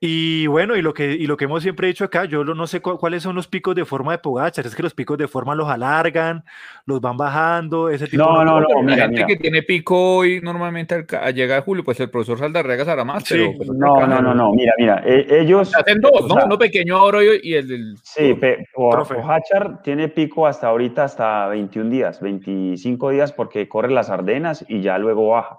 Y 0.00 0.46
bueno, 0.46 0.76
y 0.76 0.82
lo 0.82 0.94
que, 0.94 1.10
y 1.10 1.26
lo 1.26 1.36
que 1.36 1.46
hemos 1.46 1.60
siempre 1.64 1.88
dicho 1.88 2.04
acá, 2.04 2.24
yo 2.24 2.44
lo- 2.44 2.54
no 2.54 2.68
sé 2.68 2.80
cu- 2.80 2.96
cuáles 2.98 3.24
son 3.24 3.34
los 3.34 3.48
picos 3.48 3.74
de 3.74 3.84
forma 3.84 4.12
de 4.12 4.18
Pogachar, 4.18 4.64
es 4.64 4.76
que 4.76 4.82
los 4.84 4.94
picos 4.94 5.18
de 5.18 5.26
forma 5.26 5.56
los 5.56 5.68
alargan, 5.68 6.44
los 6.86 7.00
van 7.00 7.16
bajando, 7.16 7.88
ese 7.88 8.06
tipo 8.06 8.22
No, 8.22 8.44
no, 8.44 8.60
no, 8.60 8.66
Pero 8.68 8.82
la 8.82 8.84
mira, 8.92 9.02
gente 9.06 9.14
mira. 9.14 9.26
que 9.26 9.36
tiene 9.36 9.62
pico 9.64 10.24
y 10.24 10.40
normalmente 10.40 10.94
al 11.20 11.34
llega 11.34 11.56
de 11.56 11.62
julio, 11.62 11.82
pues 11.82 11.98
el 11.98 12.10
profesor 12.10 12.38
Saldarriaga 12.38 12.84
sabrá 12.84 13.02
más. 13.04 13.24
Sí, 13.24 13.34
pero, 13.34 13.52
pero 13.58 13.72
No, 13.74 14.06
no, 14.06 14.22
no, 14.22 14.34
no, 14.34 14.52
mira, 14.52 14.72
mira, 14.78 15.02
eh, 15.04 15.26
ellos... 15.40 15.74
Hacen 15.74 16.00
dos, 16.00 16.12
o 16.14 16.28
¿no? 16.28 16.34
sea, 16.34 16.44
Uno 16.44 16.56
pequeño 16.58 16.96
ahora 16.96 17.18
y, 17.24 17.40
y 17.42 17.54
el 17.54 17.66
del. 17.66 17.96
Sí, 18.04 18.38
o-. 18.76 19.04
Pogačar 19.04 19.82
tiene 19.82 20.06
pico 20.08 20.46
hasta 20.46 20.68
ahorita, 20.68 21.02
hasta 21.02 21.48
21 21.48 21.90
días, 21.90 22.20
25 22.20 23.10
días, 23.10 23.32
porque 23.32 23.68
corre 23.68 23.90
las 23.90 24.10
Ardenas 24.10 24.64
y 24.68 24.80
ya 24.80 24.96
luego 24.98 25.30
baja. 25.30 25.58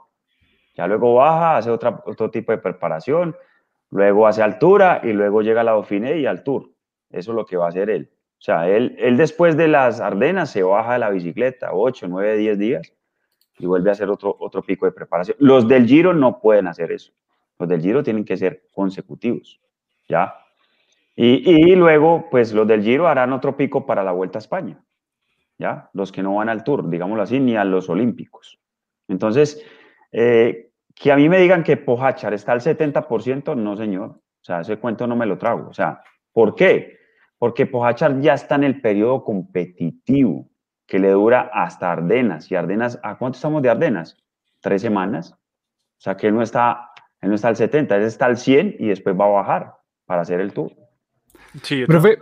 Ya 0.75 0.87
luego 0.87 1.15
baja, 1.15 1.57
hace 1.57 1.69
otra, 1.69 2.01
otro 2.05 2.31
tipo 2.31 2.53
de 2.53 2.57
preparación, 2.59 3.35
luego 3.91 4.27
hace 4.27 4.41
altura 4.41 5.01
y 5.03 5.13
luego 5.13 5.41
llega 5.41 5.61
a 5.61 5.63
la 5.63 5.71
Dauphiné 5.71 6.17
y 6.17 6.25
al 6.25 6.43
Tour. 6.43 6.71
Eso 7.09 7.31
es 7.31 7.35
lo 7.35 7.45
que 7.45 7.57
va 7.57 7.65
a 7.65 7.69
hacer 7.69 7.89
él. 7.89 8.11
O 8.39 8.41
sea, 8.41 8.69
él, 8.69 8.95
él 8.99 9.17
después 9.17 9.57
de 9.57 9.67
las 9.67 9.99
Ardenas 9.99 10.51
se 10.51 10.63
baja 10.63 10.93
de 10.93 10.99
la 10.99 11.09
bicicleta, 11.09 11.73
8, 11.73 12.07
9, 12.07 12.37
10 12.37 12.57
días 12.57 12.93
y 13.57 13.65
vuelve 13.65 13.89
a 13.89 13.93
hacer 13.93 14.09
otro, 14.09 14.35
otro 14.39 14.61
pico 14.61 14.85
de 14.85 14.93
preparación. 14.93 15.35
Los 15.39 15.67
del 15.67 15.85
Giro 15.85 16.13
no 16.13 16.39
pueden 16.39 16.67
hacer 16.67 16.91
eso. 16.91 17.11
Los 17.57 17.67
del 17.67 17.81
Giro 17.81 18.01
tienen 18.01 18.23
que 18.23 18.37
ser 18.37 18.63
consecutivos. 18.71 19.59
¿Ya? 20.07 20.33
Y, 21.15 21.49
y 21.49 21.75
luego, 21.75 22.27
pues 22.31 22.53
los 22.53 22.65
del 22.65 22.81
Giro 22.81 23.07
harán 23.07 23.33
otro 23.33 23.57
pico 23.57 23.85
para 23.85 24.03
la 24.03 24.13
Vuelta 24.13 24.37
a 24.37 24.39
España, 24.39 24.81
¿ya? 25.57 25.89
Los 25.91 26.13
que 26.13 26.23
no 26.23 26.35
van 26.35 26.47
al 26.47 26.63
Tour, 26.63 26.89
digámoslo 26.89 27.21
así, 27.21 27.41
ni 27.41 27.57
a 27.57 27.65
los 27.65 27.89
Olímpicos. 27.89 28.57
Entonces, 29.09 29.61
eh, 30.13 30.68
que 30.99 31.13
a 31.13 31.15
mí 31.15 31.29
me 31.29 31.39
digan 31.39 31.63
que 31.63 31.77
Pojachar 31.77 32.33
está 32.33 32.51
al 32.51 32.59
70%, 32.59 33.55
no 33.55 33.77
señor. 33.77 34.09
O 34.09 34.43
sea, 34.43 34.59
ese 34.59 34.77
cuento 34.77 35.07
no 35.07 35.15
me 35.15 35.25
lo 35.25 35.37
trago. 35.37 35.69
O 35.69 35.73
sea, 35.73 36.01
¿por 36.33 36.55
qué? 36.55 36.97
Porque 37.37 37.65
Pojachar 37.65 38.19
ya 38.19 38.33
está 38.33 38.55
en 38.55 38.65
el 38.65 38.81
periodo 38.81 39.23
competitivo 39.23 40.49
que 40.85 40.99
le 40.99 41.11
dura 41.11 41.49
hasta 41.53 41.89
Ardenas. 41.89 42.51
Y 42.51 42.55
Ardenas, 42.55 42.99
¿a 43.01 43.17
cuánto 43.17 43.37
estamos 43.37 43.61
de 43.61 43.69
Ardenas? 43.69 44.17
Tres 44.59 44.81
semanas. 44.81 45.31
O 45.31 46.01
sea, 46.01 46.17
que 46.17 46.27
él 46.27 46.35
no 46.35 46.41
está, 46.41 46.91
él 47.21 47.29
no 47.29 47.35
está 47.35 47.47
al 47.47 47.55
70, 47.55 47.95
él 47.95 48.03
está 48.03 48.25
al 48.25 48.37
100 48.37 48.75
y 48.77 48.87
después 48.87 49.17
va 49.17 49.25
a 49.25 49.29
bajar 49.29 49.75
para 50.05 50.23
hacer 50.23 50.41
el 50.41 50.51
Tour. 50.51 50.73
Sí, 51.63 51.85
Profe, 51.85 52.19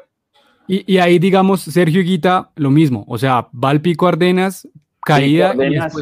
y, 0.67 0.93
y 0.93 0.99
ahí 0.99 1.17
digamos, 1.17 1.61
Sergio 1.61 2.01
Higuita, 2.01 2.51
lo 2.55 2.69
mismo, 2.69 3.05
o 3.07 3.17
sea, 3.17 3.47
va 3.51 3.71
al 3.71 3.81
pico 3.81 4.07
Ardenas, 4.07 4.67
caída 5.13 5.47
y 5.47 5.51
Ardenas, 5.51 5.93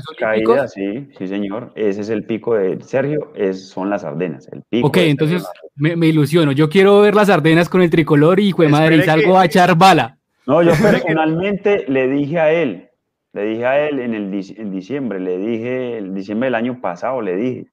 sí, 0.74 1.08
sí, 1.18 1.28
señor. 1.28 1.72
Ese 1.76 2.02
es 2.02 2.10
el 2.10 2.24
pico 2.26 2.56
de 2.56 2.82
Sergio, 2.82 3.32
es, 3.36 3.70
son 3.70 3.90
las 3.90 4.04
Ardenas. 4.04 4.48
El 4.52 4.64
pico 4.70 4.88
Ok, 4.88 4.98
entonces 4.98 5.46
me, 5.76 5.96
me 5.96 6.08
ilusiono. 6.08 6.52
Yo 6.52 6.70
quiero 6.70 7.02
ver 7.02 7.16
las 7.16 7.30
Ardenas 7.30 7.70
con 7.70 7.82
el 7.82 7.90
tricolor 7.90 8.40
y 8.40 8.48
hijo 8.50 8.64
de 8.64 8.70
madre, 8.70 8.98
y 8.98 9.02
salgo 9.04 9.34
que- 9.34 9.38
a 9.40 9.46
echar 9.46 9.76
bala. 9.78 10.18
No, 10.48 10.62
yo 10.62 10.72
personalmente 10.82 11.86
le 11.88 12.08
dije 12.08 12.40
a 12.40 12.52
él, 12.52 12.90
le 13.34 13.46
dije 13.46 13.66
a 13.66 13.88
él 13.88 14.00
en, 14.00 14.14
el, 14.14 14.32
dic- 14.32 14.56
en 14.58 14.72
diciembre, 14.72 15.20
le 15.20 15.38
dije, 15.38 15.98
el 15.98 16.14
diciembre 16.14 16.48
del 16.48 16.56
año 16.56 16.80
pasado, 16.82 17.22
le 17.22 17.36
dije, 17.36 17.66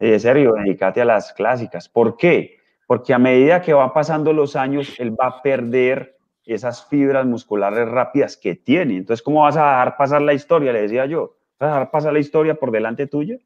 eh, 0.00 0.18
Sergio, 0.18 0.54
dedícate 0.54 1.00
a 1.00 1.04
las 1.04 1.32
clásicas. 1.32 1.88
¿Por 1.88 2.16
qué? 2.16 2.56
Porque 2.86 3.14
a 3.14 3.18
medida 3.18 3.62
que 3.62 3.72
van 3.72 3.92
pasando 3.92 4.32
los 4.32 4.56
años, 4.56 4.94
él 4.98 5.12
va 5.12 5.26
a 5.28 5.42
perder 5.42 6.16
esas 6.44 6.86
fibras 6.88 7.26
musculares 7.26 7.88
rápidas 7.88 8.36
que 8.36 8.54
tiene. 8.54 8.96
Entonces, 8.96 9.22
¿cómo 9.22 9.42
vas 9.42 9.56
a 9.56 9.64
dejar 9.64 9.96
pasar 9.96 10.22
la 10.22 10.34
historia? 10.34 10.72
Le 10.72 10.82
decía 10.82 11.06
yo. 11.06 11.36
¿Vas 11.58 11.70
a 11.70 11.72
dejar 11.74 11.90
pasar 11.90 12.12
la 12.12 12.18
historia 12.18 12.54
por 12.54 12.70
delante 12.70 13.06
tuya? 13.06 13.38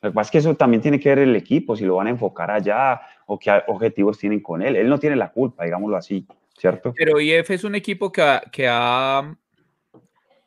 Lo 0.00 0.10
que 0.10 0.14
pasa 0.14 0.28
es 0.28 0.30
que 0.32 0.38
eso 0.38 0.54
también 0.56 0.82
tiene 0.82 0.98
que 0.98 1.10
ver 1.10 1.20
el 1.20 1.36
equipo, 1.36 1.76
si 1.76 1.84
lo 1.84 1.96
van 1.96 2.08
a 2.08 2.10
enfocar 2.10 2.50
allá 2.50 3.00
o 3.26 3.38
qué 3.38 3.52
objetivos 3.68 4.18
tienen 4.18 4.40
con 4.40 4.60
él. 4.60 4.74
Él 4.74 4.88
no 4.88 4.98
tiene 4.98 5.14
la 5.14 5.30
culpa, 5.30 5.64
digámoslo 5.64 5.96
así, 5.96 6.26
¿cierto? 6.58 6.92
Pero 6.96 7.20
IF 7.20 7.50
es 7.50 7.62
un 7.62 7.76
equipo 7.76 8.10
que 8.10 8.22
ha, 8.22 8.42
que 8.50 8.66
ha 8.68 9.36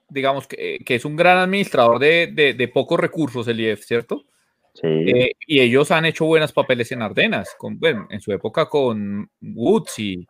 digamos, 0.10 0.46
que, 0.48 0.80
que, 0.86 0.96
es 0.96 1.06
un 1.06 1.16
gran 1.16 1.38
administrador 1.38 2.00
de, 2.00 2.32
de, 2.34 2.54
de, 2.54 2.68
pocos 2.68 3.00
recursos, 3.00 3.48
el 3.48 3.60
IF, 3.62 3.84
¿cierto? 3.86 4.26
Sí. 4.74 4.88
Eh, 4.88 5.32
y 5.48 5.62
ellos 5.62 5.90
han 5.92 6.06
hecho 6.06 6.26
buenos 6.26 6.52
papeles 6.52 6.92
en 6.92 7.02
Ardenas, 7.02 7.56
con, 7.58 7.80
bueno, 7.80 8.08
en 8.10 8.20
su 8.20 8.34
época 8.34 8.68
con 8.68 9.30
Woods 9.42 10.00
y 10.00 10.26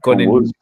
con, 0.00 0.14
Con 0.14 0.20
el- 0.20 0.28
Woods. 0.28 0.52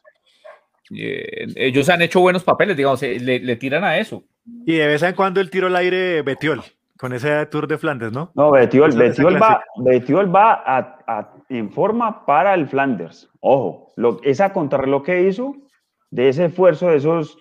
Eh, 0.97 1.47
ellos 1.57 1.89
han 1.89 2.03
hecho 2.03 2.21
buenos 2.21 2.45
papeles, 2.45 2.77
digamos, 2.77 3.03
eh, 3.03 3.19
le, 3.21 3.39
le 3.41 3.57
tiran 3.57 3.85
a 3.85 3.99
eso. 3.99 4.25
Y 4.67 4.75
de 4.77 4.87
vez 4.87 5.03
en 5.03 5.15
cuando 5.15 5.41
el 5.41 5.51
tiro 5.51 5.69
al 5.69 5.77
aire 5.77 6.23
Betiol, 6.23 6.63
con 6.99 7.13
ese 7.13 7.47
Tour 7.47 7.67
de 7.67 7.79
Flandes, 7.79 8.13
¿no? 8.13 8.31
No, 8.35 8.51
Betiol, 8.51 8.93
Betiol 8.93 9.41
va. 9.43 9.63
Betiol 9.77 10.35
va 10.35 10.53
a- 10.55 10.99
a- 11.07 11.35
en 11.49 11.73
forma 11.73 12.25
para 12.27 12.55
el 12.55 12.69
Flanders. 12.69 13.29
Ojo, 13.41 13.93
lo- 13.97 14.21
esa 14.23 14.53
contrarreloj 14.53 15.03
que 15.05 15.23
hizo, 15.29 15.55
de 16.11 16.29
ese 16.29 16.47
esfuerzo, 16.47 16.89
de 16.89 16.97
esos 16.97 17.37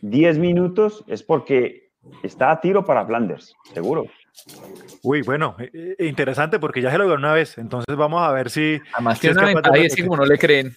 10 0.00 0.38
minutos, 0.38 1.04
es 1.08 1.22
porque 1.22 1.90
está 2.22 2.50
a 2.50 2.60
tiro 2.60 2.84
para 2.84 3.04
Flanders, 3.06 3.54
seguro. 3.72 4.04
Uy, 5.02 5.22
bueno, 5.22 5.56
eh, 5.58 5.70
eh, 5.98 6.06
interesante 6.06 6.58
porque 6.58 6.80
ya 6.82 6.90
se 6.90 6.98
lo 6.98 7.04
ganó 7.08 7.18
una 7.20 7.32
vez. 7.34 7.56
Entonces 7.58 7.94
vamos 7.96 8.20
a 8.22 8.32
ver 8.32 8.50
si. 8.50 8.80
Además, 8.94 9.18
si 9.18 9.28
es 9.28 9.34
tiene 9.36 9.50
una 9.52 9.60
capaz 9.60 9.70
de 9.72 9.78
ventaja 9.78 9.78
y 9.78 9.86
es 9.86 9.94
que 9.94 10.02
repetir. 10.02 10.08
como 10.08 10.16
no 10.22 10.26
le 10.26 10.38
creen. 10.38 10.72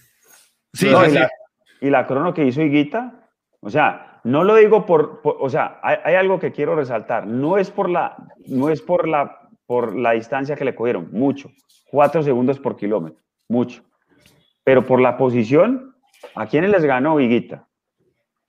Sí, 0.72 0.88
No, 0.90 1.04
sí. 1.04 1.12
la, 1.12 1.28
y 1.80 1.90
la 1.90 2.06
crono 2.06 2.34
que 2.34 2.44
hizo 2.44 2.62
Higuita, 2.62 3.28
o 3.60 3.70
sea, 3.70 4.20
no 4.24 4.44
lo 4.44 4.54
digo 4.56 4.84
por, 4.86 5.20
por- 5.22 5.36
o 5.40 5.48
sea, 5.48 5.78
hay, 5.82 5.96
hay 6.04 6.14
algo 6.16 6.38
que 6.38 6.52
quiero 6.52 6.74
resaltar, 6.74 7.26
no 7.26 7.56
es 7.58 7.70
por 7.70 7.88
la, 7.88 8.16
no 8.46 8.68
es 8.68 8.82
por 8.82 9.06
la, 9.08 9.48
por 9.66 9.94
la 9.96 10.12
distancia 10.12 10.56
que 10.56 10.64
le 10.64 10.74
cogieron, 10.74 11.08
mucho, 11.12 11.50
cuatro 11.90 12.22
segundos 12.22 12.58
por 12.58 12.76
kilómetro, 12.76 13.22
mucho, 13.48 13.82
pero 14.64 14.84
por 14.84 15.00
la 15.00 15.16
posición, 15.16 15.94
¿a 16.34 16.46
quiénes 16.46 16.70
les 16.70 16.84
ganó 16.84 17.18
Higuita? 17.20 17.66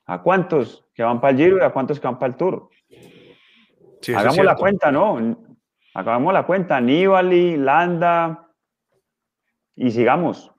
¿A 0.06 0.22
cuántos 0.24 0.86
que 0.96 1.04
van 1.04 1.22
para 1.22 1.32
el 1.32 1.38
Giro 1.38 1.58
y 1.58 1.62
a 1.62 1.70
cuántos 1.72 2.00
que 2.00 2.08
van 2.08 2.18
para 2.18 2.32
el 2.32 2.38
Tour? 2.38 2.70
Sí, 4.02 4.14
Hagamos 4.14 4.44
la 4.44 4.56
cuenta, 4.56 4.92
¿no? 4.92 5.38
Hagamos 5.94 6.34
la 6.34 6.46
cuenta, 6.48 6.82
Nibali, 6.82 7.58
Landa, 7.58 8.48
y 9.76 9.92
sigamos. 9.92 10.52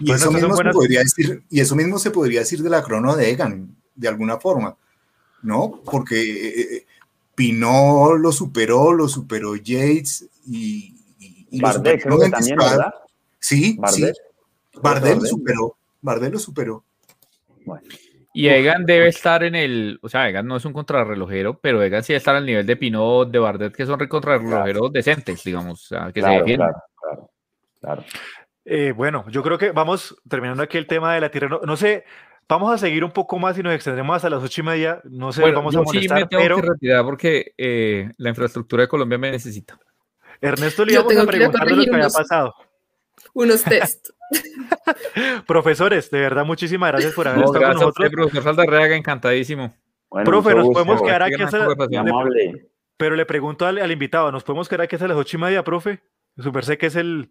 Y, 0.00 0.04
Bueno, 0.06 0.14
eso 0.16 0.32
mismo 0.32 0.54
buenas- 0.54 0.72
se 0.72 0.78
podría 0.78 1.00
decir, 1.00 1.42
y 1.50 1.60
eso 1.60 1.76
mismo 1.76 1.98
se 1.98 2.10
podría 2.10 2.40
decir 2.40 2.62
de 2.62 2.70
la 2.70 2.82
crono 2.82 3.14
de 3.16 3.30
Egan, 3.30 3.76
de 3.94 4.08
alguna 4.08 4.38
forma, 4.38 4.76
¿no? 5.42 5.80
Porque 5.84 6.16
eh, 6.20 6.60
eh, 6.76 6.86
Pinot 7.34 8.18
lo 8.18 8.32
superó, 8.32 8.92
lo 8.92 9.08
superó 9.08 9.56
Yates 9.56 10.28
y, 10.46 10.94
y- 11.18 11.46
y 11.50 11.58
lo 11.60 11.68
Bardet, 11.68 12.00
superó 12.02 12.16
creo 12.18 12.30
que 12.30 12.30
también. 12.36 12.56
¿verdad? 12.58 12.94
Sí, 13.38 13.76
Bardet. 13.78 14.14
sí. 14.14 14.78
Bardet 14.82 15.16
lo 15.18 15.24
superó. 15.26 15.76
Bardet 16.02 16.32
lo 16.32 16.38
superó. 16.38 16.84
Bueno. 17.64 17.82
Y 18.32 18.46
Egan 18.48 18.86
debe 18.86 19.08
estar 19.08 19.42
en 19.42 19.56
el, 19.56 19.98
o 20.02 20.08
sea, 20.08 20.28
Egan 20.28 20.46
no 20.46 20.56
es 20.56 20.64
un 20.64 20.72
contrarrelojero, 20.72 21.58
pero 21.58 21.82
Egan 21.82 22.04
sí 22.04 22.12
debe 22.12 22.18
estar 22.18 22.36
al 22.36 22.46
nivel 22.46 22.64
de 22.64 22.76
Pinot, 22.76 23.28
de 23.30 23.38
Bardet, 23.40 23.74
que 23.74 23.84
son 23.86 23.98
contrarrelojeros 24.06 24.92
decentes, 24.92 25.42
digamos, 25.42 25.82
o 25.84 25.86
sea, 25.88 26.12
que 26.12 26.20
se 26.20 26.26
Claro, 26.26 26.38
defienden. 26.38 26.68
claro, 26.68 26.86
claro, 27.00 27.30
claro. 27.80 28.04
Eh, 28.64 28.92
bueno, 28.92 29.24
yo 29.30 29.42
creo 29.42 29.58
que 29.58 29.72
vamos 29.72 30.16
terminando 30.28 30.62
aquí 30.62 30.76
el 30.78 30.86
tema 30.86 31.14
de 31.14 31.20
la 31.20 31.30
tierra. 31.30 31.48
No, 31.48 31.60
no 31.64 31.76
sé, 31.76 32.04
vamos 32.48 32.72
a 32.72 32.78
seguir 32.78 33.04
un 33.04 33.10
poco 33.10 33.38
más 33.38 33.58
y 33.58 33.62
nos 33.62 33.72
extendremos 33.74 34.16
hasta 34.16 34.30
las 34.30 34.42
ocho 34.42 34.60
y 34.60 34.64
media. 34.64 35.00
No 35.04 35.32
sé, 35.32 35.40
Bueno, 35.42 35.58
vamos 35.58 35.74
yo 35.74 35.80
a 35.80 35.84
sí 35.86 35.96
molestar, 35.96 36.20
me 36.20 36.26
tengo 36.26 36.42
pero 36.42 36.56
que 36.56 36.62
retirar 36.68 37.04
porque 37.04 37.54
eh, 37.56 38.10
la 38.18 38.28
infraestructura 38.30 38.82
de 38.82 38.88
Colombia 38.88 39.18
me 39.18 39.30
necesita. 39.30 39.78
Ernesto 40.40 40.84
le 40.84 40.92
Yo 40.94 41.00
íbamos 41.00 41.12
a 41.12 41.16
tengo 41.16 41.30
que 41.30 41.36
ir 41.36 41.42
a 41.44 41.50
preguntar 41.50 41.68
de 41.68 41.74
lo 41.76 41.82
que 41.82 41.88
corregir 41.90 41.94
había 41.94 42.04
unos- 42.06 42.14
pasado. 42.16 42.54
Unos 43.34 43.62
test. 43.64 44.08
Profesores, 45.46 46.10
de 46.10 46.20
verdad, 46.20 46.44
muchísimas 46.44 46.90
gracias 46.92 47.14
por 47.14 47.28
haber 47.28 47.40
No, 47.40 47.46
estado 47.46 47.60
con 47.60 47.68
gracias 47.70 47.82
a 47.82 47.88
usted, 47.88 48.04
nosotros. 48.04 48.30
profesor 48.30 48.42
Saldarriaga, 48.56 48.96
encantadísimo. 48.96 49.74
Bueno, 50.10 50.24
Profe, 50.30 50.54
nos 50.54 50.64
gusto, 50.66 50.72
podemos 50.84 51.02
quedar 51.02 51.22
aquí 51.22 51.42
hasta 51.42 51.64
amable. 51.98 52.68
Pero 52.96 53.16
le 53.16 53.24
pregunto 53.26 53.66
al, 53.66 53.78
al 53.78 53.90
invitado, 53.92 54.30
¿nos 54.32 54.44
podemos 54.44 54.68
quedar 54.68 54.82
aquí 54.82 54.96
hasta 54.96 55.08
las 55.08 55.16
ocho 55.16 55.36
y 55.36 55.40
media, 55.40 55.62
profe? 55.64 56.00
Super 56.36 56.64
sé 56.64 56.78
que 56.78 56.86
es 56.86 56.96
el 56.96 57.28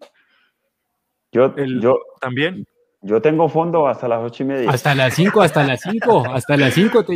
Yo, 1.32 1.54
El- 1.58 1.82
yo, 1.82 2.00
también. 2.20 2.66
yo 3.02 3.22
tengo 3.22 3.50
fondo 3.50 3.88
hasta 3.88 4.08
las 4.08 4.20
ocho 4.24 4.44
y 4.44 4.46
media. 4.48 4.70
Hasta 4.72 4.96
las 4.96 5.14
5, 5.14 5.42
hasta 5.42 5.64
las 5.64 5.82
5, 5.82 6.26
hasta 6.34 6.58
las 6.58 6.74
5, 6.74 7.04
te. 7.06 7.16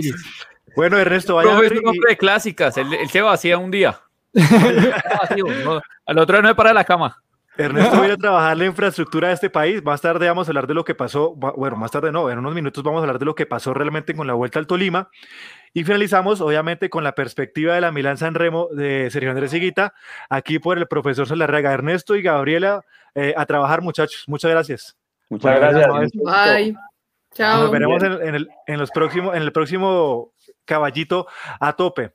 Bueno, 0.76 0.97
Ernesto, 0.97 1.36
vaya 1.36 1.51
Profe 1.51 1.66
es 1.68 1.72
un 1.74 1.78
y- 1.78 1.88
hombre 1.88 2.09
de 2.11 2.18
clásicas, 2.18 2.78
él, 2.78 2.93
él 2.93 3.09
se 3.09 3.22
vacía 3.22 3.57
un 3.57 3.72
día. 3.72 3.99
Vacío, 4.34 5.45
no, 5.66 5.82
al 6.05 6.18
otro 6.20 6.36
día 6.36 6.41
no 6.41 6.47
se 6.49 6.55
para 6.55 6.70
de 6.70 6.76
la 6.76 6.84
cama. 6.84 7.18
Ernesto 7.55 7.97
viene 7.99 8.14
a 8.14 8.18
trabajar 8.18 8.57
la 8.57 8.66
infraestructura 8.66 9.28
de 9.28 9.36
este 9.36 9.47
país. 9.51 9.84
Más 9.84 10.01
tarde 10.01 10.28
vamos 10.28 10.47
a 10.47 10.49
hablar 10.49 10.66
de 10.66 10.74
lo 10.74 10.84
que 10.84 10.95
pasó. 10.95 11.36
Bueno, 11.36 11.76
más 11.76 11.91
tarde 11.91 12.11
no, 12.11 12.28
en 12.32 12.39
unos 12.39 12.55
minutos 12.55 12.84
vamos 12.84 12.97
a 12.99 13.03
hablar 13.03 13.20
de 13.20 13.26
lo 13.26 13.36
que 13.36 13.45
pasó 13.45 13.76
realmente 13.76 14.16
con 14.16 14.26
la 14.26 14.34
vuelta 14.34 14.57
al 14.57 14.66
Tolima. 14.66 15.09
Y 15.72 15.84
finalizamos, 15.84 16.41
obviamente, 16.41 16.89
con 16.89 17.03
la 17.03 17.14
perspectiva 17.14 17.76
de 17.76 17.82
la 17.82 17.91
Milán 17.91 18.18
San 18.18 18.34
Remo 18.34 18.70
de 18.72 19.07
Sergio 19.11 19.30
Andrés 19.30 19.53
Higuita, 19.53 19.93
aquí 20.32 20.57
por 20.57 20.80
el 20.80 20.88
profesor 20.88 21.28
Solarrega. 21.28 21.72
Ernesto 21.74 22.16
y 22.16 22.24
Gabriela, 22.24 22.82
eh, 23.16 23.34
a 23.36 23.45
trabajar, 23.45 23.82
muchachos. 23.82 24.24
Muchas 24.28 24.51
gracias. 24.51 24.97
Muchas 25.30 25.59
Bueno, 25.59 25.93
gracias. 25.95 26.11
Bye. 26.24 26.76
Chao. 27.34 27.64
Nos 27.64 27.72
veremos 27.72 28.03
en, 28.03 28.11
en 28.14 28.36
el, 28.36 28.49
en 28.68 28.80
los 28.80 28.91
próximos, 28.91 29.36
en 29.36 29.41
el 29.41 29.51
próximo 29.51 30.34
caballito 30.66 31.28
a 31.59 31.74
tope. 31.74 32.14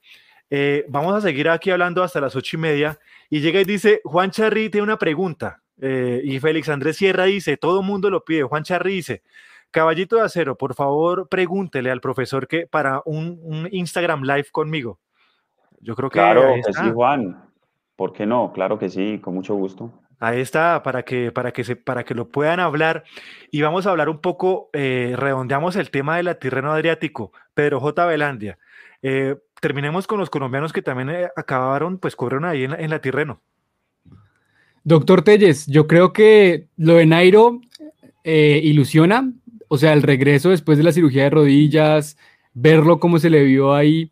Eh, 0.51 0.84
vamos 0.88 1.14
a 1.14 1.20
seguir 1.20 1.49
aquí 1.49 1.70
hablando 1.70 2.03
hasta 2.03 2.20
las 2.20 2.36
ocho 2.36 2.57
y 2.57 2.61
media. 2.61 2.99
Y 3.28 3.40
llega 3.40 3.61
y 3.61 3.64
dice, 3.64 4.01
Juan 4.05 4.30
Charri 4.30 4.70
tiene 4.70 4.84
una 4.84 4.99
pregunta. 4.99 5.61
Eh, 5.80 6.20
y 6.24 6.40
Félix 6.40 6.68
Andrés 6.68 6.96
Sierra 6.96 7.24
dice, 7.24 7.57
todo 7.57 7.82
mundo 7.82 8.11
lo 8.11 8.24
pide. 8.24 8.42
Juan 8.42 8.62
Charri 8.62 8.94
dice, 8.94 9.22
caballito 9.70 10.16
de 10.16 10.22
acero, 10.22 10.57
por 10.57 10.74
favor 10.74 11.28
pregúntele 11.28 11.90
al 11.90 12.01
profesor 12.01 12.49
que 12.49 12.66
para 12.66 13.03
un, 13.05 13.38
un 13.42 13.68
Instagram 13.70 14.22
live 14.22 14.46
conmigo. 14.51 14.99
Yo 15.80 15.94
creo 15.94 16.11
que 16.11 16.18
Claro 16.18 16.55
que 16.64 16.72
sí, 16.72 16.90
Juan. 16.92 17.44
¿Por 17.94 18.12
qué 18.12 18.26
no? 18.26 18.53
Claro 18.53 18.78
que 18.78 18.88
sí, 18.88 19.18
con 19.18 19.34
mucho 19.34 19.55
gusto. 19.55 19.92
Ahí 20.19 20.41
está, 20.41 20.83
para 20.83 21.05
que, 21.05 21.31
para 21.31 21.53
que, 21.53 21.64
se, 21.64 21.77
para 21.77 22.05
que 22.05 22.14
lo 22.14 22.29
puedan 22.29 22.61
hablar. 22.61 23.05
Y 23.51 23.62
vamos 23.62 23.87
a 23.87 23.91
hablar 23.91 24.09
un 24.09 24.21
poco, 24.21 24.71
eh, 24.73 25.14
redondeamos 25.16 25.77
el 25.77 25.91
tema 25.91 26.16
del 26.16 26.37
Tirreno 26.39 26.73
Adriático, 26.73 27.33
Pedro 27.55 27.81
J. 27.81 28.07
Velandia. 28.07 28.59
Eh, 29.03 29.37
terminemos 29.61 30.07
con 30.07 30.19
los 30.19 30.31
colombianos 30.31 30.73
que 30.73 30.83
también 30.83 31.11
eh, 31.11 31.29
acabaron, 31.37 31.99
pues 31.99 32.16
corrieron 32.16 32.45
ahí 32.45 32.65
en, 32.65 32.73
en 32.73 32.90
la 32.90 33.01
Tirreno. 33.01 33.40
Doctor 34.85 35.23
Telles, 35.23 35.66
yo 35.66 35.86
creo 35.86 36.12
que 36.12 36.69
lo 36.77 36.95
de 36.95 37.07
Nairo 37.07 37.61
eh, 38.24 38.61
ilusiona, 38.65 39.32
o 39.69 39.78
sea, 39.78 39.93
el 39.93 40.03
regreso 40.03 40.51
después 40.51 40.78
de 40.78 40.85
la 40.85 40.93
cirugía 40.93 41.24
de 41.24 41.31
rodillas, 41.31 42.16
verlo 42.55 42.99
como 42.99 43.19
se 43.19 43.31
le 43.31 43.45
vio 43.45 43.74
ahí. 43.74 44.11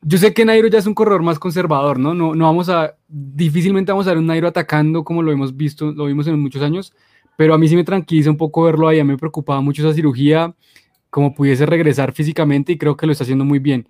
Yo 0.00 0.16
sé 0.18 0.32
que 0.32 0.44
Nairo 0.44 0.68
ya 0.68 0.78
es 0.78 0.86
un 0.86 0.94
corredor 0.94 1.22
más 1.22 1.38
conservador, 1.38 1.98
¿no? 1.98 2.14
No, 2.14 2.34
no 2.34 2.44
vamos 2.44 2.68
a, 2.68 2.94
difícilmente 3.08 3.90
vamos 3.92 4.06
a 4.06 4.10
ver 4.10 4.18
un 4.18 4.26
Nairo 4.26 4.46
atacando 4.48 5.02
como 5.04 5.22
lo 5.22 5.32
hemos 5.32 5.56
visto, 5.56 5.92
lo 5.92 6.06
vimos 6.06 6.26
en 6.28 6.38
muchos 6.38 6.62
años, 6.62 6.92
pero 7.36 7.52
a 7.54 7.58
mí 7.58 7.68
sí 7.68 7.74
me 7.76 7.84
tranquiliza 7.84 8.30
un 8.30 8.36
poco 8.36 8.62
verlo 8.64 8.86
ahí, 8.88 9.00
a 9.00 9.04
mí 9.04 9.10
me 9.10 9.18
preocupaba 9.18 9.60
mucho 9.60 9.82
esa 9.82 9.94
cirugía, 9.94 10.54
como 11.10 11.34
pudiese 11.34 11.66
regresar 11.66 12.12
físicamente 12.12 12.72
y 12.72 12.78
creo 12.78 12.96
que 12.96 13.06
lo 13.06 13.12
está 13.12 13.24
haciendo 13.24 13.44
muy 13.44 13.58
bien. 13.58 13.88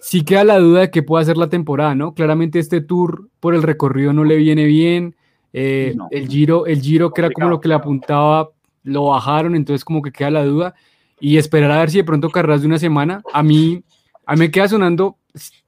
Sí 0.00 0.22
queda 0.24 0.44
la 0.44 0.58
duda 0.58 0.80
de 0.80 0.90
qué 0.90 1.02
puede 1.02 1.22
hacer 1.22 1.36
la 1.36 1.48
temporada, 1.48 1.94
¿no? 1.94 2.12
Claramente 2.14 2.58
este 2.58 2.80
tour 2.80 3.28
por 3.40 3.54
el 3.54 3.62
recorrido 3.62 4.12
no 4.12 4.24
le 4.24 4.36
viene 4.36 4.64
bien. 4.64 5.16
eh, 5.52 5.94
No. 5.96 6.08
El 6.10 6.28
Giro, 6.28 6.66
el 6.66 6.80
Giro 6.80 7.12
que 7.12 7.22
era 7.22 7.30
como 7.30 7.48
lo 7.48 7.60
que 7.60 7.68
le 7.68 7.74
apuntaba, 7.74 8.50
lo 8.82 9.04
bajaron, 9.06 9.54
entonces 9.54 9.84
como 9.84 10.02
que 10.02 10.12
queda 10.12 10.30
la 10.30 10.44
duda. 10.44 10.74
Y 11.20 11.36
esperar 11.36 11.70
a 11.72 11.80
ver 11.80 11.90
si 11.90 11.98
de 11.98 12.04
pronto 12.04 12.28
carreras 12.30 12.60
de 12.60 12.66
una 12.68 12.78
semana. 12.78 13.22
A 13.32 13.42
mí, 13.42 13.82
a 14.26 14.34
mí 14.34 14.38
me 14.40 14.50
queda 14.50 14.68
sonando, 14.68 15.16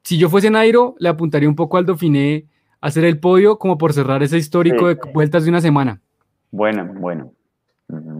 si 0.03 0.17
yo 0.17 0.29
fuese 0.29 0.49
Nairo, 0.49 0.95
le 0.99 1.09
apuntaría 1.09 1.49
un 1.49 1.55
poco 1.55 1.77
al 1.77 1.85
Dauphiné 1.85 2.45
a 2.79 2.87
hacer 2.87 3.05
el 3.05 3.19
podio 3.19 3.57
como 3.57 3.77
por 3.77 3.93
cerrar 3.93 4.23
ese 4.23 4.37
histórico 4.37 4.89
Sí. 4.89 4.95
de 4.95 5.11
vueltas 5.13 5.43
de 5.43 5.49
una 5.49 5.61
semana. 5.61 6.01
Bueno, 6.51 6.85
bueno. 6.97 7.31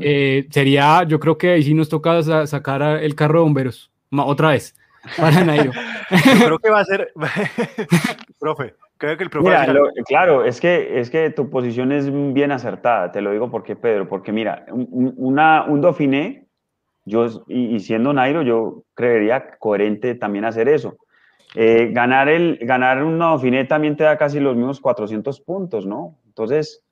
Eh, 0.02 0.48
sería, 0.52 1.04
yo 1.04 1.20
creo 1.20 1.38
que 1.38 1.52
ahí 1.52 1.64
sí 1.64 1.74
nos 1.74 1.88
toca 1.90 2.22
sa- 2.24 2.46
sacar 2.48 2.82
el 3.04 3.16
carro 3.16 3.40
de 3.40 3.44
bomberos, 3.44 3.92
Ma- 4.10 4.26
otra 4.26 4.50
vez, 4.50 4.76
para 5.18 5.44
Nairo. 5.46 5.72
Yo 6.12 6.46
creo 6.46 6.60
que 6.60 6.70
va 6.70 6.80
a 6.82 6.86
ser, 6.86 7.12
profe, 8.40 8.76
creo 8.98 9.18
que 9.18 9.24
el 9.24 9.30
profe 9.30 9.48
Mira, 9.50 9.68
lo- 9.72 9.90
claro, 10.06 10.46
es 10.46 10.60
que, 10.60 11.00
es 11.00 11.10
que 11.10 11.30
tu 11.30 11.50
posición 11.50 11.92
es 11.92 12.10
bien 12.34 12.52
acertada, 12.52 13.12
te 13.12 13.22
lo 13.22 13.32
digo 13.32 13.50
porque, 13.50 13.76
Pedro, 13.76 14.08
porque 14.08 14.32
mira, 14.32 14.66
un, 14.72 14.88
un- 14.92 15.14
una, 15.18 15.64
un 15.66 15.82
Dauphiné, 15.82 16.46
yo, 17.06 17.26
y, 17.48 17.76
y 17.76 17.80
siendo 17.80 18.14
Nairo, 18.14 18.42
yo 18.44 18.84
creería 18.94 19.58
coherente 19.58 20.16
también 20.16 20.46
hacer 20.46 20.68
eso. 20.70 20.98
Eh, 21.56 21.90
ganar, 21.92 22.30
el, 22.30 22.58
ganar 22.62 23.04
un 23.04 23.20
Dauphiné 23.20 23.66
también 23.66 23.98
te 23.98 24.06
da 24.06 24.18
casi 24.18 24.40
los 24.40 24.56
mismos 24.56 24.80
400 24.80 25.42
puntos, 25.42 25.86
¿no? 25.86 26.18
Entonces, 26.28 26.84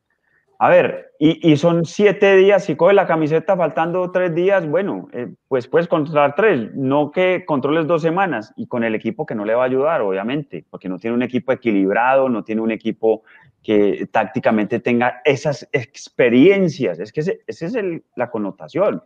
a 0.61 0.68
ver, 0.68 1.14
y, 1.19 1.56
son 1.56 1.86
siete 1.86 2.36
días, 2.36 2.65
si 2.65 2.76
coge 2.76 2.94
la 2.94 3.07
camiseta 3.07 3.56
faltando 3.56 4.11
tres 4.11 4.36
días, 4.36 4.68
bueno, 4.68 5.07
eh, 5.14 5.27
pues 5.48 5.69
puedes 5.69 5.88
controlar 5.88 6.36
tres, 6.36 6.76
no 6.76 7.11
que 7.11 7.45
controles 7.45 7.88
dos 7.88 8.02
semanas 8.02 8.53
y 8.57 8.68
con 8.68 8.84
el 8.84 8.94
equipo 8.94 9.26
que 9.26 9.36
no 9.36 9.45
le 9.45 9.56
va 9.56 9.64
a 9.64 9.68
ayudar, 9.68 10.02
obviamente, 10.02 10.65
porque 10.69 10.90
no 10.90 10.99
tiene 10.99 11.15
un 11.15 11.23
equipo 11.23 11.53
equilibrado, 11.53 12.27
no 12.27 12.44
tiene 12.44 12.60
un 12.60 12.72
equipo 12.72 13.23
que 13.64 14.10
tácticamente 14.11 14.81
tenga 14.81 15.22
esas 15.23 15.65
experiencias. 15.72 16.99
Es 16.99 17.14
que 17.14 17.22
esa 17.22 17.65
es 17.65 17.77
la 18.15 18.30
connotación. 18.30 19.02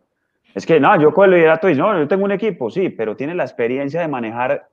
Es 0.55 0.65
que, 0.65 0.79
no, 0.79 0.99
yo 0.99 1.13
con 1.13 1.25
el 1.25 1.35
liderato 1.35 1.69
y 1.69 1.75
no, 1.75 1.95
yo 1.95 2.07
tengo 2.07 2.25
un 2.25 2.31
equipo, 2.31 2.71
sí, 2.71 2.89
pero 2.89 3.15
tiene 3.15 3.35
la 3.35 3.43
experiencia 3.43 4.01
de 4.01 4.07
manejar 4.07 4.69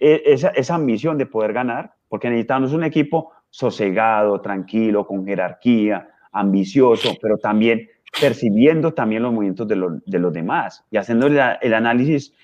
esa, 0.00 0.48
esa 0.48 0.74
ambición 0.74 1.18
de 1.18 1.26
poder 1.26 1.52
ganar, 1.52 1.94
porque 2.08 2.28
necesitamos 2.28 2.72
un 2.72 2.84
equipo 2.84 3.32
sosegado, 3.50 4.40
tranquilo, 4.40 5.06
con 5.06 5.24
jerarquía, 5.26 6.08
ambicioso, 6.32 7.14
pero 7.20 7.36
también 7.38 7.88
percibiendo 8.20 8.92
también 8.92 9.22
los 9.22 9.32
movimientos 9.32 9.68
de, 9.68 10.00
de 10.06 10.18
los 10.18 10.32
demás 10.32 10.84
y 10.90 10.96
haciendo 10.96 11.26
el 11.26 11.74
análisis 11.74 12.34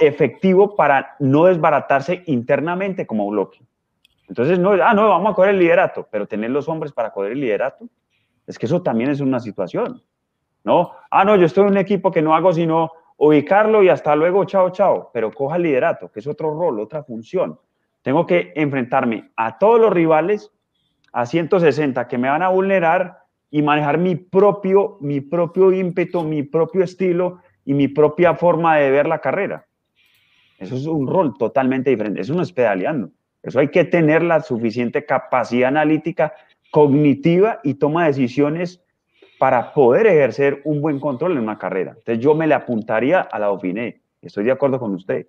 efectivo 0.00 0.74
para 0.74 1.14
no 1.20 1.44
desbaratarse 1.44 2.22
internamente 2.26 3.06
como 3.06 3.28
bloque. 3.28 3.60
Entonces, 4.28 4.58
no, 4.58 4.72
ah, 4.72 4.92
no, 4.92 5.08
vamos 5.08 5.32
a 5.32 5.34
coger 5.34 5.50
el 5.50 5.60
liderato, 5.60 6.06
pero 6.10 6.26
tener 6.26 6.50
los 6.50 6.68
hombres 6.68 6.92
para 6.92 7.12
coger 7.12 7.32
el 7.32 7.40
liderato, 7.40 7.88
es 8.46 8.58
que 8.58 8.66
eso 8.66 8.82
también 8.82 9.10
es 9.10 9.20
una 9.20 9.40
situación, 9.40 10.02
¿no? 10.64 10.92
Ah, 11.10 11.24
no, 11.24 11.36
yo 11.36 11.46
estoy 11.46 11.64
en 11.64 11.70
un 11.70 11.76
equipo 11.78 12.10
que 12.10 12.22
no 12.22 12.34
hago 12.34 12.52
sino 12.52 12.90
ubicarlo 13.18 13.82
y 13.82 13.88
hasta 13.88 14.16
luego, 14.16 14.44
chao, 14.44 14.70
chao, 14.70 15.10
pero 15.12 15.30
coja 15.30 15.56
el 15.56 15.62
liderato, 15.62 16.10
que 16.10 16.20
es 16.20 16.26
otro 16.26 16.56
rol, 16.58 16.80
otra 16.80 17.02
función. 17.02 17.58
Tengo 18.02 18.26
que 18.26 18.52
enfrentarme 18.54 19.30
a 19.36 19.58
todos 19.58 19.80
los 19.80 19.92
rivales 19.92 20.52
a 21.12 21.26
160 21.26 22.06
que 22.08 22.16
me 22.16 22.28
van 22.28 22.42
a 22.42 22.48
vulnerar 22.48 23.18
y 23.50 23.60
manejar 23.62 23.98
mi 23.98 24.14
propio, 24.14 24.98
mi 25.00 25.20
propio 25.20 25.72
ímpetu, 25.72 26.22
mi 26.22 26.42
propio 26.42 26.84
estilo 26.84 27.40
y 27.64 27.74
mi 27.74 27.88
propia 27.88 28.34
forma 28.34 28.76
de 28.76 28.90
ver 28.90 29.08
la 29.08 29.20
carrera. 29.20 29.66
Eso 30.58 30.76
es 30.76 30.86
un 30.86 31.06
rol 31.06 31.34
totalmente 31.38 31.90
diferente. 31.90 32.20
Eso 32.20 32.34
no 32.34 32.42
es 32.42 32.52
pedaleando. 32.52 33.10
Eso 33.42 33.58
hay 33.58 33.68
que 33.68 33.84
tener 33.84 34.22
la 34.22 34.40
suficiente 34.40 35.04
capacidad 35.04 35.68
analítica, 35.68 36.34
cognitiva 36.70 37.60
y 37.62 37.74
toma 37.74 38.06
decisiones 38.06 38.82
para 39.38 39.72
poder 39.72 40.06
ejercer 40.06 40.60
un 40.64 40.80
buen 40.80 40.98
control 40.98 41.32
en 41.32 41.38
una 41.38 41.58
carrera. 41.58 41.92
Entonces 41.96 42.22
yo 42.22 42.34
me 42.34 42.46
le 42.46 42.54
apuntaría 42.54 43.20
a 43.20 43.38
la 43.38 43.46
Dauphiné. 43.46 44.00
Estoy 44.20 44.44
de 44.44 44.52
acuerdo 44.52 44.78
con 44.78 44.94
usted. 44.94 45.26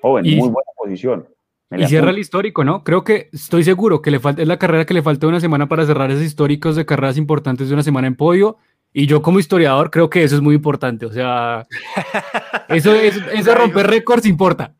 Joven, 0.00 0.24
muy 0.24 0.48
buena 0.48 0.70
posición. 0.76 1.28
y 1.70 1.84
cierra 1.86 2.10
el 2.10 2.18
histórico, 2.18 2.64
¿no? 2.64 2.82
Creo 2.84 3.04
que 3.04 3.28
estoy 3.32 3.64
seguro 3.64 4.00
que 4.00 4.10
le 4.10 4.18
falta, 4.18 4.40
es 4.40 4.48
la 4.48 4.58
carrera 4.58 4.86
que 4.86 4.94
le 4.94 5.02
falta 5.02 5.26
una 5.26 5.40
semana 5.40 5.68
para 5.68 5.84
cerrar 5.84 6.10
esos 6.10 6.24
históricos 6.24 6.74
de 6.74 6.86
carreras 6.86 7.18
importantes 7.18 7.68
de 7.68 7.74
una 7.74 7.82
semana 7.82 8.06
en 8.06 8.16
podio 8.16 8.56
y 8.92 9.06
yo 9.06 9.22
como 9.22 9.38
historiador 9.38 9.90
creo 9.90 10.10
que 10.10 10.24
eso 10.24 10.36
es 10.36 10.42
muy 10.42 10.54
importante. 10.54 11.04
O 11.04 11.12
sea, 11.12 11.66
eso, 12.68 12.94
eso, 12.94 13.54
romper 13.54 13.86
récords 13.86 14.26
importa. 14.26 14.74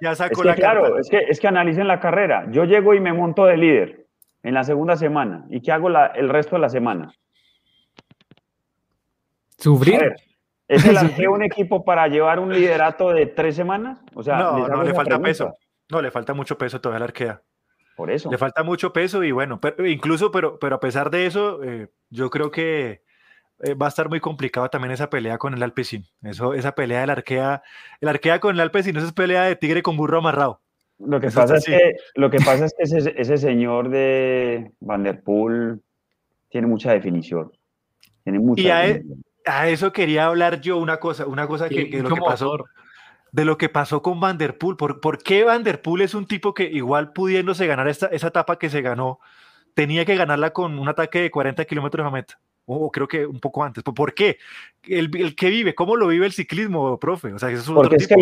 Ya, 0.00 0.14
sacó 0.14 0.42
la 0.42 0.54
Claro, 0.54 0.98
es 0.98 1.08
que, 1.08 1.18
es 1.28 1.38
que 1.38 1.48
analicen 1.48 1.86
la 1.86 2.00
carrera. 2.00 2.46
Yo 2.50 2.64
llego 2.64 2.94
y 2.94 3.00
me 3.00 3.12
monto 3.12 3.44
de 3.44 3.58
líder 3.58 4.06
en 4.42 4.54
la 4.54 4.64
segunda 4.64 4.96
semana. 4.96 5.44
¿Y 5.50 5.60
qué 5.60 5.70
hago 5.70 5.90
la, 5.90 6.06
el 6.06 6.28
resto 6.28 6.56
de 6.56 6.62
la 6.62 6.70
semana? 6.70 7.12
Sufrir. 9.58 10.14
¿Es 10.68 10.84
el 10.84 10.96
un 11.28 11.42
equipo 11.42 11.84
para 11.84 12.08
llevar 12.08 12.38
un 12.38 12.52
liderato 12.52 13.10
de 13.10 13.26
tres 13.26 13.54
semanas? 13.54 14.00
O 14.14 14.22
sea, 14.22 14.38
no, 14.38 14.68
no 14.68 14.82
le 14.82 14.94
falta 14.94 15.18
peso. 15.18 15.56
No, 15.90 16.00
le 16.00 16.10
falta 16.10 16.34
mucho 16.34 16.56
peso 16.56 16.80
todavía 16.80 17.00
la 17.00 17.04
arquea. 17.06 17.42
Por 17.96 18.10
eso. 18.10 18.30
Le 18.30 18.38
falta 18.38 18.62
mucho 18.62 18.92
peso 18.92 19.22
y 19.22 19.30
bueno, 19.30 19.60
pero, 19.60 19.86
incluso, 19.86 20.32
pero, 20.32 20.58
pero 20.58 20.76
a 20.76 20.80
pesar 20.80 21.10
de 21.10 21.26
eso, 21.26 21.62
eh, 21.62 21.88
yo 22.10 22.28
creo 22.30 22.50
que 22.50 23.02
eh, 23.62 23.74
va 23.74 23.86
a 23.86 23.88
estar 23.88 24.08
muy 24.08 24.20
complicado 24.20 24.68
también 24.68 24.92
esa 24.92 25.10
pelea 25.10 25.38
con 25.38 25.54
el 25.54 25.62
Alpecin. 25.62 26.04
Eso, 26.22 26.54
esa 26.54 26.74
pelea 26.74 27.02
del 27.02 27.10
arquea, 27.10 27.62
el 28.00 28.08
arquea 28.08 28.40
con 28.40 28.54
el 28.54 28.60
Alpecin, 28.60 28.96
esa 28.96 29.06
es 29.06 29.12
pelea 29.12 29.44
de 29.44 29.56
tigre 29.56 29.82
con 29.82 29.96
burro 29.96 30.18
amarrado. 30.18 30.60
Lo 30.98 31.20
que, 31.20 31.30
pasa 31.30 31.56
es 31.56 31.64
que, 31.64 31.96
lo 32.14 32.30
que 32.30 32.38
pasa 32.38 32.66
es 32.66 32.74
que 32.76 33.12
ese, 33.20 33.38
señor 33.38 33.90
de 33.90 34.72
Vanderpool 34.80 35.82
tiene 36.48 36.66
mucha 36.66 36.92
definición. 36.92 37.52
Tiene 38.22 38.38
mucha 38.38 38.62
y 38.62 38.68
a, 38.68 38.86
e, 38.86 39.04
a, 39.44 39.68
eso 39.68 39.92
quería 39.92 40.26
hablar 40.26 40.60
yo 40.60 40.76
una 40.78 40.98
cosa, 40.98 41.26
una 41.26 41.46
cosa 41.46 41.68
que, 41.68 41.90
que, 41.90 42.02
lo 42.02 42.10
que 42.10 42.20
pasó 42.20 42.64
de 43.34 43.44
lo 43.44 43.58
que 43.58 43.68
pasó 43.68 44.00
con 44.00 44.20
Vanderpool. 44.20 44.76
¿Por, 44.76 45.00
¿Por 45.00 45.18
qué 45.18 45.42
Vanderpool 45.42 46.02
es 46.02 46.14
un 46.14 46.24
tipo 46.24 46.54
que 46.54 46.62
igual 46.64 47.12
pudiéndose 47.12 47.66
ganar 47.66 47.88
esta, 47.88 48.06
esa 48.06 48.28
etapa 48.28 48.60
que 48.60 48.70
se 48.70 48.80
ganó, 48.80 49.18
tenía 49.74 50.04
que 50.04 50.14
ganarla 50.14 50.52
con 50.52 50.78
un 50.78 50.88
ataque 50.88 51.20
de 51.20 51.32
40 51.32 51.64
kilómetros 51.64 52.06
a 52.06 52.10
meta? 52.12 52.38
O 52.64 52.92
creo 52.92 53.08
que 53.08 53.26
un 53.26 53.40
poco 53.40 53.64
antes. 53.64 53.82
¿Por 53.82 54.14
qué? 54.14 54.38
El, 54.84 55.10
el, 55.16 55.34
que 55.34 55.50
vive, 55.50 55.74
¿cómo 55.74 55.96
lo 55.96 56.06
vive 56.06 56.26
el 56.26 56.32
ciclismo, 56.32 56.96
profe? 57.00 57.32
O 57.32 57.38
sea, 57.40 57.50
eso 57.50 57.60
es 57.60 57.70
Porque 57.70 57.96
es 57.96 58.06
que 58.06 58.14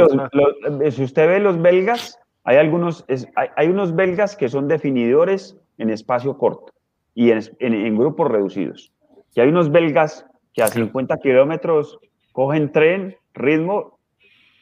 si 0.90 1.04
usted 1.04 1.28
ve 1.28 1.40
los 1.40 1.60
belgas, 1.60 2.18
hay 2.44 2.56
algunos, 2.56 3.04
hay, 3.36 3.48
hay, 3.54 3.68
unos 3.68 3.94
belgas 3.94 4.34
que 4.34 4.48
son 4.48 4.66
definidores 4.66 5.58
en 5.76 5.90
espacio 5.90 6.38
corto 6.38 6.72
y 7.14 7.32
en, 7.32 7.42
en, 7.58 7.74
en, 7.74 7.98
grupos 7.98 8.30
reducidos. 8.30 8.92
Y 9.34 9.42
hay 9.42 9.48
unos 9.48 9.70
belgas 9.70 10.24
que 10.52 10.62
a 10.62 10.68
50 10.68 11.16
kilómetros 11.18 11.98
cogen 12.32 12.72
tren, 12.72 13.16
ritmo 13.34 13.98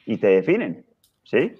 y 0.05 0.17
te 0.17 0.27
definen, 0.27 0.85
¿sí? 1.23 1.53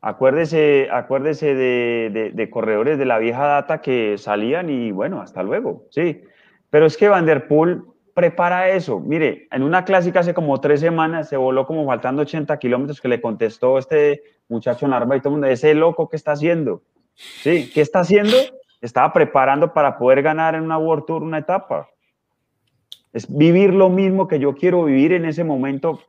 Acuérdese, 0.00 0.88
acuérdese 0.90 1.54
de, 1.54 2.32
de, 2.34 2.50
corredores 2.50 2.98
de 2.98 3.04
la 3.04 3.18
vieja 3.18 3.46
data 3.46 3.80
que 3.80 4.18
salían 4.18 4.68
y 4.68 4.90
bueno, 4.90 5.20
hasta 5.20 5.44
luego, 5.44 5.84
¿sí? 5.90 6.22
Pero 6.70 6.86
es 6.86 6.96
que 6.96 7.08
Vanderpool 7.08 7.86
prepara 8.12 8.70
eso. 8.70 8.98
Mire, 8.98 9.46
en 9.50 9.62
una 9.62 9.84
clásica 9.84 10.20
hace 10.20 10.34
como 10.34 10.60
tres 10.60 10.80
semanas 10.80 11.28
se 11.28 11.36
voló 11.36 11.66
como 11.66 11.86
faltando 11.86 12.22
80 12.22 12.58
kilómetros 12.58 13.00
que 13.00 13.08
le 13.08 13.20
contestó 13.20 13.78
este 13.78 14.22
muchacho 14.48 14.88
Narva 14.88 15.16
y 15.16 15.20
todo 15.20 15.30
el 15.30 15.32
mundo, 15.34 15.46
ese 15.46 15.74
loco, 15.74 16.08
¿qué 16.08 16.16
está 16.16 16.32
haciendo? 16.32 16.82
¿Sí? 17.14 17.70
¿Qué 17.72 17.80
está 17.80 18.00
haciendo? 18.00 18.36
Estaba 18.80 19.12
preparando 19.12 19.72
para 19.72 19.98
poder 19.98 20.22
ganar 20.22 20.56
en 20.56 20.62
una 20.62 20.78
World 20.78 21.04
Tour 21.06 21.22
una 21.22 21.38
etapa. 21.38 21.88
Es 23.12 23.34
vivir 23.34 23.74
lo 23.74 23.90
mismo 23.90 24.28
que 24.28 24.38
yo 24.38 24.54
quiero 24.54 24.84
vivir 24.84 25.12
en 25.12 25.24
ese 25.24 25.44
momento 25.44 26.00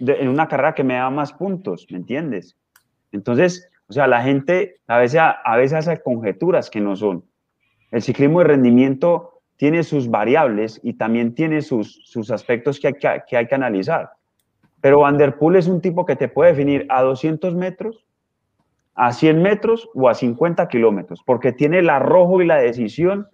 en 0.00 0.28
una 0.28 0.48
carrera 0.48 0.74
que 0.74 0.84
me 0.84 0.94
da 0.94 1.10
más 1.10 1.32
puntos, 1.32 1.86
¿me 1.90 1.98
entiendes? 1.98 2.56
Entonces, 3.12 3.68
o 3.88 3.92
sea, 3.92 4.06
la 4.06 4.22
gente 4.22 4.80
a 4.86 4.98
veces, 4.98 5.20
a 5.20 5.56
veces 5.56 5.86
hace 5.86 6.02
conjeturas 6.02 6.70
que 6.70 6.80
no 6.80 6.96
son. 6.96 7.24
El 7.90 8.02
ciclismo 8.02 8.40
de 8.40 8.46
rendimiento 8.46 9.42
tiene 9.56 9.82
sus 9.82 10.08
variables 10.08 10.80
y 10.82 10.94
también 10.94 11.34
tiene 11.34 11.62
sus, 11.62 12.00
sus 12.04 12.30
aspectos 12.30 12.80
que 12.80 12.88
hay 12.88 12.94
que, 12.94 13.22
que 13.28 13.36
hay 13.36 13.46
que 13.46 13.54
analizar. 13.54 14.10
Pero 14.80 15.00
Van 15.00 15.18
der 15.18 15.36
Poel 15.36 15.56
es 15.56 15.68
un 15.68 15.80
tipo 15.80 16.04
que 16.04 16.16
te 16.16 16.28
puede 16.28 16.50
definir 16.50 16.86
a 16.88 17.02
200 17.02 17.54
metros, 17.54 18.04
a 18.94 19.12
100 19.12 19.40
metros 19.40 19.88
o 19.94 20.08
a 20.08 20.14
50 20.14 20.66
kilómetros, 20.68 21.22
porque 21.24 21.52
tiene 21.52 21.78
el 21.78 21.90
arrojo 21.90 22.42
y 22.42 22.46
la 22.46 22.56
decisión 22.56 23.28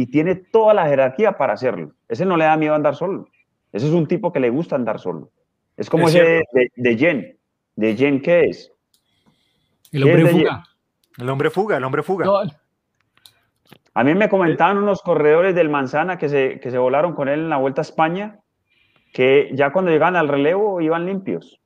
y 0.00 0.06
tiene 0.06 0.36
toda 0.36 0.74
la 0.74 0.86
jerarquía 0.86 1.36
para 1.36 1.54
hacerlo. 1.54 1.92
Ese 2.08 2.24
no 2.24 2.36
le 2.36 2.44
da 2.44 2.56
miedo 2.56 2.72
andar 2.72 2.94
solo. 2.94 3.26
Ese 3.72 3.88
es 3.88 3.92
un 3.92 4.06
tipo 4.06 4.32
que 4.32 4.38
le 4.38 4.48
gusta 4.48 4.76
andar 4.76 5.00
solo. 5.00 5.32
Es 5.76 5.90
como 5.90 6.06
ese 6.06 6.44
de, 6.52 6.70
de, 6.76 6.96
Jen. 6.96 7.36
¿De 7.74 7.96
Jen 7.96 8.22
qué 8.22 8.44
es? 8.44 8.72
El 9.90 10.04
hombre 10.04 10.26
fuga. 10.28 10.62
El 11.18 11.28
hombre 11.28 11.50
fuga, 11.50 11.76
el 11.78 11.82
hombre 11.82 12.04
fuga. 12.04 12.26
A 13.92 14.04
mí 14.04 14.14
me 14.14 14.28
comentaban 14.28 14.78
unos 14.78 15.02
corredores 15.02 15.56
del 15.56 15.68
Manzana 15.68 16.16
que 16.16 16.28
se, 16.28 16.60
que 16.60 16.70
se 16.70 16.78
volaron 16.78 17.14
con 17.14 17.28
él 17.28 17.40
en 17.40 17.50
la 17.50 17.56
Vuelta 17.56 17.80
a 17.80 17.82
España, 17.82 18.38
que 19.12 19.50
ya 19.52 19.72
cuando 19.72 19.90
llegan 19.90 20.14
al 20.14 20.28
relevo 20.28 20.80
iban 20.80 21.06
limpios. 21.06 21.60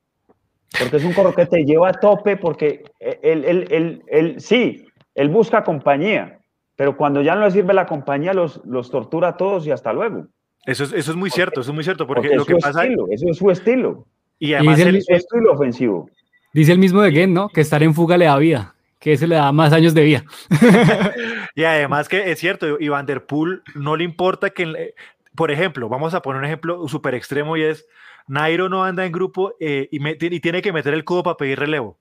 Porque 0.81 0.97
es 0.97 1.05
un 1.05 1.13
corredor 1.13 1.35
que 1.35 1.45
te 1.45 1.67
lleva 1.67 1.91
a 1.91 1.93
tope, 1.93 2.39
porque 2.39 2.83
él, 2.99 3.45
él, 3.45 3.67
él, 3.71 4.03
él, 4.07 4.41
sí, 4.41 4.87
él 5.15 5.29
busca 5.29 5.65
compañía, 5.65 6.39
pero 6.77 6.97
cuando 6.97 7.23
ya 7.23 7.35
no 7.35 7.45
le 7.45 7.51
sirve 7.51 7.75
la 7.75 7.87
compañía, 7.87 8.33
los, 8.33 8.65
los 8.65 8.91
tortura 8.91 9.29
a 9.29 9.37
todos 9.37 9.67
y 9.67 9.71
hasta 9.71 9.93
luego. 9.93 10.27
Eso 10.65 10.85
es, 10.85 10.93
eso 10.93 11.11
es 11.11 11.17
muy 11.17 11.31
cierto, 11.31 11.61
eso 11.61 11.71
es 11.71 11.75
muy 11.75 11.85
cierto, 11.85 12.07
porque, 12.07 12.35
lo 12.35 12.45
que 12.45 12.57
pasa... 12.57 12.85
Estilo, 12.85 13.07
eso 13.11 13.27
es 13.29 13.37
su 13.37 13.51
estilo. 13.51 14.07
Y 14.39 14.55
además 14.55 14.79
es 14.79 14.87
el, 14.87 14.97
estilo 14.97 15.53
ofensivo. 15.53 16.09
Dice 16.53 16.73
el 16.73 16.79
mismo 16.79 17.03
de 17.03 17.13
Gen, 17.13 17.35
¿no? 17.35 17.49
Que 17.49 17.61
estar 17.61 17.83
en 17.83 17.95
fuga 17.95 18.17
le 18.17 18.27
da 18.27 18.37
vida, 18.39 18.75
que 18.99 19.13
ese 19.13 19.27
le 19.27 19.37
da 19.37 19.51
más 19.53 19.73
años 19.73 19.95
de 19.95 20.03
vida. 20.03 20.25
y 21.55 21.65
además 21.65 22.09
que 22.09 22.31
es 22.31 22.39
cierto, 22.39 22.79
y 22.79 22.89
Van 22.89 23.07
Der 23.07 23.27
Poel 23.27 23.63
no 23.75 23.97
le 23.97 24.05
importa 24.05 24.51
que, 24.51 24.95
por 25.35 25.51
ejemplo, 25.51 25.89
vamos 25.89 26.15
a 26.15 26.23
poner 26.23 26.41
un 26.41 26.47
ejemplo 26.47 26.87
súper 26.89 27.15
extremo 27.15 27.57
y 27.57 27.63
es, 27.63 27.87
Nairo 28.27 28.69
no 28.69 28.85
anda 28.85 29.05
en 29.05 29.13
grupo 29.13 29.55
eh, 29.61 29.89
y, 29.91 30.07
y, 30.09 30.41
tiene 30.41 30.63
que 30.63 30.73
meter 30.73 30.95
el 30.95 31.05
codo 31.05 31.23
para 31.23 31.37
pedir 31.37 31.59
relevo, 31.59 31.99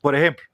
por 0.00 0.14
ejemplo. 0.14 0.44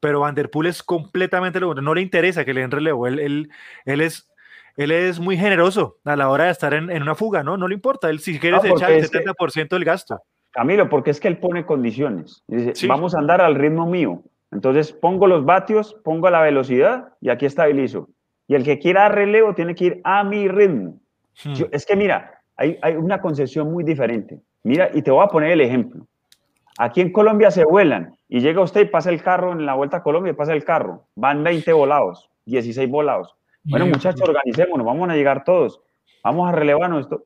Pero 0.00 0.20
Van 0.20 0.34
Der 0.34 0.50
Poel 0.50 0.68
es 0.68 0.82
completamente 0.82 1.60
lo 1.60 1.74
no 1.74 1.94
le 1.94 2.00
interesa 2.00 2.44
que 2.44 2.54
le 2.54 2.62
den 2.62 2.70
relevo, 2.70 3.06
él, 3.06 3.18
él, 3.18 3.50
él 3.84 4.00
es 4.00 4.30
él 4.76 4.92
es 4.92 5.20
muy 5.20 5.36
generoso 5.36 5.98
a 6.04 6.16
la 6.16 6.30
hora 6.30 6.44
de 6.44 6.52
estar 6.52 6.72
en, 6.72 6.90
una 7.02 7.14
fuga, 7.14 7.42
¿no? 7.42 7.56
No 7.56 7.68
le 7.68 7.74
importa, 7.74 8.08
él 8.08 8.20
si 8.20 8.38
quiere 8.38 8.56
echar 8.56 8.92
el 8.92 9.08
70% 9.08 9.68
del 9.68 9.84
gasto. 9.84 10.22
Camilo, 10.52 10.88
porque 10.88 11.10
es 11.10 11.20
que 11.20 11.28
él 11.28 11.38
pone 11.38 11.64
condiciones. 11.66 12.42
Dice, 12.46 12.86
vamos 12.86 13.14
a 13.14 13.18
andar 13.18 13.40
al 13.40 13.54
ritmo 13.54 13.86
mío. 13.86 14.22
Entonces 14.50 14.92
pongo 14.92 15.26
los 15.26 15.44
vatios, 15.44 15.96
pongo 16.02 16.28
la 16.30 16.40
velocidad 16.40 17.12
y 17.20 17.28
aquí 17.28 17.46
estabilizo. 17.46 18.08
Y 18.48 18.54
el 18.54 18.64
que 18.64 18.78
quiera 18.78 19.08
relevo 19.08 19.54
tiene 19.54 19.74
que 19.74 19.84
ir 19.84 20.00
a 20.02 20.24
mi 20.24 20.48
ritmo. 20.48 20.98
Hmm. 21.44 21.54
Yo- 21.54 21.66
es 21.70 21.86
que 21.86 21.94
mira, 21.94 22.42
hay, 22.56 22.78
hay 22.82 22.96
una 22.96 23.20
concepción 23.20 23.70
muy 23.70 23.84
diferente. 23.84 24.40
Mira, 24.64 24.90
y 24.92 25.02
te 25.02 25.10
voy 25.10 25.24
a 25.24 25.28
poner 25.28 25.52
el 25.52 25.60
ejemplo. 25.60 26.06
Aquí 26.82 27.02
en 27.02 27.12
Colombia 27.12 27.50
se 27.50 27.62
vuelan 27.62 28.16
y 28.26 28.40
llega 28.40 28.62
usted 28.62 28.80
y 28.80 28.84
pasa 28.86 29.10
el 29.10 29.22
carro 29.22 29.52
en 29.52 29.66
la 29.66 29.74
vuelta 29.74 29.98
a 29.98 30.02
Colombia 30.02 30.30
y 30.30 30.34
pasa 30.34 30.54
el 30.54 30.64
carro. 30.64 31.04
Van 31.14 31.44
20 31.44 31.70
volados, 31.74 32.30
16 32.46 32.88
volados. 32.88 33.36
Bueno, 33.64 33.84
muchachos, 33.84 34.26
organicémonos, 34.26 34.86
vamos 34.86 35.10
a 35.10 35.14
llegar 35.14 35.44
todos. 35.44 35.82
Vamos 36.24 36.48
a 36.48 36.52
relevarnos 36.52 37.02
esto. 37.02 37.24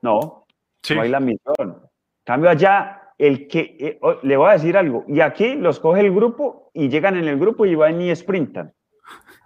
No, 0.00 0.46
Sí. 0.84 0.94
no 0.94 1.02
hay 1.02 1.08
la 1.08 1.18
misión. 1.18 1.82
Cambio 2.22 2.50
allá, 2.50 3.02
el 3.18 3.48
que, 3.48 3.76
eh, 3.80 3.98
oh, 4.00 4.14
le 4.22 4.36
voy 4.36 4.50
a 4.50 4.52
decir 4.52 4.76
algo, 4.76 5.04
y 5.08 5.20
aquí 5.20 5.56
los 5.56 5.80
coge 5.80 6.02
el 6.02 6.14
grupo 6.14 6.70
y 6.72 6.88
llegan 6.88 7.16
en 7.16 7.26
el 7.26 7.36
grupo 7.36 7.66
y 7.66 7.74
van 7.74 8.00
y 8.00 8.14
sprintan. 8.14 8.72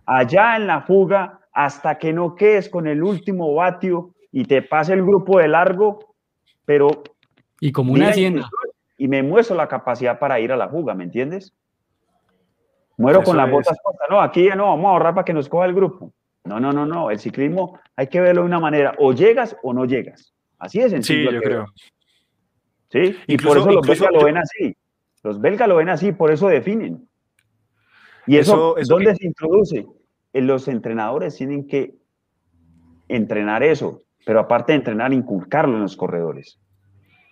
Allá 0.05 0.57
en 0.57 0.67
la 0.67 0.83
fuga, 0.83 1.41
hasta 1.55 1.97
que 1.97 2.13
no 2.13 2.35
quedes 2.35 2.69
con 2.69 2.87
el 2.87 3.03
último 3.03 3.55
vatio 3.55 4.11
y 4.31 4.45
te 4.45 4.61
pase 4.61 4.93
el 4.93 5.03
grupo 5.03 5.39
de 5.39 5.49
largo, 5.49 6.01
pero 6.67 6.89
Y 7.61 7.73
como 7.73 7.93
una 7.93 8.09
hacienda. 8.11 8.49
y- 8.99 9.09
me 9.09 9.23
muestro 9.23 9.57
la 9.57 9.69
capacidad 9.69 10.19
para 10.19 10.41
ir 10.41 10.53
a 10.53 10.57
la 10.57 10.69
fuga, 10.69 10.95
¿me 10.95 11.05
entiendes? 11.05 11.53
Muero 12.97 13.21
Eso 13.21 13.27
con 13.31 13.37
las 13.37 13.47
es. 13.47 13.53
botas 13.53 13.79
puestas. 13.83 14.09
No, 14.11 14.21
aquí 14.21 14.45
ya 14.45 14.55
no, 14.57 14.67
vamos 14.69 14.87
a 14.87 14.91
ahorrar 14.91 15.15
para 15.15 15.25
que 15.25 15.33
nos 15.35 15.49
coja 15.49 15.67
el 15.67 15.75
grupo. 15.75 16.13
No, 16.45 16.61
no, 16.61 16.73
no, 16.73 16.87
no. 16.87 17.11
El 17.11 17.19
ciclismo 17.19 17.79
hay 17.95 18.07
que 18.07 18.21
verlo 18.21 18.43
de 18.43 18.47
una 18.47 18.61
manera. 18.61 18.95
O 18.99 19.13
llegas 19.13 19.57
o 19.63 19.75
no 19.75 19.85
llegas. 19.85 20.33
Así 20.59 20.79
de 20.79 20.85
Sí, 20.87 20.91
sencillo. 20.91 21.31
yo 21.33 21.41
que 21.41 21.47
creo. 21.47 21.67
¿Sí? 22.91 23.17
Y 23.27 23.37
por 23.37 23.59
eso 23.59 23.71
los 23.71 23.87
belgas 23.87 24.13
lo 24.13 24.21
yo- 24.21 24.27
ven 24.27 24.37
así. 24.39 24.77
Los 25.23 25.41
belgas 25.41 25.69
lo 25.69 25.77
ven 25.77 25.89
así, 25.91 26.13
por 26.13 26.31
eso 26.31 26.49
definen. 26.49 27.07
¿Y 28.27 28.37
eso, 28.39 28.53
Eso- 28.55 28.77
eso 28.79 28.95
dónde 28.95 29.11
que- 29.11 29.17
se 29.17 29.27
introduce? 29.27 29.87
En 30.33 30.47
los 30.47 30.69
entrenadores 30.69 31.37
tienen 31.37 31.67
que 31.67 31.95
entrenar 33.09 33.63
eso, 33.63 34.03
pero 34.25 34.41
aparte 34.41 34.73
de 34.73 34.79
entrenar, 34.79 35.13
inculcarlo 35.13 35.77
en 35.77 35.83
los 35.83 35.97
corredores. 35.97 36.59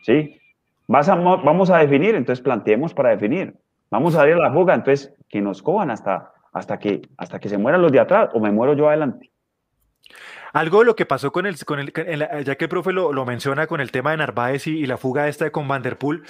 ¿Sí? 0.05 0.39
Vas 0.86 1.09
a, 1.09 1.16
mo- 1.16 1.43
vamos 1.43 1.70
a 1.70 1.78
definir, 1.78 2.14
entonces 2.14 2.43
planteemos 2.43 2.93
para 2.93 3.09
definir. 3.09 3.55
Vamos 3.90 4.14
a 4.16 4.28
ir 4.28 4.35
a 4.35 4.39
la 4.39 4.52
fuga, 4.52 4.74
entonces 4.74 5.14
que 5.31 5.40
nos 5.40 5.62
cojan 5.62 5.90
hasta, 5.90 6.31
hasta, 6.52 6.78
que, 6.78 7.01
hasta 7.16 7.39
que 7.39 7.48
se 7.48 7.56
mueran 7.56 7.81
los 7.81 7.90
de 7.90 8.01
atrás 8.01 8.28
o 8.35 8.40
me 8.40 8.51
muero 8.52 8.74
yo 8.74 8.89
adelante. 8.89 9.31
Algo 10.52 10.81
de 10.81 10.85
lo 10.85 10.94
que 10.94 11.06
pasó 11.06 11.32
con 11.32 11.47
el, 11.47 11.56
con 11.64 11.78
el, 11.81 11.93
ya 12.44 12.55
que 12.56 12.64
el 12.66 12.68
profe 12.68 12.93
lo, 12.93 13.12
lo 13.12 13.24
menciona 13.24 13.66
con 13.66 13.81
el 13.81 13.90
tema 13.90 14.10
de 14.10 14.18
Narváez 14.18 14.66
y, 14.66 14.78
y 14.78 14.86
la 14.86 14.98
fuga 14.98 15.26
esta 15.26 15.51
con 15.51 15.66
Vanderpool, 15.66 16.24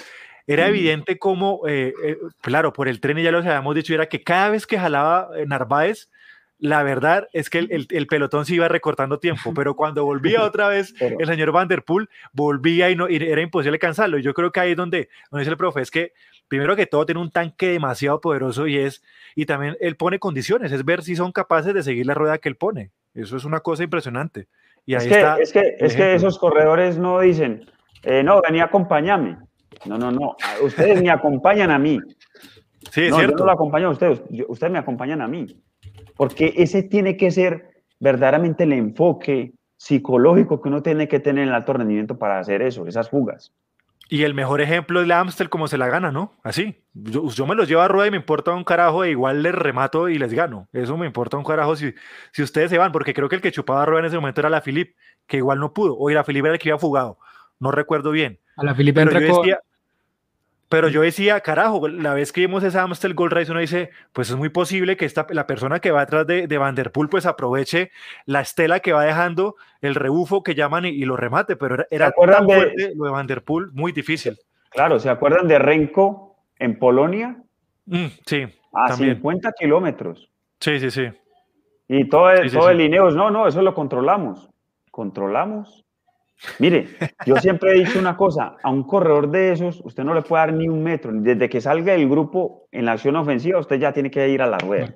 era 0.47 0.65
Mm. 0.65 0.69
evidente 0.69 1.19
como, 1.19 1.61
eh, 1.67 1.93
eh, 2.03 2.17
claro, 2.41 2.71
por 2.71 2.87
el 2.87 3.01
tren, 3.01 3.17
y 3.17 3.23
ya 3.23 3.31
lo 3.31 3.39
habíamos 3.39 3.75
dicho, 3.75 3.93
era 3.93 4.05
que 4.07 4.23
cada 4.23 4.49
vez 4.51 4.65
que 4.65 4.79
jalaba 4.79 5.29
eh, 5.35 5.45
Narváez, 5.45 6.09
la 6.59 6.83
verdad 6.83 7.27
es 7.33 7.49
que 7.49 7.59
el, 7.59 7.71
el- 7.71 7.87
el 7.89 8.07
pelotón 8.07 8.45
se 8.45 8.55
iba 8.55 8.67
recortando 8.67 9.19
tiempo, 9.19 9.53
pero 9.53 9.75
cuando 9.75 10.05
volvía 10.05 10.43
otra 10.43 10.67
vez 10.67 10.93
Pero- 10.97 11.17
el 11.19 11.27
señor 11.27 11.51
Vanderpool, 11.51 12.09
volvía 12.33 12.89
y, 12.89 12.95
no, 12.95 13.09
y 13.09 13.17
era 13.17 13.41
imposible 13.41 13.77
cansarlo. 13.79 14.17
Y 14.17 14.23
yo 14.23 14.33
creo 14.33 14.51
que 14.51 14.59
ahí 14.61 14.71
es 14.71 14.77
donde, 14.77 15.09
donde 15.31 15.41
dice 15.41 15.51
el 15.51 15.57
profe, 15.57 15.81
es 15.81 15.91
que 15.91 16.13
primero 16.47 16.75
que 16.75 16.85
todo 16.85 17.05
tiene 17.05 17.19
un 17.21 17.31
tanque 17.31 17.69
demasiado 17.69 18.21
poderoso 18.21 18.67
y 18.67 18.77
es, 18.77 19.03
y 19.35 19.45
también 19.45 19.75
él 19.81 19.95
pone 19.97 20.19
condiciones, 20.19 20.71
es 20.71 20.85
ver 20.85 21.01
si 21.03 21.15
son 21.15 21.31
capaces 21.31 21.73
de 21.73 21.83
seguir 21.83 22.05
la 22.05 22.13
rueda 22.13 22.37
que 22.37 22.49
él 22.49 22.55
pone. 22.55 22.91
Eso 23.13 23.35
es 23.37 23.45
una 23.45 23.59
cosa 23.61 23.83
impresionante. 23.83 24.47
Y 24.85 24.93
ahí 24.93 25.07
es 25.07 25.07
que, 25.07 25.17
está. 25.19 25.37
es 25.39 25.51
que, 25.51 25.75
es 25.79 25.95
esos 26.21 26.37
corredores 26.37 26.97
no 26.99 27.19
dicen, 27.19 27.65
eh, 28.03 28.21
no, 28.23 28.41
vení, 28.41 28.59
acompáñame. 28.61 29.37
No, 29.85 29.97
no, 29.97 30.11
no. 30.11 30.35
Ustedes 30.61 31.01
me 31.01 31.09
acompañan 31.09 31.71
a 31.71 31.79
mí. 31.79 31.99
Sí, 32.91 33.05
es 33.05 33.09
no, 33.09 33.15
yo 33.17 33.19
cierto. 33.25 33.37
no 33.39 33.45
lo 33.45 33.51
acompaño 33.51 33.87
a 33.87 33.91
ustedes. 33.91 34.21
ustedes 34.47 34.71
me 34.71 34.77
acompañan 34.79 35.21
a 35.21 35.27
mí. 35.27 35.47
Porque 36.15 36.53
ese 36.57 36.83
tiene 36.83 37.17
que 37.17 37.31
ser 37.31 37.83
verdaderamente 37.99 38.63
el 38.63 38.73
enfoque 38.73 39.53
psicológico 39.77 40.61
que 40.61 40.69
uno 40.69 40.81
tiene 40.81 41.07
que 41.07 41.19
tener 41.19 41.43
en 41.43 41.49
el 41.49 41.55
alto 41.55 41.73
rendimiento 41.73 42.17
para 42.17 42.39
hacer 42.39 42.61
eso, 42.61 42.87
esas 42.87 43.09
fugas. 43.09 43.53
Y 44.07 44.23
el 44.23 44.35
mejor 44.35 44.61
ejemplo 44.61 45.01
es 45.01 45.07
la 45.07 45.19
Amstel 45.19 45.49
como 45.49 45.67
se 45.67 45.79
la 45.79 45.87
gana, 45.87 46.11
¿no? 46.11 46.33
Así. 46.43 46.83
Yo, 46.93 47.27
yo 47.29 47.47
me 47.47 47.55
los 47.55 47.67
llevo 47.67 47.81
a 47.81 47.87
rueda 47.87 48.07
y 48.07 48.11
me 48.11 48.17
importa 48.17 48.53
un 48.53 48.63
carajo, 48.63 49.03
e 49.03 49.09
igual 49.09 49.41
les 49.41 49.55
remato 49.55 50.09
y 50.09 50.19
les 50.19 50.31
gano. 50.31 50.67
Eso 50.73 50.95
me 50.95 51.07
importa 51.07 51.37
un 51.37 51.43
carajo 51.43 51.75
si, 51.75 51.93
si 52.31 52.43
ustedes 52.43 52.69
se 52.69 52.77
van, 52.77 52.91
porque 52.91 53.15
creo 53.15 53.29
que 53.29 53.35
el 53.35 53.41
que 53.41 53.51
chupaba 53.51 53.85
rueda 53.85 54.01
en 54.01 54.05
ese 54.05 54.15
momento 54.17 54.41
era 54.41 54.49
la 54.51 54.61
Filip, 54.61 54.95
que 55.25 55.37
igual 55.37 55.59
no 55.59 55.73
pudo. 55.73 55.97
O 55.97 56.09
la 56.11 56.23
Filip 56.23 56.45
era 56.45 56.53
el 56.53 56.59
que 56.59 56.69
iba 56.69 56.77
fugado. 56.77 57.17
No 57.59 57.71
recuerdo 57.71 58.11
bien. 58.11 58.39
A 58.57 58.63
la 58.63 58.75
Pero 58.75 59.01
entra 59.01 59.19
yo 59.19 59.27
con. 59.27 59.41
decía, 59.41 59.59
pero 60.69 60.89
yo 60.89 61.01
decía, 61.01 61.39
carajo, 61.41 61.87
la 61.87 62.13
vez 62.13 62.31
que 62.31 62.41
vimos 62.41 62.63
esa 62.63 62.81
Amstel 62.81 63.13
Gold 63.13 63.33
Race, 63.33 63.51
uno 63.51 63.59
dice, 63.59 63.91
pues 64.13 64.29
es 64.29 64.35
muy 64.35 64.49
posible 64.49 64.97
que 64.97 65.05
esta, 65.05 65.27
la 65.29 65.45
persona 65.47 65.79
que 65.79 65.91
va 65.91 66.01
atrás 66.01 66.25
de, 66.25 66.47
de 66.47 66.57
Vanderpool 66.57 67.07
pues 67.09 67.25
aproveche 67.25 67.91
la 68.25 68.41
estela 68.41 68.79
que 68.79 68.91
va 68.93 69.03
dejando, 69.05 69.55
el 69.81 69.95
rebufo 69.95 70.41
que 70.43 70.55
llaman 70.55 70.85
y, 70.85 70.89
y 70.89 71.05
lo 71.05 71.15
remate, 71.17 71.55
pero 71.55 71.75
era, 71.75 71.85
era 71.91 72.11
tan 72.11 72.47
de- 72.47 72.53
fuerte 72.55 72.93
lo 72.95 73.05
de 73.05 73.11
Vanderpool, 73.11 73.71
muy 73.73 73.91
difícil. 73.91 74.37
Claro, 74.69 74.99
¿se 74.99 75.09
acuerdan 75.09 75.47
de 75.47 75.59
Renko 75.59 76.35
en 76.59 76.77
Polonia? 76.79 77.37
Mm, 77.85 78.07
sí, 78.25 78.43
A 78.73 78.87
También. 78.89 79.15
50 79.15 79.51
kilómetros. 79.53 80.29
sí, 80.59 80.79
sí, 80.79 80.89
sí. 80.91 81.03
Y 81.87 82.09
todo 82.09 82.31
el, 82.31 82.43
Sí, 82.43 82.49
sí, 82.49 82.57
todo 82.57 82.69
sí. 82.69 82.73
el 82.73 82.81
Ineos, 82.81 83.15
no, 83.15 83.29
no, 83.29 83.47
eso 83.47 83.61
lo 83.61 83.75
controlamos. 83.75 84.49
¿Controlamos? 84.89 85.84
Mire, 86.59 86.89
yo 87.25 87.37
siempre 87.37 87.71
he 87.71 87.85
dicho 87.85 87.97
una 87.97 88.17
cosa, 88.17 88.57
a 88.61 88.69
un 88.69 88.83
corredor 88.83 89.29
de 89.31 89.53
esos 89.53 89.81
usted 89.83 90.03
no 90.03 90.13
le 90.13 90.21
puede 90.21 90.41
dar 90.41 90.53
ni 90.53 90.67
un 90.67 90.83
metro, 90.83 91.11
desde 91.13 91.49
que 91.49 91.61
salga 91.61 91.93
del 91.93 92.09
grupo 92.09 92.67
en 92.71 92.85
la 92.85 92.93
acción 92.93 93.15
ofensiva 93.15 93.59
usted 93.59 93.79
ya 93.79 93.93
tiene 93.93 94.11
que 94.11 94.27
ir 94.29 94.41
a 94.41 94.47
la 94.47 94.57
rueda. 94.57 94.93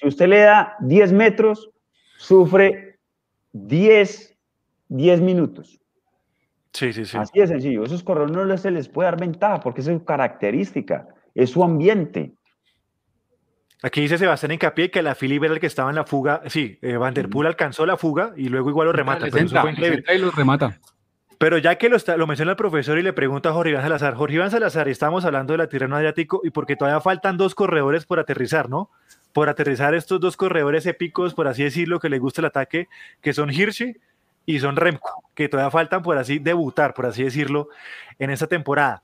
Si 0.00 0.08
usted 0.08 0.28
le 0.28 0.40
da 0.40 0.76
10 0.80 1.12
metros, 1.12 1.70
sufre 2.16 2.98
10, 3.52 4.36
10 4.88 5.20
minutos. 5.20 5.80
Sí, 6.72 6.92
sí, 6.92 7.04
sí. 7.04 7.16
Así 7.16 7.38
de 7.40 7.46
sencillo. 7.46 7.84
Esos 7.84 8.02
corredores 8.02 8.36
no 8.36 8.56
se 8.56 8.70
les 8.70 8.88
puede 8.88 9.06
dar 9.06 9.20
ventaja 9.20 9.60
porque 9.60 9.80
es 9.80 9.86
su 9.86 10.04
característica, 10.04 11.08
es 11.34 11.50
su 11.50 11.64
ambiente. 11.64 12.34
Aquí 13.82 14.00
dice 14.00 14.18
Sebastián 14.18 14.50
Encapié 14.52 14.90
que 14.90 15.02
la 15.02 15.14
Philip 15.14 15.44
era 15.44 15.54
el 15.54 15.60
que 15.60 15.66
estaba 15.68 15.90
en 15.90 15.96
la 15.96 16.04
fuga. 16.04 16.42
Sí, 16.46 16.78
eh, 16.82 16.96
Vanderpool 16.96 17.46
alcanzó 17.46 17.86
la 17.86 17.96
fuga 17.96 18.32
y 18.36 18.48
luego 18.48 18.70
igual 18.70 18.86
lo 18.88 18.92
remata. 18.92 19.26
Pero, 19.30 19.36
eso 19.46 19.60
fue 19.60 20.16
y 20.16 20.30
remata. 20.30 20.78
Pero 21.38 21.58
ya 21.58 21.76
que 21.76 21.88
lo, 21.88 21.94
está- 21.96 22.16
lo 22.16 22.26
menciona 22.26 22.50
el 22.50 22.56
profesor 22.56 22.98
y 22.98 23.02
le 23.02 23.12
pregunta 23.12 23.50
a 23.50 23.52
Jorge 23.52 23.70
Iván 23.70 23.82
Salazar, 23.84 24.14
Jorge 24.16 24.34
Iván 24.34 24.50
Salazar, 24.50 24.88
estamos 24.88 25.24
hablando 25.24 25.56
del 25.56 25.68
Tirreno 25.68 25.94
Adriático 25.94 26.40
y 26.42 26.50
porque 26.50 26.74
todavía 26.74 27.00
faltan 27.00 27.36
dos 27.36 27.54
corredores 27.54 28.04
por 28.04 28.18
aterrizar, 28.18 28.68
¿no? 28.68 28.90
Por 29.32 29.48
aterrizar 29.48 29.94
estos 29.94 30.18
dos 30.18 30.36
corredores 30.36 30.84
épicos, 30.86 31.34
por 31.34 31.46
así 31.46 31.62
decirlo, 31.62 32.00
que 32.00 32.08
les 32.08 32.18
gusta 32.18 32.40
el 32.40 32.46
ataque, 32.46 32.88
que 33.20 33.32
son 33.32 33.50
Hirschi 33.52 33.94
y 34.46 34.58
son 34.58 34.74
Remco, 34.74 35.22
que 35.34 35.48
todavía 35.48 35.70
faltan 35.70 36.02
por 36.02 36.18
así 36.18 36.40
debutar, 36.40 36.94
por 36.94 37.06
así 37.06 37.22
decirlo, 37.22 37.68
en 38.18 38.30
esta 38.30 38.48
temporada. 38.48 39.02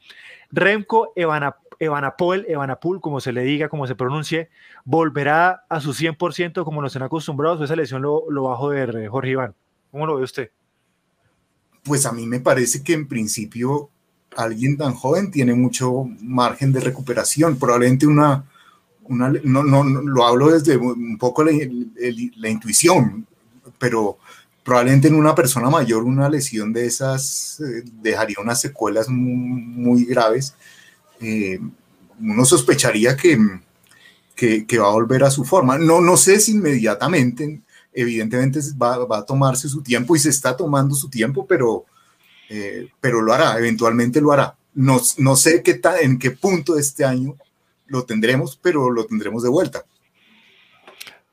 Remco 0.54 1.12
Evana, 1.16 1.56
Evanapol, 1.78 2.46
Evanapul, 2.48 3.00
como 3.00 3.20
se 3.20 3.32
le 3.32 3.42
diga, 3.42 3.68
como 3.68 3.86
se 3.86 3.94
pronuncie, 3.94 4.50
volverá 4.84 5.64
a 5.68 5.80
su 5.80 5.92
100% 5.92 6.64
como 6.64 6.80
nos 6.80 6.94
han 6.96 7.02
acostumbrados, 7.02 7.60
o 7.60 7.64
esa 7.64 7.76
lesión 7.76 8.02
lo, 8.02 8.24
lo 8.30 8.44
bajo 8.44 8.70
de 8.70 8.86
ver, 8.86 9.08
Jorge 9.08 9.30
Iván. 9.30 9.54
¿Cómo 9.90 10.06
lo 10.06 10.16
ve 10.16 10.22
usted? 10.22 10.50
Pues 11.82 12.06
a 12.06 12.12
mí 12.12 12.26
me 12.26 12.40
parece 12.40 12.82
que 12.82 12.94
en 12.94 13.08
principio 13.08 13.90
alguien 14.36 14.76
tan 14.76 14.94
joven 14.94 15.30
tiene 15.30 15.54
mucho 15.54 16.04
margen 16.20 16.72
de 16.72 16.80
recuperación. 16.80 17.58
Probablemente 17.58 18.06
una, 18.06 18.44
una 19.04 19.28
no, 19.44 19.62
no, 19.64 19.84
no, 19.84 20.00
lo 20.02 20.26
hablo 20.26 20.50
desde 20.50 20.76
un 20.76 21.18
poco 21.18 21.44
la, 21.44 21.52
la 22.36 22.48
intuición, 22.48 23.26
pero 23.78 24.18
probablemente 24.64 25.08
en 25.08 25.14
una 25.14 25.34
persona 25.34 25.68
mayor 25.68 26.02
una 26.04 26.28
lesión 26.28 26.72
de 26.72 26.86
esas 26.86 27.60
eh, 27.60 27.84
dejaría 28.00 28.36
unas 28.40 28.60
secuelas 28.60 29.08
muy, 29.08 30.04
graves. 30.06 30.54
Eh, 31.20 31.60
uno 32.18 32.44
sospecharía 32.44 33.16
que, 33.16 33.38
que, 34.34 34.66
que 34.66 34.78
va 34.78 34.88
a 34.88 34.92
volver 34.92 35.22
a 35.22 35.30
su 35.30 35.44
forma. 35.44 35.78
No, 35.78 36.00
no 36.00 36.16
sé 36.16 36.40
si 36.40 36.52
inmediatamente, 36.52 37.60
evidentemente 37.92 38.60
va, 38.80 39.04
va, 39.04 39.18
a 39.18 39.26
tomarse 39.26 39.68
su 39.68 39.82
tiempo 39.82 40.16
y 40.16 40.18
se 40.18 40.30
está 40.30 40.56
tomando 40.56 40.94
su 40.94 41.10
tiempo, 41.10 41.46
pero, 41.46 41.84
eh, 42.48 42.88
pero 43.00 43.20
lo 43.20 43.34
hará, 43.34 43.58
eventualmente 43.58 44.20
lo 44.20 44.32
hará. 44.32 44.56
No, 44.72 45.00
no 45.18 45.36
sé 45.36 45.62
qué 45.62 45.74
ta, 45.74 46.00
en 46.00 46.18
qué 46.18 46.30
punto 46.30 46.74
de 46.74 46.80
este 46.80 47.04
año 47.04 47.36
lo 47.86 48.04
tendremos, 48.04 48.58
pero 48.60 48.90
lo 48.90 49.04
tendremos 49.04 49.42
de 49.42 49.50
vuelta. 49.50 49.84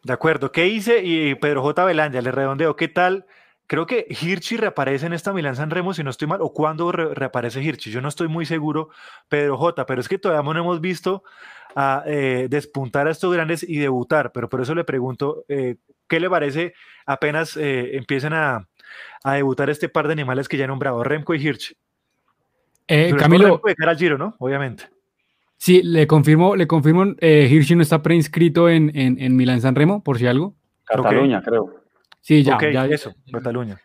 De 0.03 0.13
acuerdo, 0.13 0.51
¿qué 0.51 0.67
hice? 0.67 1.03
Y 1.03 1.35
Pedro 1.35 1.61
J. 1.61 1.85
Belanja, 1.85 2.21
le 2.21 2.31
redondeo, 2.31 2.75
¿qué 2.75 2.87
tal? 2.87 3.25
Creo 3.67 3.85
que 3.85 4.05
Hirschi 4.09 4.57
reaparece 4.57 5.05
en 5.05 5.13
esta 5.13 5.31
Milán 5.31 5.55
San 5.55 5.69
Remo, 5.69 5.93
si 5.93 6.03
no 6.03 6.09
estoy 6.09 6.27
mal, 6.27 6.41
o 6.41 6.51
cuándo 6.51 6.91
re 6.91 7.13
reaparece 7.13 7.61
Hirschi, 7.63 7.89
yo 7.91 8.01
no 8.01 8.09
estoy 8.09 8.27
muy 8.27 8.45
seguro, 8.45 8.89
Pedro 9.29 9.57
J., 9.57 9.85
pero 9.85 10.01
es 10.01 10.09
que 10.09 10.17
todavía 10.17 10.53
no 10.53 10.59
hemos 10.59 10.81
visto 10.81 11.23
a, 11.75 12.03
eh, 12.05 12.47
despuntar 12.49 13.07
a 13.07 13.11
estos 13.11 13.33
grandes 13.33 13.63
y 13.63 13.77
debutar, 13.77 14.33
pero 14.33 14.49
por 14.49 14.59
eso 14.59 14.75
le 14.75 14.83
pregunto, 14.83 15.45
eh, 15.47 15.77
¿qué 16.09 16.19
le 16.19 16.29
parece 16.29 16.73
apenas 17.05 17.55
eh, 17.55 17.95
empiecen 17.95 18.33
a, 18.33 18.67
a, 19.23 19.33
debutar 19.35 19.69
este 19.69 19.87
par 19.87 20.07
de 20.07 20.13
animales 20.13 20.49
que 20.49 20.57
ya 20.57 20.65
he 20.65 20.67
nombrado, 20.67 21.01
Remco 21.01 21.33
y 21.33 21.47
Hirschi? 21.47 21.77
Eh, 22.93 23.15
Camilo. 23.17 23.61
De 23.63 23.75
cara 23.75 23.91
al 23.91 23.97
giro, 23.97 24.17
¿no? 24.17 24.35
Obviamente. 24.39 24.89
Sí, 25.63 25.83
le 25.83 26.07
confirmo, 26.07 26.55
le 26.55 26.65
confirmo, 26.65 27.05
eh, 27.19 27.47
Hirschi 27.47 27.75
no 27.75 27.83
está 27.83 28.01
preinscrito 28.01 28.67
en, 28.67 28.91
en, 28.97 29.21
en 29.21 29.35
Milán 29.35 29.61
San 29.61 29.75
Remo, 29.75 30.03
por 30.03 30.17
si 30.17 30.25
algo. 30.25 30.55
Cataluña, 30.85 31.39
creo. 31.43 31.69
Sí, 32.19 32.41
ya, 32.41 32.57
ya. 32.73 32.85
eso, 32.87 33.13
Cataluña. 33.31 33.79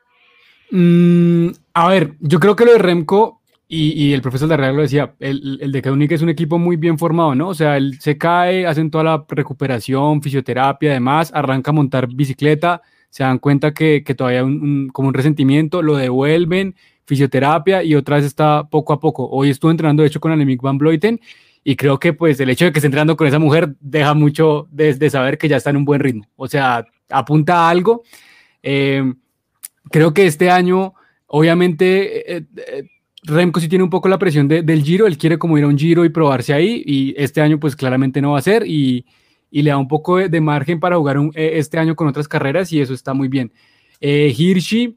Mm, 0.71 1.49
a 1.75 1.89
ver, 1.91 2.15
yo 2.21 2.41
creo 2.41 2.57
que 2.57 2.65
lo 2.65 2.73
de 2.73 2.79
Remco, 2.79 3.43
y, 3.69 3.93
y 3.93 4.15
el 4.15 4.23
profesor 4.23 4.49
de 4.49 4.57
lo 4.57 4.81
decía, 4.81 5.17
el, 5.21 5.59
el 5.61 5.71
de 5.71 5.83
Kaunik 5.83 6.13
es 6.13 6.23
un 6.23 6.31
equipo 6.31 6.57
muy 6.57 6.77
bien 6.77 6.97
formado, 6.97 7.35
¿no? 7.35 7.49
O 7.49 7.55
sea, 7.55 7.77
él 7.77 7.99
se 8.01 8.17
cae, 8.17 8.67
hacen 8.67 8.91
toda 8.91 9.05
la 9.05 9.27
recuperación, 9.29 10.23
fisioterapia, 10.23 10.93
además, 10.93 11.31
arranca 11.35 11.73
a 11.73 11.75
montar 11.75 12.09
bicicleta, 12.09 12.81
se 13.11 13.23
dan 13.23 13.39
cuenta 13.39 13.75
que, 13.75 14.03
que 14.03 14.15
todavía 14.15 14.39
hay 14.41 14.47
un, 14.47 14.63
un- 14.63 14.89
como 14.89 15.09
un 15.09 15.15
resentimiento, 15.15 15.83
lo 15.83 15.97
devuelven, 15.97 16.75
fisioterapia 17.05 17.83
y 17.83 17.95
otra 17.97 18.17
vez 18.17 18.25
está 18.25 18.67
poco 18.71 18.95
a 18.95 18.99
poco. 18.99 19.29
Hoy 19.29 19.51
estuve 19.51 19.73
entrenando, 19.73 20.03
de 20.03 20.07
hecho, 20.09 20.21
con 20.21 20.33
Annemiek 20.33 20.63
van 20.63 20.79
Vleuten 20.79 21.21
y 21.69 21.75
creo 21.75 21.99
que 21.99 22.13
pues 22.13 22.39
el 22.39 22.49
hecho 22.49 22.65
de 22.65 22.71
que 22.71 22.79
esté 22.79 22.87
entrenando 22.87 23.17
con 23.17 23.27
esa 23.27 23.41
mujer 23.41 23.75
deja 23.81 24.15
mucho 24.15 24.69
de, 24.71 24.95
de 24.95 25.11
saber 25.11 25.37
que 25.37 25.49
ya 25.49 25.57
está 25.57 25.71
en 25.71 25.79
un 25.79 25.85
buen 25.85 26.01
ritmo. 26.01 26.25
O 26.37 26.47
sea, 26.47 26.87
apunta 27.11 27.55
a 27.67 27.71
algo. 27.71 28.05
Eh, 28.63 29.03
creo 29.91 30.15
que 30.15 30.27
este 30.27 30.49
año, 30.49 30.95
obviamente, 31.27 32.37
eh, 32.37 32.45
eh, 32.57 32.85
Remco 33.25 33.59
sí 33.59 33.69
tiene 33.69 33.83
un 33.83 33.91
poco 33.91 34.09
la 34.09 34.17
presión 34.17 34.47
de- 34.47 34.63
del 34.63 34.85
Giro, 34.85 35.09
él 35.09 35.19
quiere 35.19 35.39
como 35.39 35.59
ir 35.59 35.65
a 35.65 35.67
un 35.67 35.77
Giro 35.77 36.05
y 36.05 36.09
probarse 36.11 36.53
ahí, 36.55 36.85
y 36.87 37.15
este 37.21 37.41
año 37.41 37.59
pues 37.59 37.75
claramente 37.75 38.21
no 38.21 38.33
va 38.33 38.39
a 38.39 38.43
ser, 38.43 38.63
y, 38.65 39.05
y 39.51 39.63
le 39.63 39.71
da 39.71 39.77
un 39.79 39.89
poco 39.89 40.19
de, 40.19 40.29
de 40.29 40.41
margen 40.41 40.79
para 40.79 40.97
jugar 40.97 41.19
un- 41.19 41.33
eh, 41.35 41.53
este 41.55 41.79
año 41.79 41.97
con 41.97 42.07
otras 42.07 42.29
carreras, 42.29 42.73
y 42.73 42.81
eso 42.81 42.95
está 42.95 43.13
muy 43.13 43.27
bien. 43.27 43.51
Eh, 44.01 44.33
Hirschi, 44.39 44.97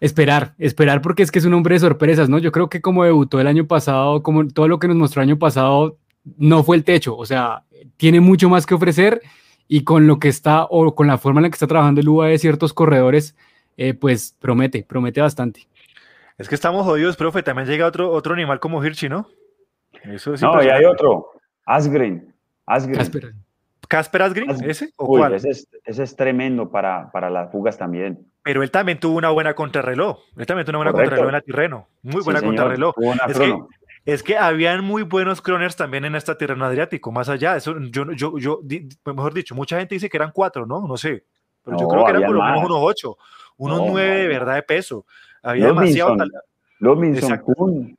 esperar, 0.00 0.54
esperar 0.58 1.02
porque 1.02 1.22
es 1.22 1.30
que 1.30 1.38
es 1.38 1.44
un 1.44 1.54
hombre 1.54 1.74
de 1.74 1.80
sorpresas, 1.80 2.28
¿no? 2.28 2.38
Yo 2.38 2.52
creo 2.52 2.68
que 2.68 2.80
como 2.80 3.04
debutó 3.04 3.40
el 3.40 3.46
año 3.46 3.66
pasado, 3.66 4.22
como 4.22 4.46
todo 4.48 4.68
lo 4.68 4.78
que 4.78 4.88
nos 4.88 4.96
mostró 4.96 5.22
el 5.22 5.28
año 5.28 5.38
pasado, 5.38 5.98
no 6.38 6.62
fue 6.64 6.76
el 6.76 6.84
techo, 6.84 7.16
o 7.16 7.24
sea, 7.26 7.64
tiene 7.96 8.20
mucho 8.20 8.48
más 8.48 8.66
que 8.66 8.74
ofrecer, 8.74 9.22
y 9.68 9.84
con 9.84 10.06
lo 10.06 10.18
que 10.18 10.28
está, 10.28 10.64
o 10.64 10.94
con 10.94 11.06
la 11.06 11.18
forma 11.18 11.40
en 11.40 11.44
la 11.44 11.50
que 11.50 11.54
está 11.54 11.66
trabajando 11.66 12.00
el 12.00 12.08
UAE 12.08 12.32
de 12.32 12.38
ciertos 12.38 12.72
corredores, 12.72 13.36
eh, 13.76 13.94
pues 13.94 14.34
promete, 14.38 14.84
promete 14.84 15.20
bastante. 15.20 15.68
Es 16.38 16.48
que 16.48 16.54
estamos 16.54 16.84
jodidos, 16.84 17.16
profe. 17.16 17.42
También 17.42 17.66
llega 17.66 17.86
otro, 17.86 18.10
otro 18.10 18.34
animal 18.34 18.60
como 18.60 18.84
Hirschi, 18.84 19.08
¿no? 19.08 19.28
Eso 20.04 20.34
es 20.34 20.42
No, 20.42 20.62
y 20.62 20.68
hay 20.68 20.84
otro. 20.84 21.30
Asgren. 21.64 22.34
Asgren. 22.66 23.45
¿Casper 23.88 24.22
Asgreen? 24.22 24.50
¿Ese? 24.64 24.92
¿O 24.96 25.12
Uy, 25.12 25.20
cuál? 25.20 25.34
ese 25.34 25.50
es, 25.50 25.68
ese 25.84 26.02
es 26.02 26.16
tremendo 26.16 26.70
para, 26.70 27.10
para 27.12 27.30
las 27.30 27.50
fugas 27.50 27.78
también. 27.78 28.26
Pero 28.42 28.62
él 28.62 28.70
también 28.70 29.00
tuvo 29.00 29.16
una 29.16 29.30
buena 29.30 29.54
contrarreloj. 29.54 30.18
Él 30.36 30.46
también 30.46 30.64
tuvo 30.66 30.78
una 30.78 30.90
buena 30.90 30.92
Correcto. 30.92 31.16
contrarreloj 31.16 31.28
en 31.28 31.32
la 31.32 31.40
Tirreno. 31.40 31.88
Muy 32.02 32.22
buena 32.22 32.40
contrarreloj. 32.42 32.94
Es 33.28 33.38
que, 33.38 33.58
es 34.04 34.22
que 34.22 34.38
habían 34.38 34.84
muy 34.84 35.02
buenos 35.02 35.42
croners 35.42 35.74
también 35.76 36.04
en 36.04 36.14
esta 36.14 36.38
Tirreno 36.38 36.64
Adriático. 36.64 37.10
Más 37.10 37.28
allá, 37.28 37.56
eso 37.56 37.76
yo, 37.90 38.12
yo, 38.12 38.38
yo, 38.38 38.60
mejor 39.04 39.34
dicho, 39.34 39.54
mucha 39.54 39.78
gente 39.78 39.96
dice 39.96 40.08
que 40.08 40.16
eran 40.16 40.30
cuatro, 40.32 40.64
¿no? 40.64 40.86
No 40.86 40.96
sé. 40.96 41.24
Pero 41.64 41.78
yo 41.78 41.88
creo 41.88 42.04
que 42.04 42.10
eran 42.10 42.22
por 42.22 42.36
lo 42.36 42.42
menos 42.42 42.64
unos 42.64 42.78
ocho, 42.80 43.18
unos 43.56 43.78
No, 43.78 43.86
nueve 43.88 44.16
de 44.18 44.28
verdad 44.28 44.54
de 44.54 44.62
peso. 44.62 45.04
Había 45.42 45.66
demasiado 45.66 46.16
talento. 46.16 46.38
Robinson. 46.78 47.38
Kuhn. 47.38 47.96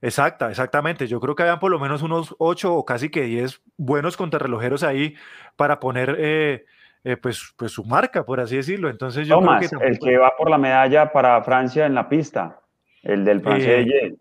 Exacta, 0.00 0.50
exactamente. 0.50 1.06
Yo 1.06 1.20
creo 1.20 1.34
que 1.34 1.42
habían 1.42 1.58
por 1.58 1.70
lo 1.70 1.78
menos 1.78 2.02
unos 2.02 2.34
ocho 2.38 2.74
o 2.74 2.84
casi 2.84 3.10
que 3.10 3.22
diez 3.22 3.60
buenos 3.76 4.16
contrarrelojeros 4.16 4.82
ahí 4.82 5.14
para 5.56 5.80
poner 5.80 6.16
eh, 6.18 6.64
eh, 7.04 7.16
pues, 7.16 7.52
pues 7.56 7.72
su 7.72 7.84
marca, 7.84 8.24
por 8.24 8.40
así 8.40 8.56
decirlo. 8.56 8.88
Entonces 8.90 9.26
yo 9.26 9.36
Thomas, 9.36 9.66
creo 9.68 9.80
que 9.80 9.86
el 9.88 9.98
que 9.98 10.16
va 10.18 10.32
por 10.36 10.50
la 10.50 10.58
medalla 10.58 11.10
para 11.12 11.42
Francia 11.42 11.86
en 11.86 11.94
la 11.94 12.08
pista. 12.08 12.60
El 13.02 13.24
del 13.24 13.40
francés. 13.40 13.86
Eh, 13.86 14.16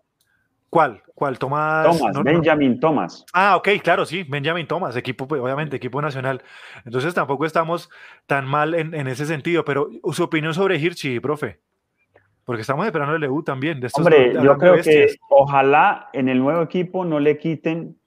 ¿Cuál? 0.69 1.01
¿Cuál? 1.13 1.39
Tomás. 1.39 1.85
Thomas, 1.85 2.13
no- 2.13 2.23
no- 2.23 2.23
Benjamin 2.23 2.79
Thomas. 2.79 3.25
Ah, 3.33 3.55
ok, 3.55 3.69
claro, 3.81 4.05
sí, 4.05 4.23
Benjamin 4.23 4.67
Thomas, 4.67 4.95
equipo, 4.95 5.27
pues, 5.27 5.41
obviamente, 5.41 5.77
equipo 5.77 6.01
nacional. 6.01 6.43
Entonces 6.85 7.13
tampoco 7.13 7.45
estamos 7.45 7.89
tan 8.25 8.45
mal 8.45 8.73
en, 8.75 8.93
en 8.93 9.07
ese 9.07 9.25
sentido, 9.25 9.63
pero 9.63 9.89
su 10.11 10.23
opinión 10.23 10.53
sobre 10.53 10.77
Hirschi, 10.77 11.19
profe. 11.19 11.59
Porque 12.47 12.61
estamos 12.61 12.85
esperando 12.85 13.13
el 13.13 13.23
EU 13.25 13.43
también. 13.43 13.81
De 13.81 13.87
estos 13.87 14.05
Hombre, 14.05 14.31
yo 14.41 14.57
creo 14.57 14.81
que 14.81 15.17
ojalá 15.29 16.07
en 16.13 16.29
el 16.29 16.39
nuevo 16.39 16.61
equipo 16.61 17.03
no 17.03 17.19
le 17.19 17.37
quiten 17.37 17.97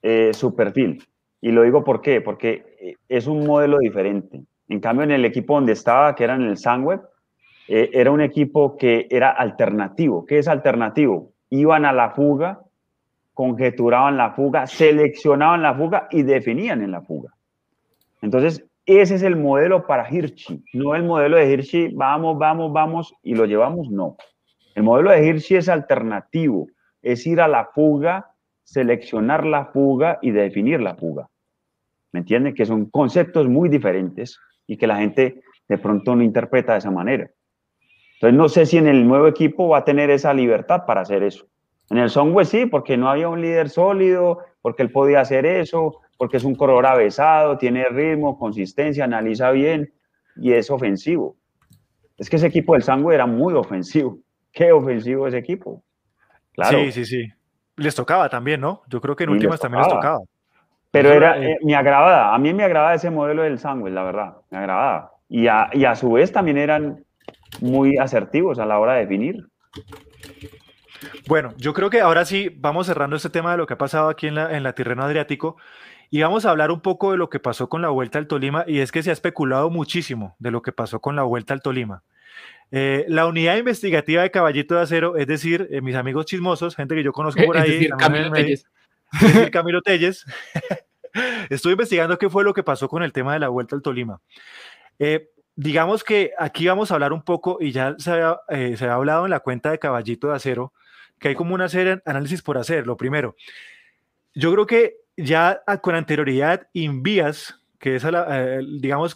eh, 0.00 0.30
su 0.32 0.54
perfil. 0.54 1.02
Y 1.40 1.50
lo 1.50 1.64
digo 1.64 1.82
por 1.82 2.00
qué, 2.00 2.20
porque 2.20 2.76
eh, 2.80 2.94
es 3.08 3.26
un 3.26 3.44
modelo 3.44 3.78
diferente. 3.78 4.44
En 4.68 4.78
cambio, 4.78 5.02
en 5.02 5.10
el 5.10 5.24
equipo 5.24 5.56
donde 5.56 5.72
estaba, 5.72 6.14
que 6.14 6.22
era 6.22 6.36
en 6.36 6.42
el 6.42 6.56
Sunweb, 6.56 7.00
eh, 7.66 7.90
era 7.92 8.12
un 8.12 8.20
equipo 8.20 8.76
que 8.76 9.08
era 9.10 9.30
alternativo. 9.30 10.24
¿Qué 10.24 10.38
es 10.38 10.46
alternativo? 10.46 11.32
Iban 11.48 11.84
a 11.84 11.92
la 11.92 12.10
fuga, 12.10 12.60
conjeturaban 13.34 14.16
la 14.16 14.30
fuga, 14.30 14.68
seleccionaban 14.68 15.62
la 15.62 15.74
fuga 15.74 16.06
y 16.12 16.22
definían 16.22 16.80
en 16.80 16.92
la 16.92 17.00
fuga. 17.00 17.34
Entonces, 18.22 18.64
ese 18.86 19.14
es 19.14 19.22
el 19.22 19.36
modelo 19.36 19.86
para 19.86 20.10
Hirschi, 20.10 20.64
no 20.72 20.94
el 20.94 21.04
modelo 21.04 21.36
de 21.36 21.50
Hirschi, 21.50 21.88
vamos, 21.94 22.38
vamos, 22.38 22.72
vamos 22.72 23.14
y 23.22 23.34
lo 23.34 23.44
llevamos, 23.44 23.88
no. 23.90 24.16
El 24.74 24.82
modelo 24.82 25.10
de 25.10 25.26
Hirschi 25.26 25.56
es 25.56 25.68
alternativo, 25.68 26.66
es 27.02 27.26
ir 27.26 27.40
a 27.40 27.48
la 27.48 27.66
fuga, 27.66 28.32
seleccionar 28.64 29.44
la 29.44 29.66
fuga 29.66 30.18
y 30.22 30.30
definir 30.30 30.80
la 30.80 30.94
fuga. 30.94 31.28
¿Me 32.12 32.20
entienden? 32.20 32.54
Que 32.54 32.66
son 32.66 32.86
conceptos 32.86 33.48
muy 33.48 33.68
diferentes 33.68 34.38
y 34.66 34.76
que 34.76 34.86
la 34.86 34.96
gente 34.96 35.42
de 35.68 35.78
pronto 35.78 36.16
no 36.16 36.22
interpreta 36.22 36.72
de 36.72 36.78
esa 36.78 36.90
manera. 36.90 37.30
Entonces, 38.14 38.36
no 38.36 38.48
sé 38.48 38.66
si 38.66 38.76
en 38.76 38.86
el 38.86 39.06
nuevo 39.06 39.28
equipo 39.28 39.68
va 39.68 39.78
a 39.78 39.84
tener 39.84 40.10
esa 40.10 40.34
libertad 40.34 40.84
para 40.86 41.00
hacer 41.00 41.22
eso. 41.22 41.46
En 41.90 41.98
el 41.98 42.10
Songwe 42.10 42.44
sí, 42.44 42.66
porque 42.66 42.96
no 42.96 43.08
había 43.08 43.28
un 43.28 43.40
líder 43.40 43.70
sólido, 43.70 44.40
porque 44.62 44.82
él 44.82 44.90
podía 44.90 45.20
hacer 45.20 45.46
eso, 45.46 46.00
porque 46.16 46.36
es 46.36 46.44
un 46.44 46.54
corredor 46.54 46.86
avesado, 46.86 47.58
tiene 47.58 47.88
ritmo, 47.88 48.38
consistencia, 48.38 49.04
analiza 49.04 49.50
bien 49.50 49.92
y 50.36 50.52
es 50.52 50.70
ofensivo. 50.70 51.36
Es 52.18 52.28
que 52.28 52.36
ese 52.36 52.48
equipo 52.48 52.74
del 52.74 52.82
Sangüe 52.82 53.14
era 53.14 53.26
muy 53.26 53.54
ofensivo. 53.54 54.18
Qué 54.52 54.72
ofensivo 54.72 55.26
ese 55.26 55.38
equipo. 55.38 55.82
Claro. 56.52 56.78
Sí, 56.78 56.92
sí, 56.92 57.04
sí. 57.04 57.28
Les 57.76 57.94
tocaba 57.94 58.28
también, 58.28 58.60
¿no? 58.60 58.82
Yo 58.88 59.00
creo 59.00 59.16
que 59.16 59.24
en 59.24 59.30
Sí, 59.30 59.34
les 59.34 59.42
últimas 59.42 59.60
también 59.60 59.82
les 59.82 59.92
tocaba. 59.92 60.20
Pero 60.90 61.12
era, 61.12 61.38
eh, 61.38 61.52
eh, 61.52 61.58
me 61.62 61.76
agradaba, 61.76 62.34
a 62.34 62.38
mí 62.38 62.52
me 62.52 62.64
agradaba 62.64 62.94
ese 62.94 63.10
modelo 63.10 63.42
del 63.42 63.58
Sangüe, 63.58 63.90
la 63.90 64.02
verdad, 64.02 64.36
me 64.50 64.58
agradaba. 64.58 65.12
Y 65.28 65.46
a, 65.46 65.70
y 65.72 65.84
a 65.84 65.94
su 65.94 66.12
vez 66.12 66.32
también 66.32 66.58
eran 66.58 67.04
muy 67.60 67.96
asertivos 67.96 68.58
a 68.58 68.66
la 68.66 68.78
hora 68.78 68.94
de 68.94 69.00
definir. 69.00 69.46
Bueno, 71.26 71.54
yo 71.56 71.72
creo 71.72 71.90
que 71.90 72.00
ahora 72.00 72.24
sí 72.24 72.54
vamos 72.58 72.86
cerrando 72.86 73.16
este 73.16 73.30
tema 73.30 73.52
de 73.52 73.58
lo 73.58 73.66
que 73.66 73.74
ha 73.74 73.78
pasado 73.78 74.08
aquí 74.08 74.26
en 74.26 74.34
la, 74.34 74.56
en 74.56 74.62
la 74.62 74.74
Tirreno 74.74 75.02
Adriático 75.02 75.56
y 76.10 76.20
vamos 76.22 76.44
a 76.44 76.50
hablar 76.50 76.70
un 76.70 76.80
poco 76.80 77.12
de 77.12 77.18
lo 77.18 77.30
que 77.30 77.38
pasó 77.38 77.68
con 77.68 77.82
la 77.82 77.88
Vuelta 77.88 78.18
al 78.18 78.26
Tolima 78.26 78.64
y 78.66 78.80
es 78.80 78.92
que 78.92 79.02
se 79.02 79.10
ha 79.10 79.12
especulado 79.12 79.70
muchísimo 79.70 80.36
de 80.38 80.50
lo 80.50 80.60
que 80.60 80.72
pasó 80.72 81.00
con 81.00 81.16
la 81.16 81.22
Vuelta 81.22 81.54
al 81.54 81.62
Tolima. 81.62 82.02
Eh, 82.72 83.04
la 83.08 83.26
unidad 83.26 83.56
investigativa 83.56 84.22
de 84.22 84.30
Caballito 84.30 84.74
de 84.74 84.82
Acero, 84.82 85.16
es 85.16 85.26
decir, 85.26 85.68
eh, 85.70 85.80
mis 85.80 85.94
amigos 85.96 86.26
chismosos, 86.26 86.76
gente 86.76 86.94
que 86.94 87.02
yo 87.02 87.12
conozco 87.12 87.44
por 87.44 87.56
Es 87.56 87.62
ahí, 87.62 87.70
decir, 87.72 87.90
Camilo 87.96 88.30
Telles. 88.30 88.66
es 89.12 89.34
decir, 89.34 89.50
Camilo 89.50 89.82
Telles, 89.82 90.24
estuve 91.50 91.72
investigando 91.72 92.18
qué 92.18 92.28
fue 92.28 92.44
lo 92.44 92.54
que 92.54 92.62
pasó 92.62 92.88
con 92.88 93.02
el 93.02 93.12
tema 93.12 93.32
de 93.32 93.40
la 93.40 93.48
Vuelta 93.48 93.74
al 93.74 93.82
Tolima. 93.82 94.20
Eh, 94.98 95.30
digamos 95.56 96.04
que 96.04 96.32
aquí 96.38 96.66
vamos 96.66 96.90
a 96.90 96.94
hablar 96.94 97.12
un 97.12 97.22
poco, 97.22 97.58
y 97.60 97.72
ya 97.72 97.94
se 97.98 98.12
eh, 98.48 98.76
se 98.76 98.84
había 98.84 98.94
hablado 98.94 99.24
en 99.24 99.30
la 99.30 99.40
cuenta 99.40 99.70
de 99.70 99.78
Caballito 99.78 100.28
de 100.28 100.36
Acero, 100.36 100.72
que 101.20 101.28
hay 101.28 101.34
como 101.36 101.54
una 101.54 101.68
serie 101.68 101.96
de 101.96 102.02
análisis 102.06 102.42
por 102.42 102.58
hacer. 102.58 102.86
Lo 102.86 102.96
primero, 102.96 103.36
yo 104.34 104.52
creo 104.52 104.66
que 104.66 104.96
ya 105.16 105.62
a- 105.66 105.78
con 105.78 105.94
anterioridad, 105.94 106.68
Invías, 106.72 107.60
que 107.78 107.96
es, 107.96 108.04
eh, 108.04 108.60
digamos, 108.80 109.14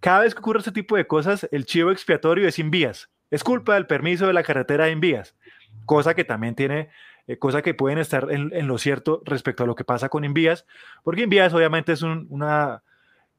cada 0.00 0.20
vez 0.20 0.34
que 0.34 0.40
ocurre 0.40 0.58
este 0.60 0.72
tipo 0.72 0.96
de 0.96 1.06
cosas, 1.06 1.48
el 1.52 1.64
chivo 1.66 1.90
expiatorio 1.90 2.48
es 2.48 2.58
Invías. 2.58 3.10
Es 3.30 3.44
culpa 3.44 3.74
del 3.74 3.86
permiso 3.86 4.26
de 4.26 4.32
la 4.32 4.42
carretera 4.42 4.86
de 4.86 4.92
Invías, 4.92 5.36
cosa 5.84 6.14
que 6.14 6.24
también 6.24 6.54
tiene, 6.54 6.90
eh, 7.26 7.38
cosa 7.38 7.60
que 7.60 7.74
pueden 7.74 7.98
estar 7.98 8.28
en, 8.30 8.66
lo 8.68 8.78
cierto 8.78 9.20
respecto 9.24 9.64
a 9.64 9.66
lo 9.66 9.74
que 9.74 9.84
pasa 9.84 10.08
con 10.08 10.24
Invías, 10.24 10.64
porque 11.02 11.22
Invías 11.22 11.52
obviamente 11.52 11.92
es 11.92 12.02
un- 12.02 12.26
una 12.30 12.82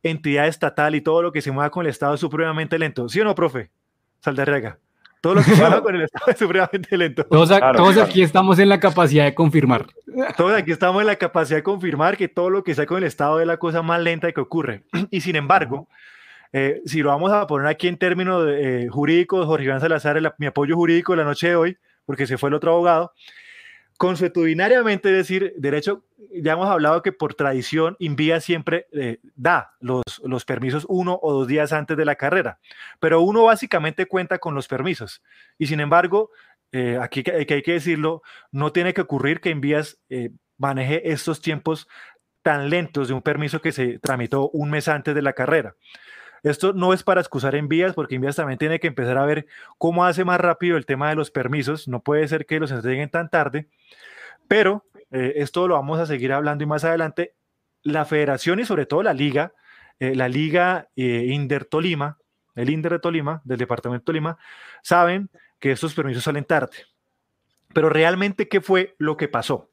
entidad 0.03 0.48
estatal 0.48 0.94
y 0.94 1.02
todo 1.02 1.22
lo 1.22 1.32
que 1.32 1.41
se 1.41 1.52
mueva 1.52 1.69
con 1.72 1.86
el 1.86 1.90
Estado 1.90 2.14
es 2.15 2.19
supremamente 2.19 2.78
lento. 2.78 3.07
¿Sí 3.10 3.19
o 3.22 3.24
no, 3.24 3.34
profe? 3.34 3.72
Saldarrega. 4.19 4.78
Todo 5.22 5.35
lo 5.35 5.41
que 5.41 5.52
se 5.56 5.61
mueva 5.61 5.81
con 5.81 5.95
el 5.95 6.02
Estado 6.03 6.26
es 6.31 6.38
supremamente 6.38 6.98
lento. 6.98 7.23
Todos, 7.26 7.52
a- 7.52 7.57
Claro, 7.60 7.77
todos 7.77 7.94
claro. 7.94 8.10
aquí 8.10 8.22
estamos 8.22 8.60
en 8.60 8.69
la 8.69 8.80
capacidad 8.80 9.26
de 9.26 9.34
confirmar. 9.35 9.88
Todos 10.35 10.53
aquí 10.53 10.72
estamos 10.72 11.02
en 11.02 11.07
la 11.07 11.15
capacidad 11.15 11.57
de 11.57 11.64
confirmar 11.64 12.18
que 12.18 12.27
todo 12.27 12.49
lo 12.49 12.64
que 12.64 12.76
sea 12.76 12.85
con 12.85 12.98
el 12.99 13.03
Estado 13.03 13.39
es 13.41 13.48
la 13.48 13.57
cosa 13.57 13.81
más 13.81 14.02
lenta 14.02 14.31
que 14.31 14.41
ocurre. 14.41 14.84
Y 15.11 15.22
sin 15.22 15.35
embargo, 15.35 15.88
eh, 16.53 16.81
si 16.85 17.02
lo 17.02 17.10
vamos 17.10 17.31
a 17.31 17.45
poner 17.48 17.68
aquí 17.68 17.88
en 17.88 17.98
términos 17.98 18.45
eh, 18.49 18.88
jurídicos, 18.89 19.45
Jorge 19.45 19.65
Iván 19.65 19.80
Salazar, 19.81 20.18
el- 20.18 20.31
mi 20.38 20.45
apoyo 20.48 20.76
jurídico 20.76 21.14
de 21.14 21.18
la 21.18 21.23
noche 21.26 21.49
de 21.49 21.56
hoy, 21.56 21.77
porque 22.06 22.26
se 22.27 22.38
fue 22.38 22.49
el 22.49 22.56
otro 22.56 22.72
abogado, 22.72 23.11
consuetudinariamente, 23.98 25.11
decir, 25.11 25.53
derecho, 25.57 26.03
ya 26.32 26.53
hemos 26.53 26.69
hablado 26.69 27.02
que 27.02 27.11
por 27.11 27.34
tradición 27.34 27.95
Invía 27.99 28.40
siempre 28.41 28.88
eh, 28.91 29.19
da 29.36 29.76
los, 29.80 30.03
los 30.24 30.45
permisos 30.45 30.86
uno 30.88 31.19
o 31.22 31.34
dos 31.34 31.48
días 31.48 31.74
antes 31.74 31.98
de 31.98 32.06
la 32.06 32.15
carrera, 32.15 32.60
pero 32.99 33.22
uno 33.22 33.44
básicamente 33.44 34.06
cuenta 34.06 34.40
con 34.40 34.56
los 34.56 34.68
permisos. 34.68 35.24
Y 35.57 35.68
sin 35.68 35.80
embargo, 35.80 36.32
eh, 36.72 36.99
aquí 37.02 37.24
que, 37.24 37.45
que 37.45 37.53
hay 37.56 37.61
que 37.61 37.74
decirlo, 37.74 38.22
no 38.52 38.72
tiene 38.72 38.94
que 38.94 39.02
ocurrir 39.02 39.41
que 39.41 39.49
Invías 39.49 39.99
eh, 40.10 40.32
maneje 40.57 41.11
estos 41.11 41.41
tiempos 41.41 41.88
tan 42.41 42.69
lentos 42.69 43.07
de 43.07 43.14
un 43.14 43.22
permiso 43.22 43.61
que 43.61 43.72
se 43.72 43.99
tramitó 43.99 44.49
un 44.49 44.69
mes 44.69 44.88
antes 44.88 45.14
de 45.15 45.22
la 45.22 45.34
carrera. 45.34 45.76
Esto 46.49 46.74
no 46.74 46.94
es 46.94 47.03
para 47.03 47.19
excusar 47.22 47.56
envías, 47.56 47.94
porque 47.94 48.15
envías 48.15 48.36
también 48.36 48.57
tiene 48.57 48.80
que 48.80 48.88
empezar 48.88 49.18
a 49.18 49.26
ver 49.26 49.48
cómo 49.78 50.06
hace 50.06 50.24
más 50.24 50.40
rápido 50.40 50.78
el 50.78 50.86
tema 50.86 51.10
de 51.10 51.15
los 51.15 51.30
permisos. 51.30 51.88
No 51.88 52.02
puede 52.02 52.28
ser 52.28 52.45
que 52.45 52.60
los 52.60 52.72
entreguen 52.72 53.10
tan 53.10 53.30
tarde, 53.30 53.68
pero 54.48 54.86
eh, 55.11 55.34
esto 55.38 55.68
lo 55.68 55.76
vamos 55.76 55.99
a 55.99 56.06
seguir 56.06 56.32
hablando 56.32 56.64
y 56.64 56.68
más 56.68 56.84
adelante. 56.84 57.34
La 57.84 58.06
federación 58.06 58.60
y 58.60 58.65
sobre 58.65 58.86
todo 58.86 59.03
la 59.03 59.14
liga, 59.14 59.53
eh, 59.99 60.15
la 60.15 60.30
liga 60.30 60.90
eh, 60.95 61.28
Inder 61.30 61.65
Tolima, 61.65 62.18
el 62.56 62.69
Inder 62.69 62.94
de 62.94 62.99
Tolima, 62.99 63.41
del 63.44 63.57
departamento 63.57 64.02
de 64.02 64.06
Tolima, 64.06 64.38
saben 64.82 65.30
que 65.60 65.72
estos 65.72 65.94
permisos 65.94 66.24
salen 66.24 66.45
tarde. 66.45 66.78
Pero 67.74 67.90
realmente, 67.90 68.48
¿qué 68.48 68.61
fue 68.61 68.95
lo 68.98 69.18
que 69.18 69.28
pasó? 69.28 69.69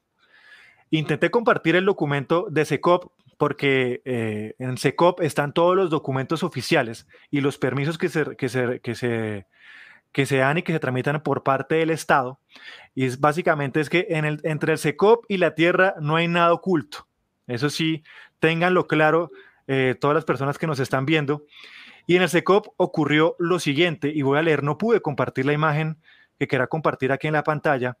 Intenté 0.91 1.31
compartir 1.31 1.75
el 1.75 1.85
documento 1.85 2.47
de 2.49 2.65
SECOP 2.65 3.11
porque 3.37 4.01
eh, 4.05 4.55
en 4.59 4.77
SECOP 4.77 5.21
están 5.21 5.53
todos 5.53 5.75
los 5.75 5.89
documentos 5.89 6.43
oficiales 6.43 7.07
y 7.29 7.41
los 7.41 7.57
permisos 7.57 7.97
que 7.97 8.09
se, 8.09 8.35
que 8.35 8.49
se, 8.49 8.79
que 8.81 8.95
se, 8.95 9.47
que 10.11 10.25
se 10.25 10.37
dan 10.37 10.57
y 10.57 10.63
que 10.63 10.73
se 10.73 10.79
tramitan 10.79 11.21
por 11.21 11.43
parte 11.43 11.75
del 11.75 11.89
Estado. 11.89 12.39
Y 12.93 13.15
básicamente 13.17 13.81
es 13.81 13.89
que 13.89 14.07
entre 14.09 14.73
el 14.73 14.79
SECOP 14.79 15.25
y 15.27 15.37
la 15.37 15.55
tierra 15.55 15.95
no 15.99 16.15
hay 16.15 16.27
nada 16.27 16.53
oculto. 16.53 17.07
Eso 17.47 17.69
sí, 17.69 18.03
ténganlo 18.39 18.87
claro 18.87 19.31
eh, 19.67 19.95
todas 19.99 20.15
las 20.15 20.25
personas 20.25 20.57
que 20.57 20.67
nos 20.67 20.79
están 20.79 21.05
viendo. 21.05 21.45
Y 22.07 22.15
en 22.15 22.21
el 22.21 22.29
SECOP 22.29 22.67
ocurrió 22.77 23.35
lo 23.39 23.59
siguiente, 23.59 24.11
y 24.13 24.21
voy 24.21 24.37
a 24.37 24.43
leer, 24.43 24.63
no 24.63 24.77
pude 24.77 25.01
compartir 25.01 25.45
la 25.45 25.53
imagen 25.53 25.97
que 26.37 26.47
quiera 26.47 26.67
compartir 26.67 27.11
aquí 27.11 27.27
en 27.27 27.33
la 27.33 27.43
pantalla, 27.43 27.97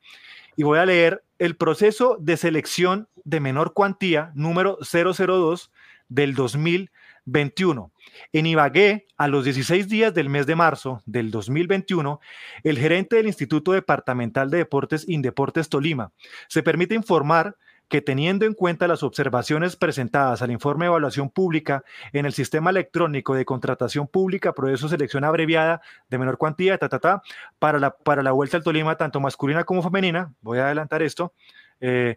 y 0.55 0.63
voy 0.63 0.79
a 0.79 0.85
leer 0.85 1.23
el 1.39 1.55
proceso 1.55 2.17
de 2.19 2.37
selección 2.37 3.07
de 3.23 3.39
menor 3.39 3.73
cuantía 3.73 4.31
número 4.35 4.77
002 4.81 5.71
del 6.07 6.33
2021. 6.35 7.91
En 8.31 8.45
Ibagué, 8.45 9.07
a 9.17 9.27
los 9.27 9.43
16 9.43 9.89
días 9.89 10.13
del 10.13 10.29
mes 10.29 10.45
de 10.45 10.55
marzo 10.55 11.01
del 11.05 11.31
2021, 11.31 12.19
el 12.63 12.77
gerente 12.77 13.17
del 13.17 13.27
Instituto 13.27 13.71
Departamental 13.71 14.49
de 14.49 14.59
Deportes 14.59 15.07
Indeportes 15.09 15.69
Tolima 15.69 16.11
se 16.47 16.63
permite 16.63 16.95
informar 16.95 17.57
que 17.87 18.01
teniendo 18.01 18.45
en 18.45 18.53
cuenta 18.53 18.87
las 18.87 19.03
observaciones 19.03 19.75
presentadas 19.75 20.41
al 20.41 20.51
informe 20.51 20.85
de 20.85 20.89
evaluación 20.89 21.29
pública 21.29 21.83
en 22.13 22.25
el 22.25 22.33
sistema 22.33 22.69
electrónico 22.69 23.35
de 23.35 23.45
contratación 23.45 24.07
pública, 24.07 24.53
proceso 24.53 24.89
selección 24.89 25.23
abreviada 25.23 25.81
de 26.09 26.17
menor 26.17 26.37
cuantía, 26.37 26.77
ta, 26.77 26.89
ta, 26.89 26.99
ta, 26.99 27.21
para, 27.59 27.79
la, 27.79 27.91
para 27.91 28.23
la 28.23 28.31
vuelta 28.31 28.57
al 28.57 28.63
Tolima, 28.63 28.95
tanto 28.97 29.19
masculina 29.19 29.63
como 29.63 29.83
femenina, 29.83 30.33
voy 30.41 30.59
a 30.59 30.65
adelantar 30.65 31.03
esto, 31.03 31.33
eh, 31.79 32.15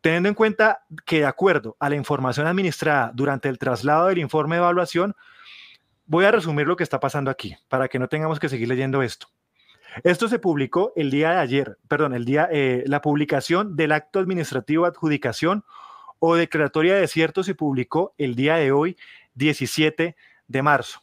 teniendo 0.00 0.28
en 0.28 0.34
cuenta 0.34 0.82
que 1.06 1.20
de 1.20 1.26
acuerdo 1.26 1.76
a 1.78 1.88
la 1.88 1.96
información 1.96 2.46
administrada 2.46 3.10
durante 3.14 3.48
el 3.48 3.58
traslado 3.58 4.08
del 4.08 4.18
informe 4.18 4.56
de 4.56 4.62
evaluación, 4.62 5.14
voy 6.06 6.24
a 6.24 6.30
resumir 6.30 6.66
lo 6.66 6.76
que 6.76 6.84
está 6.84 7.00
pasando 7.00 7.30
aquí, 7.30 7.56
para 7.68 7.88
que 7.88 7.98
no 7.98 8.08
tengamos 8.08 8.38
que 8.38 8.48
seguir 8.48 8.68
leyendo 8.68 9.02
esto. 9.02 9.28
Esto 10.02 10.28
se 10.28 10.38
publicó 10.38 10.92
el 10.96 11.10
día 11.10 11.30
de 11.30 11.38
ayer, 11.38 11.78
perdón, 11.88 12.14
el 12.14 12.24
día, 12.24 12.48
eh, 12.50 12.82
la 12.86 13.00
publicación 13.00 13.76
del 13.76 13.92
acto 13.92 14.18
administrativo 14.18 14.84
de 14.84 14.90
adjudicación 14.90 15.64
o 16.18 16.34
declaratoria 16.34 16.94
de 16.94 17.00
desierto 17.00 17.44
se 17.44 17.54
publicó 17.54 18.14
el 18.18 18.34
día 18.34 18.56
de 18.56 18.72
hoy, 18.72 18.96
17 19.34 20.16
de 20.48 20.62
marzo. 20.62 21.00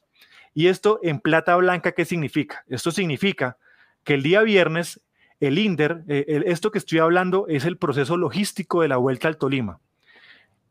Y 0.53 0.67
esto 0.67 0.99
en 1.03 1.19
plata 1.19 1.55
blanca, 1.55 1.93
¿qué 1.93 2.03
significa? 2.05 2.65
Esto 2.67 2.91
significa 2.91 3.57
que 4.03 4.15
el 4.15 4.23
día 4.23 4.41
viernes 4.41 5.01
el 5.39 5.57
INDER, 5.57 6.03
eh, 6.07 6.43
esto 6.45 6.71
que 6.71 6.77
estoy 6.77 6.99
hablando 6.99 7.47
es 7.47 7.65
el 7.65 7.77
proceso 7.77 8.15
logístico 8.15 8.81
de 8.81 8.87
la 8.87 8.97
vuelta 8.97 9.27
al 9.27 9.37
Tolima. 9.37 9.79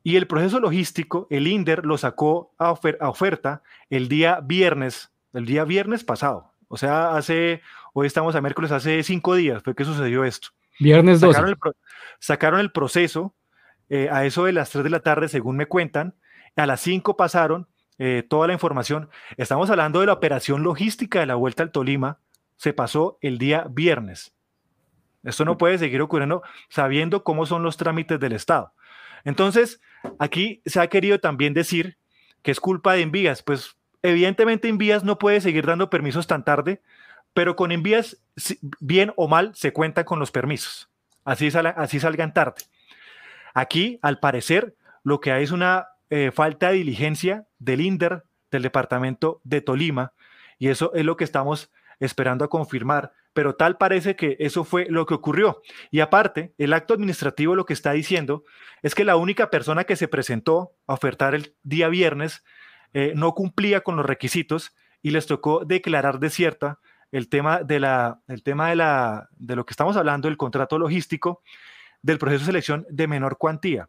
Y 0.02 0.16
el 0.16 0.26
proceso 0.26 0.60
logístico, 0.60 1.26
el 1.28 1.46
INDER 1.46 1.84
lo 1.84 1.98
sacó 1.98 2.52
a, 2.58 2.68
a 2.68 3.08
oferta 3.08 3.62
el 3.90 4.08
día 4.08 4.40
viernes, 4.40 5.10
el 5.32 5.44
día 5.44 5.64
viernes 5.64 6.04
pasado. 6.04 6.52
O 6.68 6.76
sea, 6.76 7.16
hace 7.16 7.62
Hoy 7.92 8.06
estamos 8.06 8.34
a 8.34 8.40
miércoles, 8.40 8.70
hace 8.70 9.02
cinco 9.02 9.34
días 9.34 9.62
fue 9.62 9.74
que 9.74 9.84
sucedió 9.84 10.24
esto. 10.24 10.48
Viernes 10.78 11.20
12. 11.20 11.54
Sacaron 12.18 12.60
el, 12.60 12.70
proceso 12.70 13.34
eh, 13.88 14.08
a 14.10 14.24
eso 14.24 14.44
de 14.44 14.52
las 14.52 14.70
3 14.70 14.84
de 14.84 14.90
la 14.90 15.00
tarde, 15.00 15.28
según 15.28 15.56
me 15.56 15.66
cuentan. 15.66 16.14
A 16.56 16.66
las 16.66 16.80
5 16.80 17.16
pasaron 17.16 17.68
eh, 17.98 18.24
toda 18.28 18.46
la 18.46 18.52
información. 18.52 19.10
Estamos 19.36 19.68
hablando 19.70 20.00
de 20.00 20.06
la 20.06 20.14
operación 20.14 20.62
logística 20.62 21.20
de 21.20 21.26
la 21.26 21.34
vuelta 21.34 21.62
al 21.62 21.72
Tolima. 21.72 22.18
Se 22.56 22.72
pasó 22.72 23.18
el 23.20 23.38
día 23.38 23.66
viernes. 23.70 24.34
Esto 25.22 25.44
no 25.44 25.58
puede 25.58 25.78
seguir 25.78 26.00
ocurriendo 26.00 26.42
sabiendo 26.68 27.24
cómo 27.24 27.44
son 27.44 27.62
los 27.62 27.76
trámites 27.76 28.18
del 28.18 28.32
Estado. 28.32 28.72
Entonces, 29.24 29.82
aquí 30.18 30.62
se 30.64 30.80
ha 30.80 30.86
querido 30.86 31.20
también 31.20 31.52
decir 31.52 31.98
que 32.42 32.50
es 32.52 32.60
culpa 32.60 32.94
de 32.94 33.02
Envías. 33.02 33.42
Pues 33.42 33.76
evidentemente 34.02 34.68
Envías 34.68 35.04
no 35.04 35.18
puede 35.18 35.42
seguir 35.42 35.66
dando 35.66 35.90
permisos 35.90 36.26
tan 36.26 36.44
tarde 36.44 36.80
pero 37.34 37.56
con 37.56 37.72
envías, 37.72 38.18
bien 38.80 39.12
o 39.16 39.28
mal, 39.28 39.54
se 39.54 39.72
cuenta 39.72 40.04
con 40.04 40.18
los 40.18 40.30
permisos. 40.30 40.90
Así, 41.24 41.48
así 41.54 42.00
salgan 42.00 42.34
tarde. 42.34 42.62
Aquí, 43.54 43.98
al 44.02 44.20
parecer, 44.20 44.74
lo 45.02 45.20
que 45.20 45.32
hay 45.32 45.44
es 45.44 45.50
una 45.50 45.88
eh, 46.08 46.30
falta 46.32 46.70
de 46.70 46.76
diligencia 46.76 47.46
del 47.58 47.80
INDER, 47.80 48.24
del 48.50 48.62
departamento 48.62 49.40
de 49.44 49.60
Tolima, 49.60 50.12
y 50.58 50.68
eso 50.68 50.92
es 50.94 51.04
lo 51.04 51.16
que 51.16 51.24
estamos 51.24 51.70
esperando 52.00 52.44
a 52.44 52.48
confirmar, 52.48 53.12
pero 53.32 53.54
tal 53.54 53.76
parece 53.76 54.16
que 54.16 54.36
eso 54.40 54.64
fue 54.64 54.86
lo 54.88 55.06
que 55.06 55.14
ocurrió. 55.14 55.62
Y 55.90 56.00
aparte, 56.00 56.54
el 56.58 56.72
acto 56.72 56.94
administrativo 56.94 57.54
lo 57.54 57.66
que 57.66 57.74
está 57.74 57.92
diciendo 57.92 58.44
es 58.82 58.94
que 58.94 59.04
la 59.04 59.16
única 59.16 59.50
persona 59.50 59.84
que 59.84 59.96
se 59.96 60.08
presentó 60.08 60.72
a 60.86 60.94
ofertar 60.94 61.34
el 61.34 61.54
día 61.62 61.88
viernes 61.88 62.42
eh, 62.92 63.12
no 63.14 63.34
cumplía 63.34 63.82
con 63.82 63.96
los 63.96 64.06
requisitos 64.06 64.74
y 65.02 65.10
les 65.10 65.26
tocó 65.26 65.64
declarar 65.64 66.18
desierta 66.18 66.80
el 67.12 67.28
tema 67.28 67.62
de 67.62 67.80
la, 67.80 68.20
el 68.28 68.42
tema 68.42 68.68
de 68.70 68.76
la, 68.76 69.28
de 69.36 69.56
lo 69.56 69.66
que 69.66 69.72
estamos 69.72 69.96
hablando, 69.96 70.28
el 70.28 70.36
contrato 70.36 70.78
logístico 70.78 71.42
del 72.02 72.18
proceso 72.18 72.40
de 72.40 72.46
selección 72.46 72.86
de 72.88 73.06
menor 73.06 73.36
cuantía. 73.38 73.88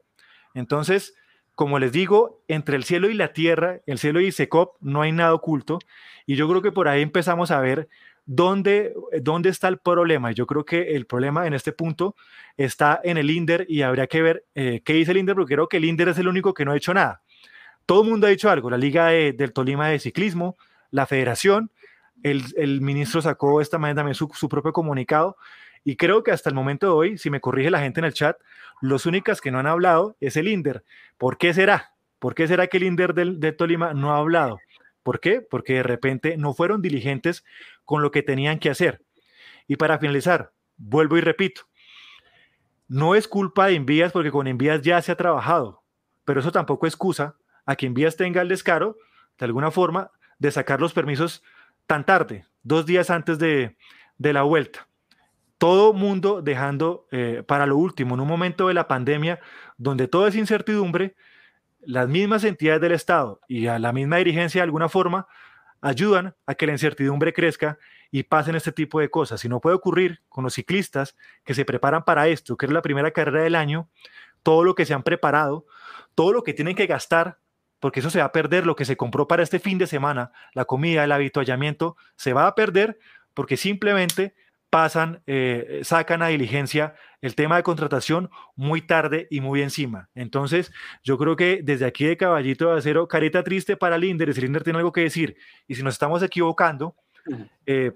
Entonces, 0.53 1.15
como 1.56 1.80
les 1.80 1.91
digo, 1.91 2.43
entre 2.48 2.76
el 2.76 2.84
cielo 2.84 3.10
y 3.10 3.14
la 3.14 3.34
tierra, 3.34 3.80
el 3.85 3.99
cielo 3.99 4.19
y 4.19 4.31
SECOP, 4.31 4.77
no 4.81 5.02
hay 5.02 5.11
nada 5.11 5.34
oculto. 5.34 5.80
Y 6.26 6.35
yo 6.35 6.49
creo 6.49 6.61
que 6.61 6.72
por 6.72 6.88
ahí 6.88 7.02
empezamos 7.02 7.52
a 7.52 7.60
ver 7.60 7.88
dónde, 8.26 8.93
dónde 9.22 9.49
está 9.49 9.68
el 9.68 9.77
problema. 9.77 10.31
Yo 10.31 10.48
creo 10.48 10.65
que 10.65 10.95
el 10.95 11.06
problema 11.06 11.48
en 11.48 11.53
este 11.53 11.72
punto 11.72 12.15
está 12.57 12.99
en 13.03 13.18
el 13.18 13.30
INDER 13.30 13.65
y 13.69 13.81
habría 13.81 14.07
que 14.07 14.22
ver 14.22 14.45
eh, 14.56 14.81
qué 14.84 14.93
dice 14.93 15.11
el 15.11 15.18
INDER, 15.18 15.35
porque 15.35 15.56
creo 15.56 15.68
que 15.68 15.77
el 15.77 15.85
INDER 15.85 16.10
es 16.10 16.18
el 16.18 16.27
único 16.27 16.53
que 16.53 16.65
no 16.65 16.72
ha 16.72 16.77
hecho 16.77 16.93
nada. 16.93 17.22
Todo 17.85 18.03
el 18.03 18.10
mundo 18.10 18.27
ha 18.27 18.30
dicho 18.30 18.49
algo, 18.49 18.69
la 18.69 18.77
Liga 18.77 19.07
del 19.07 19.53
Tolima 19.53 19.89
de 19.89 19.99
Ciclismo, 19.99 20.57
la 20.91 21.06
Federación, 21.06 21.72
el, 22.23 22.81
ministro 22.81 23.22
sacó 23.22 23.61
esta 23.61 23.77
mañana 23.77 23.99
también 24.02 24.15
su, 24.15 24.49
propio 24.49 24.73
comunicado 24.73 25.38
y 25.84 25.95
creo 25.95 26.23
que 26.23 26.31
hasta 26.31 26.49
el 26.49 26.56
momento 26.56 26.85
de 26.88 26.91
hoy, 26.93 27.18
si 27.18 27.30
me 27.30 27.41
corrige 27.41 27.72
la 27.72 27.80
gente 27.80 27.99
en 27.99 28.06
el 28.06 28.14
chat, 28.14 28.38
los 28.81 29.06
únicas 29.06 29.41
que 29.41 29.52
no 29.52 29.60
han 29.60 29.68
hablado 29.68 30.15
es 30.19 30.38
el 30.38 30.48
INDER. 30.48 30.84
¿Por 31.18 31.38
qué 31.38 31.53
será? 31.53 31.93
¿Por 32.19 32.35
qué 32.35 32.48
será 32.48 32.68
que 32.68 32.77
el 32.77 32.84
INDER 32.84 33.14
de 33.14 33.52
Tolima 33.52 33.93
no 33.93 34.14
ha 34.14 34.18
hablado? 34.18 34.60
¿Por 35.03 35.19
qué? 35.19 35.41
Porque 35.41 35.73
de 35.73 35.84
repente 35.84 36.38
no 36.38 36.53
fueron 36.53 36.81
diligentes 36.81 37.43
con 37.85 38.02
lo 38.02 38.11
que 38.11 38.22
tenían 38.22 38.60
que 38.60 38.69
hacer. 38.69 39.02
Y 39.68 39.77
para 39.77 39.98
finalizar, 39.98 40.52
vuelvo 40.77 41.18
y 41.18 41.22
repito, 41.22 41.61
no 42.88 43.15
es 43.15 43.27
culpa 43.27 43.68
de 43.68 43.76
Envías 43.76 44.11
porque 44.11 44.31
con 44.31 44.48
Envías 44.48 44.81
ya 44.81 45.02
se 45.02 45.11
ha 45.11 45.15
trabajado, 45.15 45.81
pero 46.26 46.41
eso 46.41 46.52
tampoco 46.52 46.88
excusa 46.88 47.38
a 47.65 47.76
que 47.76 47.85
Envías 47.85 48.18
tenga 48.18 48.41
el 48.41 48.49
descaro, 48.49 48.98
de 49.39 49.45
alguna 49.45 49.72
forma, 49.72 50.11
de 50.39 50.52
sacar 50.52 50.81
los 50.81 50.93
permisos 50.93 51.43
tan 51.91 52.05
tarde, 52.05 52.45
dos 52.63 52.85
días 52.85 53.09
antes 53.09 53.38
de, 53.38 53.76
la 54.18 54.43
vuelta. 54.43 54.88
Todo 55.57 55.91
mundo 55.91 56.41
dejando 56.41 57.05
eh, 57.11 57.43
para 57.45 57.65
lo 57.65 57.76
último, 57.76 58.15
en 58.15 58.22
un 58.22 58.30
momento 58.30 58.69
de 58.69 58.73
la 58.73 58.88
pandemia 58.88 59.41
donde 59.77 60.07
todo 60.07 60.26
es 60.26 60.35
incertidumbre, 60.38 61.18
las 61.81 62.07
mismas 62.07 62.45
entidades 62.45 62.80
del 62.80 62.93
Estado 62.93 63.41
y 63.49 63.68
a 63.68 63.77
la 63.77 63.91
misma 63.91 64.15
dirigencia 64.15 64.59
de 64.59 64.63
alguna 64.63 64.88
forma 64.88 65.27
ayudan 65.81 66.34
a 66.45 66.55
que 66.55 66.65
la 66.65 66.72
incertidumbre 66.72 67.34
crezca 67.34 67.77
y 68.09 68.23
pasen 68.23 68.55
este 68.55 68.72
tipo 68.72 69.01
de 69.01 69.09
cosas. 69.09 69.41
Si 69.41 69.49
no 69.49 69.59
puede 69.59 69.76
ocurrir 69.76 70.22
con 70.30 70.45
los 70.45 70.53
ciclistas 70.53 71.18
que 71.43 71.53
se 71.53 71.65
preparan 71.65 72.05
para 72.05 72.30
esto, 72.30 72.55
que 72.55 72.68
es 72.68 72.72
la 72.72 72.81
primera 72.81 73.11
carrera 73.11 73.43
del 73.43 73.55
año, 73.55 73.89
todo 74.43 74.63
lo 74.63 74.76
que 74.76 74.85
se 74.85 74.93
han 74.93 75.03
preparado, 75.03 75.65
todo 76.15 76.31
lo 76.31 76.43
que 76.43 76.53
tienen 76.53 76.77
que 76.77 76.88
gastar 76.88 77.39
porque 77.82 77.99
eso 77.99 78.10
se 78.10 78.20
va 78.20 78.26
a 78.26 78.32
perder, 78.32 78.66
lo 78.66 78.78
que 78.78 78.86
se 78.86 78.95
compró 78.95 79.28
para 79.28 79.44
este 79.44 79.60
fin 79.60 79.78
de 79.78 79.88
semana, 79.88 80.32
la 80.53 80.64
comida, 80.64 81.03
el 81.03 81.12
habituallamiento, 81.12 81.98
se 82.16 82.32
va 82.32 82.48
a 82.48 82.56
perder 82.56 82.99
porque 83.34 83.58
simplemente 83.58 84.36
pasan, 84.70 85.22
eh, 85.28 85.82
sacan 85.84 86.22
a 86.22 86.28
diligencia 86.28 86.95
el 87.22 87.36
tema 87.36 87.58
de 87.58 87.64
contratación 87.64 88.30
muy 88.56 88.82
tarde 88.82 89.28
y 89.30 89.41
muy 89.41 89.62
encima. 89.62 90.10
Entonces, 90.16 90.72
yo 91.03 91.18
creo 91.18 91.36
que 91.36 91.62
desde 91.64 91.86
aquí 91.86 92.06
de 92.06 92.18
Caballito 92.18 92.72
de 92.72 92.78
Acero, 92.78 93.08
careta 93.08 93.44
triste 93.44 93.76
para 93.76 93.98
Linder, 93.98 94.34
si 94.34 94.41
Linder 94.41 94.64
tiene 94.64 94.78
algo 94.78 94.91
que 94.91 95.02
decir, 95.02 95.36
y 95.68 95.76
si 95.76 95.84
nos 95.84 95.95
estamos 95.95 96.24
equivocando, 96.24 96.95
eh, 97.66 97.91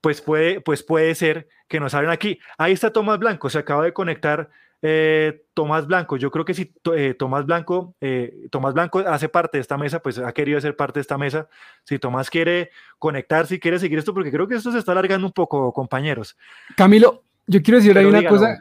pues, 0.00 0.20
puede, 0.20 0.60
pues 0.60 0.82
puede 0.82 1.14
ser 1.14 1.48
que 1.68 1.80
nos 1.80 1.94
hablen 1.94 2.10
aquí. 2.10 2.40
Ahí 2.58 2.72
está 2.72 2.92
Tomás 2.92 3.18
Blanco, 3.18 3.48
se 3.48 3.58
acaba 3.58 3.84
de 3.84 3.92
conectar 3.92 4.50
eh, 4.82 5.42
Tomás 5.54 5.86
Blanco. 5.86 6.16
Yo 6.16 6.30
creo 6.30 6.44
que 6.44 6.54
si 6.54 6.72
eh, 6.94 7.14
Tomás 7.18 7.46
Blanco, 7.46 7.94
eh, 8.00 8.46
Tomás 8.50 8.74
Blanco 8.74 9.00
hace 9.00 9.28
parte 9.28 9.58
de 9.58 9.62
esta 9.62 9.76
mesa, 9.76 10.00
pues 10.00 10.18
ha 10.18 10.32
querido 10.32 10.60
ser 10.60 10.76
parte 10.76 10.98
de 10.98 11.02
esta 11.02 11.18
mesa. 11.18 11.48
Si 11.84 11.98
Tomás 11.98 12.30
quiere 12.30 12.70
conectarse 12.98 13.56
y 13.56 13.60
quiere 13.60 13.78
seguir 13.78 13.98
esto, 13.98 14.14
porque 14.14 14.30
creo 14.30 14.46
que 14.46 14.54
esto 14.54 14.70
se 14.72 14.78
está 14.78 14.92
alargando 14.92 15.26
un 15.26 15.32
poco, 15.32 15.72
compañeros. 15.72 16.36
Camilo, 16.76 17.22
yo 17.46 17.62
quiero 17.62 17.78
decir 17.78 17.96
ahí 17.98 18.04
una 18.04 18.24
cosa 18.26 18.58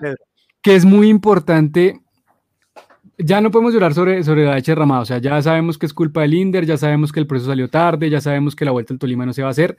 que 0.61 0.75
es 0.75 0.85
muy 0.85 1.09
importante. 1.09 2.01
Ya 3.19 3.41
no 3.41 3.49
podemos 3.49 3.73
llorar 3.73 3.95
sobre, 3.95 4.23
sobre 4.23 4.45
la 4.45 4.55
leche 4.55 4.71
derramada, 4.71 5.01
o 5.01 5.05
sea, 5.05 5.17
ya 5.17 5.41
sabemos 5.41 5.79
que 5.79 5.87
es 5.87 5.93
culpa 5.93 6.21
del 6.21 6.35
Inder, 6.35 6.67
ya 6.67 6.77
sabemos 6.77 7.11
que 7.11 7.19
el 7.19 7.25
proceso 7.25 7.49
salió 7.49 7.67
tarde, 7.67 8.11
ya 8.11 8.21
sabemos 8.21 8.55
que 8.55 8.63
la 8.63 8.69
vuelta 8.69 8.93
al 8.93 8.99
Tolima 8.99 9.25
no 9.25 9.33
se 9.33 9.41
va 9.41 9.47
a 9.47 9.51
hacer, 9.51 9.75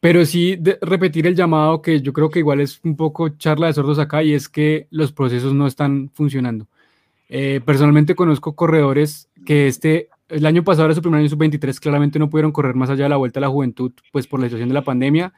pero 0.00 0.24
sí 0.24 0.58
repetir 0.80 1.26
el 1.26 1.36
llamado 1.36 1.82
que 1.82 2.00
yo 2.00 2.12
creo 2.12 2.30
que 2.30 2.38
igual 2.38 2.60
es 2.60 2.80
un 2.82 2.96
poco 2.96 3.28
charla 3.28 3.66
de 3.66 3.74
sordos 3.74 3.98
acá 3.98 4.22
y 4.22 4.32
es 4.32 4.48
que 4.48 4.86
los 4.90 5.12
procesos 5.12 5.54
no 5.54 5.66
están 5.66 6.10
funcionando. 6.14 6.66
Eh, 7.28 7.60
personalmente 7.64 8.14
conozco 8.14 8.56
corredores 8.56 9.28
que 9.46 9.68
este, 9.68 10.08
el 10.28 10.46
año 10.46 10.64
pasado 10.64 10.86
era 10.86 10.94
su 10.94 11.02
primer 11.02 11.20
año 11.20 11.28
sub-23, 11.28 11.78
claramente 11.78 12.18
no 12.18 12.30
pudieron 12.30 12.50
correr 12.50 12.74
más 12.74 12.90
allá 12.90 13.04
de 13.04 13.10
la 13.10 13.16
vuelta 13.16 13.40
a 13.40 13.42
la 13.42 13.48
juventud, 13.48 13.92
pues 14.10 14.26
por 14.26 14.40
la 14.40 14.46
situación 14.46 14.68
de 14.68 14.74
la 14.74 14.82
pandemia. 14.82 15.32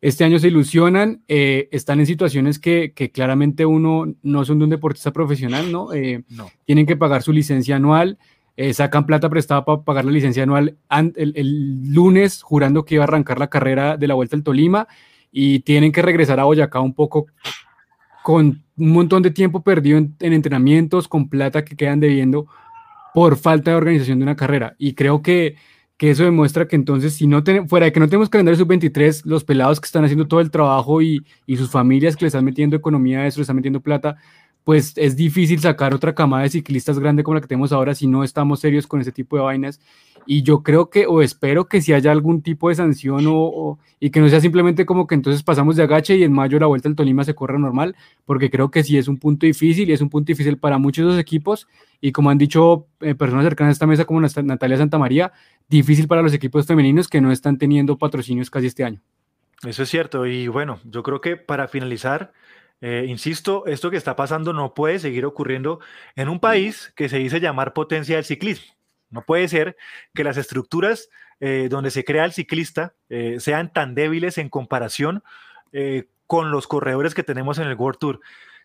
Este 0.00 0.24
año 0.24 0.38
se 0.38 0.48
ilusionan, 0.48 1.22
eh, 1.28 1.68
están 1.72 2.00
en 2.00 2.06
situaciones 2.06 2.58
que, 2.58 2.92
que, 2.94 3.10
claramente 3.10 3.64
uno 3.64 4.14
no 4.22 4.44
son 4.44 4.58
de 4.58 4.64
un 4.64 4.70
deportista 4.70 5.10
profesional, 5.10 5.72
¿no? 5.72 5.92
Eh, 5.92 6.22
no. 6.28 6.50
Tienen 6.64 6.86
que 6.86 6.96
pagar 6.96 7.22
su 7.22 7.32
licencia 7.32 7.76
anual, 7.76 8.18
eh, 8.56 8.72
sacan 8.72 9.04
plata 9.04 9.28
prestada 9.28 9.64
para 9.64 9.82
pagar 9.82 10.04
la 10.06 10.12
licencia 10.12 10.42
anual 10.42 10.78
el, 10.90 11.92
lunes, 11.92 12.42
jurando 12.42 12.84
que 12.84 12.94
iba 12.94 13.04
a 13.04 13.06
arrancar 13.06 13.38
la 13.38 13.48
carrera 13.48 13.98
de 13.98 14.08
la 14.08 14.14
Vuelta 14.14 14.34
al 14.34 14.42
Tolima 14.42 14.88
y 15.30 15.60
tienen 15.60 15.92
que 15.92 16.00
regresar 16.00 16.40
a 16.40 16.44
Boyacá 16.44 16.80
un 16.80 16.94
poco 16.94 17.26
con 18.22 18.64
un 18.78 18.92
montón 18.92 19.22
de 19.22 19.30
tiempo 19.30 19.62
perdido 19.62 19.98
en, 19.98 20.16
entrenamientos, 20.20 21.06
con 21.06 21.28
plata 21.28 21.64
que 21.64 21.76
quedan 21.76 22.00
debiendo 22.00 22.46
por 23.12 23.36
falta 23.36 23.70
de 23.70 23.76
organización 23.76 24.18
de 24.18 24.22
una 24.24 24.36
carrera. 24.36 24.74
Y 24.78 24.94
creo 24.94 25.20
que, 25.20 25.56
que 25.98 26.10
eso 26.10 26.24
demuestra 26.24 26.66
que 26.66 26.76
entonces, 26.76 27.14
si 27.14 27.26
no 27.26 27.42
fuera 27.68 27.86
de 27.86 27.92
que 27.92 28.00
no 28.00 28.08
tenemos 28.08 28.30
calendario 28.30 28.58
sub-23, 28.58 29.22
los 29.24 29.44
pelados 29.44 29.80
que 29.80 29.86
están 29.86 30.04
haciendo 30.04 30.26
todo 30.26 30.40
el 30.40 30.50
trabajo 30.50 31.02
y, 31.02 31.24
y, 31.46 31.56
sus 31.56 31.70
familias 31.70 32.16
que 32.16 32.24
le 32.24 32.28
están 32.28 32.44
metiendo 32.44 32.74
economía 32.74 33.20
a 33.20 33.26
eso, 33.26 33.38
le 33.38 33.42
están 33.42 33.56
metiendo 33.56 33.80
plata, 33.80 34.16
pues 34.66 34.94
es 34.96 35.14
difícil 35.14 35.60
sacar 35.60 35.94
otra 35.94 36.12
camada 36.12 36.42
de 36.42 36.48
ciclistas 36.48 36.98
grande 36.98 37.22
como 37.22 37.36
la 37.36 37.40
que 37.40 37.46
tenemos 37.46 37.70
ahora 37.70 37.94
si 37.94 38.08
no 38.08 38.24
estamos 38.24 38.58
serios 38.58 38.88
con 38.88 39.00
ese 39.00 39.12
tipo 39.12 39.36
de 39.36 39.42
vainas. 39.44 39.80
Y 40.26 40.42
yo 40.42 40.64
creo 40.64 40.90
que, 40.90 41.06
o 41.06 41.22
espero 41.22 41.68
que 41.68 41.80
si 41.80 41.92
haya 41.92 42.10
algún 42.10 42.42
tipo 42.42 42.68
de 42.68 42.74
sanción 42.74 43.26
o, 43.28 43.78
y 44.00 44.10
que 44.10 44.18
no 44.18 44.28
sea 44.28 44.40
simplemente 44.40 44.84
como 44.84 45.06
que 45.06 45.14
entonces 45.14 45.44
pasamos 45.44 45.76
de 45.76 45.84
agache 45.84 46.16
y 46.16 46.24
en 46.24 46.32
mayo 46.32 46.58
la 46.58 46.66
vuelta 46.66 46.88
al 46.88 46.96
Tolima 46.96 47.22
se 47.22 47.36
corre 47.36 47.60
normal, 47.60 47.94
porque 48.24 48.50
creo 48.50 48.72
que 48.72 48.82
sí 48.82 48.98
es 48.98 49.06
un 49.06 49.18
punto 49.18 49.46
difícil 49.46 49.88
y 49.88 49.92
es 49.92 50.00
un 50.00 50.10
punto 50.10 50.32
difícil 50.32 50.58
para 50.58 50.78
muchos 50.78 51.04
de 51.04 51.12
los 51.12 51.20
equipos. 51.20 51.68
Y 52.00 52.10
como 52.10 52.30
han 52.30 52.38
dicho 52.38 52.88
eh, 53.02 53.14
personas 53.14 53.44
cercanas 53.44 53.70
a 53.70 53.72
esta 53.74 53.86
mesa 53.86 54.04
como 54.04 54.20
Natalia 54.20 54.78
Santamaría, 54.78 55.32
difícil 55.68 56.08
para 56.08 56.22
los 56.22 56.34
equipos 56.34 56.66
femeninos 56.66 57.06
que 57.06 57.20
no 57.20 57.30
están 57.30 57.56
teniendo 57.56 57.98
patrocinios 57.98 58.50
casi 58.50 58.66
este 58.66 58.82
año. 58.82 59.00
Eso 59.64 59.84
es 59.84 59.88
cierto. 59.88 60.26
Y 60.26 60.48
bueno, 60.48 60.80
yo 60.84 61.04
creo 61.04 61.20
que 61.20 61.36
para 61.36 61.68
finalizar, 61.68 62.32
eh, 62.80 63.06
insisto, 63.08 63.66
esto 63.66 63.90
que 63.90 63.96
está 63.96 64.16
pasando 64.16 64.52
no 64.52 64.74
puede 64.74 64.98
seguir 64.98 65.24
ocurriendo 65.24 65.80
en 66.14 66.28
un 66.28 66.40
país 66.40 66.92
que 66.94 67.08
se 67.08 67.18
dice 67.18 67.40
llamar 67.40 67.72
potencia 67.72 68.16
del 68.16 68.24
ciclismo. 68.24 68.74
No 69.08 69.22
puede 69.22 69.48
ser 69.48 69.76
que 70.14 70.24
las 70.24 70.36
estructuras 70.36 71.08
eh, 71.40 71.68
donde 71.70 71.90
se 71.90 72.04
crea 72.04 72.24
el 72.24 72.32
ciclista 72.32 72.94
eh, 73.08 73.36
sean 73.40 73.72
tan 73.72 73.94
débiles 73.94 74.38
en 74.38 74.48
comparación 74.48 75.22
con 76.26 76.50
los 76.52 76.66
corredores 76.66 77.14
que 77.14 77.22
tenemos 77.22 77.58
en 77.58 77.66
el 77.66 77.74
World 77.74 77.98
Tour. 77.98 78.20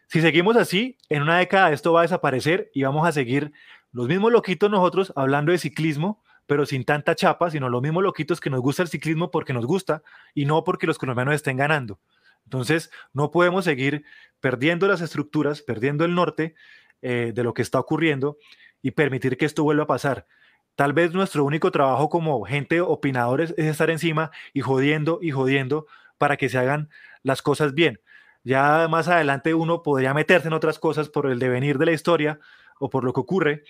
Si 0.08 0.22
seguimos 0.22 0.56
así, 0.56 0.98
en 1.10 1.24
una 1.24 1.40
década 1.40 1.74
esto 1.74 1.92
va 1.92 2.02
a 2.02 2.04
desaparecer 2.04 2.72
y 2.74 2.84
vamos 2.84 3.06
a 3.06 3.12
seguir 3.12 3.52
los 3.92 4.08
mismos 4.08 4.32
loquitos 4.32 4.72
nosotros 4.72 5.12
hablando 5.18 5.52
de 5.52 5.58
ciclismo, 5.58 6.24
pero 6.46 6.66
sin 6.66 6.86
tanta 6.86 7.14
chapa, 7.16 7.52
sino 7.52 7.68
los 7.68 7.82
mismos 7.82 8.04
loquitos 8.04 8.40
que 8.40 8.50
nos 8.50 8.62
gusta 8.62 8.84
el 8.84 8.88
ciclismo 8.88 9.30
porque 9.30 9.52
nos 9.52 9.66
gusta 9.66 10.04
y 10.34 10.46
no 10.46 10.64
porque 10.64 10.88
los 10.88 10.98
colombianos 10.98 11.36
estén 11.36 11.58
ganando. 11.58 12.00
Entonces, 12.46 12.92
no 13.14 13.32
podemos 13.32 13.66
seguir 13.66 14.04
perdiendo 14.40 14.88
las 14.88 15.02
estructuras, 15.02 15.62
perdiendo 15.62 16.06
el 16.06 16.16
norte 16.16 16.56
eh, 17.02 17.32
de 17.34 17.44
lo 17.44 17.54
que 17.54 17.62
está 17.62 17.80
ocurriendo 17.80 18.38
y 18.82 18.92
permitir 18.92 19.38
que 19.38 19.46
esto 19.46 19.64
vuelva 19.64 19.84
a 19.84 19.88
pasar. 19.88 20.28
Tal 20.76 20.94
vez 20.94 21.14
nuestro 21.14 21.44
único 21.44 21.72
trabajo 21.72 22.10
como 22.10 22.44
gente 22.44 22.82
opinadores 22.82 23.54
es 23.58 23.66
estar 23.66 23.90
encima 23.90 24.32
y 24.54 24.62
jodiendo 24.62 25.20
y 25.22 25.32
jodiendo 25.32 25.86
para 26.18 26.38
que 26.38 26.50
se 26.50 26.58
hagan 26.58 26.90
las 27.24 27.42
cosas 27.42 27.74
bien. 27.74 28.00
Ya 28.44 28.88
más 28.90 29.08
adelante 29.08 29.54
uno 29.54 29.84
podría 29.84 30.14
meterse 30.14 30.48
en 30.48 30.54
otras 30.54 30.80
cosas 30.80 31.10
por 31.10 31.28
el 31.30 31.40
devenir 31.40 31.78
de 31.78 31.86
la 31.86 31.92
historia 31.92 32.40
o 32.80 32.90
por 32.90 33.04
lo 33.04 33.14
que 33.14 33.20
ocurre, 33.20 33.64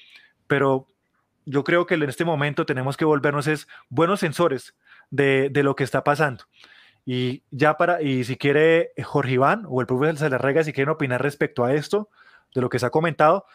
pero 0.47 0.87
yo 1.45 1.63
creo 1.63 1.85
que 1.85 1.95
en 1.95 2.03
este 2.03 2.23
momento 2.23 2.65
tenemos 2.65 2.95
que 2.95 3.05
volvernos 3.05 3.47
es 3.47 3.67
buenos 3.89 4.19
sensores 4.21 4.75
de, 5.09 5.49
de 5.49 5.63
lo 5.63 5.75
que 5.75 5.83
está 5.83 6.03
pasando. 6.03 6.45
Y 7.05 7.43
ya 7.49 7.77
para, 7.77 8.01
y 8.01 8.23
si 8.23 8.37
quiere 8.37 8.91
eh, 8.95 9.03
Jorge 9.03 9.33
Iván 9.33 9.65
o 9.67 9.81
el 9.81 9.87
profesor 9.87 10.17
Salarrega, 10.17 10.63
si 10.63 10.73
quieren 10.73 10.91
opinar 10.91 11.21
respecto 11.21 11.65
a 11.65 11.73
esto, 11.73 12.09
de 12.53 12.61
lo 12.61 12.69
que 12.69 12.79
se 12.79 12.85
ha 12.85 12.89
comentado, 12.89 13.45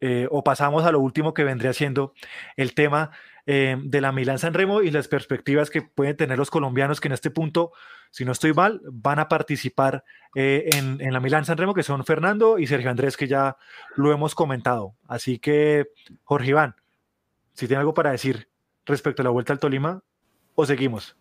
eh, 0.00 0.28
o 0.30 0.44
pasamos 0.44 0.84
a 0.84 0.92
lo 0.92 1.00
último 1.00 1.34
que 1.34 1.42
vendría 1.42 1.72
siendo 1.72 2.14
el 2.56 2.74
tema 2.74 3.10
eh, 3.46 3.76
de 3.82 4.00
la 4.00 4.12
Milán 4.12 4.38
San 4.38 4.54
Remo 4.54 4.82
y 4.82 4.90
las 4.92 5.08
perspectivas 5.08 5.70
que 5.70 5.82
pueden 5.82 6.16
tener 6.16 6.38
los 6.38 6.50
colombianos 6.50 7.00
que 7.00 7.08
en 7.08 7.14
este 7.14 7.30
punto, 7.30 7.72
si 8.10 8.24
no 8.24 8.30
estoy 8.30 8.52
mal, 8.52 8.80
van 8.84 9.18
a 9.18 9.28
participar 9.28 10.04
en, 10.34 11.00
en, 11.00 11.12
la 11.12 11.18
Milán 11.18 11.46
San 11.46 11.56
Remo, 11.56 11.74
que 11.74 11.82
son 11.82 12.04
Fernando 12.04 12.58
y 12.58 12.66
Sergio 12.66 12.90
Andrés, 12.90 13.16
que 13.16 13.26
ya 13.26 13.56
lo 13.96 14.12
hemos 14.12 14.36
comentado. 14.36 14.94
Así 15.08 15.38
que, 15.38 15.88
Jorge 16.22 16.50
Iván, 16.50 16.76
si 17.54 17.66
tiene 17.66 17.80
algo 17.80 17.94
para 17.94 18.12
decir 18.12 18.48
respecto 18.86 19.22
a 19.22 19.24
la 19.24 19.30
vuelta 19.30 19.52
al 19.52 19.58
Tolima, 19.58 20.02
o 20.54 20.64
seguimos. 20.64 21.16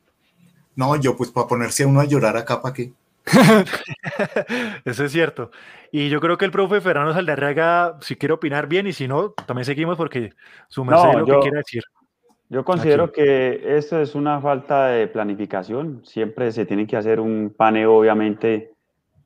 No, 0.78 0.96
yo 0.96 1.18
pues 1.18 1.32
para 1.32 1.48
ponerse 1.48 1.84
a 1.84 1.88
uno 1.88 2.00
a 2.00 2.06
llorar 2.06 2.38
acá, 2.38 2.62
¿para 2.62 2.74
qué? 2.74 2.94
Eso 4.86 5.04
es 5.04 5.12
cierto. 5.12 5.52
Y 5.92 6.08
yo 6.10 6.22
creo 6.22 6.38
que 6.38 6.46
el 6.46 6.52
profe 6.52 6.80
Fernando 6.82 7.14
Saldarriaga, 7.14 7.98
si 8.00 8.16
quiere 8.16 8.34
opinar 8.34 8.68
bien, 8.68 8.86
y 8.86 8.94
si 8.94 9.08
no, 9.08 9.32
también 9.48 9.66
seguimos 9.66 9.98
porque 9.98 10.34
su 10.68 10.86
merced 10.86 11.18
lo 11.18 11.26
que 11.26 11.40
quiere 11.40 11.58
decir. 11.58 11.84
Yo 12.50 12.64
considero 12.64 13.12
que 13.12 13.78
esto 13.78 14.00
es 14.00 14.14
una 14.14 14.40
falta 14.40 14.88
de 14.88 15.08
planificación. 15.08 16.02
Siempre 16.06 16.52
se 16.52 16.66
tiene 16.66 16.86
que 16.86 16.96
hacer 16.96 17.20
un 17.20 17.54
paneo, 17.58 17.96
obviamente, 17.96 18.72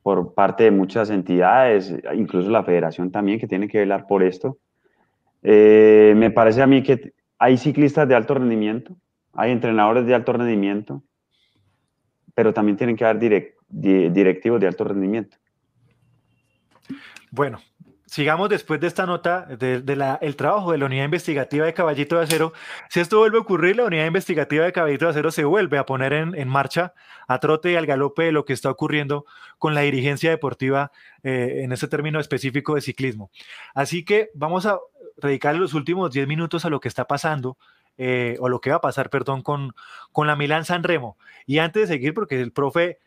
por 0.02 0.32
parte 0.32 0.64
de 0.64 0.70
muchas 0.70 1.10
entidades, 1.10 1.94
incluso 2.14 2.50
la 2.50 2.64
federación 2.64 3.12
también, 3.12 3.38
que 3.38 3.46
tiene 3.46 3.68
que 3.68 3.78
velar 3.78 4.06
por 4.06 4.22
esto. 4.22 4.56
Eh, 5.42 6.14
me 6.16 6.30
parece 6.30 6.62
a 6.62 6.66
mí 6.66 6.82
que 6.82 7.12
hay 7.38 7.58
ciclistas 7.58 8.08
de 8.08 8.14
alto 8.14 8.34
rendimiento, 8.34 8.96
hay 9.34 9.52
entrenadores 9.52 10.06
de 10.06 10.14
alto 10.14 10.32
rendimiento, 10.32 11.02
pero 12.34 12.52
también 12.52 12.76
tienen 12.76 12.96
que 12.96 13.04
haber 13.04 13.54
directivos 13.68 14.60
de 14.60 14.66
alto 14.66 14.84
rendimiento. 14.84 15.36
Bueno, 17.30 17.60
sigamos 18.06 18.50
después 18.50 18.78
de 18.80 18.86
esta 18.86 19.06
nota 19.06 19.46
del 19.46 19.84
de, 19.86 20.34
trabajo 20.36 20.72
de 20.72 20.78
la 20.78 20.86
unidad 20.86 21.06
investigativa 21.06 21.64
de 21.64 21.72
Caballito 21.72 22.16
de 22.16 22.24
Acero. 22.24 22.52
Si 22.90 23.00
esto 23.00 23.18
vuelve 23.18 23.38
a 23.38 23.40
ocurrir, 23.40 23.76
la 23.76 23.84
unidad 23.84 24.06
investigativa 24.06 24.64
de 24.64 24.72
Caballito 24.72 25.06
de 25.06 25.12
Acero 25.12 25.30
se 25.30 25.44
vuelve 25.44 25.78
a 25.78 25.86
poner 25.86 26.12
en, 26.12 26.34
en 26.34 26.48
marcha 26.48 26.92
a 27.26 27.38
trote 27.38 27.72
y 27.72 27.76
al 27.76 27.86
galope 27.86 28.24
de 28.24 28.32
lo 28.32 28.44
que 28.44 28.52
está 28.52 28.70
ocurriendo 28.70 29.24
con 29.58 29.74
la 29.74 29.80
dirigencia 29.82 30.30
deportiva 30.30 30.92
eh, 31.22 31.62
en 31.62 31.72
este 31.72 31.88
término 31.88 32.20
específico 32.20 32.74
de 32.74 32.82
ciclismo. 32.82 33.30
Así 33.74 34.04
que 34.04 34.30
vamos 34.34 34.66
a 34.66 34.78
dedicar 35.16 35.54
los 35.54 35.72
últimos 35.72 36.10
10 36.10 36.26
minutos 36.26 36.64
a 36.64 36.70
lo 36.70 36.80
que 36.80 36.88
está 36.88 37.06
pasando 37.06 37.56
eh, 37.98 38.36
o 38.40 38.48
lo 38.48 38.60
que 38.60 38.70
va 38.70 38.76
a 38.76 38.80
pasar, 38.80 39.10
perdón, 39.10 39.42
con, 39.42 39.72
con 40.12 40.26
la 40.26 40.36
Milán 40.36 40.64
San 40.64 40.82
Remo. 40.82 41.16
Y 41.46 41.58
antes 41.58 41.88
de 41.88 41.94
seguir, 41.94 42.14
porque 42.14 42.40
el 42.40 42.52
profe 42.52 42.98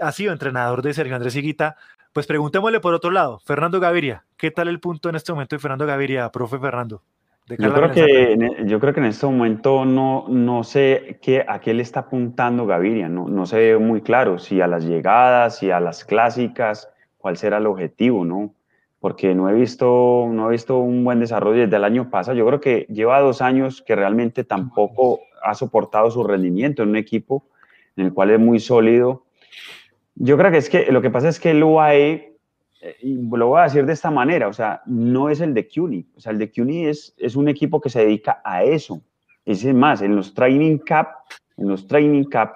ha 0.00 0.12
sido 0.12 0.32
entrenador 0.32 0.82
de 0.82 0.94
Sergio 0.94 1.16
Andrés 1.16 1.36
Higuita, 1.36 1.76
pues 2.12 2.26
preguntémosle 2.26 2.80
por 2.80 2.94
otro 2.94 3.10
lado, 3.10 3.40
Fernando 3.40 3.80
Gaviria, 3.80 4.24
¿qué 4.36 4.50
tal 4.50 4.68
el 4.68 4.78
punto 4.80 5.08
en 5.08 5.16
este 5.16 5.32
momento 5.32 5.56
de 5.56 5.60
Fernando 5.60 5.86
Gaviria, 5.86 6.30
profe 6.30 6.58
Fernando? 6.58 7.02
yo 7.46 7.74
creo, 7.74 7.90
que, 7.90 8.32
e, 8.32 8.66
yo 8.66 8.80
creo 8.80 8.94
que 8.94 9.00
en 9.00 9.06
este 9.06 9.26
momento 9.26 9.84
no, 9.84 10.24
no 10.28 10.64
sé 10.64 11.18
qué, 11.20 11.44
a 11.46 11.60
qué 11.60 11.74
le 11.74 11.82
está 11.82 12.00
apuntando 12.00 12.66
Gaviria, 12.66 13.08
no, 13.08 13.28
no 13.28 13.44
se 13.44 13.58
ve 13.58 13.78
muy 13.78 14.00
claro 14.00 14.38
si 14.38 14.60
a 14.60 14.66
las 14.66 14.84
llegadas, 14.84 15.58
si 15.58 15.70
a 15.70 15.80
las 15.80 16.04
clásicas, 16.04 16.88
cuál 17.18 17.36
será 17.36 17.58
el 17.58 17.66
objetivo, 17.66 18.24
¿no? 18.24 18.54
Porque 19.04 19.34
no 19.34 19.50
he 19.50 19.52
visto, 19.52 20.30
no 20.32 20.48
he 20.48 20.52
visto 20.52 20.78
un 20.78 21.04
buen 21.04 21.20
desarrollo 21.20 21.60
desde 21.60 21.76
el 21.76 21.84
año 21.84 22.08
pasado. 22.08 22.38
Yo 22.38 22.46
creo 22.46 22.58
que 22.58 22.86
lleva 22.88 23.20
dos 23.20 23.42
años 23.42 23.82
que 23.82 23.94
realmente 23.94 24.44
tampoco 24.44 25.20
ha 25.42 25.52
soportado 25.52 26.10
su 26.10 26.24
rendimiento 26.24 26.82
en 26.82 26.88
un 26.88 26.96
equipo 26.96 27.44
en 27.98 28.06
el 28.06 28.14
cual 28.14 28.30
es 28.30 28.40
muy 28.40 28.60
sólido. 28.60 29.26
Yo 30.14 30.38
creo 30.38 30.50
que 30.50 30.56
es 30.56 30.70
que 30.70 30.90
lo 30.90 31.02
que 31.02 31.10
pasa 31.10 31.28
es 31.28 31.38
que 31.38 31.50
el 31.50 31.62
UAE, 31.62 32.38
eh, 32.80 32.96
lo 33.02 33.48
voy 33.48 33.60
a 33.60 33.64
decir 33.64 33.84
de 33.84 33.92
esta 33.92 34.10
manera, 34.10 34.48
o 34.48 34.54
sea, 34.54 34.80
no 34.86 35.28
es 35.28 35.42
el 35.42 35.52
de 35.52 35.68
CUNY. 35.68 36.06
O 36.16 36.20
sea, 36.20 36.32
el 36.32 36.38
de 36.38 36.50
CUNY 36.50 36.86
es, 36.86 37.14
es 37.18 37.36
un 37.36 37.50
equipo 37.50 37.82
que 37.82 37.90
se 37.90 38.06
dedica 38.06 38.40
a 38.42 38.64
eso. 38.64 39.02
Es 39.44 39.66
más, 39.66 40.00
en 40.00 40.16
los 40.16 40.32
training 40.32 40.78
cap, 40.78 41.08
en 41.58 41.68
los 41.68 41.86
training 41.86 42.24
cap, 42.24 42.54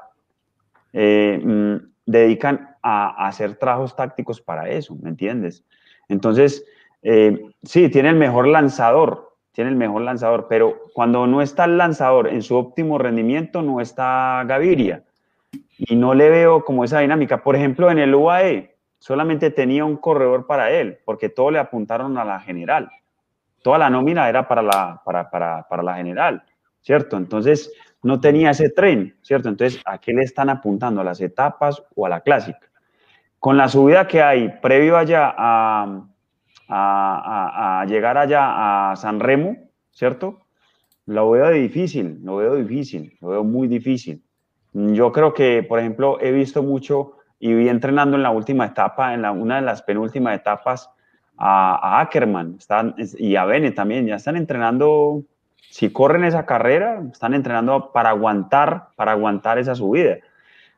eh, 0.95 1.43
mm, 1.45 1.91
dedican 2.07 2.71
a, 2.81 3.23
a 3.23 3.29
hacer 3.29 3.57
trabajos 3.57 3.95
tácticos 3.95 4.41
para 4.41 4.71
eso, 4.71 4.97
¿me 4.97 5.11
entiendes? 5.11 5.63
Entonces, 6.09 6.65
eh, 7.03 7.41
sí, 7.63 7.89
tiene 7.89 8.11
el 8.11 8.17
mejor 8.17 8.49
lanzador, 8.49 9.37
tiene 9.53 9.71
el 9.71 9.77
mejor 9.77 10.03
lanzador, 10.03 10.47
pero 10.49 10.83
cuando 10.95 11.27
no 11.27 11.43
está 11.43 11.65
el 11.65 11.79
lanzador 11.79 12.29
en 12.29 12.43
su 12.43 12.57
óptimo 12.57 12.99
rendimiento, 12.99 13.63
no 13.63 13.81
está 13.81 14.45
Gaviria. 14.47 15.05
Y 15.79 15.97
no 15.97 16.15
le 16.15 16.29
veo 16.29 16.65
como 16.65 16.85
esa 16.85 17.01
dinámica. 17.01 17.43
Por 17.43 17.57
ejemplo, 17.57 17.91
en 17.91 17.99
el 17.99 18.15
UAE 18.15 18.77
solamente 18.99 19.51
tenía 19.51 19.85
un 19.85 19.97
corredor 19.97 20.47
para 20.47 20.71
él, 20.71 20.99
porque 21.05 21.29
todo 21.29 21.51
le 21.51 21.59
apuntaron 21.59 22.19
a 22.19 22.25
la 22.25 22.41
general. 22.41 22.91
Toda 23.63 23.79
la 23.79 23.91
nómina 23.91 24.29
era 24.29 24.47
para 24.49 24.63
la, 24.63 25.01
para, 25.05 25.31
para, 25.31 25.67
para 25.69 25.83
la 25.83 25.97
general, 25.97 26.43
¿cierto? 26.81 27.17
Entonces, 27.17 27.73
no 28.03 28.21
tenía 28.21 28.51
ese 28.51 28.71
tren, 28.71 29.17
¿cierto? 29.23 29.49
Entonces, 29.49 29.81
¿a 29.85 29.99
qué 29.99 30.13
le 30.13 30.23
están 30.23 30.51
apuntando? 30.51 31.01
¿A 31.01 31.05
las 31.05 31.21
etapas 31.21 31.83
o 31.95 32.07
a 32.07 32.09
la 32.09 32.21
clásica? 32.21 32.69
Con 33.39 33.57
la 33.57 33.69
subida 33.69 34.09
que 34.09 34.23
hay 34.23 34.49
previo 34.61 34.97
allá 34.97 35.35
a, 35.37 36.05
llegar 37.87 38.19
allá 38.19 38.91
a 38.91 38.97
San 38.97 39.21
Remo, 39.21 39.57
¿cierto? 39.93 40.41
Lo 41.07 41.31
veo 41.31 41.51
difícil, 41.51 42.19
lo 42.23 42.37
veo 42.37 42.57
difícil, 42.57 43.17
lo 43.21 43.29
veo 43.29 43.45
muy 43.45 43.69
difícil. 43.69 44.23
Yo 44.73 45.13
creo 45.13 45.33
que, 45.33 45.63
por 45.63 45.79
ejemplo, 45.79 46.19
he 46.21 46.33
visto 46.33 46.63
mucho 46.63 47.13
y 47.39 47.55
vi 47.55 47.69
entrenando 47.69 48.17
en 48.17 48.23
la 48.23 48.31
última 48.31 48.67
etapa, 48.67 49.15
en 49.15 49.23
la, 49.23 49.31
una 49.31 49.57
de 49.57 49.63
las 49.63 49.83
penúltimas 49.83 50.37
etapas, 50.37 50.91
a, 51.37 52.01
Ackerman 52.01 52.57
están, 52.59 52.95
y 52.99 53.37
a 53.37 53.45
Bene 53.45 53.71
también, 53.71 54.07
ya 54.07 54.17
están 54.17 54.37
entrenando, 54.37 55.23
si 55.71 55.91
corren 55.93 56.25
esa 56.25 56.45
carrera, 56.45 57.01
están 57.13 57.35
entrenando 57.35 57.93
para 57.93 58.11
aguantar, 58.11 58.89
para 58.97 59.13
aguantar 59.13 59.59
esa 59.59 59.75
subida. 59.75 60.19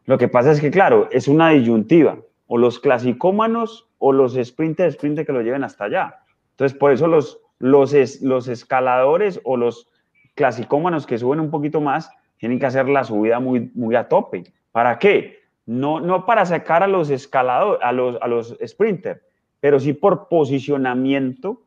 Lo 0.04 0.18
que 0.18 0.28
pasa 0.28 0.52
es 0.52 0.60
que, 0.60 0.70
claro, 0.70 1.08
es 1.10 1.28
una 1.28 1.50
disyuntiva, 1.50 2.18
o 2.52 2.58
los 2.58 2.80
clasicómanos 2.80 3.88
o 3.98 4.12
los 4.12 4.34
sprinters, 4.34 4.94
sprinters 4.94 5.24
que 5.24 5.32
lo 5.32 5.40
lleven 5.40 5.62
hasta 5.62 5.84
allá. 5.84 6.18
Entonces, 6.50 6.76
por 6.76 6.90
eso 6.90 7.06
los, 7.06 7.38
los, 7.60 8.20
los 8.22 8.48
escaladores 8.48 9.40
o 9.44 9.56
los 9.56 9.86
clasicómanos 10.34 11.06
que 11.06 11.16
suben 11.16 11.38
un 11.38 11.52
poquito 11.52 11.80
más 11.80 12.10
tienen 12.38 12.58
que 12.58 12.66
hacer 12.66 12.88
la 12.88 13.04
subida 13.04 13.38
muy, 13.38 13.70
muy 13.74 13.94
a 13.94 14.08
tope. 14.08 14.52
¿Para 14.72 14.98
qué? 14.98 15.38
No, 15.64 16.00
no 16.00 16.26
para 16.26 16.44
sacar 16.44 16.82
a 16.82 16.88
los 16.88 17.08
escaladores, 17.10 17.80
a 17.84 17.92
los, 17.92 18.18
a 18.20 18.26
los 18.26 18.56
sprinters, 18.66 19.20
pero 19.60 19.78
sí 19.78 19.92
por 19.92 20.26
posicionamiento, 20.26 21.62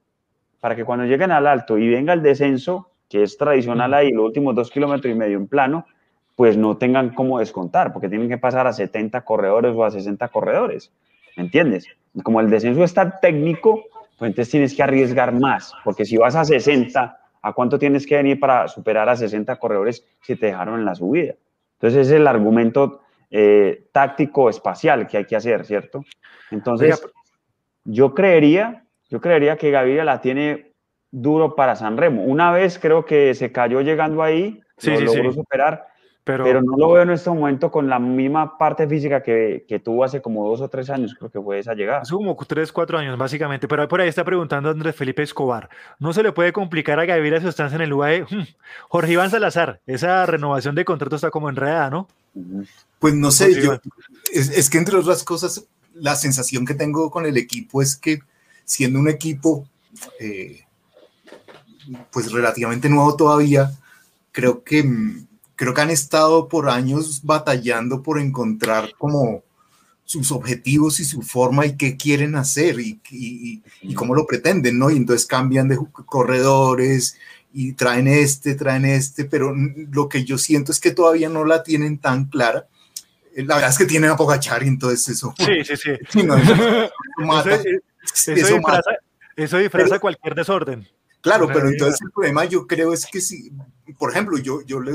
para 0.60 0.76
que 0.76 0.84
cuando 0.84 1.05
lleguen 1.05 1.31
al 1.31 1.47
alto 1.47 1.77
y 1.77 1.88
venga 1.88 2.11
el 2.11 2.22
descenso, 2.22 2.91
que 3.07 3.23
es 3.23 3.38
tradicional 3.38 3.93
ahí, 3.93 4.11
los 4.11 4.26
últimos 4.26 4.53
dos 4.53 4.69
kilómetros 4.69 5.14
y 5.14 5.18
medio 5.18 5.38
en 5.38 5.47
plano, 5.47 5.85
pues 6.35 6.57
no 6.57 6.77
tengan 6.77 7.14
cómo 7.14 7.39
descontar, 7.39 7.93
porque 7.93 8.10
tienen 8.10 8.30
que 8.30 8.38
pasar 8.38 8.68
a 8.68 8.73
70 8.73 9.22
corredores 9.22 9.73
o 9.76 9.85
a 9.85 9.91
60 9.91 10.27
corredores. 10.30 10.91
¿Me 11.35 11.43
entiendes? 11.43 11.88
Como 12.23 12.39
el 12.39 12.49
descenso 12.49 12.84
está 12.84 13.19
técnico, 13.19 13.84
pues 14.18 14.30
entonces 14.30 14.51
tienes 14.51 14.76
que 14.76 14.84
arriesgar 14.84 15.34
más, 15.34 15.73
porque 15.84 16.05
si 16.05 16.18
vas 16.18 16.35
a 16.35 16.45
60, 16.45 17.18
¿a 17.41 17.53
cuánto 17.53 17.77
tienes 17.77 18.07
que 18.07 18.15
venir 18.15 18.39
para 18.39 18.68
superar 18.68 19.10
a 19.10 19.15
60 19.15 19.55
corredores 19.57 20.05
si 20.22 20.35
te 20.35 20.47
dejaron 20.47 20.80
en 20.80 20.85
la 20.85 20.95
subida? 20.95 21.35
Entonces 21.73 22.07
es 22.07 22.14
el 22.14 22.27
argumento 22.27 23.01
eh, 23.30 23.88
táctico 23.91 24.49
espacial 24.49 25.07
que 25.07 25.18
hay 25.18 25.26
que 25.26 25.35
hacer, 25.35 25.65
¿cierto? 25.65 26.05
Entonces, 26.51 27.03
yo 27.84 28.14
creería, 28.14 28.85
yo 29.10 29.19
creería 29.19 29.57
que 29.57 29.72
Gaviria 29.72 30.03
la 30.03 30.22
tiene 30.22 30.73
duro 31.11 31.55
para 31.55 31.76
San 31.76 31.97
Remo. 31.97 32.23
Una 32.23 32.51
vez 32.51 32.80
creo 32.80 33.05
que 33.05 33.34
se 33.34 33.51
cayó 33.51 33.81
llegando 33.81 34.23
ahí, 34.23 34.61
lo 34.84 34.99
logró 34.99 35.31
superar, 35.31 35.88
pero, 36.24 36.62
no 36.62 36.78
lo 36.78 36.94
veo 36.94 37.04
en 37.04 37.10
este 37.10 37.30
momento 37.30 37.70
con 37.70 37.90
la 37.90 38.00
misma 38.00 38.58
parte 38.58 38.88
física 38.88 39.22
que, 39.22 39.66
que, 39.68 39.80
tuvo 39.80 40.06
hace 40.06 40.22
como 40.22 40.48
dos 40.48 40.62
o 40.62 40.70
tres 40.70 40.90
años, 40.90 41.14
creo 41.18 41.30
que 41.30 41.41
fue 41.41 41.60
esa 41.60 41.74
llegada. 41.74 42.00
Hace 42.00 42.14
como 42.14 42.38
tres, 42.48 42.72
cuatro 42.72 42.98
años, 42.98 43.18
básicamente. 43.18 43.68
Pero 43.68 43.88
por 43.90 44.00
ahí 44.00 44.08
está 44.08 44.24
preguntando 44.24 44.70
Andrés 44.70 44.95
Felipe 44.95 45.22
Escobar. 45.22 45.70
¿No 46.00 46.14
se 46.14 46.24
le 46.24 46.32
puede 46.32 46.54
complicar 46.54 46.98
a 47.00 47.06
Gaviria 47.06 47.41
su 47.41 47.50
estancia 47.50 47.76
en 47.76 47.82
el 47.82 47.94
UAE? 47.94 48.26
Hmm, 48.34 48.45
Jorge 48.90 49.12
Iván 49.12 49.30
Salazar, 49.30 49.82
esa 49.86 50.26
renovación 50.26 50.74
de 50.74 50.86
contrato 50.86 51.18
está 51.18 51.30
como 51.30 51.50
enredada, 51.50 51.90
¿no? 51.90 52.08
Pues 52.98 53.14
no 53.14 53.30
sé, 53.30 53.62
yo, 53.62 53.74
es, 54.32 54.50
es, 54.50 54.70
que 54.70 54.80
entre 54.80 54.98
otras 54.98 55.24
cosas, 55.24 55.68
la 55.94 56.16
sensación 56.16 56.66
que 56.66 56.74
tengo 56.74 57.12
con 57.12 57.28
el 57.28 57.38
equipo 57.38 57.82
es 57.82 57.95
que 57.95 58.20
siendo 58.66 58.98
un 59.00 59.08
equipo 59.08 59.68
eh, 60.20 60.64
pues 62.12 62.32
relativamente 62.32 62.90
nuevo 62.90 63.16
todavía, 63.16 63.72
creo 64.32 64.64
que 64.64 64.84
creo 65.55 65.73
que 65.73 65.81
han 65.81 65.89
estado 65.89 66.47
por 66.47 66.69
años 66.69 67.21
batallando 67.23 68.01
por 68.01 68.19
encontrar 68.19 68.93
como 68.97 69.43
sus 70.05 70.31
objetivos 70.31 70.99
y 70.99 71.05
su 71.05 71.21
forma 71.21 71.65
y 71.65 71.77
qué 71.77 71.95
quieren 71.95 72.35
hacer 72.35 72.80
y, 72.80 72.99
y, 73.09 73.93
cómo 73.93 74.13
lo 74.13 74.25
pretenden, 74.25 74.77
¿no? 74.77 74.91
Y 74.91 74.97
entonces 74.97 75.25
cambian 75.25 75.69
de 75.69 75.80
corredores 76.05 77.17
y 77.53 77.73
traen 77.73 78.07
este, 78.07 78.55
traen 78.55 78.85
este, 78.85 79.25
pero 79.25 79.53
lo 79.55 80.09
que 80.09 80.25
yo 80.25 80.38
siento 80.38 80.71
es 80.71 80.80
que 80.80 80.91
todavía 80.91 81.30
no 81.30 81.45
la 81.45 81.63
tienen 81.63 81.97
tan 81.99 82.25
clara. 82.25 82.67
La 83.35 83.55
verdad 83.55 83.71
es 83.71 83.77
que 83.77 83.85
tienen 83.85 84.11
a 84.11 84.17
Pogachar 84.17 84.63
y 84.63 84.67
entonces 84.67 85.07
eso. 85.09 85.34
Sí, 85.38 85.63
sí, 85.63 85.77
sí. 85.77 85.91
eso, 88.13 88.53
disfraza, 88.53 88.91
eso 89.35 89.57
disfraza 89.57 89.99
cualquier 89.99 90.35
desorden. 90.35 90.88
Claro, 91.21 91.47
pero 91.47 91.69
entonces 91.69 92.01
el 92.01 92.11
problema 92.11 92.43
yo 92.45 92.67
creo 92.67 92.93
es 92.93 93.05
que 93.05 93.21
si, 93.21 93.51
por 93.97 94.11
ejemplo, 94.11 94.38
yo, 94.38 94.61
yo 94.65 94.81
le, 94.81 94.91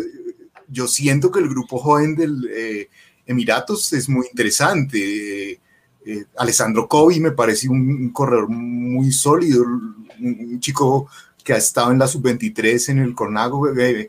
yo 0.69 0.87
siento 0.87 1.31
que 1.31 1.41
el 1.41 1.49
grupo 1.49 1.79
joven 1.79 2.15
del 2.15 2.49
eh, 2.53 2.89
Emiratos 3.27 3.93
es 3.93 4.09
muy 4.09 4.27
interesante. 4.29 5.61
Eh, 6.05 6.25
Alessandro 6.37 6.89
Covi 6.89 7.21
me 7.21 7.33
parece 7.33 7.69
un, 7.69 8.11
corredor 8.11 8.49
muy 8.49 9.13
sólido, 9.13 9.63
un, 9.63 10.59
chico 10.61 11.09
que 11.45 11.53
ha 11.53 11.59
estado 11.59 11.93
en 11.93 11.99
la 11.99 12.07
sub-23 12.07 12.91
en 12.91 12.99
el 12.99 13.15
Cornago, 13.15 13.69
eh, 13.79 14.09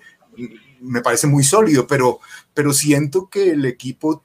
me 0.82 1.02
parece 1.02 1.28
muy 1.28 1.44
sólido, 1.44 1.86
pero, 1.88 2.20
pero 2.54 2.74
siento 2.74 3.30
que 3.30 3.52
el 3.52 3.66
equipo 3.66 4.24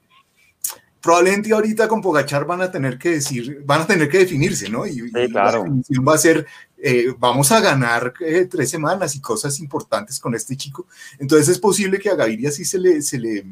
probablemente 1.05 1.53
ahorita 1.53 1.87
con 1.87 2.01
Pogachar 2.01 2.45
van 2.45 2.61
a 2.61 2.71
tener 2.71 2.97
que 2.97 3.11
decir, 3.11 3.61
van 3.63 3.81
a 3.81 3.87
tener 3.87 4.09
que 4.09 4.17
definirse, 4.17 4.69
¿no? 4.69 4.87
Y, 4.87 5.11
claro. 5.29 5.63
va 6.07 6.15
a 6.15 6.17
ser, 6.17 6.47
eh, 6.87 7.15
vamos 7.17 7.51
a 7.51 7.59
ganar 7.61 8.13
eh, 8.19 8.45
tres 8.45 8.69
semanas 8.69 9.15
y 9.15 9.19
cosas 9.19 9.59
importantes 9.59 10.19
con 10.19 10.35
este 10.35 10.55
chico. 10.55 10.85
Entonces 11.17 11.49
es 11.49 11.57
posible 11.57 11.97
que 11.97 12.11
a 12.11 12.15
Gaviria 12.15 12.51
sí 12.51 12.63
se 12.63 12.77
le, 12.77 13.01
se 13.01 13.17
le, 13.17 13.43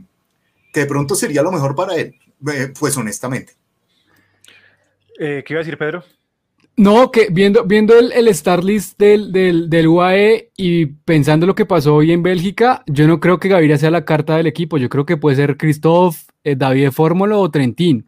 que 0.71 0.81
de 0.81 0.85
pronto 0.85 1.15
sería 1.15 1.41
lo 1.41 1.51
mejor 1.51 1.73
para 1.73 1.95
él, 1.95 2.13
eh, 2.47 2.71
pues 2.79 2.95
honestamente. 2.95 3.53
¿Qué 5.17 5.43
iba 5.49 5.59
a 5.61 5.63
decir 5.63 5.79
Pedro? 5.79 6.03
No, 6.77 7.09
que 7.09 7.29
viendo, 7.31 7.63
viendo 7.63 7.97
el, 7.97 8.11
el 8.11 8.27
star 8.27 8.63
list 8.63 8.99
del, 8.99 9.31
del, 9.31 9.67
del, 9.67 9.87
UAE 9.87 10.51
y 10.55 10.85
pensando 10.85 11.47
lo 11.47 11.55
que 11.55 11.65
pasó 11.65 11.95
hoy 11.95 12.11
en 12.11 12.21
Bélgica, 12.21 12.83
yo 12.85 13.07
no 13.07 13.19
creo 13.19 13.39
que 13.39 13.49
Gaviria 13.49 13.79
sea 13.79 13.89
la 13.89 14.05
carta 14.05 14.37
del 14.37 14.45
equipo. 14.45 14.77
Yo 14.77 14.89
creo 14.89 15.07
que 15.07 15.17
puede 15.17 15.37
ser 15.37 15.57
Christoph, 15.57 16.17
eh, 16.43 16.55
David 16.55 16.91
Fórmula 16.91 17.37
o 17.37 17.49
Trentín. 17.49 18.07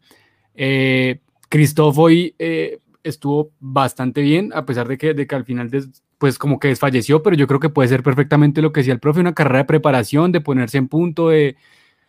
Eh, 0.54 1.20
Christoph 1.50 1.98
hoy 1.98 2.36
eh, 2.38 2.80
estuvo 3.06 3.52
bastante 3.60 4.22
bien, 4.22 4.52
a 4.54 4.66
pesar 4.66 4.88
de 4.88 4.98
que, 4.98 5.14
de 5.14 5.28
que 5.28 5.36
al 5.36 5.46
final, 5.46 5.70
pues 6.18 6.38
como 6.38 6.60
que 6.60 6.70
desfalleció, 6.70 7.24
pero 7.24 7.36
yo 7.36 7.48
creo 7.48 7.60
que 7.60 7.70
puede 7.70 7.88
ser 7.88 8.04
perfectamente 8.04 8.62
lo 8.62 8.74
que 8.74 8.82
decía 8.82 8.94
el 8.94 9.00
profe, 9.00 9.20
una 9.20 9.34
carrera 9.34 9.60
de 9.60 9.66
preparación, 9.66 10.32
de 10.32 10.42
ponerse 10.42 10.78
en 10.78 10.88
punto, 10.88 11.30
de 11.30 11.56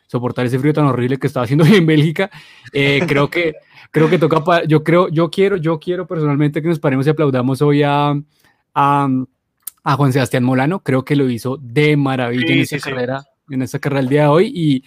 soportar 0.06 0.46
ese 0.46 0.58
frío 0.58 0.72
tan 0.72 0.86
horrible 0.86 1.18
que 1.18 1.26
estaba 1.26 1.44
haciendo 1.44 1.64
hoy 1.64 1.74
en 1.76 1.86
Bélgica. 1.86 2.30
creo 2.72 3.30
que 3.30 3.54
creo 3.90 4.10
que 4.10 4.18
toca, 4.18 4.64
yo 4.64 4.82
creo, 4.82 5.08
yo 5.08 5.30
quiero, 5.30 5.56
yo 5.56 5.78
quiero 5.78 6.06
personalmente 6.06 6.62
que 6.62 6.68
nos 6.68 6.78
paremos 6.78 7.06
y 7.06 7.10
aplaudamos 7.10 7.62
hoy 7.62 7.82
a, 7.82 8.14
a, 8.74 9.08
a 9.84 9.96
Juan 9.96 10.12
Sebastián 10.12 10.44
Molano, 10.44 10.82
creo 10.82 11.04
que 11.04 11.16
lo 11.16 11.28
hizo 11.30 11.58
de 11.58 11.96
maravilla 11.96 12.54
en 12.54 12.60
esa 12.60 12.78
carrera, 12.78 13.24
en 13.50 13.62
esa 13.62 13.78
carrera 13.78 14.00
el 14.00 14.08
día 14.08 14.22
de 14.22 14.28
hoy 14.28 14.52
y, 14.54 14.84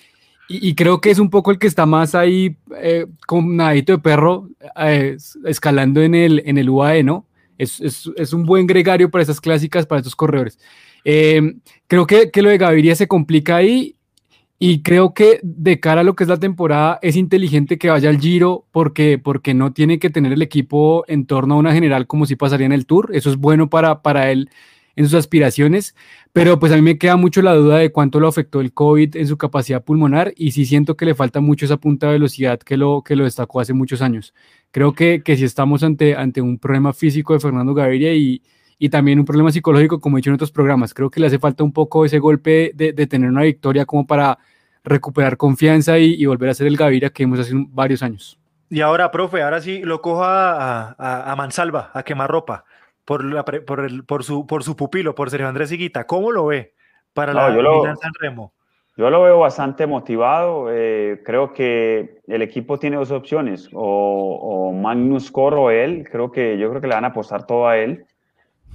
y, 0.51 0.73
creo 0.73 0.99
que 0.99 1.11
es 1.11 1.19
un 1.19 1.29
poco 1.29 1.51
el 1.51 1.59
que 1.59 1.67
está 1.67 1.85
más 1.85 2.15
ahí 2.15 2.57
eh, 2.81 3.05
con 3.27 3.55
nadito 3.55 3.91
de 3.93 3.99
perro 3.99 4.49
eh, 4.75 5.15
escalando 5.45 6.01
en 6.01 6.15
el, 6.15 6.41
en 6.43 6.57
el 6.57 6.71
UAE, 6.71 7.03
¿no? 7.03 7.27
Es, 7.59 7.79
es, 7.79 8.09
es, 8.15 8.33
un 8.33 8.45
buen 8.45 8.65
gregario 8.65 9.11
para 9.11 9.21
esas 9.21 9.39
clásicas, 9.39 9.85
para 9.85 9.99
estos 9.99 10.15
corredores. 10.15 10.57
Eh, 11.05 11.53
creo 11.85 12.07
que, 12.07 12.31
que, 12.31 12.41
lo 12.41 12.49
de 12.49 12.57
Gaviria 12.57 12.95
se 12.95 13.07
complica 13.07 13.57
ahí 13.57 13.95
y 14.57 14.81
creo 14.81 15.13
que 15.13 15.39
de 15.43 15.79
cara 15.79 16.01
a 16.01 16.03
lo 16.03 16.15
que 16.15 16.23
es 16.23 16.29
la 16.29 16.39
temporada, 16.39 16.97
es 17.03 17.15
inteligente 17.15 17.77
que 17.77 17.89
vaya 17.89 18.09
al 18.09 18.19
Giro 18.19 18.65
porque, 18.71 19.19
porque 19.19 19.53
no 19.53 19.71
tiene 19.71 19.99
que 19.99 20.09
tener 20.09 20.33
el 20.33 20.41
equipo 20.41 21.05
en 21.07 21.27
torno 21.27 21.53
a 21.53 21.57
una 21.57 21.73
general 21.73 22.07
como 22.07 22.25
si 22.25 22.35
pasaría 22.35 22.65
en 22.65 22.73
el 22.73 22.87
Tour. 22.87 23.11
Eso 23.13 23.29
es 23.29 23.37
bueno 23.37 23.69
para, 23.69 24.01
para 24.01 24.31
él 24.31 24.49
en 24.99 25.05
sus 25.05 25.13
aspiraciones, 25.13 25.95
pero 26.33 26.59
pues 26.59 26.73
a 26.73 26.75
mí 26.75 26.81
me 26.81 26.97
queda 26.97 27.15
mucho 27.15 27.41
la 27.41 27.53
duda 27.53 27.77
de 27.77 27.89
cuánto 27.89 28.19
lo 28.19 28.27
afectó 28.27 28.59
el 28.59 28.73
COVID 28.73 29.15
en 29.15 29.27
su 29.27 29.37
capacidad 29.37 29.81
pulmonar 29.81 30.33
y 30.35 30.51
sí 30.51 30.65
siento 30.65 30.97
que 30.97 31.05
le 31.05 31.15
falta 31.15 31.39
mucho 31.39 31.63
esa 31.63 31.77
punta 31.77 32.07
de 32.07 32.13
velocidad 32.13 32.59
que 32.59 32.75
lo, 32.75 33.01
que 33.01 33.15
lo 33.15 33.23
destacó 33.23 33.61
hace 33.61 33.71
muchos 33.71 34.01
años. 34.01 34.33
Creo 34.71 34.91
que, 34.91 35.23
que 35.23 35.37
si 35.37 35.45
estamos 35.45 35.83
ante, 35.83 36.17
ante 36.17 36.41
un 36.41 36.59
problema 36.59 36.91
físico 36.91 37.31
de 37.31 37.39
Fernando 37.39 37.73
Gaviria 37.73 38.13
y, 38.13 38.41
y 38.77 38.89
también 38.89 39.19
un 39.19 39.25
problema 39.25 39.53
psicológico, 39.53 40.01
como 40.01 40.17
he 40.17 40.19
dicho 40.19 40.31
en 40.31 40.33
otros 40.33 40.51
programas. 40.51 40.93
Creo 40.93 41.09
que 41.09 41.21
le 41.21 41.27
hace 41.27 41.39
falta 41.39 41.63
un 41.63 41.71
poco 41.71 42.03
ese 42.03 42.19
golpe 42.19 42.73
de, 42.75 42.91
tener 43.07 43.29
una 43.29 43.43
victoria 43.43 43.85
como 43.85 44.05
para 44.05 44.37
recuperar 44.83 45.37
confianza 45.37 45.97
y, 45.97 46.25
volver 46.25 46.49
a 46.49 46.53
ser 46.53 46.67
el 46.67 46.75
Gaviria 46.75 47.09
que 47.09 47.23
vimos 47.23 47.39
hace 47.39 47.53
varios 47.55 48.03
años. 48.03 48.37
Y 48.69 48.81
ahora, 48.81 49.11
profe, 49.11 49.43
ahora 49.43 49.61
sí 49.61 49.79
lo 49.81 50.01
cojo 50.01 50.25
a, 50.25 50.93
a, 50.99 51.31
a 51.31 51.35
Mansalva, 51.37 51.89
a 51.93 52.03
quemar 52.03 52.29
ropa, 52.29 52.65
por, 53.09 53.23
la, 53.23 53.43
por, 53.43 53.79
el, 53.79 54.03
por, 54.05 54.23
su, 54.23 54.45
por 54.45 54.63
su 54.63 54.75
pupilo, 54.75 55.15
por 55.15 55.31
Sergio 55.31 55.47
Andrés 55.47 55.71
Higuita. 55.71 56.05
¿Cómo 56.05 56.31
lo 56.31 56.45
ve 56.45 56.73
para 57.13 57.33
No, 57.33 57.49
la 57.49 57.55
yo 57.55 57.61
lo- 57.63 57.83
San 57.95 58.13
Remo? 58.19 58.53
Yo 58.95 59.09
lo 59.09 59.23
veo 59.23 59.39
bastante 59.39 59.87
motivado. 59.87 60.67
eh, 60.69 61.21
creo 61.25 61.51
que 61.51 62.19
el 62.27 62.41
equipo 62.43 62.77
tiene 62.77 62.97
dos 62.97 63.09
opciones, 63.09 63.67
o, 63.73 63.79
o 64.69 64.73
Magnus 64.73 65.31
Cor 65.31 65.55
o 65.55 65.71
él. 65.71 66.07
Creo 66.11 66.31
que 66.31 66.57
yo 66.59 66.69
creo 66.69 66.81
que 66.81 66.87
le 66.87 66.93
van 66.93 67.05
a 67.05 67.07
apostar 67.07 67.47
todo 67.47 67.67
a 67.67 67.77
él. 67.79 68.05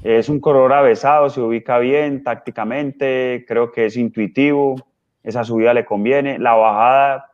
Es 0.03 0.29
un 0.29 0.41
corredor 0.41 0.73
avesado, 0.73 1.31
se 1.31 1.41
ubica 1.41 1.79
bien 1.79 2.25
tácticamente, 2.25 3.45
creo 3.47 3.71
que 3.71 3.87
es 3.87 3.97
intuitivo, 3.97 4.75
esa 5.23 5.45
subida 5.45 5.73
le 5.75 5.85
conviene. 5.85 6.39
La 6.41 6.55
bajada, 6.55 7.31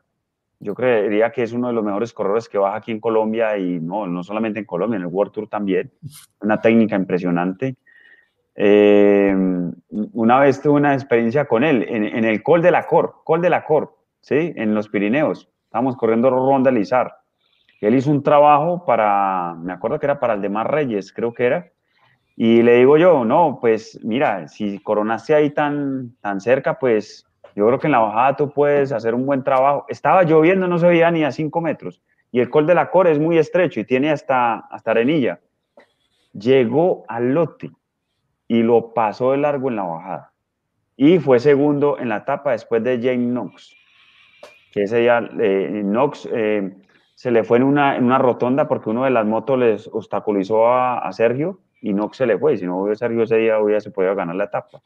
yo 0.60 0.74
creería 0.74 1.32
que 1.32 1.42
es 1.42 1.52
uno 1.52 1.68
de 1.68 1.72
los 1.72 1.82
mejores 1.82 2.12
corredores 2.12 2.48
que 2.48 2.58
baja 2.58 2.76
aquí 2.76 2.92
en 2.92 3.00
Colombia 3.00 3.56
y 3.56 3.80
no, 3.80 4.06
no 4.06 4.22
solamente 4.22 4.58
en 4.60 4.66
Colombia, 4.66 4.96
en 4.96 5.02
el 5.02 5.08
World 5.08 5.32
Tour 5.32 5.48
también. 5.48 5.90
Una 6.40 6.60
técnica 6.60 6.96
impresionante. 6.96 7.76
Eh, 8.54 9.34
una 9.88 10.38
vez 10.38 10.60
tuve 10.60 10.74
una 10.74 10.92
experiencia 10.92 11.46
con 11.46 11.64
él 11.64 11.86
en, 11.88 12.24
el 12.24 12.42
Col 12.42 12.60
de 12.60 12.70
la 12.70 12.86
Cor, 12.86 13.22
Col 13.24 13.40
de 13.40 13.48
la 13.48 13.64
Cor, 13.64 13.96
¿sí? 14.20 14.52
En 14.54 14.74
los 14.74 14.90
Pirineos. 14.90 15.48
Estábamos 15.64 15.96
corriendo 15.96 16.28
Ronda 16.28 16.70
Lizar. 16.70 17.16
Él 17.80 17.94
hizo 17.94 18.10
un 18.10 18.22
trabajo 18.22 18.84
para, 18.84 19.54
me 19.54 19.72
acuerdo 19.72 19.98
que 19.98 20.06
era 20.06 20.20
para 20.20 20.34
el 20.34 20.42
de 20.42 20.50
Mar 20.50 20.70
Reyes, 20.70 21.10
creo 21.10 21.32
que 21.32 21.46
era. 21.46 21.72
Y 22.36 22.62
le 22.62 22.76
digo 22.76 22.98
yo, 22.98 23.24
no, 23.24 23.58
pues 23.60 23.98
mira, 24.02 24.46
si 24.48 24.78
coronaste 24.80 25.34
ahí 25.34 25.50
tan, 25.50 26.16
tan 26.20 26.40
cerca, 26.40 26.78
pues 26.78 27.29
yo 27.60 27.66
creo 27.66 27.78
que 27.78 27.88
en 27.88 27.92
la 27.92 27.98
bajada 27.98 28.36
tú 28.36 28.50
puedes 28.50 28.90
hacer 28.90 29.14
un 29.14 29.26
buen 29.26 29.44
trabajo. 29.44 29.84
Estaba 29.88 30.22
lloviendo, 30.22 30.66
no 30.66 30.78
se 30.78 30.86
veía 30.86 31.10
ni 31.10 31.24
a 31.24 31.30
5 31.30 31.60
metros. 31.60 32.00
Y 32.32 32.40
el 32.40 32.48
Col 32.48 32.66
de 32.66 32.74
la 32.74 32.90
Cor 32.90 33.06
es 33.06 33.18
muy 33.18 33.36
estrecho 33.36 33.80
y 33.80 33.84
tiene 33.84 34.10
hasta, 34.10 34.54
hasta 34.54 34.92
arenilla. 34.92 35.40
Llegó 36.32 37.04
al 37.06 37.34
lote 37.34 37.70
y 38.48 38.62
lo 38.62 38.94
pasó 38.94 39.32
de 39.32 39.38
largo 39.38 39.68
en 39.68 39.76
la 39.76 39.82
bajada. 39.82 40.32
Y 40.96 41.18
fue 41.18 41.38
segundo 41.38 41.98
en 41.98 42.08
la 42.08 42.18
etapa 42.18 42.52
después 42.52 42.82
de 42.82 42.96
James 42.96 43.28
Knox, 43.28 43.76
que 44.72 44.84
ese 44.84 45.00
día 45.00 45.18
eh, 45.38 45.82
Knox 45.84 46.26
eh, 46.32 46.74
se 47.14 47.30
le 47.30 47.44
fue 47.44 47.58
en 47.58 47.64
una, 47.64 47.96
en 47.96 48.04
una 48.04 48.16
rotonda 48.16 48.68
porque 48.68 48.88
uno 48.88 49.04
de 49.04 49.10
las 49.10 49.26
motos 49.26 49.58
les 49.58 49.86
obstaculizó 49.86 50.72
a, 50.72 51.12
Sergio 51.12 51.60
y 51.82 51.92
Knox 51.92 52.16
se 52.16 52.26
le 52.26 52.38
fue. 52.38 52.56
Si 52.56 52.64
no 52.64 52.78
hubiera 52.78 52.96
Sergio 52.96 53.24
ese 53.24 53.36
día, 53.36 53.58
hubiese 53.60 53.90
podido 53.90 54.14
ganar 54.14 54.36
la 54.36 54.44
etapa. 54.44 54.80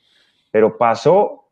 Pero 0.51 0.77
pasó 0.77 1.44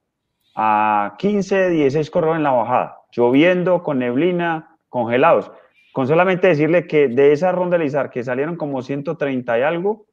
a 0.55 1.15
15, 1.19 1.71
16 1.71 2.11
corredores 2.11 2.39
en 2.39 2.45
la 2.45 2.53
bajada, 2.53 2.99
lloviendo, 3.11 3.83
con 3.83 3.99
neblina, 3.99 4.77
congelados. 4.89 5.51
Con 5.93 6.07
solamente 6.07 6.49
decirle 6.49 6.87
que 6.87 7.09
de 7.09 7.33
esa 7.33 7.53
ronda 7.53 7.77
de 7.77 7.85
Lizar, 7.85 8.11
que 8.11 8.25
salieron 8.25 8.57
como 8.57 8.83
130 8.83 9.59
y 9.59 9.63
algo, 9.63 10.07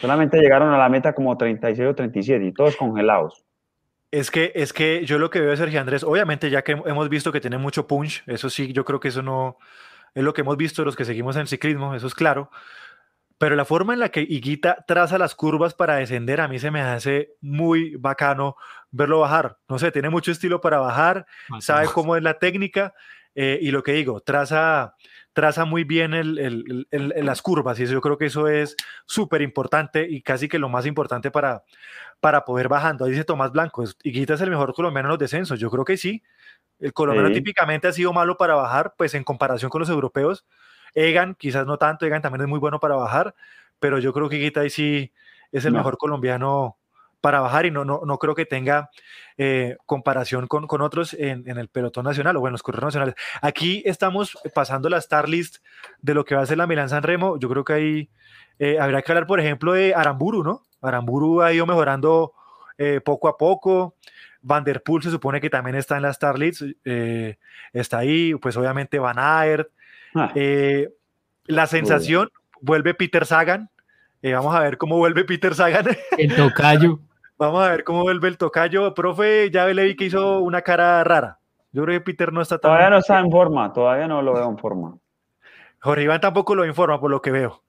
solamente 0.00 0.38
llegaron 0.40 0.72
a 0.72 0.78
la 0.78 0.88
meta 0.88 1.14
como 1.14 1.36
36 1.36 1.88
o 1.88 1.94
37 1.94 2.44
y 2.44 2.52
todos 2.52 2.76
congelados. 2.76 3.44
Es 4.10 4.30
que, 4.30 4.50
es 4.56 4.72
que 4.72 5.04
yo 5.04 5.18
lo 5.18 5.30
que 5.30 5.40
veo 5.40 5.50
de 5.50 5.56
Sergio 5.56 5.80
Andrés, 5.80 6.02
obviamente 6.02 6.50
ya 6.50 6.62
que 6.62 6.72
hemos 6.72 7.08
visto 7.08 7.30
que 7.30 7.40
tiene 7.40 7.58
mucho 7.58 7.86
punch, 7.86 8.24
eso 8.26 8.50
sí, 8.50 8.72
yo 8.72 8.84
creo 8.84 8.98
que 8.98 9.08
eso 9.08 9.22
no 9.22 9.56
es 10.14 10.24
lo 10.24 10.32
que 10.32 10.40
hemos 10.40 10.56
visto 10.56 10.84
los 10.84 10.96
que 10.96 11.04
seguimos 11.04 11.36
en 11.36 11.42
el 11.42 11.48
ciclismo, 11.48 11.94
eso 11.94 12.08
es 12.08 12.14
claro. 12.14 12.50
Pero 13.38 13.56
la 13.56 13.64
forma 13.64 13.94
en 13.94 14.00
la 14.00 14.10
que 14.10 14.20
Higuita 14.20 14.84
traza 14.86 15.16
las 15.16 15.34
curvas 15.34 15.74
para 15.74 15.94
descender, 15.94 16.40
a 16.40 16.48
mí 16.48 16.58
se 16.58 16.70
me 16.70 16.82
hace 16.82 17.36
muy 17.40 17.96
bacano 17.96 18.56
verlo 18.90 19.20
bajar. 19.20 19.58
No 19.68 19.78
sé, 19.78 19.90
tiene 19.92 20.10
mucho 20.10 20.32
estilo 20.32 20.60
para 20.60 20.78
bajar, 20.78 21.26
sabe 21.60 21.86
cómo 21.86 22.16
es 22.16 22.22
la 22.22 22.38
técnica 22.38 22.94
eh, 23.34 23.58
y 23.62 23.70
lo 23.70 23.82
que 23.82 23.92
digo, 23.92 24.20
traza, 24.20 24.94
traza 25.32 25.64
muy 25.64 25.84
bien 25.84 26.14
el, 26.14 26.38
el, 26.38 26.86
el, 26.90 27.12
el, 27.16 27.26
las 27.26 27.42
curvas 27.42 27.78
y 27.78 27.84
eso, 27.84 27.92
yo 27.92 28.00
creo 28.00 28.18
que 28.18 28.26
eso 28.26 28.48
es 28.48 28.76
súper 29.06 29.42
importante 29.42 30.06
y 30.08 30.22
casi 30.22 30.48
que 30.48 30.58
lo 30.58 30.68
más 30.68 30.84
importante 30.86 31.30
para, 31.30 31.62
para 32.18 32.44
poder 32.44 32.68
bajando. 32.68 33.04
Ahí 33.04 33.12
dice 33.12 33.24
Tomás 33.24 33.52
Blanco, 33.52 33.84
Higuita 34.02 34.34
es 34.34 34.40
el 34.40 34.50
mejor 34.50 34.74
colombiano 34.74 35.08
en 35.08 35.10
los 35.10 35.18
descensos, 35.18 35.60
yo 35.60 35.70
creo 35.70 35.84
que 35.84 35.96
sí. 35.96 36.22
El 36.80 36.92
colombiano 36.92 37.28
sí. 37.28 37.34
típicamente 37.34 37.86
ha 37.88 37.92
sido 37.92 38.12
malo 38.12 38.36
para 38.36 38.54
bajar, 38.54 38.94
pues 38.96 39.14
en 39.14 39.22
comparación 39.22 39.70
con 39.70 39.80
los 39.80 39.90
europeos. 39.90 40.46
Egan, 40.94 41.36
quizás 41.36 41.66
no 41.66 41.78
tanto, 41.78 42.06
Egan 42.06 42.22
también 42.22 42.42
es 42.42 42.48
muy 42.48 42.58
bueno 42.58 42.80
para 42.80 42.96
bajar, 42.96 43.34
pero 43.78 43.98
yo 43.98 44.12
creo 44.12 44.28
que 44.28 44.36
Higuita 44.36 44.62
ahí 44.62 44.70
sí 44.70 45.12
es 45.52 45.64
el 45.64 45.72
no. 45.72 45.78
mejor 45.78 45.98
colombiano 45.98 46.79
para 47.20 47.40
bajar 47.40 47.66
y 47.66 47.70
no, 47.70 47.84
no, 47.84 48.02
no 48.04 48.18
creo 48.18 48.34
que 48.34 48.46
tenga 48.46 48.90
eh, 49.36 49.76
comparación 49.86 50.46
con, 50.46 50.66
con 50.66 50.80
otros 50.80 51.14
en, 51.14 51.48
en, 51.48 51.58
el 51.58 51.68
pelotón 51.68 52.04
nacional 52.04 52.36
o 52.36 52.40
bueno, 52.40 52.52
los 52.52 52.62
corredores 52.62 52.94
nacionales. 52.94 53.14
Aquí 53.42 53.82
estamos 53.86 54.38
pasando 54.54 54.88
la 54.88 54.98
star 54.98 55.28
list 55.28 55.58
de 56.00 56.14
lo 56.14 56.24
que 56.24 56.34
va 56.34 56.42
a 56.42 56.46
ser 56.46 56.58
la 56.58 56.66
Milán 56.66 56.88
San 56.88 57.02
Remo. 57.02 57.38
Yo 57.38 57.48
creo 57.48 57.64
que 57.64 57.72
ahí 57.72 58.10
eh, 58.60 58.78
habría 58.78 59.00
que 59.00 59.10
hablar, 59.10 59.26
por 59.26 59.40
ejemplo, 59.40 59.72
de 59.72 59.94
Aramburu, 59.94 60.44
¿no? 60.44 60.66
Aramburu 60.82 61.40
ha 61.40 61.50
ido 61.50 61.64
mejorando 61.64 62.34
eh, 62.76 63.00
poco 63.02 63.28
a 63.28 63.38
poco. 63.38 63.96
Van 64.42 64.64
der 64.64 64.82
Poel 64.82 65.02
se 65.02 65.10
supone 65.10 65.40
que 65.40 65.48
también 65.48 65.76
está 65.76 65.96
en 65.96 66.02
la 66.02 66.10
star 66.10 66.38
list, 66.38 66.62
eh, 66.84 67.38
está 67.72 67.98
ahí, 67.98 68.34
pues 68.34 68.56
obviamente 68.58 68.98
Van 68.98 69.18
Aert. 69.18 69.68
Ah. 70.14 70.32
la 71.46 71.66
sensación, 71.66 72.30
vuelve 72.60 72.94
Peter 72.94 73.24
Sagan. 73.24 73.70
vamos 74.22 74.54
a 74.54 74.60
ver 74.60 74.76
cómo 74.76 74.98
vuelve 74.98 75.24
Peter 75.24 75.54
Sagan. 75.54 75.86
El 76.18 76.36
tocayo. 76.36 77.00
Vamos 77.40 77.64
a 77.64 77.70
ver 77.70 77.84
cómo 77.84 78.02
vuelve 78.02 78.28
el 78.28 78.36
tocayo. 78.36 78.92
Profe, 78.92 79.50
ya 79.50 79.64
le 79.64 79.84
vi 79.84 79.96
que 79.96 80.04
hizo 80.04 80.40
una 80.40 80.60
cara 80.60 81.02
rara. 81.02 81.38
Yo 81.72 81.84
creo 81.84 81.98
que 81.98 82.04
Peter 82.04 82.34
no 82.34 82.42
está 82.42 82.58
tan. 82.58 82.68
Todavía 82.68 82.90
no 82.90 82.98
está 82.98 83.18
en 83.18 83.30
forma, 83.30 83.72
todavía 83.72 84.06
no 84.06 84.20
lo 84.20 84.34
veo 84.34 84.46
en 84.46 84.58
forma. 84.58 84.98
Jorge 85.80 86.04
Iván 86.04 86.20
tampoco 86.20 86.54
lo 86.54 86.66
informa, 86.66 87.00
por 87.00 87.10
lo 87.10 87.22
que 87.22 87.30
veo. 87.30 87.62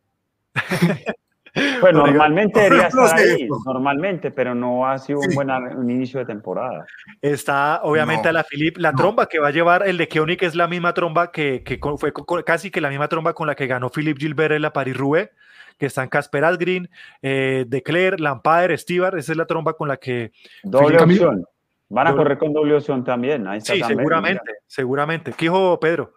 Pues 1.82 1.94
normalmente 1.94 2.62
debería 2.62 2.88
estar 2.88 3.20
ahí, 3.20 3.48
normalmente, 3.66 4.32
pero 4.32 4.56
no 4.56 4.88
ha 4.88 4.98
sido 4.98 5.20
un 5.20 5.36
buen 5.36 5.50
un 5.50 5.90
inicio 5.90 6.22
de 6.22 6.26
temporada. 6.26 6.86
Está 7.22 7.82
obviamente 7.84 8.24
no, 8.24 8.30
a 8.30 8.34
la 8.34 8.44
Philip, 8.46 8.78
la 8.78 8.92
no. 8.92 8.98
tromba 8.98 9.26
que 9.28 9.40
va 9.40 9.50
a 9.50 9.52
llevar 9.52 9.86
el 9.86 9.98
de 9.98 10.08
Keonic 10.08 10.44
es 10.44 10.56
la 10.56 10.68
misma 10.68 10.94
tromba 10.94 11.32
que, 11.32 11.62
que 11.64 11.78
fue 11.98 12.14
casi 12.46 12.72
que 12.72 12.80
la 12.80 12.88
misma 12.88 13.10
tromba 13.10 13.34
con 13.34 13.48
la 13.48 13.56
que 13.56 13.68
ganó 13.68 13.90
Philip 13.90 14.18
Gilbert 14.18 14.54
en 14.54 14.62
la 14.62 14.72
Paris-Roubaix 14.72 15.30
que 15.82 15.88
están 15.88 16.10
Casper 16.10 16.46
Asgreen, 16.46 16.88
eh, 17.24 17.66
Declerc, 17.68 18.20
Lampader, 18.20 18.78
Stibar, 18.78 19.18
esa 19.18 19.32
es 19.32 19.38
la 19.38 19.48
tromba 19.48 19.74
con 19.74 19.88
la 19.88 19.98
que... 19.98 20.32
Doble 20.62 20.96
opción. 21.00 21.44
Van 21.90 22.06
a 22.06 22.12
doble... 22.12 22.24
correr 22.24 22.38
con 22.38 22.54
doble 22.54 22.76
opción 22.76 23.04
también. 23.04 23.48
Ahí 23.48 23.62
sí, 23.62 23.80
también, 23.80 23.98
seguramente, 23.98 24.44
mira. 24.46 24.60
seguramente. 24.68 25.34
¿Qué 25.36 25.46
dijo 25.46 25.80
Pedro? 25.80 26.14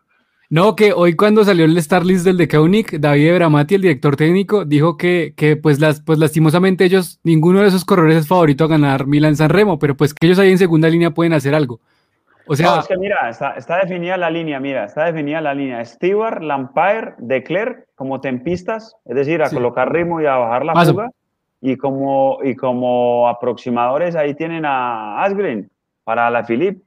No, 0.50 0.76
que 0.76 0.92
hoy 0.92 1.16
cuando 1.16 1.46
salió 1.46 1.64
el 1.64 1.78
Star 1.78 2.04
List 2.04 2.26
del 2.26 2.36
de 2.36 2.46
Kaunik, 2.46 2.98
David 2.98 3.36
Bramati, 3.36 3.76
el 3.76 3.80
director 3.80 4.16
técnico, 4.16 4.66
dijo 4.66 4.98
que, 4.98 5.32
que 5.34 5.56
pues, 5.56 5.80
las, 5.80 6.02
pues 6.02 6.18
lastimosamente 6.18 6.84
ellos, 6.84 7.18
ninguno 7.24 7.62
de 7.62 7.68
esos 7.68 7.86
corredores 7.86 8.18
es 8.18 8.28
favorito 8.28 8.64
a 8.64 8.68
ganar 8.68 9.06
Milan 9.06 9.34
San 9.34 9.48
Remo, 9.48 9.78
pero 9.78 9.96
pues 9.96 10.12
que 10.12 10.26
ellos 10.26 10.38
ahí 10.38 10.50
en 10.50 10.58
segunda 10.58 10.90
línea 10.90 11.12
pueden 11.12 11.32
hacer 11.32 11.54
algo. 11.54 11.80
O 12.46 12.56
sea, 12.56 12.66
no, 12.66 12.80
es 12.80 12.88
que 12.88 12.96
mira, 12.98 13.28
está, 13.28 13.52
está, 13.52 13.78
definida 13.78 14.16
la 14.16 14.30
línea, 14.30 14.60
mira, 14.60 14.84
está 14.84 15.04
definida 15.04 15.40
la 15.40 15.54
línea. 15.54 15.84
Stewart, 15.84 16.42
Lampaer, 16.42 17.14
Declerc 17.18 17.86
como 17.94 18.20
tempistas, 18.20 18.96
es 19.04 19.16
decir, 19.16 19.42
a 19.42 19.46
sí. 19.46 19.56
colocar 19.56 19.92
ritmo 19.92 20.20
y 20.20 20.26
a 20.26 20.36
bajar 20.36 20.64
la 20.64 20.74
Paso. 20.74 20.92
fuga. 20.92 21.10
Y 21.60 21.76
como, 21.76 22.38
y 22.42 22.54
como 22.54 23.28
aproximadores 23.28 24.14
ahí 24.16 24.34
tienen 24.34 24.66
a 24.66 25.22
Asgreen 25.22 25.70
para 26.04 26.30
la 26.30 26.44
Philip. 26.44 26.82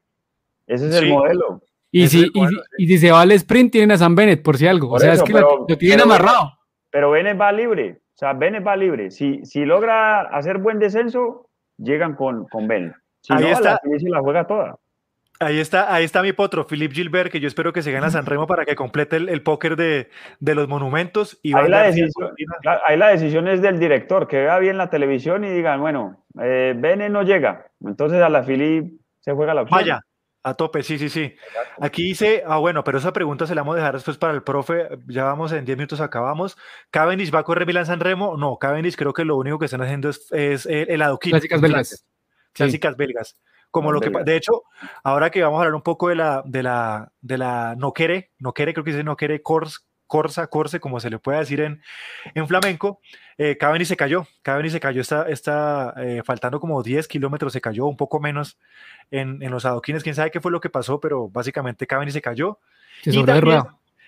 Ese 0.67 0.89
es 0.89 0.95
sí. 0.95 1.05
el 1.05 1.13
modelo. 1.13 1.61
Y 1.89 2.07
si, 2.07 2.29
y, 2.31 2.47
y, 2.77 2.87
si 2.87 2.97
se 2.99 3.11
va 3.11 3.21
al 3.21 3.31
sprint, 3.31 3.71
tienen 3.71 3.91
a 3.91 3.97
San 3.97 4.13
Bennett, 4.13 4.43
por 4.43 4.57
si 4.57 4.67
algo. 4.67 4.89
Por 4.89 4.97
o 4.97 4.99
sea, 4.99 5.13
eso, 5.13 5.23
es 5.23 5.27
que 5.27 5.33
pero, 5.33 5.57
lo, 5.59 5.65
lo, 5.67 5.77
tienen 5.77 5.99
pero, 5.99 6.13
amarrado. 6.13 6.53
Pero 6.91 7.11
Bennett 7.11 7.39
va 7.39 7.51
libre. 7.51 7.99
O 8.13 8.17
sea, 8.17 8.33
Bennett 8.33 8.65
va 8.65 8.75
libre. 8.75 9.09
Si, 9.09 9.43
si 9.45 9.65
logra 9.65 10.21
hacer 10.21 10.59
buen 10.59 10.77
descenso, 10.77 11.49
llegan 11.77 12.15
con, 12.15 12.45
con 12.45 12.67
Bennett. 12.67 12.93
Si 13.21 13.33
ahí 13.33 13.41
no, 13.41 13.47
está. 13.47 13.79
La, 13.83 14.09
la 14.09 14.19
juega 14.19 14.45
toda. 14.45 14.77
Ahí 15.39 15.59
está, 15.59 15.93
ahí 15.93 16.03
está 16.03 16.23
mi 16.23 16.33
potro, 16.33 16.65
Philip 16.65 16.91
Gilbert, 16.91 17.31
que 17.31 17.39
yo 17.39 17.47
espero 17.47 17.71
que 17.71 17.83
se 17.83 17.91
gane 17.91 18.07
a 18.07 18.09
San 18.09 18.25
Remo 18.25 18.47
para 18.47 18.65
que 18.65 18.75
complete 18.75 19.17
el, 19.17 19.29
el 19.29 19.43
póker 19.43 19.75
de, 19.75 20.09
de, 20.39 20.55
los 20.55 20.67
monumentos. 20.67 21.39
Y 21.43 21.55
ahí, 21.55 21.69
la 21.69 21.83
decisión, 21.83 22.33
ahí 22.85 22.97
la 22.97 23.09
decisión 23.09 23.47
es 23.47 23.61
del 23.61 23.77
director, 23.79 24.27
que 24.27 24.37
vea 24.37 24.57
bien 24.57 24.77
la 24.77 24.89
televisión 24.89 25.43
y 25.43 25.49
digan, 25.49 25.79
bueno, 25.79 26.23
eh, 26.41 26.73
Bene 26.75 27.09
no 27.09 27.21
llega, 27.21 27.67
entonces 27.85 28.21
a 28.21 28.29
la 28.29 28.43
Philip 28.43 28.99
se 29.19 29.33
juega 29.33 29.53
la 29.53 29.61
opción. 29.61 29.79
Vaya, 29.79 30.01
a 30.41 30.55
tope, 30.55 30.81
sí, 30.81 30.97
sí, 30.97 31.09
sí. 31.09 31.35
Aquí 31.79 32.03
dice, 32.03 32.43
ah, 32.47 32.57
bueno, 32.57 32.83
pero 32.83 32.97
esa 32.97 33.13
pregunta 33.13 33.45
se 33.45 33.53
la 33.53 33.61
vamos 33.61 33.75
a 33.75 33.79
dejar 33.79 33.93
después 33.93 34.17
para 34.17 34.33
el 34.33 34.41
profe, 34.41 34.87
ya 35.07 35.23
vamos 35.25 35.51
en 35.51 35.65
10 35.65 35.77
minutos, 35.77 36.01
acabamos. 36.01 36.57
¿Cavendish 36.89 37.33
va 37.33 37.39
a 37.39 37.43
correr 37.43 37.67
Milan 37.67 37.85
San 37.85 37.99
Remo? 37.99 38.37
No, 38.37 38.57
Cavendish 38.57 38.95
creo 38.95 39.13
que 39.13 39.23
lo 39.23 39.37
único 39.37 39.59
que 39.59 39.65
están 39.65 39.83
haciendo 39.83 40.09
es, 40.09 40.31
es 40.31 40.65
el, 40.65 40.89
el 40.89 41.01
adoquín. 41.03 41.31
Clásicas 41.31 41.61
belgas. 41.61 42.05
Clásicas 42.53 42.93
sí. 42.93 42.97
belgas 42.97 43.35
como 43.71 43.91
lo 43.91 43.99
que 43.99 44.09
de 44.09 44.35
hecho 44.35 44.63
ahora 45.03 45.29
que 45.29 45.43
vamos 45.43 45.57
a 45.57 45.61
hablar 45.61 45.75
un 45.75 45.81
poco 45.81 46.09
de 46.09 46.15
la 46.15 46.41
de 46.45 46.63
la 46.63 47.11
de 47.21 47.37
la 47.37 47.75
no 47.77 47.93
quiere 47.93 48.31
no 48.39 48.53
quiere 48.53 48.73
creo 48.73 48.83
que 48.83 48.91
dice 48.91 49.03
no 49.03 49.15
quiere 49.15 49.41
cors, 49.41 49.85
corsa 50.07 50.47
corse 50.47 50.79
como 50.79 50.99
se 50.99 51.09
le 51.09 51.19
puede 51.19 51.39
decir 51.39 51.61
en, 51.61 51.81
en 52.33 52.47
flamenco 52.47 52.99
eh, 53.37 53.57
Cavendish 53.57 53.89
se 53.89 53.97
cayó 53.97 54.25
Cavendish 54.41 54.71
se 54.71 54.79
cayó 54.79 55.01
está, 55.01 55.29
está 55.29 55.93
eh, 55.97 56.21
faltando 56.25 56.59
como 56.59 56.81
10 56.81 57.07
kilómetros 57.07 57.53
se 57.53 57.61
cayó 57.61 57.85
un 57.85 57.97
poco 57.97 58.19
menos 58.19 58.57
en, 59.11 59.43
en, 59.43 59.51
los 59.51 59.65
adoquines 59.65 60.03
quién 60.03 60.15
sabe 60.15 60.31
qué 60.31 60.41
fue 60.41 60.51
lo 60.51 60.61
que 60.61 60.69
pasó 60.69 60.99
pero 60.99 61.29
básicamente 61.29 61.87
Cavendish 61.87 62.13
se 62.13 62.21
cayó. 62.21 62.59
Se 63.03 63.11
y 63.11 63.23
también, 63.23 63.63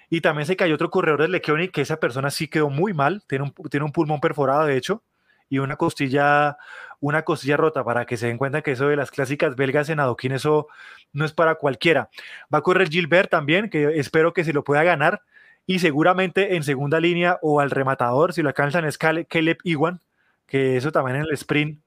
Y 0.10 0.22
también 0.22 0.45
se 0.45 0.56
cayó 0.56 0.76
otro 0.76 0.90
corredor 0.90 1.22
del 1.22 1.31
Lequioni, 1.31 1.69
que 1.69 1.81
esa 1.81 1.99
persona 1.99 2.30
sí 2.30 2.48
quedó 2.48 2.69
muy 2.69 2.94
mal, 2.94 3.23
tiene 3.27 3.45
un, 3.45 3.69
tiene 3.69 3.86
un 3.86 3.91
pulmón 3.91 4.19
perforado, 4.19 4.65
de 4.65 4.77
hecho, 4.77 5.03
y 5.49 5.60
una 5.60 5.76
costilla, 5.76 6.57
una 7.00 7.24
costilla 7.24 7.58
rota, 7.58 7.84
para 7.84 8.06
que 8.06 8.18
se 8.18 8.28
den 8.28 8.38
cuenta 8.38 8.62
que 8.62 8.72
eso 8.72 8.88
de 8.88 8.96
las 8.96 9.12
clásicas 9.12 9.56
belgas 9.56 9.90
en 9.90 10.00
adoquín, 10.00 10.32
eso 10.32 10.68
no 11.14 11.26
es 11.26 11.34
para 11.34 11.56
cualquiera. 11.56 12.10
Va 12.54 12.60
a 12.60 12.62
correr 12.62 12.90
Gilbert 12.90 13.30
también, 13.30 13.70
que 13.70 14.00
espero 14.00 14.34
que 14.34 14.44
se 14.44 14.54
lo 14.54 14.64
pueda 14.64 14.84
ganar, 14.84 15.22
y 15.66 15.80
seguramente 15.80 16.56
en 16.56 16.64
segunda 16.64 17.00
línea 17.00 17.38
o 17.42 17.60
al 17.60 17.72
rematador, 17.72 18.34
si 18.34 18.42
lo 18.42 18.50
alcanzan, 18.50 18.86
es 18.86 18.98
Caleb 18.98 19.58
Iwan, 19.64 20.02
que 20.48 20.78
eso 20.78 20.92
también 20.92 21.18
en 21.18 21.24
el 21.24 21.34
sprint 21.34 21.80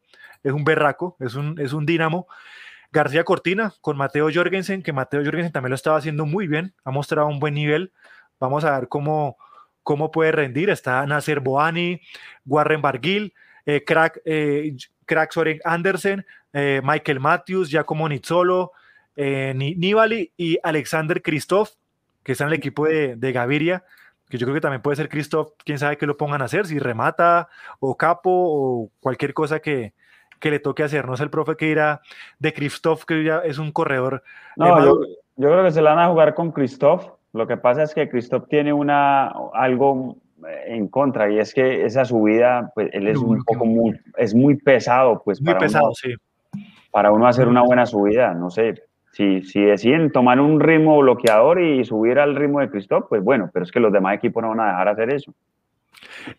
es 0.42 0.52
un 0.52 0.64
berraco, 0.64 1.16
es 1.20 1.34
un, 1.34 1.58
es 1.60 1.72
un 1.72 1.86
dínamo. 1.86 2.26
García 2.90 3.24
Cortina 3.24 3.72
con 3.80 3.96
Mateo 3.96 4.28
Jorgensen, 4.32 4.82
que 4.82 4.92
Mateo 4.92 5.24
Jorgensen 5.24 5.52
también 5.52 5.70
lo 5.70 5.76
estaba 5.76 5.96
haciendo 5.96 6.26
muy 6.26 6.46
bien, 6.46 6.74
ha 6.84 6.90
mostrado 6.90 7.26
un 7.28 7.40
buen 7.40 7.54
nivel. 7.54 7.92
Vamos 8.38 8.64
a 8.64 8.78
ver 8.78 8.88
cómo, 8.88 9.36
cómo 9.82 10.10
puede 10.10 10.32
rendir. 10.32 10.68
Está 10.70 11.06
Nasser 11.06 11.40
Boani, 11.40 12.00
Warren 12.44 12.82
Barguil, 12.82 13.34
eh, 13.64 13.82
Crack, 13.84 14.20
eh, 14.24 14.76
Crack 15.06 15.32
Soren 15.32 15.60
Andersen, 15.64 16.24
eh, 16.52 16.80
Michael 16.82 17.20
Matthews, 17.20 17.70
Giacomo 17.70 18.08
Nizzolo, 18.08 18.72
eh, 19.16 19.52
Nibali 19.54 20.32
y 20.36 20.58
Alexander 20.62 21.20
Christoph, 21.22 21.70
que 22.22 22.32
está 22.32 22.44
en 22.44 22.48
el 22.48 22.54
equipo 22.54 22.86
de, 22.86 23.16
de 23.16 23.32
Gaviria 23.32 23.84
que 24.32 24.38
yo 24.38 24.46
creo 24.46 24.54
que 24.54 24.60
también 24.62 24.80
puede 24.80 24.96
ser 24.96 25.10
Christoph, 25.10 25.50
quién 25.62 25.78
sabe 25.78 25.98
qué 25.98 26.06
lo 26.06 26.16
pongan 26.16 26.40
a 26.40 26.46
hacer, 26.46 26.64
si 26.64 26.78
remata 26.78 27.50
o 27.80 27.98
capo 27.98 28.30
o 28.32 28.90
cualquier 28.98 29.34
cosa 29.34 29.60
que, 29.60 29.92
que 30.40 30.50
le 30.50 30.58
toque 30.58 30.82
hacer. 30.82 31.06
No 31.06 31.12
es 31.12 31.20
el 31.20 31.28
profe 31.28 31.54
que 31.54 31.66
irá 31.66 32.00
de 32.38 32.54
Christoph, 32.54 33.04
que 33.04 33.24
ya 33.24 33.40
es 33.40 33.58
un 33.58 33.72
corredor. 33.72 34.22
No, 34.56 34.82
yo, 34.82 35.00
yo, 35.36 35.50
creo 35.50 35.64
que 35.64 35.70
se 35.70 35.82
la 35.82 35.94
van 35.94 36.06
a 36.06 36.08
jugar 36.08 36.34
con 36.34 36.50
Christoph. 36.50 37.10
Lo 37.34 37.46
que 37.46 37.58
pasa 37.58 37.82
es 37.82 37.92
que 37.92 38.08
Christoph 38.08 38.48
tiene 38.48 38.72
una, 38.72 39.34
algo 39.52 40.16
en 40.66 40.88
contra 40.88 41.30
y 41.30 41.38
es 41.38 41.54
que 41.54 41.84
esa 41.84 42.04
subida, 42.04 42.70
pues 42.74 42.90
él 42.92 43.08
es 43.08 43.18
un 43.18 43.42
poco 43.44 43.64
muy, 43.64 43.98
es 44.16 44.34
muy 44.34 44.56
pesado, 44.56 45.22
pues 45.24 45.40
muy 45.40 45.52
para 45.52 45.60
pesado, 45.60 45.86
uno, 45.86 45.94
sí. 45.94 46.14
Para 46.90 47.12
uno 47.12 47.26
hacer 47.26 47.48
una 47.48 47.62
buena 47.62 47.86
subida, 47.86 48.34
no 48.34 48.50
sé, 48.50 48.74
si, 49.12 49.42
si, 49.42 49.60
deciden 49.62 50.10
tomar 50.10 50.40
un 50.40 50.60
ritmo 50.60 50.98
bloqueador 50.98 51.60
y 51.60 51.84
subir 51.84 52.18
al 52.18 52.34
ritmo 52.34 52.60
de 52.60 52.70
Christoph, 52.70 53.06
pues 53.08 53.22
bueno, 53.22 53.50
pero 53.52 53.64
es 53.64 53.70
que 53.70 53.80
los 53.80 53.92
demás 53.92 54.14
equipos 54.14 54.42
no 54.42 54.50
van 54.50 54.60
a 54.60 54.66
dejar 54.68 54.88
hacer 54.88 55.10
eso. 55.10 55.34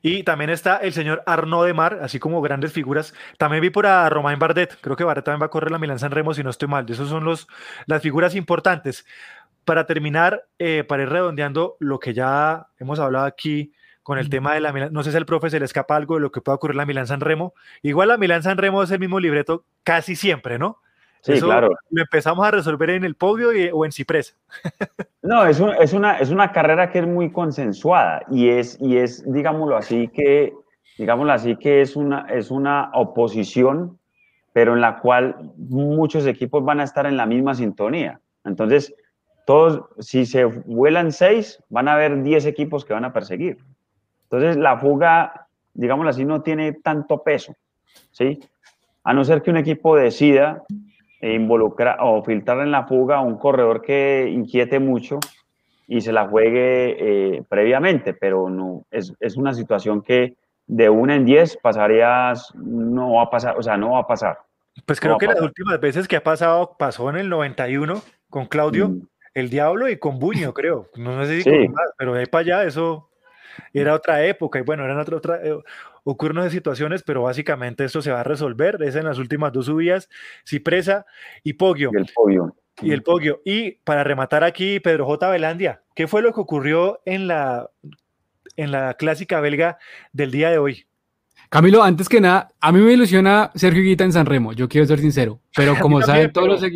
Y 0.01 0.23
también 0.23 0.49
está 0.49 0.77
el 0.77 0.93
señor 0.93 1.23
Arnaud 1.25 1.65
de 1.65 1.73
Mar, 1.73 1.99
así 2.01 2.19
como 2.19 2.41
grandes 2.41 2.73
figuras. 2.73 3.13
También 3.37 3.61
vi 3.61 3.69
por 3.69 3.85
a 3.85 4.09
Romain 4.09 4.39
Bardet, 4.39 4.77
creo 4.81 4.95
que 4.95 5.03
Bardet 5.03 5.25
también 5.25 5.41
va 5.41 5.47
a 5.47 5.49
correr 5.49 5.71
la 5.71 5.79
Milan 5.79 5.99
San 5.99 6.11
Remo, 6.11 6.33
si 6.33 6.43
no 6.43 6.49
estoy 6.49 6.67
mal. 6.67 6.85
Esos 6.89 7.09
son 7.09 7.23
los, 7.23 7.47
las 7.85 8.01
figuras 8.01 8.35
importantes. 8.35 9.05
Para 9.65 9.85
terminar, 9.85 10.45
eh, 10.59 10.83
para 10.83 11.03
ir 11.03 11.09
redondeando 11.09 11.77
lo 11.79 11.99
que 11.99 12.13
ya 12.13 12.67
hemos 12.79 12.99
hablado 12.99 13.25
aquí 13.25 13.73
con 14.03 14.17
el 14.17 14.29
tema 14.29 14.53
de 14.53 14.59
la 14.59 14.73
Milan, 14.73 14.93
no 14.93 15.01
sé 15.01 15.11
si 15.11 15.17
al 15.17 15.25
profe 15.25 15.49
se 15.49 15.59
le 15.59 15.65
escapa 15.65 15.95
algo 15.95 16.15
de 16.15 16.21
lo 16.21 16.31
que 16.31 16.41
pueda 16.41 16.57
ocurrir 16.57 16.75
la 16.75 16.85
Milan 16.85 17.07
San 17.07 17.21
Remo. 17.21 17.53
Igual 17.81 18.09
la 18.09 18.17
Milan 18.17 18.43
San 18.43 18.57
Remo 18.57 18.83
es 18.83 18.91
el 18.91 18.99
mismo 18.99 19.19
libreto 19.19 19.63
casi 19.83 20.15
siempre, 20.15 20.59
¿no? 20.59 20.79
Sí, 21.21 21.33
Eso 21.33 21.45
claro. 21.45 21.69
lo 21.89 22.01
empezamos 22.01 22.45
a 22.45 22.51
resolver 22.51 22.89
en 22.89 23.05
el 23.05 23.15
podio 23.15 23.53
y, 23.53 23.69
o 23.71 23.85
en 23.85 23.91
Cipresa. 23.91 24.35
No, 25.25 25.45
es, 25.45 25.61
un, 25.61 25.69
es, 25.79 25.93
una, 25.93 26.17
es 26.17 26.31
una 26.31 26.51
carrera 26.51 26.89
que 26.89 26.99
es 26.99 27.07
muy 27.07 27.31
consensuada 27.31 28.23
y 28.29 28.49
es, 28.49 28.77
y 28.81 28.97
es 28.97 29.23
digámoslo 29.25 29.77
así, 29.77 30.09
que, 30.09 30.53
digámoslo 30.97 31.31
así, 31.31 31.55
que 31.55 31.79
es 31.79 31.95
una, 31.95 32.25
es 32.29 32.51
una 32.51 32.91
oposición, 32.93 33.97
pero 34.51 34.73
en 34.73 34.81
la 34.81 34.99
cual 34.99 35.53
muchos 35.55 36.27
equipos 36.27 36.65
van 36.65 36.81
a 36.81 36.83
estar 36.83 37.05
en 37.05 37.15
la 37.15 37.25
misma 37.25 37.55
sintonía. 37.55 38.19
Entonces, 38.43 38.93
todos, 39.45 39.85
si 39.99 40.25
se 40.25 40.43
vuelan 40.43 41.13
seis, 41.13 41.63
van 41.69 41.87
a 41.87 41.93
haber 41.93 42.21
diez 42.21 42.45
equipos 42.45 42.83
que 42.83 42.93
van 42.93 43.05
a 43.05 43.13
perseguir. 43.13 43.59
Entonces, 44.33 44.57
la 44.57 44.79
fuga, 44.79 45.47
digámoslo 45.75 46.09
así, 46.09 46.25
no 46.25 46.41
tiene 46.41 46.73
tanto 46.73 47.21
peso, 47.21 47.55
¿sí? 48.09 48.39
A 49.03 49.13
no 49.13 49.23
ser 49.23 49.43
que 49.43 49.51
un 49.51 49.57
equipo 49.57 49.95
decida 49.95 50.63
involucrar 51.21 51.97
o 52.01 52.23
filtrar 52.23 52.61
en 52.61 52.71
la 52.71 52.85
fuga 52.85 53.17
a 53.17 53.21
un 53.21 53.37
corredor 53.37 53.83
que 53.83 54.27
inquiete 54.27 54.79
mucho 54.79 55.19
y 55.87 56.01
se 56.01 56.11
la 56.11 56.27
juegue 56.27 56.95
eh, 57.37 57.43
previamente, 57.47 58.15
pero 58.15 58.49
no 58.49 58.85
es, 58.89 59.13
es, 59.19 59.37
una 59.37 59.53
situación 59.53 60.01
que 60.01 60.35
de 60.65 60.89
una 60.89 61.15
en 61.15 61.25
diez 61.25 61.55
pasarías, 61.55 62.51
no 62.55 63.13
va 63.13 63.23
a 63.23 63.29
pasar, 63.29 63.55
o 63.55 63.61
sea, 63.61 63.77
no 63.77 63.91
va 63.91 63.99
a 63.99 64.07
pasar. 64.07 64.39
Pues 64.87 64.99
creo 64.99 65.13
no 65.13 65.17
que 65.19 65.27
las 65.27 65.41
últimas 65.41 65.79
veces 65.79 66.07
que 66.07 66.15
ha 66.15 66.23
pasado, 66.23 66.75
pasó 66.79 67.07
en 67.11 67.17
el 67.17 67.29
91 67.29 68.01
con 68.31 68.47
Claudio, 68.47 68.89
mm. 68.89 69.07
el 69.35 69.51
Diablo 69.51 69.89
y 69.89 69.97
con 69.97 70.17
Buño, 70.17 70.55
creo. 70.55 70.87
No 70.95 71.23
sé 71.23 71.37
si 71.37 71.43
sí. 71.43 71.49
con 71.51 71.71
más, 71.73 71.91
pero 71.99 72.13
de 72.15 72.21
ahí 72.21 72.25
para 72.25 72.41
allá 72.41 72.63
eso 72.63 73.11
era 73.73 73.93
otra 73.93 74.25
época 74.25 74.59
y 74.59 74.61
bueno, 74.61 74.83
eran 74.83 74.99
otra, 74.99 75.17
otra 75.17 75.39
eh, 75.43 75.57
ocurren 76.03 76.49
situaciones, 76.49 77.03
pero 77.03 77.23
básicamente 77.23 77.85
esto 77.85 78.01
se 78.01 78.11
va 78.11 78.21
a 78.21 78.23
resolver. 78.23 78.81
Es 78.81 78.95
en 78.95 79.05
las 79.05 79.17
últimas 79.17 79.51
dos 79.51 79.65
subidas, 79.65 80.09
Cipresa 80.45 81.05
y 81.43 81.53
Poggio. 81.53 81.91
Y 81.93 81.97
el 81.97 82.09
Poggio. 82.13 82.55
Y 82.81 82.91
el 82.91 83.03
Poggio. 83.03 83.41
Y 83.45 83.71
para 83.83 84.03
rematar 84.03 84.43
aquí, 84.43 84.79
Pedro 84.79 85.05
J. 85.05 85.29
Velandia, 85.29 85.83
¿qué 85.95 86.07
fue 86.07 86.21
lo 86.21 86.33
que 86.33 86.41
ocurrió 86.41 87.01
en 87.05 87.27
la, 87.27 87.69
en 88.57 88.71
la 88.71 88.95
clásica 88.95 89.39
belga 89.39 89.77
del 90.11 90.31
día 90.31 90.49
de 90.49 90.57
hoy? 90.57 90.85
Camilo, 91.53 91.83
antes 91.83 92.09
que 92.09 92.19
nada, 92.19 92.47
a 92.59 92.71
mí 92.71 92.79
me 92.79 92.93
ilusiona 92.93 93.51
Sergio 93.53 93.83
Guita 93.83 94.03
en 94.03 94.11
San 94.11 94.25
Remo, 94.25 94.53
yo 94.53 94.67
quiero 94.67 94.87
ser 94.87 94.97
sincero, 94.97 95.39
pero 95.55 95.75
como 95.79 96.01
saben, 96.01 96.31
todos 96.31 96.47
los, 96.47 96.71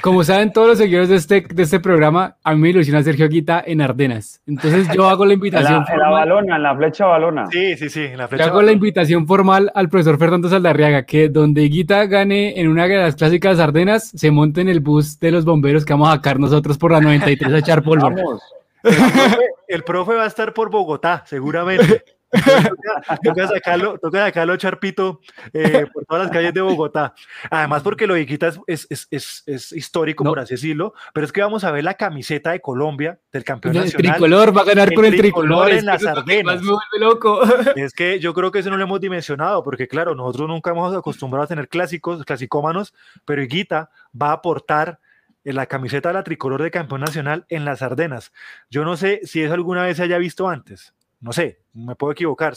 como 0.00 0.24
saben 0.24 0.52
todos 0.52 0.66
los 0.66 0.78
seguidores 0.78 1.08
de 1.08 1.14
este, 1.14 1.42
de 1.42 1.62
este 1.62 1.78
programa, 1.78 2.36
a 2.42 2.52
mí 2.52 2.60
me 2.60 2.70
ilusiona 2.70 3.00
Sergio 3.04 3.28
Guita 3.28 3.62
en 3.64 3.80
Ardenas. 3.80 4.42
Entonces 4.44 4.88
yo 4.92 5.08
hago 5.08 5.24
la 5.24 5.34
invitación. 5.34 5.84
En 5.88 5.98
la, 6.00 6.10
balona, 6.10 6.56
en 6.56 6.62
la 6.64 6.76
flecha 6.76 7.06
balona. 7.06 7.46
Sí, 7.46 7.76
sí, 7.76 7.88
sí, 7.88 8.06
en 8.06 8.18
la 8.18 8.26
flecha 8.26 8.42
yo 8.42 8.48
hago 8.48 8.56
balona. 8.56 8.72
la 8.72 8.72
invitación 8.72 9.24
formal 9.24 9.70
al 9.72 9.88
profesor 9.88 10.18
Fernando 10.18 10.48
Saldarriaga, 10.48 11.04
que 11.04 11.28
donde 11.28 11.62
Guita 11.68 12.04
gane 12.06 12.60
en 12.60 12.66
una 12.66 12.88
de 12.88 12.96
las 12.96 13.14
clásicas 13.14 13.60
Ardenas, 13.60 14.10
se 14.16 14.32
monte 14.32 14.62
en 14.62 14.68
el 14.68 14.80
bus 14.80 15.20
de 15.20 15.30
los 15.30 15.44
bomberos 15.44 15.84
que 15.84 15.92
vamos 15.92 16.08
a 16.08 16.14
sacar 16.14 16.40
nosotros 16.40 16.76
por 16.76 16.90
la 16.90 17.00
93 17.00 17.52
a 17.52 17.58
echar 17.58 17.84
polvo. 17.84 18.10
Vamos. 18.10 18.42
El 18.82 18.94
profe, 18.96 19.38
el 19.68 19.84
profe 19.84 20.14
va 20.14 20.24
a 20.24 20.26
estar 20.26 20.52
por 20.52 20.72
Bogotá, 20.72 21.22
seguramente. 21.24 22.02
toca, 22.30 23.18
toca, 23.22 23.48
sacarlo, 23.48 23.98
toca 23.98 24.26
sacarlo 24.26 24.56
Charpito 24.56 25.20
eh, 25.52 25.86
por 25.92 26.04
todas 26.04 26.24
las 26.24 26.32
calles 26.32 26.52
de 26.52 26.60
Bogotá. 26.60 27.14
Además, 27.50 27.82
porque 27.82 28.06
lo 28.06 28.14
de 28.14 28.22
Iquita 28.22 28.48
es, 28.66 28.86
es, 28.90 29.08
es, 29.10 29.42
es 29.46 29.72
histórico, 29.72 30.24
no. 30.24 30.30
por 30.30 30.40
así 30.40 30.54
decirlo, 30.54 30.94
pero 31.14 31.26
es 31.26 31.32
que 31.32 31.40
vamos 31.40 31.64
a 31.64 31.70
ver 31.70 31.84
la 31.84 31.94
camiseta 31.94 32.50
de 32.50 32.60
Colombia 32.60 33.18
del 33.32 33.44
campeón 33.44 33.76
el 33.76 33.84
nacional. 33.84 34.12
tricolor 34.12 34.56
va 34.56 34.62
a 34.62 34.64
ganar 34.64 34.88
el 34.88 34.94
con 34.94 35.04
el 35.04 35.16
tricolor, 35.16 35.70
en 35.70 35.86
las 35.86 36.04
Ardenas. 36.04 36.62
Me 36.62 36.70
vuelve 36.70 36.98
loco. 36.98 37.40
Es 37.76 37.92
que 37.92 38.18
yo 38.18 38.34
creo 38.34 38.50
que 38.50 38.58
eso 38.58 38.70
no 38.70 38.76
lo 38.76 38.84
hemos 38.84 39.00
dimensionado, 39.00 39.62
porque 39.62 39.88
claro, 39.88 40.14
nosotros 40.14 40.48
nunca 40.48 40.70
hemos 40.70 40.94
acostumbrado 40.94 41.44
a 41.44 41.46
tener 41.46 41.68
clásicos, 41.68 42.24
clasicómanos, 42.24 42.94
pero 43.24 43.42
Higuita 43.42 43.90
va 44.20 44.30
a 44.30 44.32
aportar 44.32 45.00
en 45.44 45.56
la 45.56 45.66
camiseta 45.66 46.10
de 46.10 46.14
la 46.14 46.24
tricolor 46.24 46.62
de 46.62 46.70
campeón 46.70 47.00
nacional 47.00 47.46
en 47.48 47.64
las 47.64 47.82
Ardenas. 47.82 48.32
Yo 48.70 48.84
no 48.84 48.96
sé 48.96 49.20
si 49.24 49.42
eso 49.42 49.54
alguna 49.54 49.84
vez 49.84 49.96
se 49.96 50.02
haya 50.02 50.18
visto 50.18 50.48
antes 50.48 50.92
no 51.20 51.32
sé, 51.32 51.60
me 51.72 51.94
puedo 51.94 52.12
equivocar, 52.12 52.54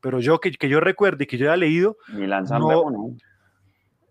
pero 0.00 0.20
yo 0.20 0.40
que, 0.40 0.52
que 0.52 0.68
yo 0.68 0.80
recuerde 0.80 1.24
y 1.24 1.26
que 1.26 1.38
yo 1.38 1.46
haya 1.46 1.56
leído. 1.56 1.96
Milán 2.08 2.46
San 2.46 2.60
no, 2.60 2.90
no. 2.90 3.16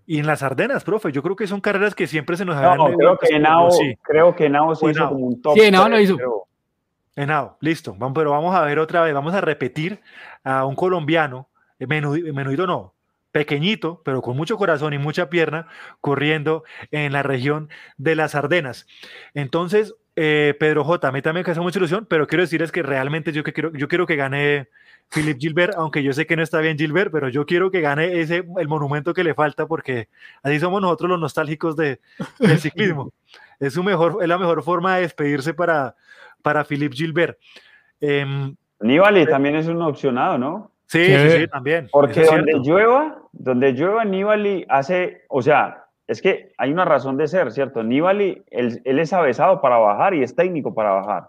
Y 0.05 0.17
en 0.17 0.25
las 0.25 0.41
Ardenas, 0.41 0.83
profe, 0.83 1.11
yo 1.11 1.21
creo 1.21 1.35
que 1.35 1.45
son 1.45 1.61
carreras 1.61 1.93
que 1.93 2.07
siempre 2.07 2.35
se 2.35 2.43
nos 2.43 2.55
no, 2.55 2.67
habían. 2.67 2.97
creo, 2.97 3.17
que 3.17 3.35
Henao, 3.35 3.69
sí. 3.69 3.95
creo 4.01 4.35
que 4.35 4.45
Henao 4.47 4.73
se 4.73 4.89
hizo 4.89 5.07
como 5.07 5.27
un 5.27 5.41
top. 5.41 5.53
Sí, 5.53 5.61
Henao 5.61 5.87
lo 5.87 5.99
hizo. 5.99 6.17
Pero... 6.17 6.45
Henao, 7.15 7.57
listo. 7.61 7.93
Vamos, 7.95 8.15
pero 8.15 8.31
vamos 8.31 8.55
a 8.55 8.63
ver 8.63 8.79
otra 8.79 9.03
vez, 9.03 9.13
vamos 9.13 9.35
a 9.35 9.41
repetir 9.41 10.01
a 10.43 10.65
un 10.65 10.75
colombiano, 10.75 11.49
menudito, 11.77 12.33
menudito 12.33 12.65
no, 12.65 12.95
pequeñito, 13.31 14.01
pero 14.03 14.21
con 14.21 14.35
mucho 14.35 14.57
corazón 14.57 14.93
y 14.93 14.97
mucha 14.97 15.29
pierna, 15.29 15.67
corriendo 16.01 16.63
en 16.91 17.13
la 17.13 17.21
región 17.21 17.69
de 17.97 18.15
las 18.15 18.35
Ardenas. 18.35 18.87
Entonces, 19.33 19.95
eh, 20.21 20.53
Pedro 20.59 20.83
J, 20.83 21.07
a 21.07 21.11
mí 21.13 21.21
también 21.21 21.45
me 21.47 21.51
hace 21.53 21.61
mucha 21.61 21.79
ilusión, 21.79 22.05
pero 22.09 22.27
quiero 22.27 22.43
decir 22.43 22.61
es 22.61 22.73
que 22.73 22.83
realmente 22.83 23.31
yo, 23.31 23.41
que 23.41 23.53
quiero, 23.53 23.71
yo 23.71 23.87
quiero 23.87 24.05
que 24.05 24.17
gane 24.17 24.67
Philip 25.07 25.39
Gilbert, 25.39 25.75
aunque 25.77 26.03
yo 26.03 26.11
sé 26.11 26.27
que 26.27 26.35
no 26.35 26.43
está 26.43 26.59
bien 26.59 26.77
Gilbert, 26.77 27.09
pero 27.09 27.29
yo 27.29 27.45
quiero 27.45 27.71
que 27.71 27.79
gane 27.79 28.19
ese, 28.19 28.43
el 28.57 28.67
monumento 28.67 29.13
que 29.13 29.23
le 29.23 29.33
falta, 29.33 29.65
porque 29.65 30.09
así 30.43 30.59
somos 30.59 30.81
nosotros 30.81 31.11
los 31.11 31.21
nostálgicos 31.21 31.77
de, 31.77 32.01
del 32.37 32.59
ciclismo. 32.59 33.13
es, 33.61 33.71
su 33.71 33.81
mejor, 33.81 34.17
es 34.21 34.27
la 34.27 34.37
mejor 34.37 34.61
forma 34.61 34.97
de 34.97 35.03
despedirse 35.03 35.53
para, 35.53 35.95
para 36.41 36.65
Philip 36.65 36.91
Gilbert. 36.91 37.37
Eh, 38.01 38.53
Nibali 38.81 39.25
también 39.25 39.55
es 39.55 39.67
un 39.67 39.81
opcionado, 39.81 40.37
¿no? 40.37 40.73
Sí, 40.85 41.05
sí, 41.05 41.29
sí, 41.29 41.47
también. 41.47 41.87
Porque 41.93 42.25
donde 42.25 42.59
llueva, 42.59 43.21
donde 43.31 43.71
llueva, 43.71 44.03
Nibali 44.03 44.65
hace, 44.67 45.23
o 45.29 45.41
sea, 45.41 45.85
es 46.09 46.23
que 46.23 46.53
hay 46.57 46.71
una 46.71 46.85
razón 46.85 47.17
de 47.17 47.27
ser, 47.27 47.51
¿cierto? 47.51 47.83
Nibali, 47.83 48.43
él, 48.49 48.81
él, 48.83 48.97
es 48.97 49.13
avesado 49.13 49.61
para 49.61 49.77
bajar 49.77 50.15
y 50.15 50.23
es 50.23 50.35
técnico 50.35 50.73
para 50.73 50.89
bajar. 50.89 51.27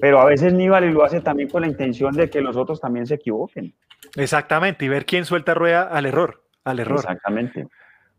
Pero 0.00 0.20
a 0.20 0.24
veces 0.24 0.54
Nibali 0.54 0.90
lo 0.90 1.04
hace 1.04 1.20
también 1.20 1.50
con 1.50 1.60
la 1.60 1.68
intención 1.68 2.14
de 2.14 2.30
que 2.30 2.40
los 2.40 2.56
otros 2.56 2.80
también 2.80 3.06
se 3.06 3.16
equivoquen. 3.16 3.74
Exactamente, 4.16 4.86
y 4.86 4.88
ver 4.88 5.04
quién 5.04 5.26
suelta 5.26 5.52
rueda 5.52 5.82
al 5.82 6.06
error, 6.06 6.42
al 6.64 6.80
error. 6.80 6.98
Exactamente. 6.98 7.68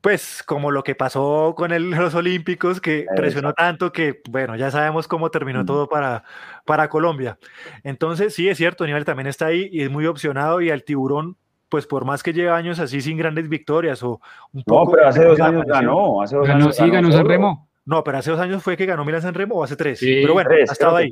pues 0.01 0.43
como 0.45 0.69
lo 0.69 0.83
que 0.83 0.93
pasó 0.93 1.55
con 1.57 1.71
el, 1.71 1.89
los 1.89 2.13
Olímpicos, 2.13 2.79
que 2.79 3.07
presionó 3.15 3.53
tanto 3.53 3.91
que, 3.91 4.21
bueno, 4.29 4.55
ya 4.55 4.69
sabemos 4.69 5.07
cómo 5.07 5.31
terminó 5.31 5.65
todo 5.65 5.89
para, 5.89 6.23
para 6.63 6.89
Colombia. 6.89 7.39
Entonces, 7.83 8.35
sí, 8.35 8.47
es 8.47 8.57
cierto, 8.57 8.85
Nivel 8.85 9.03
también 9.03 9.25
está 9.25 9.47
ahí 9.47 9.67
y 9.71 9.81
es 9.81 9.89
muy 9.89 10.05
opcionado 10.05 10.61
y 10.61 10.69
al 10.69 10.83
tiburón, 10.83 11.37
pues 11.69 11.85
por 11.85 12.05
más 12.05 12.23
que 12.23 12.33
lleve 12.33 12.49
años 12.49 12.79
así 12.79 13.01
sin 13.01 13.17
grandes 13.17 13.49
victorias 13.49 14.01
o 14.03 14.21
un 14.53 14.63
poco... 14.63 14.85
No, 14.85 14.91
pero 14.91 15.07
hace 15.07 15.25
dos 15.25 15.39
años 15.39 15.65
ganó, 15.65 16.21
hace 16.21 16.35
dos 16.35 16.47
ganó, 16.47 16.65
años 16.65 16.75
sí, 16.75 16.89
ganó 16.89 17.11
San 17.11 17.27
Remo. 17.27 17.67
No, 17.85 18.03
pero 18.03 18.17
hace 18.17 18.31
dos 18.31 18.39
años 18.39 18.63
fue 18.63 18.75
que 18.75 18.85
ganó 18.85 19.05
Milan 19.05 19.21
San 19.21 19.33
Remo 19.33 19.55
o 19.55 19.63
hace 19.63 19.75
tres. 19.75 19.99
pero 20.01 20.33
bueno, 20.33 20.49
ha 20.51 20.55
estado 20.71 20.97
ahí. 20.97 21.09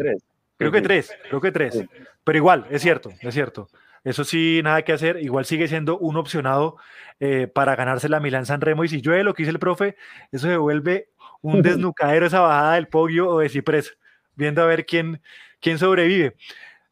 Creo 0.57 0.71
que 0.71 0.81
tres, 0.81 1.11
creo 1.29 1.41
que 1.41 1.51
tres. 1.51 1.83
Pero 2.23 2.37
igual, 2.37 2.65
es 2.69 2.81
cierto, 2.81 3.11
es 3.21 3.33
cierto. 3.33 3.67
Eso 4.03 4.23
sí, 4.23 4.61
nada 4.63 4.83
que 4.83 4.93
hacer. 4.93 5.17
Igual 5.21 5.45
sigue 5.45 5.67
siendo 5.67 5.97
un 5.97 6.15
opcionado 6.15 6.77
eh, 7.19 7.47
para 7.47 7.75
ganarse 7.75 8.07
la 8.07 8.19
Milán 8.19 8.45
San 8.45 8.61
Remo. 8.61 8.83
Y 8.83 8.87
si 8.87 9.01
llueve 9.01 9.23
lo 9.23 9.33
que 9.33 9.43
dice 9.43 9.51
el 9.51 9.59
profe, 9.59 9.97
eso 10.31 10.47
se 10.47 10.57
vuelve 10.57 11.09
un 11.41 11.61
desnucadero 11.63 12.25
esa 12.25 12.41
bajada 12.41 12.75
del 12.75 12.87
Poggio 12.87 13.29
o 13.29 13.39
de 13.39 13.49
Ciprés, 13.49 13.97
viendo 14.35 14.61
a 14.61 14.65
ver 14.65 14.85
quién, 14.85 15.21
quién 15.59 15.79
sobrevive. 15.79 16.35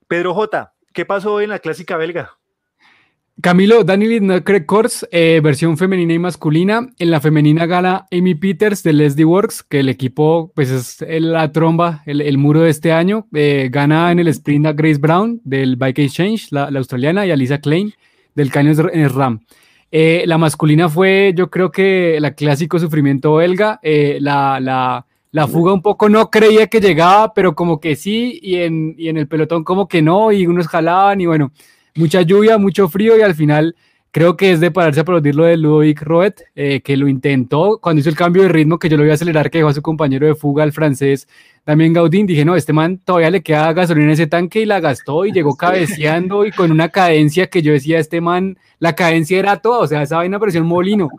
Pedro 0.08 0.34
J, 0.34 0.74
¿qué 0.92 1.06
pasó 1.06 1.34
hoy 1.36 1.44
en 1.44 1.52
la 1.52 1.60
clásica 1.60 1.98
belga? 1.98 2.38
Camilo, 3.42 3.84
Dani 3.84 4.06
Lidnacre 4.06 4.64
eh, 5.12 5.42
versión 5.44 5.76
femenina 5.76 6.14
y 6.14 6.20
masculina. 6.20 6.88
En 7.00 7.10
la 7.10 7.20
femenina 7.20 7.66
gana 7.66 8.06
Amy 8.12 8.36
Peters 8.36 8.84
de 8.84 8.94
Leslie 8.94 9.26
Works, 9.26 9.64
que 9.64 9.80
el 9.80 9.90
equipo 9.90 10.52
pues 10.54 10.70
es 10.70 11.04
la 11.08 11.52
tromba, 11.52 12.04
el, 12.06 12.38
muro 12.38 12.62
de 12.62 12.70
este 12.70 12.92
año. 12.92 13.28
Eh, 13.34 13.70
gana 13.72 14.12
en 14.12 14.20
el 14.20 14.28
sprint 14.28 14.68
a 14.68 14.74
Grace 14.74 15.00
Brown 15.00 15.42
del 15.44 15.78
Bike 15.78 16.00
Exchange, 16.00 16.50
la, 16.52 16.66
australiana, 16.66 17.26
y 17.26 17.32
a 17.32 17.36
Lisa 17.36 17.58
Klein 17.60 17.92
del 18.36 18.52
Canyon 18.52 18.92
Ram. 19.10 19.40
Eh, 19.92 20.24
la 20.28 20.38
masculina 20.38 20.88
fue, 20.88 21.34
yo 21.36 21.50
creo 21.50 21.72
que 21.72 22.20
la 22.20 22.36
clásico 22.36 22.78
sufrimiento 22.78 23.36
belga. 23.36 23.80
la, 23.84 24.60
la, 24.60 25.08
la, 25.32 25.48
fuga 25.48 25.74
un 25.74 25.82
poco 25.82 26.08
no 26.08 26.30
creía 26.30 26.68
que 26.68 26.80
llegaba, 26.80 27.34
pero 27.34 27.56
como 27.56 27.80
que 27.80 27.96
sí, 27.96 28.40
y 28.44 28.58
en, 28.58 28.94
y 28.96 29.10
en 29.10 29.18
el 29.18 29.28
pelotón 29.28 29.64
como 29.64 29.88
que 29.88 30.04
no, 30.04 30.32
y 30.32 30.46
unos 30.46 30.68
jalaban, 30.68 31.20
y 31.20 31.26
bueno 31.26 31.52
mucha 31.96 32.22
lluvia, 32.22 32.58
mucho 32.58 32.90
frío 32.90 33.18
y 33.18 33.22
al 33.22 33.36
final 33.36 33.76
creo 34.14 34.38
que 34.38 34.52
es 34.52 34.60
de 34.60 34.70
pararse 34.70 35.00
a 35.00 35.04
aplaudir 35.04 35.34
lo 35.34 35.46
de 35.46 35.58
Ludovic 35.58 36.02
Roet, 36.04 36.44
eh, 36.56 36.82
que 36.82 36.96
lo 36.96 37.08
intentó 37.08 37.80
cuando 37.82 38.00
hizo 38.00 38.10
el 38.10 38.16
cambio 38.16 38.44
de 38.44 38.50
ritmo, 38.50 38.78
que 38.78 38.88
yo 38.88 38.96
lo 38.96 39.04
voy 39.04 39.10
a 39.10 39.16
acelerar, 39.16 39.50
que 39.50 39.58
dejó 39.58 39.70
a 39.70 39.74
su 39.74 39.82
compañero 39.82 40.28
de 40.28 40.36
fuga, 40.36 40.64
el 40.64 40.72
francés 40.72 41.28
también 41.64 41.94
Gaudín. 41.94 42.28
Dije, 42.28 42.46
no, 42.46 42.56
este 42.56 42.74
man 42.74 43.00
todavía 43.04 43.32
le 43.32 43.42
queda 43.42 43.74
gasolina 43.74 44.06
en 44.06 44.12
ese 44.12 44.28
tanque 44.28 44.62
y 44.62 44.66
la 44.66 44.80
gastó 44.80 45.26
y 45.26 45.32
llegó 45.32 45.56
cabeceando 45.58 46.46
y 46.46 46.52
con 46.52 46.72
una 46.72 46.90
cadencia 46.90 47.48
que 47.48 47.64
yo 47.64 47.74
decía, 47.74 47.98
este 47.98 48.22
man, 48.22 48.58
la 48.78 48.94
cadencia 48.94 49.40
era 49.40 49.58
toda, 49.58 49.80
o 49.80 49.88
sea, 49.88 50.04
esa 50.04 50.18
vaina 50.18 50.40
pareció 50.40 50.62
un 50.62 50.68
molino. 50.68 51.10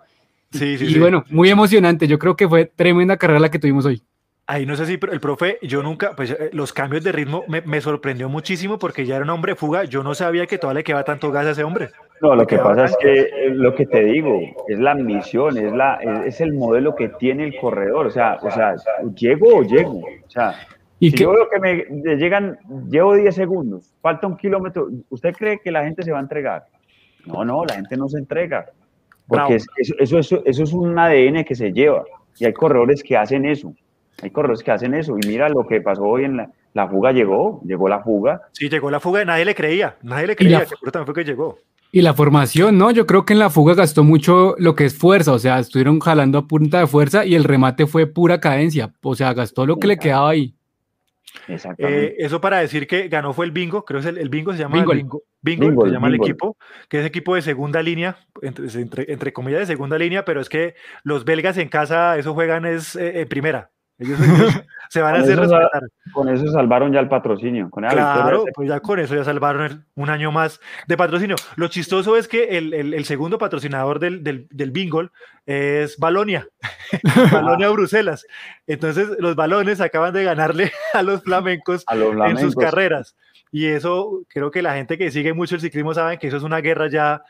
Sí, 0.53 0.79
sí, 0.79 0.87
y 0.87 0.99
bueno, 1.01 1.25
muy 1.31 1.51
emocionante. 1.51 2.07
Yo 2.07 2.17
creo 2.21 2.37
que 2.37 2.49
fue 2.49 2.67
tremenda 2.67 3.17
carrera 3.17 3.41
la 3.41 3.51
que 3.51 3.59
tuvimos 3.59 3.85
hoy. 3.87 4.03
Ahí 4.47 4.67
no 4.67 4.77
sé 4.77 4.85
si 4.85 4.99
el 5.11 5.21
profe, 5.21 5.59
yo 5.63 5.83
nunca, 5.83 6.13
pues 6.15 6.33
eh, 6.33 6.51
los 6.53 6.75
cambios 6.75 7.03
de 7.03 7.13
ritmo 7.13 7.45
me, 7.49 7.81
sorprendió 7.81 8.29
muchísimo 8.29 8.79
porque 8.79 9.07
ya 9.07 9.17
era 9.17 9.25
un 9.25 9.31
hombre 9.31 9.55
fuga, 9.55 9.85
yo 9.85 10.03
no 10.03 10.15
sabía 10.15 10.47
que 10.47 10.59
todavía 10.59 10.81
le 10.81 10.85
quedaba 10.85 11.03
tanto 11.03 11.33
gas 11.33 11.47
a 11.47 11.51
ese 11.53 11.65
hombre. 11.65 11.89
No, 12.21 12.35
lo 12.35 12.47
que 12.47 12.59
pasa 12.59 12.85
es 12.85 12.97
que 13.01 13.51
lo 13.53 13.75
que 13.75 13.87
te 13.87 14.05
digo, 14.05 14.39
es 14.69 14.79
la 14.79 14.95
misión, 14.95 15.57
es, 15.57 15.73
la, 15.73 15.95
es, 16.27 16.43
el 16.43 16.53
modelo 16.53 16.95
que 16.95 17.09
tiene 17.09 17.45
el 17.45 17.57
corredor, 17.57 18.07
o 18.07 18.11
sea, 18.11 18.39
o 18.43 18.51
sea, 18.51 18.75
llego 19.15 19.61
o 19.61 19.63
llego, 19.63 20.01
o 20.01 20.31
sea, 20.31 20.55
¿Y 20.99 21.11
si 21.11 21.17
yo 21.19 21.33
veo 21.33 21.49
que 21.49 21.59
me 21.59 22.17
llegan, 22.17 22.59
llevo 22.91 23.15
10 23.15 23.35
segundos, 23.35 23.95
falta 24.01 24.27
un 24.27 24.37
kilómetro, 24.37 24.89
¿usted 25.09 25.35
cree 25.35 25.59
que 25.59 25.71
la 25.71 25.85
gente 25.85 26.03
se 26.03 26.13
va 26.13 26.19
a 26.19 26.23
entregar? 26.23 26.65
No, 27.27 27.45
no, 27.45 27.65
la 27.65 27.75
gente 27.75 27.97
no 27.97 28.09
se 28.09 28.19
entrega, 28.19 28.67
porque 29.27 29.57
eso, 29.57 29.95
eso, 29.99 30.19
eso, 30.19 30.43
eso 30.45 30.63
es 30.63 30.73
un 30.75 30.99
ADN 30.99 31.45
que 31.45 31.55
se 31.55 31.73
lleva 31.73 32.05
y 32.39 32.45
hay 32.45 32.53
corredores 32.53 33.03
que 33.03 33.17
hacen 33.17 33.47
eso. 33.47 33.75
Hay 34.23 34.31
corredores 34.31 34.63
que 34.63 34.71
hacen 34.71 34.95
eso. 34.95 35.17
Y 35.21 35.27
mira 35.27 35.49
lo 35.49 35.67
que 35.67 35.81
pasó 35.81 36.05
hoy 36.05 36.25
en 36.25 36.37
la, 36.37 36.51
la 36.73 36.89
fuga, 36.89 37.13
llegó, 37.13 37.61
llegó 37.65 37.89
la 37.89 38.01
fuga. 38.03 38.43
Sí, 38.53 38.69
llegó 38.69 38.91
la 38.91 39.01
fuga 39.01 39.23
y 39.23 39.27
nadie 39.27 39.45
le 39.45 39.55
creía. 39.55 39.97
Nadie 40.03 40.27
le 40.27 40.37
creía, 40.37 40.65
que 40.65 40.91
también 40.91 41.07
fue 41.07 41.15
que 41.15 41.25
llegó. 41.25 41.59
Y 41.93 42.03
la 42.03 42.13
formación, 42.13 42.77
¿no? 42.77 42.91
Yo 42.91 43.07
creo 43.07 43.25
que 43.25 43.35
en 43.35 43.39
la 43.39 43.51
fuga 43.51 43.75
gastó 43.75 44.03
mucho 44.03 44.57
lo 44.59 44.75
que 44.75 44.85
es 44.85 44.99
fuerza, 44.99 45.33
o 45.33 45.39
sea, 45.39 45.61
estuvieron 45.61 46.01
jalando 46.01 46.39
a 46.39 46.49
punta 46.49 46.81
de 46.81 46.89
fuerza 46.89 47.25
y 47.25 47.37
el 47.37 47.45
remate 47.45 47.87
fue 47.87 48.09
pura 48.09 48.41
cadencia, 48.41 48.93
o 49.01 49.15
sea, 49.15 49.33
gastó 49.33 49.65
lo 49.65 49.79
que 49.79 49.87
le 49.87 49.97
quedaba 49.97 50.31
ahí. 50.31 50.57
Eh, 51.79 52.17
eso 52.19 52.41
para 52.41 52.59
decir 52.59 52.89
que 52.89 53.09
ganó 53.09 53.33
fue 53.33 53.45
el 53.47 53.53
bingo, 53.53 53.85
creo 53.85 54.01
que 54.01 54.09
es 54.09 54.17
el, 54.17 54.29
bingo 54.29 54.53
se 54.53 54.59
llama 54.59 54.77
bingo, 54.77 55.23
bingo, 55.41 55.69
bingo, 55.69 55.87
se 55.87 55.93
llama 55.93 56.09
el 56.09 56.15
equipo, 56.17 56.57
que 56.89 57.01
es 57.01 57.07
equipo 57.07 57.35
de 57.35 57.43
segunda 57.43 57.83
línea, 57.83 58.17
entre, 58.43 59.13
entre, 59.13 59.33
comillas 59.33 59.61
de 59.61 59.67
segunda 59.67 59.99
línea, 59.99 60.25
pero 60.25 60.41
es 60.41 60.49
que 60.49 60.75
los 61.03 61.25
belgas 61.25 61.59
en 61.59 61.69
casa, 61.69 62.19
eso 62.19 62.35
juegan 62.35 62.67
es 62.67 62.97
eh, 62.97 63.21
en 63.21 63.29
primera, 63.29 63.71
ellos, 63.99 64.19
se 64.89 65.01
van 65.01 65.15
a 65.15 65.19
hacer 65.19 65.39
respetar. 65.39 65.83
Con 66.13 66.29
eso 66.29 66.51
salvaron 66.51 66.93
ya 66.93 67.01
el 67.01 67.09
patrocinio. 67.09 67.71
claro, 67.71 68.45
pues 68.55 68.69
ya 68.69 68.81
con 68.81 68.99
eso 68.99 69.15
ya 69.15 69.25
salvaron 69.25 69.87
un 69.95 70.11
año 70.11 70.33
más 70.33 70.61
de 70.87 70.97
patrocinio. 70.97 71.37
Lo 71.57 71.69
chistoso 71.69 72.17
es 72.17 72.29
que 72.29 72.59
el, 72.59 72.75
el, 72.75 73.05
segundo 73.05 73.39
patrocinador 73.39 73.99
del, 73.99 74.25
del, 74.25 74.49
del 74.51 74.71
bingo 74.71 75.11
es 75.47 75.99
Balonia, 75.99 76.47
Balonia 77.33 77.69
Bruselas. 77.71 78.27
Entonces 78.67 79.09
los 79.19 79.37
balones 79.37 79.81
acaban 79.81 80.13
de 80.13 80.25
ganarle 80.25 80.73
a 80.93 81.03
los 81.03 81.23
flamencos, 81.23 81.85
en 81.91 82.39
sus 82.39 82.55
carreras. 82.55 83.17
Y 83.53 83.67
eso 83.67 84.23
creo 84.29 84.51
que 84.51 84.63
la 84.63 84.75
gente 84.75 84.99
que 84.99 85.13
sigue 85.13 85.33
mucho 85.33 85.55
el 85.55 85.61
ciclismo 85.61 85.95
sabe 85.95 86.19
que 86.19 86.27
eso 86.27 86.37
es 86.37 86.43
una 86.43 86.61
guerra 86.61 86.89
ya 86.89 87.23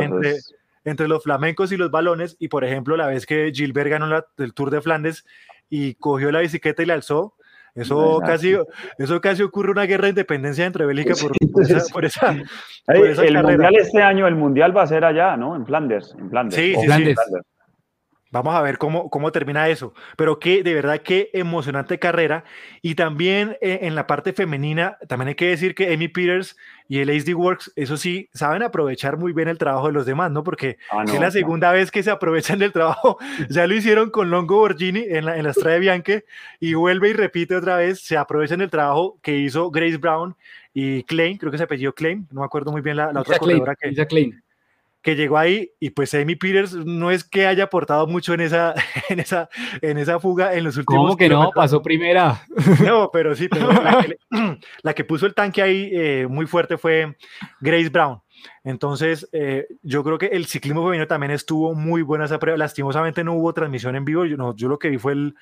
entre, 0.00 0.36
entre 0.84 1.08
los 1.08 1.24
flamencos 1.24 1.72
y 1.72 1.76
los 1.76 1.90
balones. 1.90 2.36
Y 2.38 2.46
por 2.46 2.64
ejemplo, 2.64 2.96
la 2.96 3.08
vez 3.08 3.26
que 3.26 3.50
Gilbert 3.52 3.90
ganó 3.90 4.24
el 4.38 4.54
Tour 4.54 4.70
de 4.70 4.80
Flandes, 4.80 5.24
y 5.72 5.94
cogió 5.94 6.30
la 6.30 6.40
bicicleta 6.40 6.82
y 6.82 6.86
la 6.86 6.94
alzó. 6.94 7.34
Eso 7.74 8.20
casi, 8.20 8.54
eso 8.98 9.20
casi 9.22 9.42
ocurre 9.42 9.70
una 9.70 9.84
guerra 9.84 10.04
de 10.04 10.10
independencia 10.10 10.66
entre 10.66 10.84
Bélgica 10.84 11.14
por, 11.18 11.32
por, 11.90 12.04
esa, 12.04 12.36
el 12.88 13.42
mundial 13.42 13.76
este 13.76 14.02
año, 14.02 14.26
el 14.26 14.34
mundial 14.34 14.76
va 14.76 14.82
a 14.82 14.86
ser 14.86 15.06
allá, 15.06 15.38
¿no? 15.38 15.56
En 15.56 15.64
Flanders, 15.64 16.14
en 16.18 16.28
Flanders. 16.28 16.62
Sí, 16.62 16.74
sí, 16.78 16.86
sí. 16.86 17.14
Vamos 18.30 18.54
a 18.54 18.60
ver 18.60 18.76
cómo, 18.76 19.08
cómo 19.08 19.32
termina 19.32 19.68
eso. 19.68 19.94
Pero 20.18 20.38
que 20.38 20.62
de 20.62 20.74
verdad 20.74 21.00
qué 21.02 21.30
emocionante 21.32 21.98
carrera. 21.98 22.44
Y 22.82 22.94
también 22.94 23.56
eh, 23.62 23.80
en 23.82 23.94
la 23.94 24.06
parte 24.06 24.34
femenina, 24.34 24.98
también 25.08 25.28
hay 25.28 25.34
que 25.34 25.48
decir 25.48 25.74
que 25.74 25.92
Amy 25.92 26.08
Peters 26.08 26.58
y 26.88 26.98
el 26.98 27.10
HD 27.10 27.34
Works, 27.34 27.72
eso 27.76 27.96
sí, 27.96 28.28
saben 28.32 28.62
aprovechar 28.62 29.16
muy 29.16 29.32
bien 29.32 29.48
el 29.48 29.58
trabajo 29.58 29.86
de 29.86 29.92
los 29.92 30.06
demás, 30.06 30.30
¿no? 30.30 30.44
Porque 30.44 30.78
ah, 30.90 31.04
es 31.06 31.20
la 31.20 31.30
segunda 31.30 31.72
vez 31.72 31.90
que 31.90 32.02
se 32.02 32.10
aprovechan 32.10 32.58
del 32.58 32.72
trabajo. 32.72 33.18
ya 33.48 33.66
lo 33.66 33.74
hicieron 33.74 34.10
con 34.10 34.30
Longo 34.30 34.56
Borgini 34.56 35.04
en 35.08 35.24
la, 35.24 35.36
en 35.36 35.44
la 35.44 35.50
Estrada 35.50 35.74
de 35.74 35.80
Bianche 35.80 36.24
y 36.60 36.74
vuelve 36.74 37.10
y 37.10 37.12
repite 37.12 37.56
otra 37.56 37.76
vez, 37.76 38.00
se 38.00 38.16
aprovechan 38.16 38.58
del 38.58 38.70
trabajo 38.70 39.18
que 39.22 39.38
hizo 39.38 39.70
Grace 39.70 39.96
Brown 39.96 40.36
y 40.74 41.02
Klein, 41.04 41.38
creo 41.38 41.52
que 41.52 41.58
se 41.58 41.64
apellido 41.64 41.94
Klein, 41.94 42.26
no 42.30 42.40
me 42.40 42.46
acuerdo 42.46 42.72
muy 42.72 42.80
bien 42.80 42.96
la, 42.96 43.08
otra 43.08 43.38
corredora 43.38 43.74
que... 43.74 44.06
Klein 44.06 44.41
que 45.02 45.16
llegó 45.16 45.36
ahí 45.36 45.72
y 45.80 45.90
pues 45.90 46.14
Amy 46.14 46.36
Peters 46.36 46.74
no 46.74 47.10
es 47.10 47.24
que 47.24 47.46
haya 47.46 47.64
aportado 47.64 48.06
mucho 48.06 48.34
en 48.34 48.40
esa, 48.40 48.74
en 49.08 49.20
esa, 49.20 49.48
en 49.80 49.98
esa 49.98 50.20
fuga 50.20 50.54
en 50.54 50.64
los 50.64 50.76
últimos 50.76 51.02
¿Cómo 51.02 51.16
que 51.16 51.28
no? 51.28 51.50
Pasó 51.54 51.82
primera. 51.82 52.42
No, 52.84 53.10
pero 53.12 53.34
sí, 53.34 53.48
pero 53.48 53.68
la, 54.82 54.94
que, 54.94 55.04
puso 55.04 55.26
el 55.26 55.34
tanque 55.34 55.60
ahí 55.60 55.90
eh, 55.92 56.26
muy 56.28 56.46
fuerte 56.46 56.78
fue 56.78 57.16
Grace 57.60 57.88
Brown. 57.88 58.20
Entonces, 58.64 59.28
eh, 59.32 59.66
yo 59.82 60.02
creo 60.02 60.18
que 60.18 60.26
el 60.26 60.46
ciclismo 60.46 60.82
femenino 60.82 61.06
también 61.06 61.32
estuvo 61.32 61.74
muy 61.74 62.02
buena 62.02 62.24
esa 62.24 62.38
prueba. 62.38 62.56
Lastimosamente 62.56 63.24
no 63.24 63.34
hubo 63.34 63.52
transmisión 63.52 63.94
en 63.96 64.04
vivo. 64.04 64.24
Yo, 64.24 64.36
no, 64.36 64.54
yo 64.56 64.68
lo 64.68 64.78
que 64.78 64.88
vi 64.88 64.98
fue 64.98 65.12
el, 65.12 65.34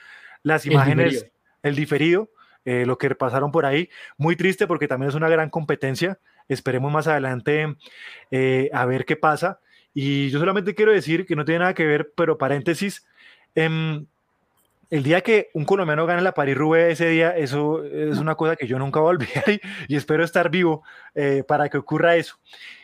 las 0.43 0.67
imágenes, 0.67 1.31
el 1.63 1.77
diferido, 1.77 2.31
eh, 2.65 2.85
lo 2.87 2.99
que 2.99 3.15
pasaron 3.15 3.53
por 3.53 3.67
ahí. 3.67 3.89
Muy 4.17 4.37
triste 4.37 4.67
porque 4.67 4.89
también 4.89 5.09
es 5.09 5.15
una 5.15 5.29
gran 5.29 5.51
competencia. 5.51 6.19
Esperemos 6.51 6.93
más 6.93 7.07
adelante 7.07 7.77
eh, 8.31 8.69
a 8.73 8.85
ver 8.85 9.05
qué 9.05 9.17
pasa. 9.17 9.61
Y 9.95 10.31
yo 10.31 10.39
solamente 10.39 10.75
quiero 10.75 10.93
decir 10.93 11.25
que 11.27 11.37
no 11.37 11.45
tiene 11.45 11.61
nada 11.61 11.75
que 11.75 11.87
ver, 11.87 12.13
pero 12.15 12.39
paréntesis, 12.39 13.07
em, 13.55 14.07
el 14.91 15.03
día 15.05 15.21
que 15.21 15.51
un 15.55 15.65
colombiano 15.65 16.05
gane 16.05 16.21
la 16.21 16.35
Paris-Roubaix, 16.35 16.93
ese 16.93 17.09
día, 17.09 17.37
eso 17.37 17.85
es 17.85 18.19
una 18.19 18.35
cosa 18.35 18.57
que 18.57 18.67
yo 18.67 18.79
nunca 18.79 19.01
voy 19.01 19.09
a 19.09 19.11
olvidar 19.11 19.45
y, 19.89 19.97
espero 19.97 20.25
estar 20.25 20.51
vivo 20.51 20.83
eh, 21.15 21.45
para 21.47 21.69
que 21.69 21.79
ocurra 21.79 22.17
eso. 22.17 22.37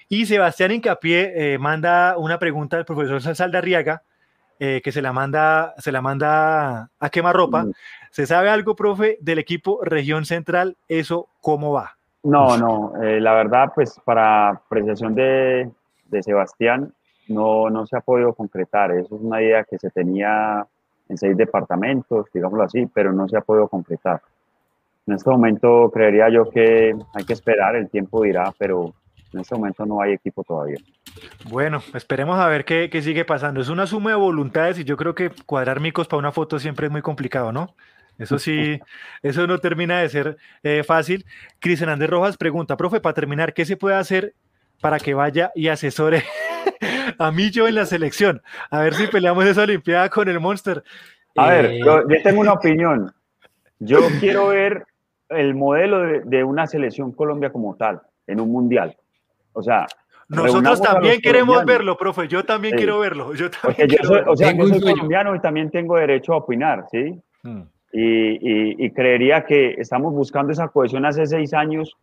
Y 0.08 0.26
Sebastián 0.26 0.70
Incapié 0.70 1.54
eh, 1.54 1.58
manda 1.58 2.16
una 2.16 2.38
pregunta 2.38 2.76
al 2.76 2.84
profesor 2.84 3.34
Saldarriaga, 3.34 4.04
eh, 4.58 4.80
que 4.82 4.92
se 4.92 5.02
la 5.02 5.12
manda, 5.12 5.74
se 5.78 5.90
la 5.92 6.00
manda 6.00 6.90
a 6.98 7.10
quemarropa. 7.10 7.64
Mm. 7.64 7.72
¿Se 8.12 8.26
sabe 8.26 8.48
algo, 8.48 8.76
profe, 8.76 9.18
del 9.20 9.38
equipo 9.38 9.80
Región 9.84 10.24
Central? 10.24 10.76
¿Eso 10.88 11.28
cómo 11.40 11.72
va? 11.72 11.95
No, 12.26 12.58
no, 12.58 13.00
eh, 13.00 13.20
la 13.20 13.34
verdad, 13.34 13.70
pues 13.72 14.00
para 14.04 14.48
apreciación 14.48 15.14
de, 15.14 15.70
de, 16.06 16.22
Sebastián, 16.24 16.92
no, 17.28 17.70
no 17.70 17.86
se 17.86 17.96
ha 17.96 18.00
podido 18.00 18.32
concretar. 18.34 18.90
Eso 18.90 19.14
es 19.14 19.20
una 19.22 19.40
idea 19.40 19.62
que 19.62 19.78
se 19.78 19.90
tenía 19.90 20.66
en 21.08 21.16
seis 21.16 21.36
departamentos, 21.36 22.26
digámoslo 22.34 22.64
así, 22.64 22.86
pero 22.92 23.12
no 23.12 23.28
se 23.28 23.36
ha 23.36 23.42
podido 23.42 23.68
concretar. 23.68 24.20
En 25.06 25.14
este 25.14 25.30
momento 25.30 25.88
creería 25.94 26.28
yo 26.28 26.50
que 26.50 26.96
hay 27.14 27.24
que 27.24 27.32
esperar, 27.32 27.76
el 27.76 27.88
tiempo 27.88 28.24
dirá, 28.24 28.52
pero 28.58 28.92
en 29.32 29.40
este 29.40 29.54
momento 29.54 29.86
no 29.86 30.00
hay 30.00 30.14
equipo 30.14 30.42
todavía. 30.42 30.78
Bueno, 31.48 31.80
esperemos 31.94 32.40
a 32.40 32.48
ver 32.48 32.64
qué, 32.64 32.90
qué, 32.90 33.02
sigue 33.02 33.24
pasando. 33.24 33.60
Es 33.60 33.68
una 33.68 33.86
suma 33.86 34.10
de 34.10 34.16
voluntades 34.16 34.80
y 34.80 34.84
yo 34.84 34.96
creo 34.96 35.14
que 35.14 35.30
cuadrar 35.46 35.78
micos 35.78 36.08
para 36.08 36.18
una 36.18 36.32
foto 36.32 36.58
siempre 36.58 36.86
es 36.86 36.92
muy 36.92 37.02
complicado, 37.02 37.52
¿no? 37.52 37.68
Eso 38.18 38.38
sí, 38.38 38.80
eso 39.22 39.46
no 39.46 39.58
termina 39.58 40.00
de 40.00 40.08
ser 40.08 40.36
eh, 40.62 40.82
fácil. 40.84 41.26
Cris 41.58 41.82
Hernández 41.82 42.08
Rojas 42.08 42.36
pregunta, 42.36 42.76
profe, 42.76 43.00
para 43.00 43.14
terminar, 43.14 43.52
¿qué 43.52 43.64
se 43.64 43.76
puede 43.76 43.96
hacer 43.96 44.34
para 44.80 44.98
que 44.98 45.14
vaya 45.14 45.52
y 45.54 45.68
asesore 45.68 46.22
a 47.18 47.30
Millo 47.30 47.68
en 47.68 47.74
la 47.74 47.84
selección? 47.84 48.42
A 48.70 48.80
ver 48.80 48.94
si 48.94 49.06
peleamos 49.06 49.44
esa 49.44 49.62
Olimpiada 49.62 50.08
con 50.08 50.28
el 50.28 50.40
Monster. 50.40 50.82
A 51.36 51.50
ver, 51.50 51.66
eh, 51.66 51.80
yo, 51.84 52.02
tengo 52.22 52.40
una 52.40 52.54
opinión. 52.54 53.12
Yo 53.78 54.00
quiero 54.20 54.48
ver 54.48 54.86
el 55.28 55.54
modelo 55.54 56.22
de, 56.24 56.44
una 56.44 56.66
selección 56.66 57.12
Colombia 57.12 57.52
como 57.52 57.76
tal, 57.76 58.00
en 58.26 58.40
un 58.40 58.50
mundial. 58.50 58.96
O 59.52 59.62
sea, 59.62 59.86
nosotros 60.28 60.80
también 60.80 61.20
queremos 61.20 61.64
verlo, 61.66 61.98
profe. 61.98 62.26
Yo 62.28 62.44
también 62.44 62.76
quiero 62.76 62.98
verlo. 62.98 63.34
Yo 63.34 63.50
también 63.50 63.90
o 64.26 64.34
sea, 64.34 64.52
yo 64.52 64.66
soy 64.66 64.80
colombiano 64.80 65.34
y 65.34 65.40
también 65.40 65.70
tengo 65.70 65.96
derecho 65.96 66.32
a 66.32 66.38
opinar, 66.38 66.86
¿sí? 66.90 67.20
Hmm. 67.42 67.62
Y, 67.98 68.90
creería 68.90 69.44
que 69.44 69.74
estamos 69.78 70.12
buscando 70.12 70.52
esa 70.52 70.68
cohesión 70.68 71.06
hace 71.06 71.24
seis 71.26 71.54
años 71.54 71.96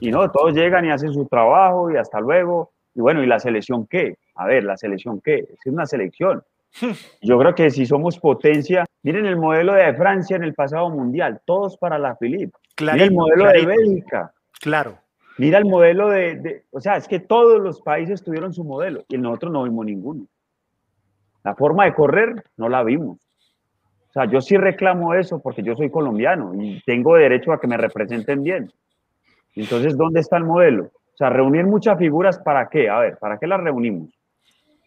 y 0.00 0.10
no, 0.10 0.30
todos 0.30 0.54
llegan 0.54 0.86
y 0.86 0.90
hacen 0.90 1.12
su 1.12 1.26
trabajo 1.26 1.90
y 1.90 1.96
hasta 1.96 2.20
luego. 2.20 2.72
Y 2.94 3.00
bueno, 3.00 3.22
¿y 3.22 3.26
la 3.26 3.38
selección 3.38 3.86
qué? 3.86 4.16
A 4.36 4.46
ver, 4.46 4.64
¿la 4.64 4.76
selección 4.76 5.20
qué? 5.20 5.40
Es 5.40 5.66
una 5.66 5.84
selección. 5.84 6.42
Yo 7.22 7.38
creo 7.38 7.54
que 7.54 7.70
si 7.70 7.84
somos 7.84 8.18
potencia, 8.18 8.86
miren 9.02 9.26
el 9.26 9.36
modelo 9.36 9.74
de 9.74 9.92
Francia 9.94 10.36
en 10.36 10.44
el 10.44 10.54
pasado 10.54 10.88
mundial, 10.88 11.40
todos 11.44 11.76
para 11.76 11.98
la 11.98 12.16
Philippe. 12.16 12.56
Miren 12.80 13.00
el 13.00 13.12
modelo 13.12 13.48
de 13.48 13.66
Bélgica. 13.66 14.32
Claro. 14.60 14.98
Mira 15.36 15.58
el 15.58 15.64
modelo 15.64 16.08
de, 16.10 16.64
o 16.70 16.80
sea, 16.80 16.96
es 16.96 17.08
que 17.08 17.18
todos 17.18 17.60
los 17.60 17.82
países 17.82 18.22
tuvieron 18.22 18.52
su 18.52 18.64
modelo 18.64 19.04
y 19.08 19.18
nosotros 19.18 19.52
no 19.52 19.64
vimos 19.64 19.84
ninguno. 19.84 20.26
La 21.42 21.54
forma 21.54 21.84
de 21.84 21.94
correr 21.94 22.44
no 22.56 22.68
la 22.68 22.82
vimos. 22.84 23.18
O 24.14 24.20
sea, 24.20 24.30
yo 24.30 24.40
sí 24.40 24.56
reclamo 24.56 25.12
eso 25.12 25.40
porque 25.42 25.64
yo 25.64 25.74
soy 25.74 25.90
colombiano 25.90 26.52
y 26.54 26.80
tengo 26.86 27.16
derecho 27.16 27.52
a 27.52 27.60
que 27.60 27.66
me 27.66 27.76
representen 27.76 28.44
bien. 28.44 28.70
Entonces, 29.56 29.96
¿dónde 29.96 30.20
está 30.20 30.36
el 30.36 30.44
modelo? 30.44 30.84
O 30.84 31.16
sea, 31.16 31.30
reunir 31.30 31.64
muchas 31.64 31.98
figuras, 31.98 32.38
¿para 32.38 32.68
qué? 32.68 32.88
A 32.88 33.00
ver, 33.00 33.18
¿para 33.18 33.38
qué 33.38 33.48
las 33.48 33.60
reunimos? 33.60 34.10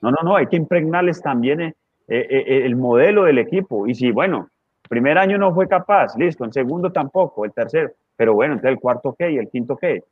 No, 0.02 0.12
no, 0.12 0.18
no, 0.24 0.38
hay 0.38 0.48
que 0.48 0.56
impregnarles 0.56 1.22
también 1.22 1.60
eh, 1.60 1.74
eh, 2.08 2.28
eh, 2.30 2.66
el 2.66 2.78
modelo 2.78 3.26
del 3.26 3.40
equipo. 3.40 3.86
Y 3.86 3.96
si, 3.96 4.12
bueno, 4.12 4.50
primer 4.88 5.18
año 5.18 5.38
no 5.38 5.54
fue 5.54 5.68
capaz, 5.68 6.16
listo, 6.18 6.46
el 6.46 6.54
segundo 6.54 6.94
tampoco, 6.94 7.44
el 7.44 7.52
tercero, 7.52 7.92
pero 8.16 8.34
bueno, 8.34 8.54
entonces 8.54 8.76
el 8.76 8.80
cuarto 8.80 9.14
qué 9.20 9.32
y 9.32 9.38
el 9.40 9.50
quinto 9.50 9.76
qué. 9.76 10.06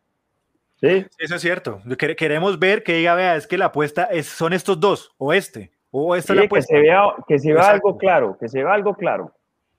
¿Sí? 0.81 1.05
Eso 1.17 1.35
es 1.35 1.41
cierto. 1.41 1.81
Queremos 2.17 2.59
ver 2.59 2.83
que 2.83 2.95
diga, 2.95 3.15
vea, 3.15 3.37
es 3.37 3.47
que 3.47 3.57
la 3.57 3.67
apuesta 3.67 4.03
es, 4.05 4.25
son 4.25 4.51
estos 4.51 4.77
dos, 4.77 5.13
o 5.17 5.31
este, 5.31 5.71
o 5.97 6.15
esta 6.15 6.35
la 6.35 6.43
apuesta. 6.43 6.73
Que 6.73 6.77
se 6.77 6.81
vea, 6.81 7.01
que 7.27 7.39
se 7.39 7.53
vea 7.53 7.69
algo 7.69 7.97
claro, 7.97 8.37
que 8.37 8.49
se 8.49 8.63
vea 8.63 8.73
algo 8.73 8.95
claro, 8.95 9.31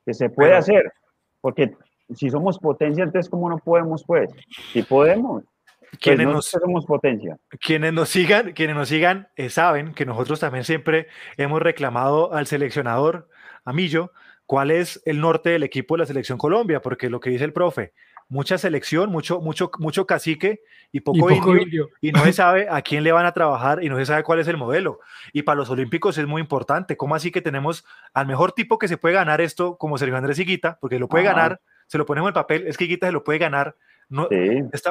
que 0.05 0.15
se 0.15 0.31
puede 0.31 0.55
hacer. 0.55 0.93
Porque 1.41 1.75
si 2.15 2.31
somos 2.31 2.59
potencia, 2.59 3.05
entonces, 3.05 3.29
¿cómo 3.29 3.51
no 3.51 3.59
podemos, 3.59 4.03
pues? 4.05 4.31
Si 4.73 4.83
podemos. 4.83 5.45
Pues 5.79 6.01
quienes 6.01 6.27
nos, 6.27 6.47
somos 6.47 6.87
potencia. 6.87 7.37
Quienes 7.61 7.93
nos 7.93 8.09
sigan, 8.09 8.53
quienes 8.53 8.75
nos 8.75 8.89
sigan 8.89 9.29
eh, 9.37 9.51
saben 9.51 9.95
que 9.95 10.07
nosotros 10.07 10.41
también 10.41 10.65
siempre 10.65 11.07
hemos 11.37 11.61
reclamado 11.61 12.33
al 12.33 12.47
seleccionador, 12.47 13.29
a 13.65 13.73
Millo, 13.73 14.11
cuál 14.47 14.71
es 14.71 15.03
el 15.05 15.21
norte 15.21 15.51
del 15.51 15.63
equipo 15.63 15.95
de 15.95 16.01
la 16.01 16.07
selección 16.07 16.39
Colombia, 16.39 16.81
porque 16.81 17.11
lo 17.11 17.21
que 17.21 17.31
dice 17.31 17.45
el 17.45 17.53
profe, 17.53 17.93
mucha 18.29 18.59
selección, 18.59 19.11
mucho, 19.11 19.41
mucho, 19.41 19.71
mucho 19.79 20.07
cacique 20.07 20.61
y 20.93 21.01
poco, 21.01 21.31
indio, 21.31 21.91
y 22.01 22.13
no 22.13 22.25
se 22.25 22.33
sabe 22.33 22.69
a 22.71 22.83
quién 22.83 23.05
le 23.05 23.13
van 23.13 23.27
a 23.27 23.33
trabajar 23.33 23.83
y 23.83 23.89
no 23.89 23.97
se 23.97 24.07
sabe 24.07 24.23
cuál 24.23 24.41
es 24.41 24.49
el 24.49 24.57
modelo. 24.57 25.01
Y 25.33 25.43
para 25.43 25.57
los 25.57 25.71
olímpicos 25.71 26.19
es 26.19 26.27
muy 26.27 26.41
importante. 26.41 26.97
¿Cómo 26.97 27.15
así 27.15 27.31
que 27.31 27.43
tenemos 27.43 27.85
al 28.15 28.27
mejor 28.27 28.53
tipo 28.53 28.79
que 28.79 28.89
se 28.89 28.97
puede 28.97 29.15
ganar 29.15 29.41
esto 29.41 29.77
como 29.77 29.99
Sergio 29.99 30.17
Andrés 30.17 30.39
Higuita? 30.39 30.79
Porque 30.81 30.99
lo 30.99 31.09
puede 31.09 31.25
ganar, 31.25 31.61
se 31.87 31.99
lo 31.99 32.07
ponemos 32.07 32.29
en 32.29 32.31
el 32.31 32.35
papel, 32.35 32.67
es 32.67 32.77
que 32.77 32.85
Higuita 32.85 33.07
se 33.07 33.13
lo 33.13 33.25
puede 33.25 33.39
ganar. 33.39 33.77
No, 34.09 34.29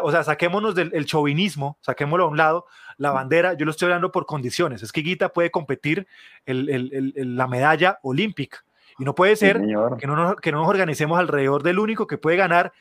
o 0.03 0.11
sea, 0.11 0.23
saquémonos 0.25 0.75
del 0.75 1.05
chauvinismo, 1.05 1.77
saquémoslo 1.79 2.25
a 2.25 2.27
un 2.27 2.35
lado, 2.35 2.65
la 2.97 3.11
bandera, 3.11 3.53
yo 3.53 3.63
lo 3.63 3.71
estoy 3.71 3.85
hablando 3.85 4.11
por 4.11 4.25
condiciones, 4.25 4.83
es 4.83 4.91
que 4.91 4.99
Higuita 4.99 5.29
puede 5.29 5.51
competir 5.51 6.05
el, 6.45 7.13
la 7.15 7.47
medalla 7.47 7.99
olímpica 8.03 8.65
y 8.99 9.05
no 9.05 9.15
puede 9.15 9.37
ser 9.37 9.61
que, 9.97 10.07
no 10.07 10.15
nos, 10.15 10.35
que 10.37 10.51
no 10.51 10.59
nos 10.59 10.67
organicemos 10.67 11.17
alrededor 11.17 11.63
del 11.63 11.79
único 11.79 12.07
que 12.07 12.17
puede 12.17 12.35
ganar 12.35 12.73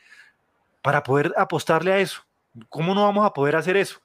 para 0.84 1.02
poder 1.02 1.32
apostarle 1.38 1.92
a 1.92 1.98
eso. 1.98 2.20
¿Cómo 2.68 2.94
no 2.94 3.04
vamos 3.04 3.24
a 3.24 3.32
poder 3.32 3.56
hacer 3.56 3.74
eso? 3.78 4.00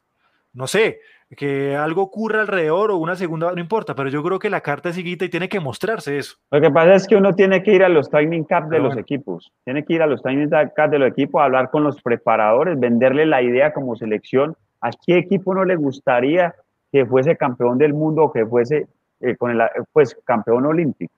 No 0.54 0.66
sé, 0.66 1.02
que 1.36 1.76
algo 1.76 2.02
ocurra 2.02 2.40
alrededor 2.40 2.90
o 2.90 2.98
una 2.98 3.18
segunda, 3.18 3.52
no 3.52 3.60
importa, 3.60 3.94
pero 3.94 4.08
yo 4.10 4.24
creo 4.24 4.40
que 4.40 4.50
la 4.50 4.62
carta 4.62 4.90
es 4.90 4.96
seguida 4.96 5.26
y 5.26 5.30
tiene 5.30 5.50
que 5.50 5.60
mostrarse 5.60 6.18
eso. 6.18 6.38
Lo 6.50 6.62
que 6.62 6.72
pasa 6.72 6.96
es 6.96 7.06
que 7.06 7.18
uno 7.18 7.36
tiene 7.36 7.62
que 7.62 7.74
ir 7.74 7.84
a 7.84 7.90
los 7.90 8.10
training 8.10 8.46
camp 8.46 8.72
de 8.72 8.80
los 8.80 8.96
equipos, 8.96 9.52
tiene 9.66 9.84
que 9.84 9.94
ir 9.94 10.02
a 10.02 10.08
los 10.08 10.24
training 10.24 10.48
camp 10.48 10.92
de 10.92 11.00
los 11.00 11.10
equipos, 11.10 11.42
hablar 11.42 11.70
con 11.70 11.84
los 11.84 12.02
preparadores, 12.02 12.80
venderle 12.80 13.26
la 13.26 13.42
idea 13.42 13.74
como 13.74 13.98
selección. 13.98 14.56
¿A 14.80 14.92
qué 15.06 15.18
equipo 15.18 15.54
no 15.54 15.66
le 15.66 15.76
gustaría 15.76 16.56
que 16.94 17.06
fuese 17.06 17.36
campeón 17.36 17.78
del 17.78 17.94
mundo 17.94 18.24
o 18.24 18.32
que 18.32 18.46
fuese 18.46 18.88
eh, 19.20 19.36
con 19.36 19.52
el, 19.52 19.62
pues, 19.92 20.18
campeón 20.24 20.66
olímpico? 20.66 21.14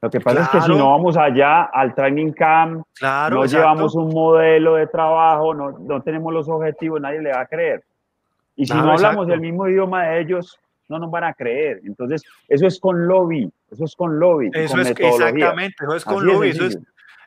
Lo 0.00 0.10
que 0.10 0.20
pasa 0.20 0.42
es 0.42 0.48
que 0.48 0.60
si 0.60 0.68
no 0.68 0.90
vamos 0.90 1.16
allá 1.16 1.64
al 1.64 1.94
training 1.94 2.32
camp, 2.32 2.84
no 3.02 3.44
llevamos 3.44 3.94
un 3.96 4.12
modelo 4.12 4.76
de 4.76 4.86
trabajo, 4.86 5.54
no, 5.54 5.72
no, 5.72 6.00
tenemos 6.02 6.32
los 6.32 6.48
objetivos, 6.48 7.00
nadie 7.00 7.20
le 7.20 7.32
va 7.32 7.40
a 7.40 7.46
creer. 7.46 7.82
Y 8.54 8.66
si 8.66 8.74
no 8.74 8.92
hablamos 8.92 9.28
el 9.28 9.40
mismo 9.40 9.68
idioma 9.68 10.04
de 10.06 10.20
ellos, 10.20 10.58
no 10.88 10.98
nos 10.98 11.10
van 11.10 11.24
a 11.24 11.34
creer. 11.34 11.80
Entonces, 11.84 12.22
eso 12.48 12.66
es 12.66 12.78
con 12.78 13.06
lobby, 13.06 13.50
eso 13.70 13.84
es 13.84 13.94
con 13.96 14.18
lobby. 14.18 14.50
Eso 14.52 14.80
es 14.80 14.90
exactamente, 14.90 15.84
eso 15.84 15.96
es 15.96 16.04
con 16.04 16.24
lobby, 16.24 16.50
eso 16.50 16.66
es, 16.66 16.78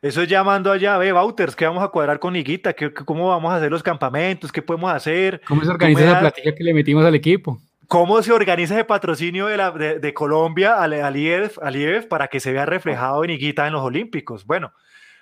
eso 0.02 0.22
es 0.22 0.30
llamando 0.30 0.72
allá, 0.72 0.98
ve, 0.98 1.12
Bauters, 1.12 1.56
¿qué 1.56 1.66
vamos 1.66 1.84
a 1.84 1.90
cuadrar 1.90 2.20
con 2.20 2.36
Higuita? 2.36 2.74
¿Qué, 2.74 2.94
¿Cómo 2.94 3.30
vamos 3.30 3.52
a 3.52 3.58
hacer 3.58 3.70
los 3.70 3.84
campamentos? 3.84 4.52
¿Qué 4.52 4.62
podemos 4.62 4.92
hacer? 4.92 5.42
¿Cómo 5.48 5.64
se 5.64 5.70
organiza 5.70 6.06
esa 6.06 6.20
plática 6.20 6.56
que 6.56 6.64
le 6.64 6.74
metimos 6.74 7.06
al 7.06 7.16
equipo? 7.16 7.60
¿Cómo 7.92 8.24
se 8.24 8.32
organiza 8.32 8.76
ese 8.76 8.86
patrocinio 8.86 9.48
de, 9.48 9.58
la, 9.58 9.70
de, 9.72 10.14
Colombia 10.14 10.82
al, 10.82 10.94
al, 10.94 11.18
IEF, 11.18 12.08
para 12.08 12.30
que 12.30 12.40
se 12.40 12.54
vea 12.54 12.66
reflejado 12.66 13.22
en 13.26 13.32
Higuita 13.32 13.68
en 13.68 13.74
los 13.74 13.82
Olímpicos? 13.82 14.46
Bueno, 14.46 14.72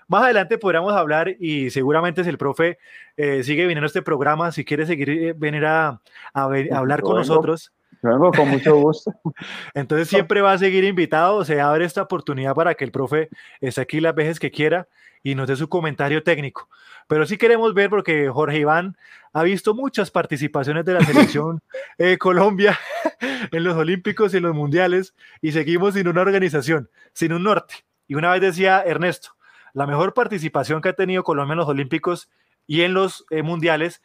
más 0.07 0.21
adelante 0.21 0.59
podríamos 0.59 0.93
hablar 0.93 1.35
y 1.39 1.71
seguramente 1.71 2.23
si 2.23 2.29
el 2.29 2.37
profe 2.37 2.77
eh, 3.17 3.41
sigue 3.43 3.63
viniendo 3.63 3.85
a 3.85 3.87
este 3.87 4.03
programa, 4.03 4.51
si 4.51 4.65
quiere 4.65 4.85
seguir 4.85 5.09
eh, 5.09 5.33
venir 5.35 5.65
a, 5.65 5.99
hablar 6.35 7.01
con 7.01 7.15
nosotros. 7.15 7.73
Vengo 8.03 8.31
con 8.31 8.47
mucho 8.47 8.75
gusto. 8.75 9.13
Entonces 9.73 10.07
siempre 10.07 10.41
va 10.41 10.51
a 10.51 10.59
seguir 10.59 10.83
invitado, 10.83 11.43
se 11.45 11.59
abre 11.59 11.85
esta 11.85 12.03
oportunidad 12.03 12.53
para 12.53 12.75
que 12.75 12.83
el 12.83 12.91
profe 12.91 13.29
esté 13.61 13.81
aquí 13.81 13.99
las 13.99 14.13
veces 14.13 14.39
que 14.39 14.51
quiera 14.51 14.87
y 15.23 15.33
nos 15.33 15.47
dé 15.47 15.55
su 15.55 15.67
comentario 15.69 16.21
técnico. 16.21 16.69
Pero 17.09 17.25
sí 17.25 17.37
queremos 17.39 17.73
ver, 17.73 17.89
porque 17.89 18.29
Jorge 18.29 18.59
Iván 18.59 18.95
ha 19.33 19.41
visto 19.41 19.73
muchas 19.73 20.11
participaciones 20.11 20.85
de 20.85 20.93
la 20.93 21.03
selección 21.03 21.59
eh, 21.97 22.19
Colombia 22.19 22.77
en 23.51 23.63
los 23.63 23.75
Olímpicos 23.75 24.31
y 24.31 24.37
en 24.37 24.43
los 24.43 24.53
Mundiales 24.53 25.15
y 25.41 25.51
seguimos 25.51 25.95
sin 25.95 26.07
una 26.07 26.21
organización, 26.21 26.91
sin 27.13 27.33
un 27.33 27.43
norte. 27.43 27.73
Y 28.07 28.13
una 28.13 28.31
vez 28.31 28.41
decía 28.41 28.83
Ernesto, 28.85 29.31
la 29.73 29.87
mejor 29.87 30.13
participación 30.13 30.83
que 30.83 30.89
ha 30.89 30.93
tenido 30.93 31.23
Colombia 31.23 31.53
en 31.53 31.57
los 31.57 31.67
Olímpicos 31.67 32.29
y 32.67 32.83
en 32.83 32.93
los 32.93 33.25
eh, 33.31 33.41
Mundiales 33.41 34.03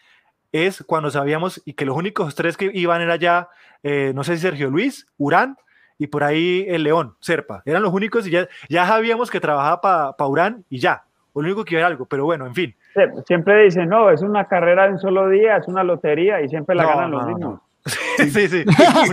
es 0.53 0.83
cuando 0.87 1.11
sabíamos 1.11 1.61
y 1.67 1.75
que 1.75 1.85
los 1.85 1.99
únicos 1.99 2.35
tres 2.35 2.57
que 2.57 2.71
iban 2.73 3.03
era 3.03 3.17
ya, 3.17 3.51
eh, 3.83 4.13
no 4.15 4.25
sé 4.25 4.37
si 4.37 4.41
Sergio 4.41 4.71
Luis, 4.71 5.07
Urán 5.19 5.59
y 5.99 6.07
por 6.07 6.25
ahí 6.25 6.65
el 6.71 6.85
León, 6.85 7.19
Serpa. 7.21 7.63
Eran 7.67 7.83
los 7.83 7.93
únicos 7.93 8.27
y 8.27 8.31
ya, 8.31 8.49
ya 8.71 8.87
sabíamos 8.87 9.31
que 9.31 9.41
trabajaba 9.41 10.15
para 10.17 10.27
Urán 10.27 10.65
y 10.71 10.79
ya. 10.79 11.05
O 11.35 11.43
lo 11.43 11.49
único 11.49 11.67
que 11.67 11.75
iba 11.75 11.87
algo, 11.87 12.07
pero 12.07 12.25
bueno, 12.25 12.47
en 12.47 12.55
fin. 12.55 12.75
Siempre 13.27 13.65
dicen, 13.65 13.89
no, 13.89 14.11
es 14.11 14.23
una 14.23 14.47
carrera 14.47 14.87
de 14.87 14.93
un 14.93 14.99
solo 14.99 15.29
día, 15.29 15.57
es 15.57 15.69
una 15.69 15.83
lotería 15.83 16.41
y 16.41 16.49
siempre 16.49 16.77
la 16.77 16.87
ganan 16.87 17.11
los 17.11 17.27
mismos. 17.27 17.61
Sí, 18.17 18.49
sí, 18.49 18.65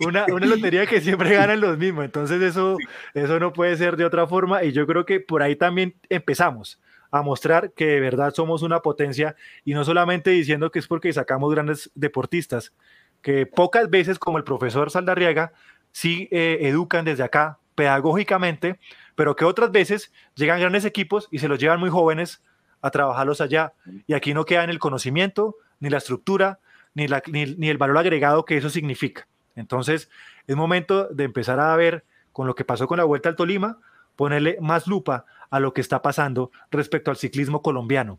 una, 0.00 0.26
una, 0.26 0.46
lotería 0.46 0.86
que 0.86 1.00
siempre 1.00 1.36
ganan 1.36 1.60
los 1.60 1.78
mismos, 1.78 2.04
entonces 2.04 2.42
eso, 2.42 2.76
eso 3.14 3.38
no 3.38 3.52
puede 3.52 3.76
ser 3.76 3.96
de 3.96 4.04
otra 4.04 4.26
forma 4.26 4.64
y 4.64 4.72
yo 4.72 4.88
creo 4.88 5.06
que 5.06 5.20
por 5.20 5.40
ahí 5.40 5.54
también 5.54 5.94
empezamos 6.08 6.80
a 7.12 7.22
mostrar 7.22 7.72
que 7.72 7.86
de 7.86 8.00
verdad 8.00 8.34
somos 8.34 8.62
una 8.62 8.80
potencia 8.80 9.36
y 9.64 9.74
no 9.74 9.84
solamente 9.84 10.30
diciendo 10.30 10.72
que 10.72 10.80
es 10.80 10.88
porque 10.88 11.12
sacamos 11.12 11.54
grandes 11.54 11.92
deportistas, 11.94 12.72
que 13.20 13.46
pocas 13.46 13.88
veces 13.88 14.18
como 14.18 14.38
el 14.38 14.44
profesor 14.44 14.90
Saldarriaga 14.90 15.52
sí 15.92 16.28
eh, 16.32 16.58
educan 16.62 17.04
desde 17.04 17.22
acá 17.22 17.58
pedagógicamente, 17.74 18.80
pero 19.14 19.36
que 19.36 19.44
otras 19.44 19.70
veces 19.70 20.12
llegan 20.34 20.58
grandes 20.58 20.84
equipos 20.84 21.28
y 21.30 21.38
se 21.38 21.48
los 21.48 21.58
llevan 21.58 21.80
muy 21.80 21.90
jóvenes 21.90 22.42
a 22.82 22.90
trabajarlos 22.90 23.40
allá. 23.40 23.72
Y 24.06 24.14
aquí 24.14 24.34
no 24.34 24.44
queda 24.44 24.64
en 24.64 24.70
el 24.70 24.78
conocimiento, 24.78 25.56
ni 25.80 25.88
la 25.88 25.98
estructura, 25.98 26.58
ni, 26.94 27.08
la, 27.08 27.22
ni, 27.26 27.68
el 27.68 27.78
valor 27.78 27.98
agregado 27.98 28.44
que 28.44 28.56
eso 28.56 28.68
significa. 28.68 29.26
Entonces, 29.54 30.10
es 30.46 30.56
momento 30.56 31.08
de 31.08 31.24
empezar 31.24 31.60
a 31.60 31.74
ver 31.76 32.04
con 32.32 32.46
lo 32.46 32.54
que 32.54 32.64
pasó 32.64 32.86
con 32.86 32.98
la 32.98 33.04
Vuelta 33.04 33.28
al 33.28 33.36
Tolima, 33.36 33.78
ponerle 34.16 34.58
más 34.60 34.86
lupa 34.86 35.24
a 35.50 35.60
lo 35.60 35.72
que 35.72 35.80
está 35.80 36.02
pasando 36.02 36.50
respecto 36.70 37.10
al 37.10 37.16
ciclismo 37.16 37.62
colombiano. 37.62 38.18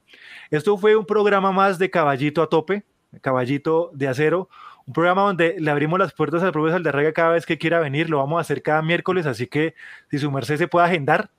Esto 0.49 0.77
fue 0.77 0.95
un 0.95 1.05
programa 1.05 1.51
más 1.51 1.79
de 1.79 1.89
caballito 1.89 2.41
a 2.41 2.47
tope, 2.47 2.83
caballito 3.21 3.91
de 3.93 4.07
acero, 4.07 4.49
un 4.85 4.93
programa 4.93 5.23
donde 5.23 5.55
le 5.59 5.71
abrimos 5.71 5.97
las 5.97 6.13
puertas 6.13 6.43
al 6.43 6.51
profesor 6.51 6.77
Aldarrega 6.77 7.13
cada 7.13 7.31
vez 7.31 7.45
que 7.45 7.57
quiera 7.57 7.79
venir, 7.79 8.09
lo 8.09 8.17
vamos 8.17 8.37
a 8.37 8.41
hacer 8.41 8.61
cada 8.61 8.81
miércoles, 8.81 9.25
así 9.25 9.47
que 9.47 9.75
si 10.11 10.19
su 10.19 10.31
merced 10.31 10.57
se 10.57 10.67
puede 10.67 10.85
agendar 10.85 11.31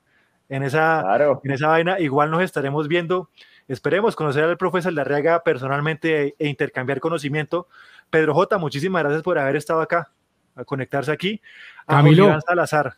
en 0.49 0.63
esa, 0.63 1.03
en 1.43 1.51
esa 1.51 1.67
vaina, 1.67 1.99
igual 1.99 2.31
nos 2.31 2.41
estaremos 2.41 2.87
viendo. 2.87 3.29
Esperemos 3.67 4.15
conocer 4.15 4.43
al 4.43 4.57
profesor 4.57 4.89
Aldarrega 4.89 5.43
personalmente 5.43 6.27
e, 6.27 6.35
e 6.37 6.47
intercambiar 6.47 6.99
conocimiento. 6.99 7.67
Pedro 8.09 8.33
J, 8.35 8.57
muchísimas 8.57 9.01
gracias 9.01 9.23
por 9.23 9.39
haber 9.39 9.55
estado 9.55 9.81
acá, 9.81 10.11
a 10.55 10.63
conectarse 10.63 11.11
aquí. 11.11 11.41
A 11.87 11.95
Camilo. 11.97 12.39
Salazar, 12.41 12.95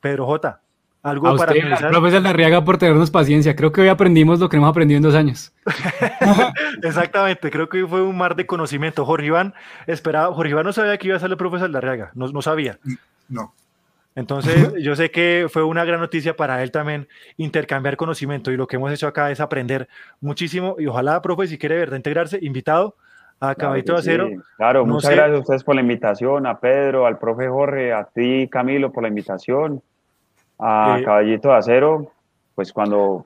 Pedro 0.00 0.26
J. 0.26 0.60
Algo 1.00 1.28
a 1.28 1.36
para 1.36 1.52
usted, 1.52 1.62
finalizar? 1.62 1.90
profesor 1.90 2.22
Larriaga, 2.22 2.64
por 2.64 2.76
tenernos 2.76 3.10
paciencia. 3.10 3.54
Creo 3.54 3.70
que 3.70 3.80
hoy 3.80 3.88
aprendimos 3.88 4.40
lo 4.40 4.48
que 4.48 4.56
hemos 4.56 4.68
aprendido 4.68 4.96
en 4.96 5.04
dos 5.04 5.14
años. 5.14 5.52
Exactamente, 6.82 7.50
creo 7.50 7.68
que 7.68 7.86
fue 7.86 8.02
un 8.02 8.16
mar 8.16 8.34
de 8.34 8.46
conocimiento. 8.46 9.06
Jorge 9.06 9.26
Iván 9.26 9.54
esperaba, 9.86 10.34
Jorge 10.34 10.50
Iván 10.50 10.66
no 10.66 10.72
sabía 10.72 10.98
que 10.98 11.06
iba 11.06 11.16
a 11.16 11.20
ser 11.20 11.30
el 11.30 11.36
profesor 11.36 11.70
Larriaga, 11.70 12.10
no, 12.14 12.26
no 12.28 12.42
sabía. 12.42 12.80
No. 13.28 13.54
Entonces, 14.18 14.72
yo 14.82 14.96
sé 14.96 15.12
que 15.12 15.46
fue 15.48 15.62
una 15.62 15.84
gran 15.84 16.00
noticia 16.00 16.34
para 16.36 16.60
él 16.64 16.72
también 16.72 17.06
intercambiar 17.36 17.96
conocimiento 17.96 18.50
y 18.50 18.56
lo 18.56 18.66
que 18.66 18.74
hemos 18.74 18.92
hecho 18.92 19.06
acá 19.06 19.30
es 19.30 19.38
aprender 19.40 19.88
muchísimo 20.20 20.74
y 20.76 20.86
ojalá, 20.88 21.22
profe, 21.22 21.46
si 21.46 21.56
quiere 21.56 21.76
de 21.76 21.80
verdad 21.82 21.96
integrarse, 21.98 22.38
invitado 22.42 22.96
a 23.38 23.54
Caballito 23.54 23.92
de 23.92 23.98
Acero. 24.00 24.26
Sí. 24.28 24.34
Claro, 24.56 24.80
No 24.84 24.94
muchas 24.94 25.10
sé- 25.10 25.14
gracias 25.16 25.36
a 25.36 25.40
ustedes 25.42 25.62
por 25.62 25.76
la 25.76 25.82
invitación, 25.82 26.46
a 26.48 26.58
Pedro, 26.58 27.06
al 27.06 27.16
profe 27.18 27.46
Jorge, 27.48 27.92
a 27.92 28.04
ti, 28.04 28.48
Camilo, 28.50 28.90
por 28.90 29.04
la 29.04 29.08
invitación, 29.08 29.80
a 30.58 30.96
Eh, 30.98 31.04
Caballito 31.04 31.50
de 31.50 31.54
Acero, 31.54 32.10
pues 32.56 32.72
cuando, 32.72 33.24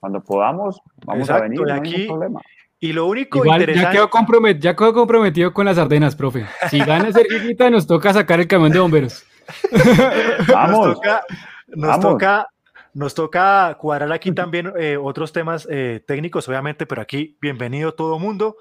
cuando 0.00 0.20
podamos, 0.20 0.78
vamos 1.06 1.30
a 1.30 1.38
Exacto, 1.38 1.42
venir, 1.44 1.60
y 1.60 1.64
no 1.64 1.72
hay 1.72 1.78
aquí- 1.80 2.06
problema. 2.06 2.40
Y 2.80 2.92
lo 2.92 3.06
único 3.06 3.38
Igual, 3.38 3.60
ya 3.60 3.62
interesante... 3.64 3.96
quedó, 3.96 4.10
compromet- 4.10 4.58
ya 4.58 4.76
quedó 4.76 4.92
comprometido 4.92 5.54
con 5.54 5.64
las 5.64 5.78
Ardenas, 5.78 6.14
profe. 6.14 6.44
Si 6.68 6.78
gana 6.80 7.10
cerquita, 7.12 7.70
nos 7.70 7.86
toca 7.86 8.12
sacar 8.12 8.40
el 8.40 8.46
camión 8.46 8.72
de 8.72 8.78
bomberos. 8.80 9.24
Vamos, 10.52 10.86
nos 10.88 10.94
toca, 10.96 11.24
nos 11.68 11.88
vamos. 11.90 12.00
toca, 12.06 12.46
nos 12.94 13.14
toca 13.14 13.74
cuadrar 13.80 14.12
aquí 14.12 14.32
también 14.32 14.72
eh, 14.78 14.96
otros 14.96 15.32
temas 15.32 15.66
eh, 15.70 16.02
técnicos, 16.06 16.48
obviamente, 16.48 16.86
pero 16.86 17.02
aquí 17.02 17.36
bienvenido 17.40 17.92
todo 17.94 18.18
mundo. 18.18 18.56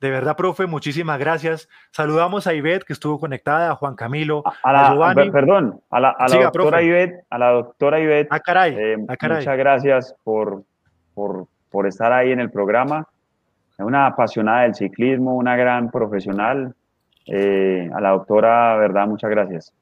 De 0.00 0.10
verdad, 0.10 0.36
profe, 0.36 0.66
muchísimas 0.66 1.18
gracias. 1.18 1.68
Saludamos 1.90 2.46
a 2.46 2.52
Ivette, 2.52 2.84
que 2.84 2.92
estuvo 2.92 3.18
conectada, 3.18 3.70
a 3.70 3.74
Juan 3.76 3.94
Camilo, 3.94 4.42
a, 4.44 4.52
a 4.68 4.72
la, 4.72 4.88
Giovanni. 4.90 5.22
per- 5.22 5.32
perdón, 5.32 5.80
a 5.90 6.00
la, 6.00 6.10
a 6.10 6.22
la 6.24 6.28
Siga, 6.28 6.44
doctora 6.44 6.68
profe. 6.70 6.84
Ivette, 6.84 7.24
a 7.30 7.38
la 7.38 7.48
doctora 7.50 8.00
Ivette, 8.00 8.28
Ah, 8.30 8.40
caray, 8.40 8.74
eh, 8.78 8.96
ah, 9.08 9.16
caray. 9.16 9.38
muchas 9.38 9.56
gracias 9.56 10.14
por, 10.22 10.64
por, 11.14 11.46
por 11.70 11.86
estar 11.86 12.12
ahí 12.12 12.30
en 12.30 12.40
el 12.40 12.50
programa. 12.50 13.06
Es 13.72 13.84
una 13.84 14.06
apasionada 14.06 14.62
del 14.62 14.74
ciclismo, 14.74 15.34
una 15.34 15.56
gran 15.56 15.90
profesional. 15.90 16.74
A 17.28 18.00
la 18.00 18.10
doctora, 18.10 18.76
verdad, 18.76 19.06
muchas 19.06 19.30
gracias. 19.30 19.72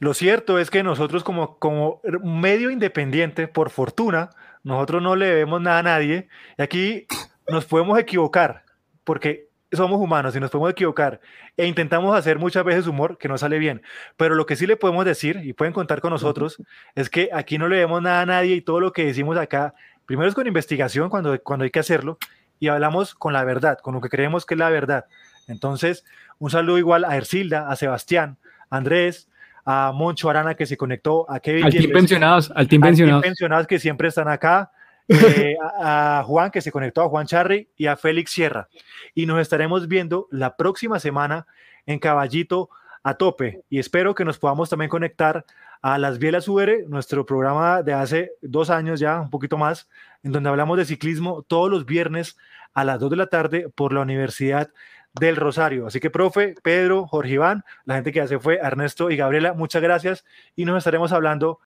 Lo 0.00 0.14
cierto 0.14 0.58
es 0.58 0.70
que 0.70 0.82
nosotros 0.82 1.24
como, 1.24 1.58
como 1.58 2.00
medio 2.22 2.70
independiente, 2.70 3.48
por 3.48 3.70
fortuna, 3.70 4.30
nosotros 4.62 5.02
no 5.02 5.16
le 5.16 5.26
debemos 5.26 5.60
nada 5.60 5.78
a 5.78 5.82
nadie. 5.82 6.28
Y 6.58 6.62
aquí 6.62 7.06
nos 7.48 7.64
podemos 7.64 7.98
equivocar, 7.98 8.64
porque 9.04 9.48
somos 9.72 10.00
humanos 10.00 10.34
y 10.36 10.40
nos 10.40 10.50
podemos 10.50 10.72
equivocar. 10.72 11.20
E 11.56 11.66
intentamos 11.66 12.16
hacer 12.16 12.38
muchas 12.38 12.64
veces 12.64 12.86
humor 12.86 13.18
que 13.18 13.28
no 13.28 13.38
sale 13.38 13.58
bien. 13.58 13.82
Pero 14.16 14.34
lo 14.34 14.46
que 14.46 14.56
sí 14.56 14.66
le 14.66 14.76
podemos 14.76 15.04
decir, 15.04 15.40
y 15.42 15.52
pueden 15.52 15.72
contar 15.72 16.00
con 16.00 16.10
nosotros, 16.10 16.62
es 16.94 17.10
que 17.10 17.30
aquí 17.32 17.58
no 17.58 17.68
le 17.68 17.76
debemos 17.76 18.02
nada 18.02 18.22
a 18.22 18.26
nadie 18.26 18.56
y 18.56 18.60
todo 18.60 18.80
lo 18.80 18.92
que 18.92 19.04
decimos 19.04 19.36
acá, 19.36 19.74
primero 20.06 20.28
es 20.28 20.34
con 20.34 20.46
investigación 20.46 21.10
cuando, 21.10 21.40
cuando 21.42 21.64
hay 21.64 21.70
que 21.70 21.80
hacerlo, 21.80 22.18
y 22.60 22.68
hablamos 22.68 23.14
con 23.14 23.32
la 23.32 23.44
verdad, 23.44 23.78
con 23.78 23.94
lo 23.94 24.00
que 24.00 24.08
creemos 24.08 24.46
que 24.46 24.54
es 24.54 24.58
la 24.58 24.70
verdad. 24.70 25.06
Entonces, 25.48 26.04
un 26.38 26.50
saludo 26.50 26.78
igual 26.78 27.04
a 27.04 27.16
Ercilda, 27.16 27.68
a 27.68 27.76
Sebastián, 27.76 28.38
a 28.70 28.78
Andrés, 28.78 29.28
a 29.64 29.92
Moncho 29.92 30.28
Arana 30.28 30.54
que 30.54 30.66
se 30.66 30.76
conectó, 30.76 31.30
a 31.30 31.40
Kevin 31.40 31.64
Al 31.64 31.72
team 31.72 31.90
pensionados, 31.90 32.52
al 32.54 32.68
team 32.68 32.82
pensionados. 32.82 33.22
pensionados 33.22 33.66
que 33.66 33.78
siempre 33.78 34.08
están 34.08 34.28
acá, 34.28 34.70
eh, 35.08 35.56
a, 35.80 36.20
a 36.20 36.24
Juan 36.24 36.50
que 36.50 36.60
se 36.60 36.72
conectó, 36.72 37.02
a 37.02 37.08
Juan 37.08 37.26
Charri 37.26 37.68
y 37.76 37.86
a 37.86 37.96
Félix 37.96 38.32
Sierra. 38.32 38.68
Y 39.14 39.26
nos 39.26 39.40
estaremos 39.40 39.88
viendo 39.88 40.28
la 40.30 40.56
próxima 40.56 40.98
semana 40.98 41.46
en 41.86 41.98
Caballito 41.98 42.70
a 43.02 43.14
tope. 43.14 43.62
Y 43.68 43.78
espero 43.78 44.14
que 44.14 44.24
nos 44.24 44.38
podamos 44.38 44.70
también 44.70 44.88
conectar 44.88 45.44
a 45.82 45.98
Las 45.98 46.18
Bielas 46.18 46.48
UR, 46.48 46.88
nuestro 46.88 47.26
programa 47.26 47.82
de 47.82 47.92
hace 47.92 48.32
dos 48.40 48.70
años 48.70 48.98
ya, 48.98 49.20
un 49.20 49.28
poquito 49.28 49.58
más, 49.58 49.88
en 50.22 50.32
donde 50.32 50.48
hablamos 50.48 50.78
de 50.78 50.86
ciclismo 50.86 51.42
todos 51.42 51.70
los 51.70 51.84
viernes 51.84 52.38
a 52.72 52.84
las 52.84 52.98
2 52.98 53.10
de 53.10 53.16
la 53.16 53.26
tarde 53.26 53.68
por 53.74 53.92
la 53.92 54.00
Universidad 54.00 54.70
del 55.14 55.36
Rosario. 55.36 55.86
Así 55.86 56.00
que, 56.00 56.10
profe, 56.10 56.54
Pedro, 56.62 57.06
Jorge 57.06 57.32
Iván, 57.34 57.64
la 57.84 57.94
gente 57.94 58.12
que 58.12 58.18
ya 58.18 58.26
se 58.26 58.38
fue, 58.38 58.56
Ernesto 58.56 59.10
y 59.10 59.16
Gabriela, 59.16 59.54
muchas 59.54 59.82
gracias 59.82 60.24
y 60.56 60.64
nos 60.64 60.78
estaremos 60.78 61.12
hablando 61.12 61.60